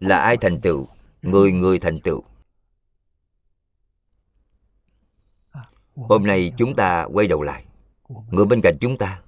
Là 0.00 0.18
ai 0.18 0.36
thành 0.36 0.60
tựu? 0.60 0.88
Người 1.22 1.52
người 1.52 1.78
thành 1.78 2.00
tựu. 2.00 2.22
Hôm 5.94 6.26
nay 6.26 6.52
chúng 6.56 6.76
ta 6.76 7.04
quay 7.12 7.26
đầu 7.26 7.42
lại. 7.42 7.64
Người 8.30 8.46
bên 8.46 8.60
cạnh 8.62 8.74
chúng 8.80 8.98
ta. 8.98 9.22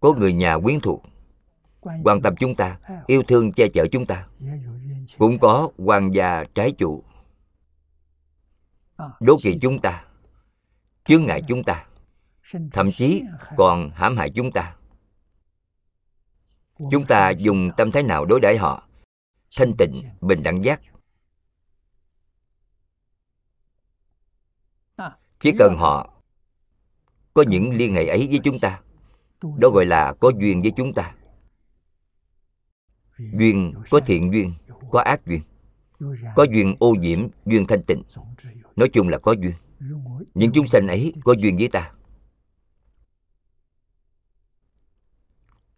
Có 0.00 0.14
người 0.18 0.32
nhà 0.32 0.58
quyến 0.58 0.80
thuộc. 0.80 1.02
Quan 1.80 2.22
tâm 2.22 2.34
chúng 2.36 2.54
ta, 2.54 2.78
yêu 3.06 3.22
thương 3.22 3.52
che 3.52 3.68
chở 3.68 3.86
chúng 3.92 4.06
ta. 4.06 4.28
Cũng 5.18 5.38
có 5.38 5.70
quan 5.76 6.10
gia 6.10 6.44
trái 6.54 6.72
chủ. 6.72 7.04
Đố 9.20 9.38
kỵ 9.42 9.58
chúng 9.62 9.80
ta, 9.80 10.04
chướng 11.04 11.22
ngại 11.22 11.42
chúng 11.48 11.64
ta. 11.64 11.86
Thậm 12.72 12.92
chí 12.92 13.22
còn 13.56 13.90
hãm 13.94 14.16
hại 14.16 14.30
chúng 14.30 14.52
ta. 14.52 14.76
Chúng 16.90 17.06
ta 17.08 17.30
dùng 17.30 17.70
tâm 17.76 17.90
thái 17.90 18.02
nào 18.02 18.24
đối 18.24 18.40
đãi 18.40 18.56
họ? 18.58 18.87
Thanh 19.56 19.76
tịnh, 19.76 20.02
bình 20.20 20.42
đẳng 20.42 20.64
giác. 20.64 20.80
Chỉ 25.40 25.52
cần 25.58 25.76
họ 25.78 26.22
có 27.34 27.44
những 27.48 27.70
liên 27.70 27.94
hệ 27.94 28.06
ấy 28.06 28.26
với 28.30 28.40
chúng 28.44 28.58
ta, 28.58 28.80
đó 29.58 29.70
gọi 29.74 29.86
là 29.86 30.14
có 30.20 30.32
duyên 30.40 30.62
với 30.62 30.72
chúng 30.76 30.94
ta. 30.94 31.14
Duyên 33.18 33.74
có 33.90 34.00
thiện 34.06 34.32
duyên, 34.32 34.54
có 34.90 35.00
ác 35.00 35.26
duyên. 35.26 35.40
Có 36.36 36.46
duyên 36.52 36.76
ô 36.80 36.94
nhiễm, 36.94 37.28
duyên 37.46 37.66
thanh 37.66 37.82
tịnh. 37.82 38.02
Nói 38.76 38.88
chung 38.92 39.08
là 39.08 39.18
có 39.18 39.32
duyên. 39.32 39.54
Những 40.34 40.50
chúng 40.54 40.66
sanh 40.66 40.88
ấy 40.88 41.12
có 41.24 41.32
duyên 41.32 41.56
với 41.56 41.68
ta. 41.68 41.92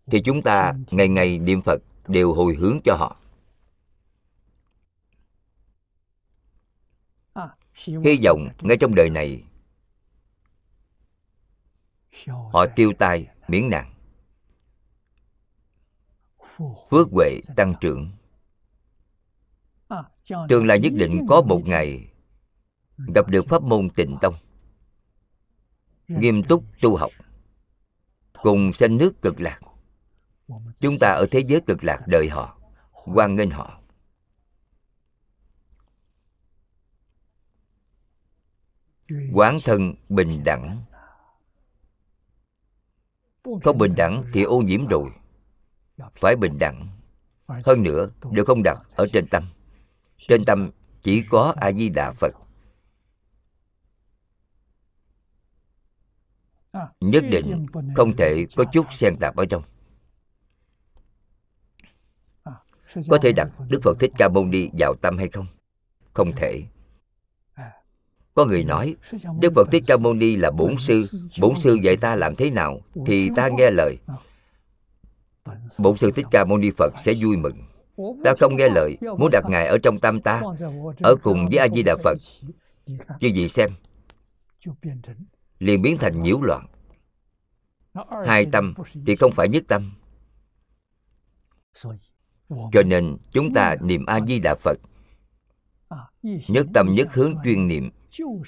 Thì 0.06 0.22
chúng 0.24 0.42
ta 0.42 0.74
ngày 0.90 1.08
ngày 1.08 1.38
niệm 1.38 1.62
phật 1.62 1.82
đều 2.08 2.34
hồi 2.34 2.54
hướng 2.54 2.78
cho 2.84 2.96
họ. 2.96 3.16
Hy 7.84 8.18
vọng 8.24 8.48
ngay 8.60 8.76
trong 8.76 8.94
đời 8.94 9.10
này 9.10 9.44
họ 12.26 12.66
tiêu 12.76 12.92
tai 12.98 13.26
miễn 13.48 13.70
nạn 13.70 13.94
phước 16.90 17.08
huệ 17.12 17.40
tăng 17.56 17.74
trưởng. 17.80 18.10
Tương 20.48 20.66
lai 20.66 20.78
nhất 20.78 20.92
định 20.92 21.24
có 21.28 21.42
một 21.42 21.60
ngày 21.66 22.10
gặp 23.14 23.28
được 23.28 23.46
pháp 23.48 23.62
môn 23.62 23.90
tịnh 23.90 24.16
tông 24.22 24.34
nghiêm 26.08 26.42
túc 26.42 26.64
tu 26.80 26.96
học 26.96 27.10
cùng 28.42 28.72
sanh 28.72 28.96
nước 28.96 29.22
cực 29.22 29.40
lạc. 29.40 29.60
Chúng 30.80 30.98
ta 30.98 31.12
ở 31.12 31.26
thế 31.30 31.40
giới 31.40 31.60
cực 31.60 31.84
lạc 31.84 32.02
đợi 32.06 32.28
họ 32.28 32.58
hoan 32.90 33.36
nghênh 33.36 33.50
họ 33.50 33.79
quán 39.32 39.56
thân 39.64 39.94
bình 40.08 40.42
đẳng. 40.44 40.82
Không 43.64 43.78
bình 43.78 43.94
đẳng 43.96 44.24
thì 44.32 44.42
ô 44.42 44.60
nhiễm 44.60 44.86
rồi. 44.86 45.10
Phải 46.14 46.36
bình 46.36 46.58
đẳng. 46.58 46.88
Hơn 47.48 47.82
nữa, 47.82 48.10
đều 48.30 48.44
không 48.44 48.62
đặt 48.62 48.78
ở 48.96 49.06
trên 49.12 49.26
tâm. 49.30 49.44
Trên 50.18 50.44
tâm 50.44 50.70
chỉ 51.02 51.24
có 51.30 51.54
a 51.56 51.72
di 51.72 51.88
đà 51.88 52.12
phật. 52.12 52.34
Nhất 57.00 57.24
định 57.30 57.66
không 57.96 58.16
thể 58.16 58.46
có 58.56 58.64
chút 58.72 58.86
xen 58.92 59.16
tạp 59.20 59.36
ở 59.36 59.44
trong. 59.50 59.62
Có 63.08 63.18
thể 63.22 63.32
đặt 63.32 63.48
đức 63.68 63.80
phật 63.82 63.96
thích 64.00 64.12
ca 64.18 64.28
mâu 64.28 64.46
ni 64.46 64.70
vào 64.78 64.94
tâm 65.02 65.18
hay 65.18 65.28
không? 65.28 65.46
Không 66.12 66.32
thể 66.36 66.62
có 68.40 68.46
người 68.46 68.64
nói, 68.64 68.96
đức 69.40 69.52
phật 69.54 69.68
thích 69.72 69.84
ca 69.86 69.96
mâu 69.96 70.14
ni 70.14 70.36
là 70.36 70.50
bổn 70.50 70.76
sư. 70.78 71.06
Bổn 71.40 71.56
sư 71.56 71.74
dạy 71.82 71.96
ta 71.96 72.16
làm 72.16 72.36
thế 72.36 72.50
nào 72.50 72.80
thì 73.06 73.30
ta 73.36 73.48
nghe 73.48 73.70
lời. 73.70 73.98
Bổn 75.78 75.96
sư 75.96 76.10
thích 76.10 76.26
ca 76.30 76.44
mâu 76.44 76.58
ni 76.58 76.70
phật 76.70 76.94
sẽ 77.04 77.14
vui 77.20 77.36
mừng. 77.36 77.56
Ta 78.24 78.34
không 78.40 78.56
nghe 78.56 78.68
lời, 78.68 78.96
muốn 79.18 79.30
đặt 79.30 79.44
ngài 79.48 79.66
ở 79.66 79.78
trong 79.78 80.00
tâm 80.00 80.20
ta, 80.20 80.42
ở 81.02 81.14
cùng 81.22 81.48
với 81.48 81.58
a 81.58 81.68
di 81.68 81.82
đà 81.82 81.96
phật. 82.04 82.16
Chứ 83.20 83.28
gì 83.28 83.48
xem, 83.48 83.70
liền 85.58 85.82
biến 85.82 85.96
thành 85.98 86.20
nhiễu 86.20 86.40
loạn. 86.40 86.66
Hai 88.26 88.46
tâm 88.52 88.74
thì 89.06 89.16
không 89.16 89.32
phải 89.32 89.48
nhất 89.48 89.64
tâm. 89.68 89.92
Cho 92.48 92.82
nên 92.86 93.16
chúng 93.32 93.54
ta 93.54 93.76
niệm 93.80 94.06
a 94.06 94.20
di 94.26 94.38
đà 94.38 94.54
phật. 94.54 94.78
Nhất 96.48 96.66
tâm, 96.74 96.92
nhất 96.92 97.08
hướng, 97.12 97.34
chuyên 97.44 97.66
niệm 97.66 97.90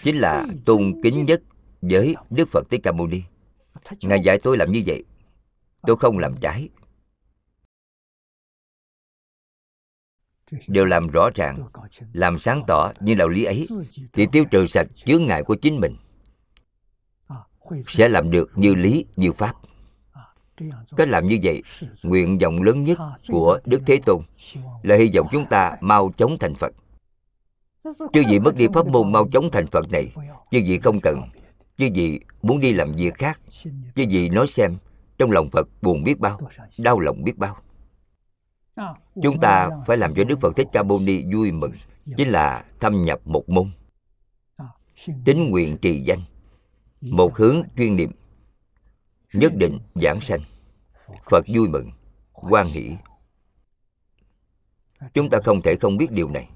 chính 0.03 0.17
là 0.17 0.47
tôn 0.65 1.01
kính 1.03 1.25
nhất 1.25 1.43
với 1.83 2.15
đức 2.31 2.49
phật 2.49 2.71
thích 2.71 2.81
ca 2.83 2.93
mâu 2.93 3.07
ni. 3.07 3.23
Ngài 4.03 4.21
dạy 4.21 4.39
tôi 4.43 4.57
làm 4.57 4.73
như 4.73 4.83
vậy, 4.87 5.05
tôi 5.83 5.97
không 5.97 6.19
làm 6.19 6.37
trái. 6.41 6.69
Đều 10.67 10.85
làm 10.85 11.09
rõ 11.09 11.31
ràng, 11.35 11.69
làm 12.13 12.39
sáng 12.39 12.63
tỏ 12.67 12.93
như 13.01 13.15
đạo 13.15 13.29
lý 13.29 13.45
ấy, 13.45 13.67
thì 14.13 14.27
tiêu 14.33 14.45
trừ 14.51 14.67
sạch 14.67 14.87
chướng 14.95 15.27
ngại 15.27 15.43
của 15.43 15.55
chính 15.55 15.81
mình, 15.81 15.97
sẽ 17.87 18.09
làm 18.09 18.31
được 18.31 18.51
như 18.55 18.75
lý, 18.75 19.05
như 19.17 19.33
pháp. 19.33 19.57
Cách 20.97 21.09
làm 21.09 21.29
như 21.29 21.39
vậy, 21.43 21.63
nguyện 22.03 22.39
vọng 22.39 22.63
lớn 22.63 22.83
nhất 22.83 22.99
của 23.29 23.61
đức 23.65 23.83
thế 23.87 23.99
tôn 24.07 24.23
là 24.83 24.97
hy 24.97 25.11
vọng 25.15 25.27
chúng 25.33 25.47
ta 25.47 25.77
mau 25.81 26.13
chóng 26.17 26.37
thành 26.41 26.55
phật 26.55 26.73
chư 28.13 28.23
vị 28.29 28.39
mất 28.39 28.57
đi 28.57 28.67
pháp 28.75 28.87
môn 28.87 29.13
mau 29.13 29.29
chóng 29.33 29.51
thành 29.53 29.67
phật 29.67 29.91
này. 29.91 30.13
Chư 30.51 30.59
vị 30.67 30.79
không 30.79 31.01
cần. 31.01 31.21
Chư 31.77 31.89
vị 31.95 32.21
muốn 32.43 32.61
đi 32.61 32.73
làm 32.73 32.95
việc 32.95 33.15
khác. 33.15 33.41
Chư 33.95 34.05
vị 34.11 34.29
nói 34.29 34.47
xem, 34.47 34.77
trong 35.19 35.31
lòng 35.31 35.51
phật 35.51 35.69
buồn 35.83 36.05
biết 36.05 36.19
bao, 36.19 36.39
đau 36.79 37.01
lòng 37.01 37.25
biết 37.25 37.39
bao. 37.39 37.57
Chúng 39.23 39.41
ta 39.41 39.71
phải 39.87 39.97
làm 39.97 40.15
cho 40.15 40.25
đức 40.25 40.41
phật 40.41 40.57
thích 40.57 40.69
ca 40.73 40.83
mâu 40.83 40.99
ni 41.01 41.25
vui 41.35 41.53
mừng, 41.53 41.73
chính 42.17 42.29
là 42.29 42.65
thâm 42.81 43.05
nhập 43.05 43.21
một 43.25 43.49
môn. 43.49 43.71
Tính 45.25 45.51
nguyện 45.51 45.79
trì 45.83 46.01
danh. 46.01 46.21
Một 47.01 47.37
hướng 47.37 47.63
chuyên 47.77 47.97
niệm. 47.97 48.11
Nhất 49.33 49.53
định 49.57 49.79
giảng 49.95 50.21
sanh. 50.21 50.41
Phật 51.31 51.45
vui 51.55 51.69
mừng 51.69 51.91
quan 52.33 52.67
hỷ. 52.67 52.97
Chúng 55.15 55.31
ta 55.31 55.39
không 55.45 55.63
thể 55.63 55.77
không 55.77 55.97
biết 55.97 56.11
điều 56.11 56.29
này 56.29 56.49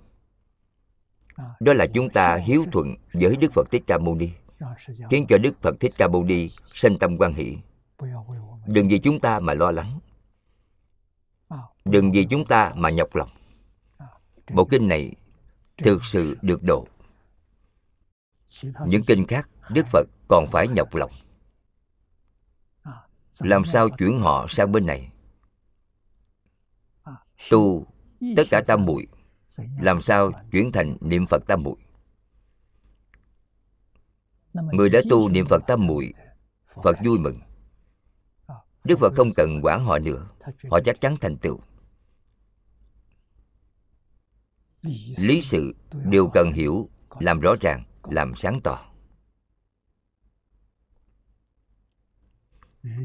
đó 1.60 1.72
là 1.72 1.86
chúng 1.86 2.10
ta 2.10 2.36
hiếu 2.36 2.64
thuận 2.72 2.94
với 3.12 3.36
đức 3.36 3.52
phật 3.52 3.70
thích 3.70 3.82
ca 3.86 3.98
mâu 3.98 4.14
ni. 4.14 4.30
Khiến 5.10 5.26
cho 5.28 5.38
đức 5.38 5.62
phật 5.62 5.76
thích 5.80 5.92
ca 5.98 6.08
mâu 6.08 6.24
ni 6.24 6.50
sanh 6.74 6.98
tâm 6.98 7.16
quan 7.18 7.34
hỷ. 7.34 7.56
Đừng 8.66 8.88
vì 8.88 8.98
chúng 8.98 9.20
ta 9.20 9.40
mà 9.40 9.54
lo 9.54 9.70
lắng. 9.70 9.98
Đừng 11.84 12.12
vì 12.12 12.24
chúng 12.24 12.44
ta 12.44 12.72
mà 12.76 12.90
nhọc 12.90 13.14
lòng. 13.14 13.30
Bộ 14.50 14.64
kinh 14.64 14.88
này 14.88 15.12
thực 15.76 16.04
sự 16.04 16.36
được 16.42 16.62
độ. 16.62 16.86
Những 18.86 19.04
kinh 19.06 19.26
khác, 19.26 19.48
đức 19.70 19.86
phật 19.86 20.06
còn 20.28 20.46
phải 20.52 20.68
nhọc 20.68 20.94
lòng. 20.94 21.10
Làm 23.40 23.64
sao 23.64 23.88
chuyển 23.88 24.18
họ 24.18 24.46
sang 24.48 24.72
bên 24.72 24.86
này? 24.86 25.10
Tu 27.50 27.86
tất 28.36 28.42
cả 28.50 28.62
tam 28.66 28.84
muội 28.84 29.06
làm 29.80 30.00
sao 30.00 30.32
chuyển 30.50 30.72
thành 30.72 30.96
niệm 31.00 31.26
phật 31.26 31.42
tam 31.46 31.62
muội? 31.62 31.76
Người 34.52 34.90
đã 34.90 35.00
tu 35.10 35.28
niệm 35.28 35.46
phật 35.46 35.62
tam 35.66 35.86
muội 35.86 36.12
phật 36.82 36.96
vui 37.04 37.18
mừng. 37.18 37.40
Đức 38.84 38.98
phật 38.98 39.12
không 39.16 39.32
cần 39.36 39.60
quản 39.62 39.84
họ 39.84 39.98
nữa 39.98 40.28
họ 40.70 40.80
chắc 40.84 41.00
chắn 41.00 41.16
thành 41.20 41.36
tựu. 41.36 41.60
Lý 45.16 45.40
sự 45.42 45.74
đều 46.04 46.28
cần 46.28 46.52
hiểu 46.52 46.90
làm 47.20 47.40
rõ 47.40 47.54
ràng 47.60 47.84
làm 48.02 48.34
sáng 48.34 48.60
tỏ. 48.64 48.92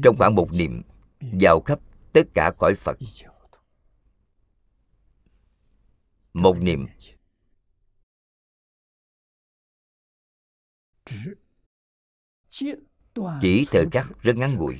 Trong 0.02 0.16
khoảng 0.18 0.34
một 0.34 0.52
niệm 0.52 0.82
vào 1.20 1.60
khắp 1.60 1.78
tất 2.12 2.22
cả 2.34 2.52
cõi 2.58 2.74
phật 2.74 2.98
một 6.32 6.56
niệm. 6.60 6.86
Chỉ 13.40 13.66
thời 13.70 13.86
khắc 13.92 14.06
rất 14.22 14.36
ngắn 14.36 14.54
ngủi. 14.54 14.78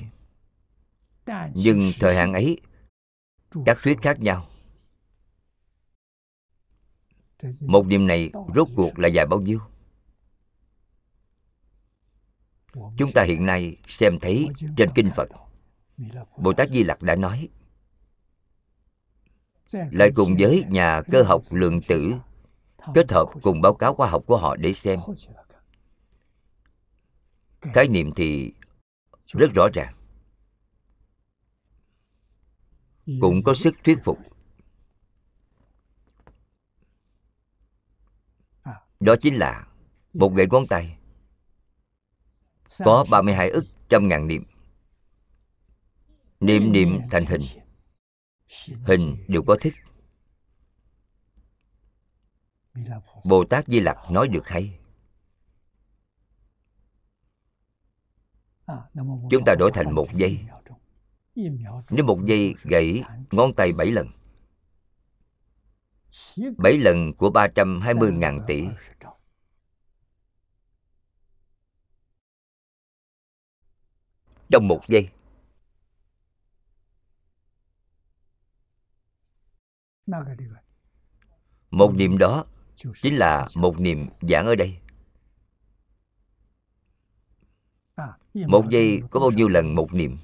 Nhưng 1.55 1.91
thời 1.99 2.15
hạn 2.15 2.33
ấy, 2.33 2.57
các 3.65 3.77
thuyết 3.83 3.97
khác 4.01 4.19
nhau. 4.19 4.49
Một 7.59 7.85
niệm 7.85 8.07
này 8.07 8.31
rốt 8.55 8.67
cuộc 8.75 8.99
là 8.99 9.07
dài 9.07 9.25
bao 9.25 9.41
nhiêu? 9.41 9.59
Chúng 12.73 13.11
ta 13.13 13.23
hiện 13.23 13.45
nay 13.45 13.77
xem 13.87 14.19
thấy 14.19 14.47
trên 14.77 14.89
kinh 14.95 15.09
phật, 15.15 15.29
bồ 16.37 16.53
tát 16.53 16.69
di 16.69 16.83
lặc 16.83 17.01
đã 17.01 17.15
nói 17.15 17.49
lại 19.73 20.11
cùng 20.15 20.35
với 20.39 20.65
nhà 20.69 21.01
cơ 21.11 21.23
học 21.23 21.41
lượng 21.51 21.81
tử, 21.81 22.13
kết 22.93 23.11
hợp 23.11 23.27
cùng 23.41 23.61
báo 23.61 23.73
cáo 23.73 23.93
khoa 23.93 24.09
học 24.09 24.23
của 24.27 24.37
họ 24.37 24.55
để 24.55 24.73
xem. 24.73 24.99
Khái 27.61 27.87
niệm 27.87 28.11
thì 28.15 28.53
rất 29.27 29.51
rõ 29.55 29.67
ràng. 29.73 29.93
Cũng 33.21 33.43
có 33.43 33.53
sức 33.53 33.75
thuyết 33.83 33.99
phục. 34.03 34.19
Đó 38.99 39.15
chính 39.21 39.35
là 39.35 39.67
một 40.13 40.33
gậy 40.33 40.47
ngón 40.51 40.67
tay 40.67 40.97
có 42.85 43.05
32 43.09 43.49
ức 43.49 43.65
trăm 43.89 44.07
ngàn 44.07 44.27
niệm. 44.27 44.43
Niệm 46.39 46.71
niệm 46.71 46.99
thành 47.11 47.25
hình 47.25 47.41
hình 48.85 49.25
đều 49.27 49.43
có 49.43 49.57
thức 49.61 49.73
bồ 53.23 53.45
tát 53.45 53.67
di 53.67 53.79
lặc 53.79 53.97
nói 54.11 54.27
được 54.27 54.47
hay. 54.47 54.79
Chúng 59.29 59.43
ta 59.45 59.55
đổi 59.59 59.71
thành 59.73 59.95
một 59.95 60.07
giây. 60.13 60.39
Nếu 61.89 62.05
một 62.05 62.19
giây 62.25 62.55
gãy 62.63 63.03
ngón 63.31 63.53
tay 63.53 63.73
bảy 63.73 63.91
lần 63.91 64.07
bảy 66.57 66.77
lần 66.77 67.13
của 67.13 67.29
320 67.29 68.11
ngàn 68.11 68.41
tỷ. 68.47 68.63
Trong 74.49 74.67
một 74.67 74.81
giây 74.87 75.09
Một 81.71 81.93
niệm 81.95 82.17
đó 82.17 82.45
chính 83.01 83.15
là 83.15 83.47
một 83.55 83.79
niệm 83.79 84.09
giảng 84.21 84.45
ở 84.45 84.55
đây. 84.55 84.77
Một 88.33 88.69
giây 88.69 89.01
có 89.11 89.19
bao 89.19 89.31
nhiêu 89.31 89.47
lần 89.47 89.75
một 89.75 89.93
niệm? 89.93 90.17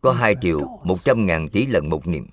Có 0.00 0.12
hai 0.12 0.34
triệu 0.40 0.60
một 0.84 0.96
trăm 1.04 1.26
ngàn 1.26 1.48
tỷ 1.48 1.66
lần 1.66 1.88
một 1.88 2.06
niệm 2.06 2.26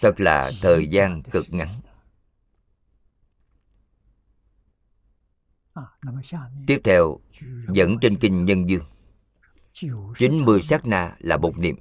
Thật 0.00 0.20
là 0.20 0.50
thời 0.62 0.88
gian 0.88 1.22
cực 1.22 1.46
ngắn. 1.50 1.80
Tiếp 6.66 6.80
theo, 6.84 7.20
dẫn 7.72 7.98
trên 8.00 8.18
kinh 8.18 8.44
Nhân 8.44 8.68
Dương. 8.68 8.84
90 10.18 10.62
sát 10.62 10.86
na 10.86 11.16
là 11.18 11.36
một 11.36 11.58
niệm. 11.58 11.76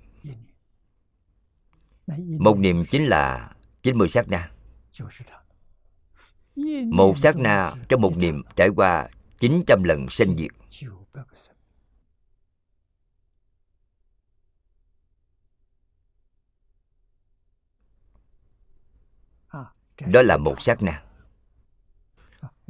Một 2.40 2.58
niệm 2.58 2.86
chính 2.92 3.06
là 3.06 3.56
90 3.84 4.10
sát 4.10 4.28
na. 4.30 4.52
Một 6.92 7.18
sát 7.18 7.38
na 7.38 7.74
trong 7.90 8.02
một 8.02 8.18
niệm 8.18 8.44
trải 8.56 8.70
qua 8.70 9.10
900 9.40 9.84
lần 9.84 10.08
sanh 10.10 10.38
diệt. 10.38 10.52
Đó 20.02 20.22
là 20.22 20.38
một 20.38 20.62
sát 20.62 20.84
na. 20.84 21.04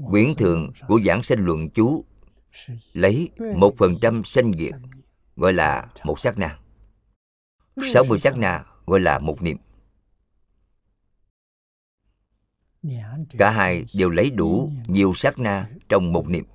Quyển 0.09 0.35
thường 0.35 0.71
của 0.87 0.99
giảng 1.05 1.23
sanh 1.23 1.45
luận 1.45 1.69
chú 1.69 2.05
Lấy 2.93 3.29
một 3.55 3.73
phần 3.77 3.97
trăm 4.01 4.23
sanh 4.23 4.51
diệt 4.59 4.73
Gọi 5.35 5.53
là 5.53 5.87
một 6.03 6.19
sát 6.19 6.37
na. 6.37 6.59
60 7.93 8.19
sát 8.19 8.37
na 8.37 8.65
gọi 8.85 8.99
là 8.99 9.19
một 9.19 9.41
niệm. 9.41 9.57
Cả 13.37 13.49
hai 13.49 13.85
đều 13.93 14.09
lấy 14.09 14.29
đủ 14.29 14.71
nhiều 14.87 15.13
sát 15.15 15.39
na 15.39 15.69
trong 15.89 16.13
một 16.13 16.27
niệm. 16.27 16.45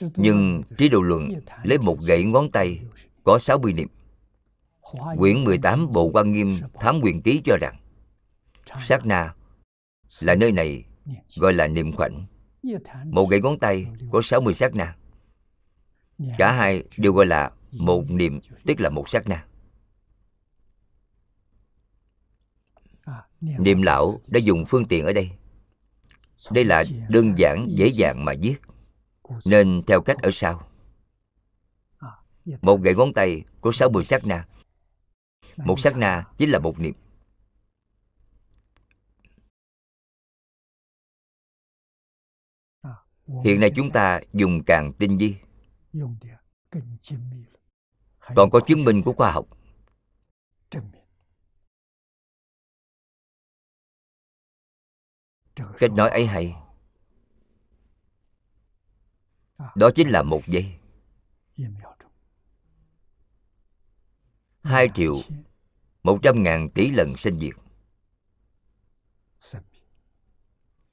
Nhưng 0.00 0.62
trí 0.78 0.88
độ 0.88 1.00
luận 1.00 1.28
lấy 1.62 1.78
một 1.78 1.98
gậy 2.00 2.24
ngón 2.24 2.50
tay 2.50 2.80
có 3.24 3.38
60 3.38 3.72
niệm 3.72 3.88
Quyển 5.18 5.44
18 5.44 5.92
Bộ 5.92 6.10
Quan 6.12 6.32
Nghiêm 6.32 6.60
Thám 6.74 7.00
Quyền 7.02 7.22
Tý 7.22 7.40
cho 7.44 7.56
rằng, 7.60 7.76
Sát 8.86 9.06
na 9.06 9.34
là 10.20 10.34
nơi 10.34 10.52
này 10.52 10.84
gọi 11.36 11.52
là 11.52 11.66
niệm 11.66 11.92
khoảnh. 11.96 12.26
Một 13.04 13.30
gậy 13.30 13.40
ngón 13.40 13.58
tay 13.58 13.86
có 14.10 14.22
60 14.22 14.54
sát 14.54 14.74
na. 14.74 14.96
Cả 16.38 16.52
hai 16.52 16.84
đều 16.96 17.12
gọi 17.12 17.26
là 17.26 17.50
một 17.72 18.10
niệm, 18.10 18.40
tức 18.66 18.80
là 18.80 18.90
một 18.90 19.08
sát 19.08 19.28
na. 19.28 19.46
Niệm 23.40 23.82
lão 23.82 24.20
đã 24.26 24.38
dùng 24.38 24.64
phương 24.68 24.86
tiện 24.88 25.04
ở 25.06 25.12
đây. 25.12 25.30
Đây 26.50 26.64
là 26.64 26.84
đơn 27.08 27.38
giản, 27.38 27.68
dễ 27.76 27.86
dàng 27.86 28.24
mà 28.24 28.32
viết, 28.42 28.56
Nên 29.44 29.82
theo 29.86 30.00
cách 30.00 30.16
ở 30.22 30.30
sau. 30.32 30.68
Một 32.62 32.80
gậy 32.80 32.94
ngón 32.94 33.12
tay 33.12 33.44
có 33.60 33.72
60 33.72 34.04
sát 34.04 34.26
na 34.26 34.46
một 35.64 35.80
sát 35.80 35.96
na 35.96 36.26
chính 36.38 36.50
là 36.50 36.58
một 36.58 36.78
niệm 36.78 36.94
hiện 43.44 43.60
nay 43.60 43.70
chúng 43.76 43.90
ta 43.90 44.20
dùng 44.32 44.64
càng 44.66 44.92
tinh 44.92 45.18
vi. 45.18 45.36
Còn 48.36 48.50
có 48.50 48.60
chứng 48.66 48.84
minh 48.84 49.02
của 49.04 49.12
khoa 49.12 49.32
học. 49.32 49.46
Cách 55.54 55.92
nói 55.92 56.10
ấy 56.10 56.26
hay. 56.26 56.54
Đó 59.74 59.90
chính 59.94 60.08
là 60.08 60.22
một 60.22 60.42
giây. 60.46 60.78
Hai 64.62 64.88
triệu 64.94 65.14
một 66.02 66.18
trăm 66.22 66.42
ngàn 66.42 66.70
tỷ 66.70 66.90
lần 66.90 67.16
sinh 67.16 67.38
diệt. 67.38 67.54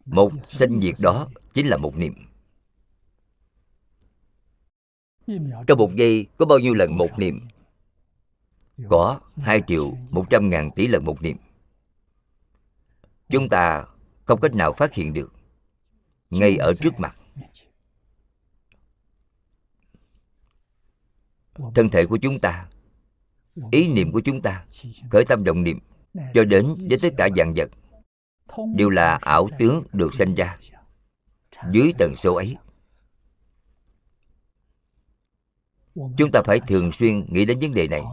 Một 0.05 0.31
sinh 0.43 0.81
diệt 0.81 0.95
đó 0.99 1.29
chính 1.53 1.67
là 1.67 1.77
một 1.77 1.95
niệm. 1.95 2.13
Trong 5.67 5.77
một 5.77 5.91
giây, 5.95 6.27
có 6.38 6.45
bao 6.45 6.59
nhiêu 6.59 6.73
lần 6.73 6.97
một 6.97 7.09
niệm? 7.17 7.47
Có 8.89 9.19
hai 9.38 9.61
triệu 9.67 9.91
một 10.09 10.25
trăm 10.29 10.49
ngàn 10.49 10.71
tỷ 10.75 10.88
lần 10.88 11.05
một 11.05 11.21
niệm. 11.21 11.38
Chúng 13.29 13.49
ta 13.49 13.85
không 14.25 14.41
cách 14.41 14.53
nào 14.53 14.73
phát 14.73 14.93
hiện 14.93 15.13
được 15.13 15.34
ngay 16.29 16.57
ở 16.57 16.73
trước 16.73 16.93
mặt. 16.97 17.17
Thân 21.75 21.89
thể 21.91 22.05
của 22.05 22.17
chúng 22.21 22.39
ta 22.39 22.69
ý 23.71 23.88
niệm 23.88 24.11
của 24.11 24.21
chúng 24.21 24.41
ta, 24.41 24.65
khởi 25.11 25.25
tâm 25.25 25.43
động 25.43 25.63
niệm, 25.63 25.79
cho 26.34 26.43
đến 26.43 26.75
với 26.89 26.97
tất 27.01 27.13
cả 27.17 27.29
dạng 27.38 27.53
vật, 27.53 27.69
đều 28.75 28.89
là 28.89 29.19
ảo 29.21 29.47
tướng 29.59 29.84
được 29.93 30.13
sinh 30.13 30.35
ra 30.35 30.57
dưới 31.71 31.93
tần 31.97 32.15
số 32.15 32.35
ấy. 32.35 32.57
Chúng 36.17 36.31
ta 36.34 36.41
phải 36.45 36.59
thường 36.67 36.91
xuyên 36.91 37.25
nghĩ 37.34 37.45
đến 37.45 37.59
vấn 37.59 37.73
đề 37.73 37.88
này, 37.88 38.03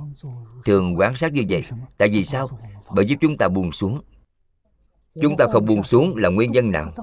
thường 0.65 0.99
quan 0.99 1.16
sát 1.16 1.33
như 1.33 1.43
vậy. 1.49 1.65
Tại 1.99 2.09
vì 2.09 2.25
sao? 2.25 2.49
Bởi 2.95 3.07
giúp 3.07 3.16
chúng 3.21 3.37
ta 3.39 3.49
buông 3.49 3.73
xuống. 3.73 4.03
Chúng 5.23 5.37
ta 5.37 5.47
không 5.53 5.66
buông 5.66 5.85
xuống 5.85 6.16
là 6.16 6.29
nguyên 6.29 6.53
nhân 6.53 6.71
nào? 6.71 6.95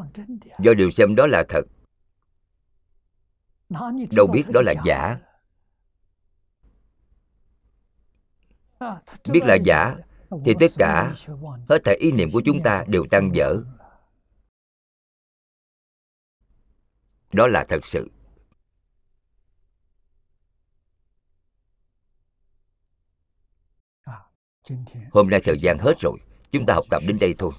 Do 0.60 0.74
điều 0.74 0.92
xem 0.92 1.16
đó 1.16 1.28
là 1.28 1.44
thật. 1.50 1.62
Đâu 4.12 4.28
biết 4.28 4.44
đó 4.54 4.62
là 4.62 4.74
giả. 4.86 5.18
Biết 9.30 9.42
là 9.44 9.56
giả, 9.56 9.96
Thì 10.46 10.54
tất 10.60 10.72
cả 10.78 11.16
Hết 11.70 11.82
thảy 11.86 11.96
ý 12.00 12.12
niệm 12.12 12.32
của 12.32 12.42
chúng 12.46 12.64
ta 12.64 12.86
đều 12.88 13.06
tan 13.12 13.32
dở. 13.34 13.58
Đó 17.34 17.48
là 17.48 17.66
thật 17.70 17.86
sự. 17.86 18.10
Hôm 25.12 25.30
nay 25.30 25.42
thời 25.44 25.60
gian 25.60 25.78
hết 25.78 25.94
rồi, 26.00 26.18
Chúng 26.52 26.66
ta 26.66 26.74
học 26.74 26.86
tập 26.90 27.04
đến 27.08 27.20
đây 27.20 27.36
thôi. 27.38 27.52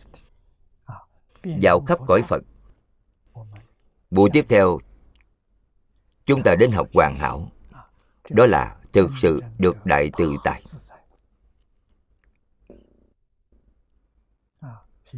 Vào 1.62 1.80
khắp 1.80 1.98
cõi 2.06 2.22
Phật. 2.22 2.42
Buổi 4.10 4.30
tiếp 4.32 4.46
theo, 4.48 4.78
Chúng 6.24 6.42
ta 6.44 6.54
đến 6.58 6.72
học 6.72 6.88
hoàn 6.94 7.16
hảo. 7.18 7.48
Đó 8.30 8.46
là 8.46 8.76
thực 8.92 9.10
sự 9.22 9.40
được 9.58 9.86
đại 9.86 10.10
tự 10.16 10.36
tại 10.44 10.62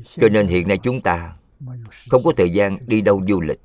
Cho 0.02 0.28
nên 0.28 0.46
hiện 0.46 0.68
nay 0.68 0.78
chúng 0.82 1.02
ta 1.02 1.36
không 2.10 2.22
có 2.24 2.32
thời 2.36 2.50
gian 2.50 2.78
đi 2.86 3.00
đâu 3.00 3.22
du 3.28 3.40
lịch. 3.40 3.60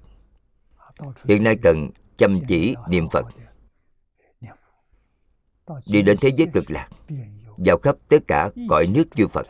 Hiện 1.24 1.44
nay 1.44 1.58
cần 1.64 1.90
chăm 2.18 2.40
chỉ 2.48 2.76
niệm 2.90 3.10
Phật. 3.10 3.26
Đi 5.88 6.02
đến 6.02 6.18
thế 6.22 6.30
giới 6.38 6.48
cực 6.54 6.72
lạc, 6.72 6.90
Vào 7.58 7.78
khắp 7.78 7.96
tất 8.08 8.18
cả 8.28 8.50
cõi 8.70 8.88
nước 8.88 9.04
chư 9.16 9.28
Phật. 9.28 9.48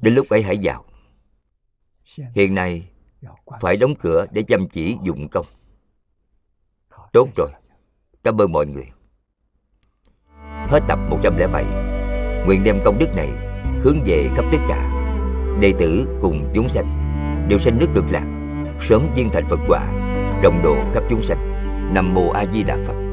Đến 0.00 0.14
lúc 0.14 0.28
ấy 0.28 0.42
hãy 0.42 0.58
vào. 0.62 0.84
Hiện 2.34 2.54
nay 2.54 2.90
phải 3.60 3.76
đóng 3.76 3.94
cửa 4.00 4.26
để 4.30 4.42
chăm 4.42 4.68
chỉ 4.68 4.96
dụng 5.02 5.28
công. 5.28 5.46
Tốt 7.12 7.28
rồi. 7.36 7.50
Cảm 8.24 8.40
ơn 8.40 8.52
mọi 8.52 8.66
người. 8.66 8.90
Hết 10.68 10.80
tập 10.88 10.98
107 11.10 11.95
Nguyện 12.46 12.64
đem 12.64 12.80
công 12.84 12.98
đức 12.98 13.16
này 13.16 13.28
Hướng 13.82 14.02
về 14.04 14.28
khắp 14.36 14.44
tất 14.52 14.58
cả. 14.68 14.90
Đệ 15.60 15.72
tử 15.78 16.18
cùng 16.22 16.50
chúng 16.54 16.68
sanh 16.68 16.86
Đều 17.48 17.58
sanh 17.58 17.78
nước 17.78 17.88
cực 17.94 18.04
lạc, 18.10 18.24
Sớm 18.88 19.08
viên 19.14 19.30
thành 19.30 19.46
Phật 19.46 19.60
quả, 19.68 19.82
Đồng 20.42 20.60
độ 20.64 20.76
khắp 20.94 21.02
chúng 21.10 21.22
sanh. 21.22 21.52
Nam 21.94 22.14
Mô 22.14 22.30
A 22.30 22.44
Di 22.52 22.62
Đà 22.62 22.76
Phật. 22.86 23.05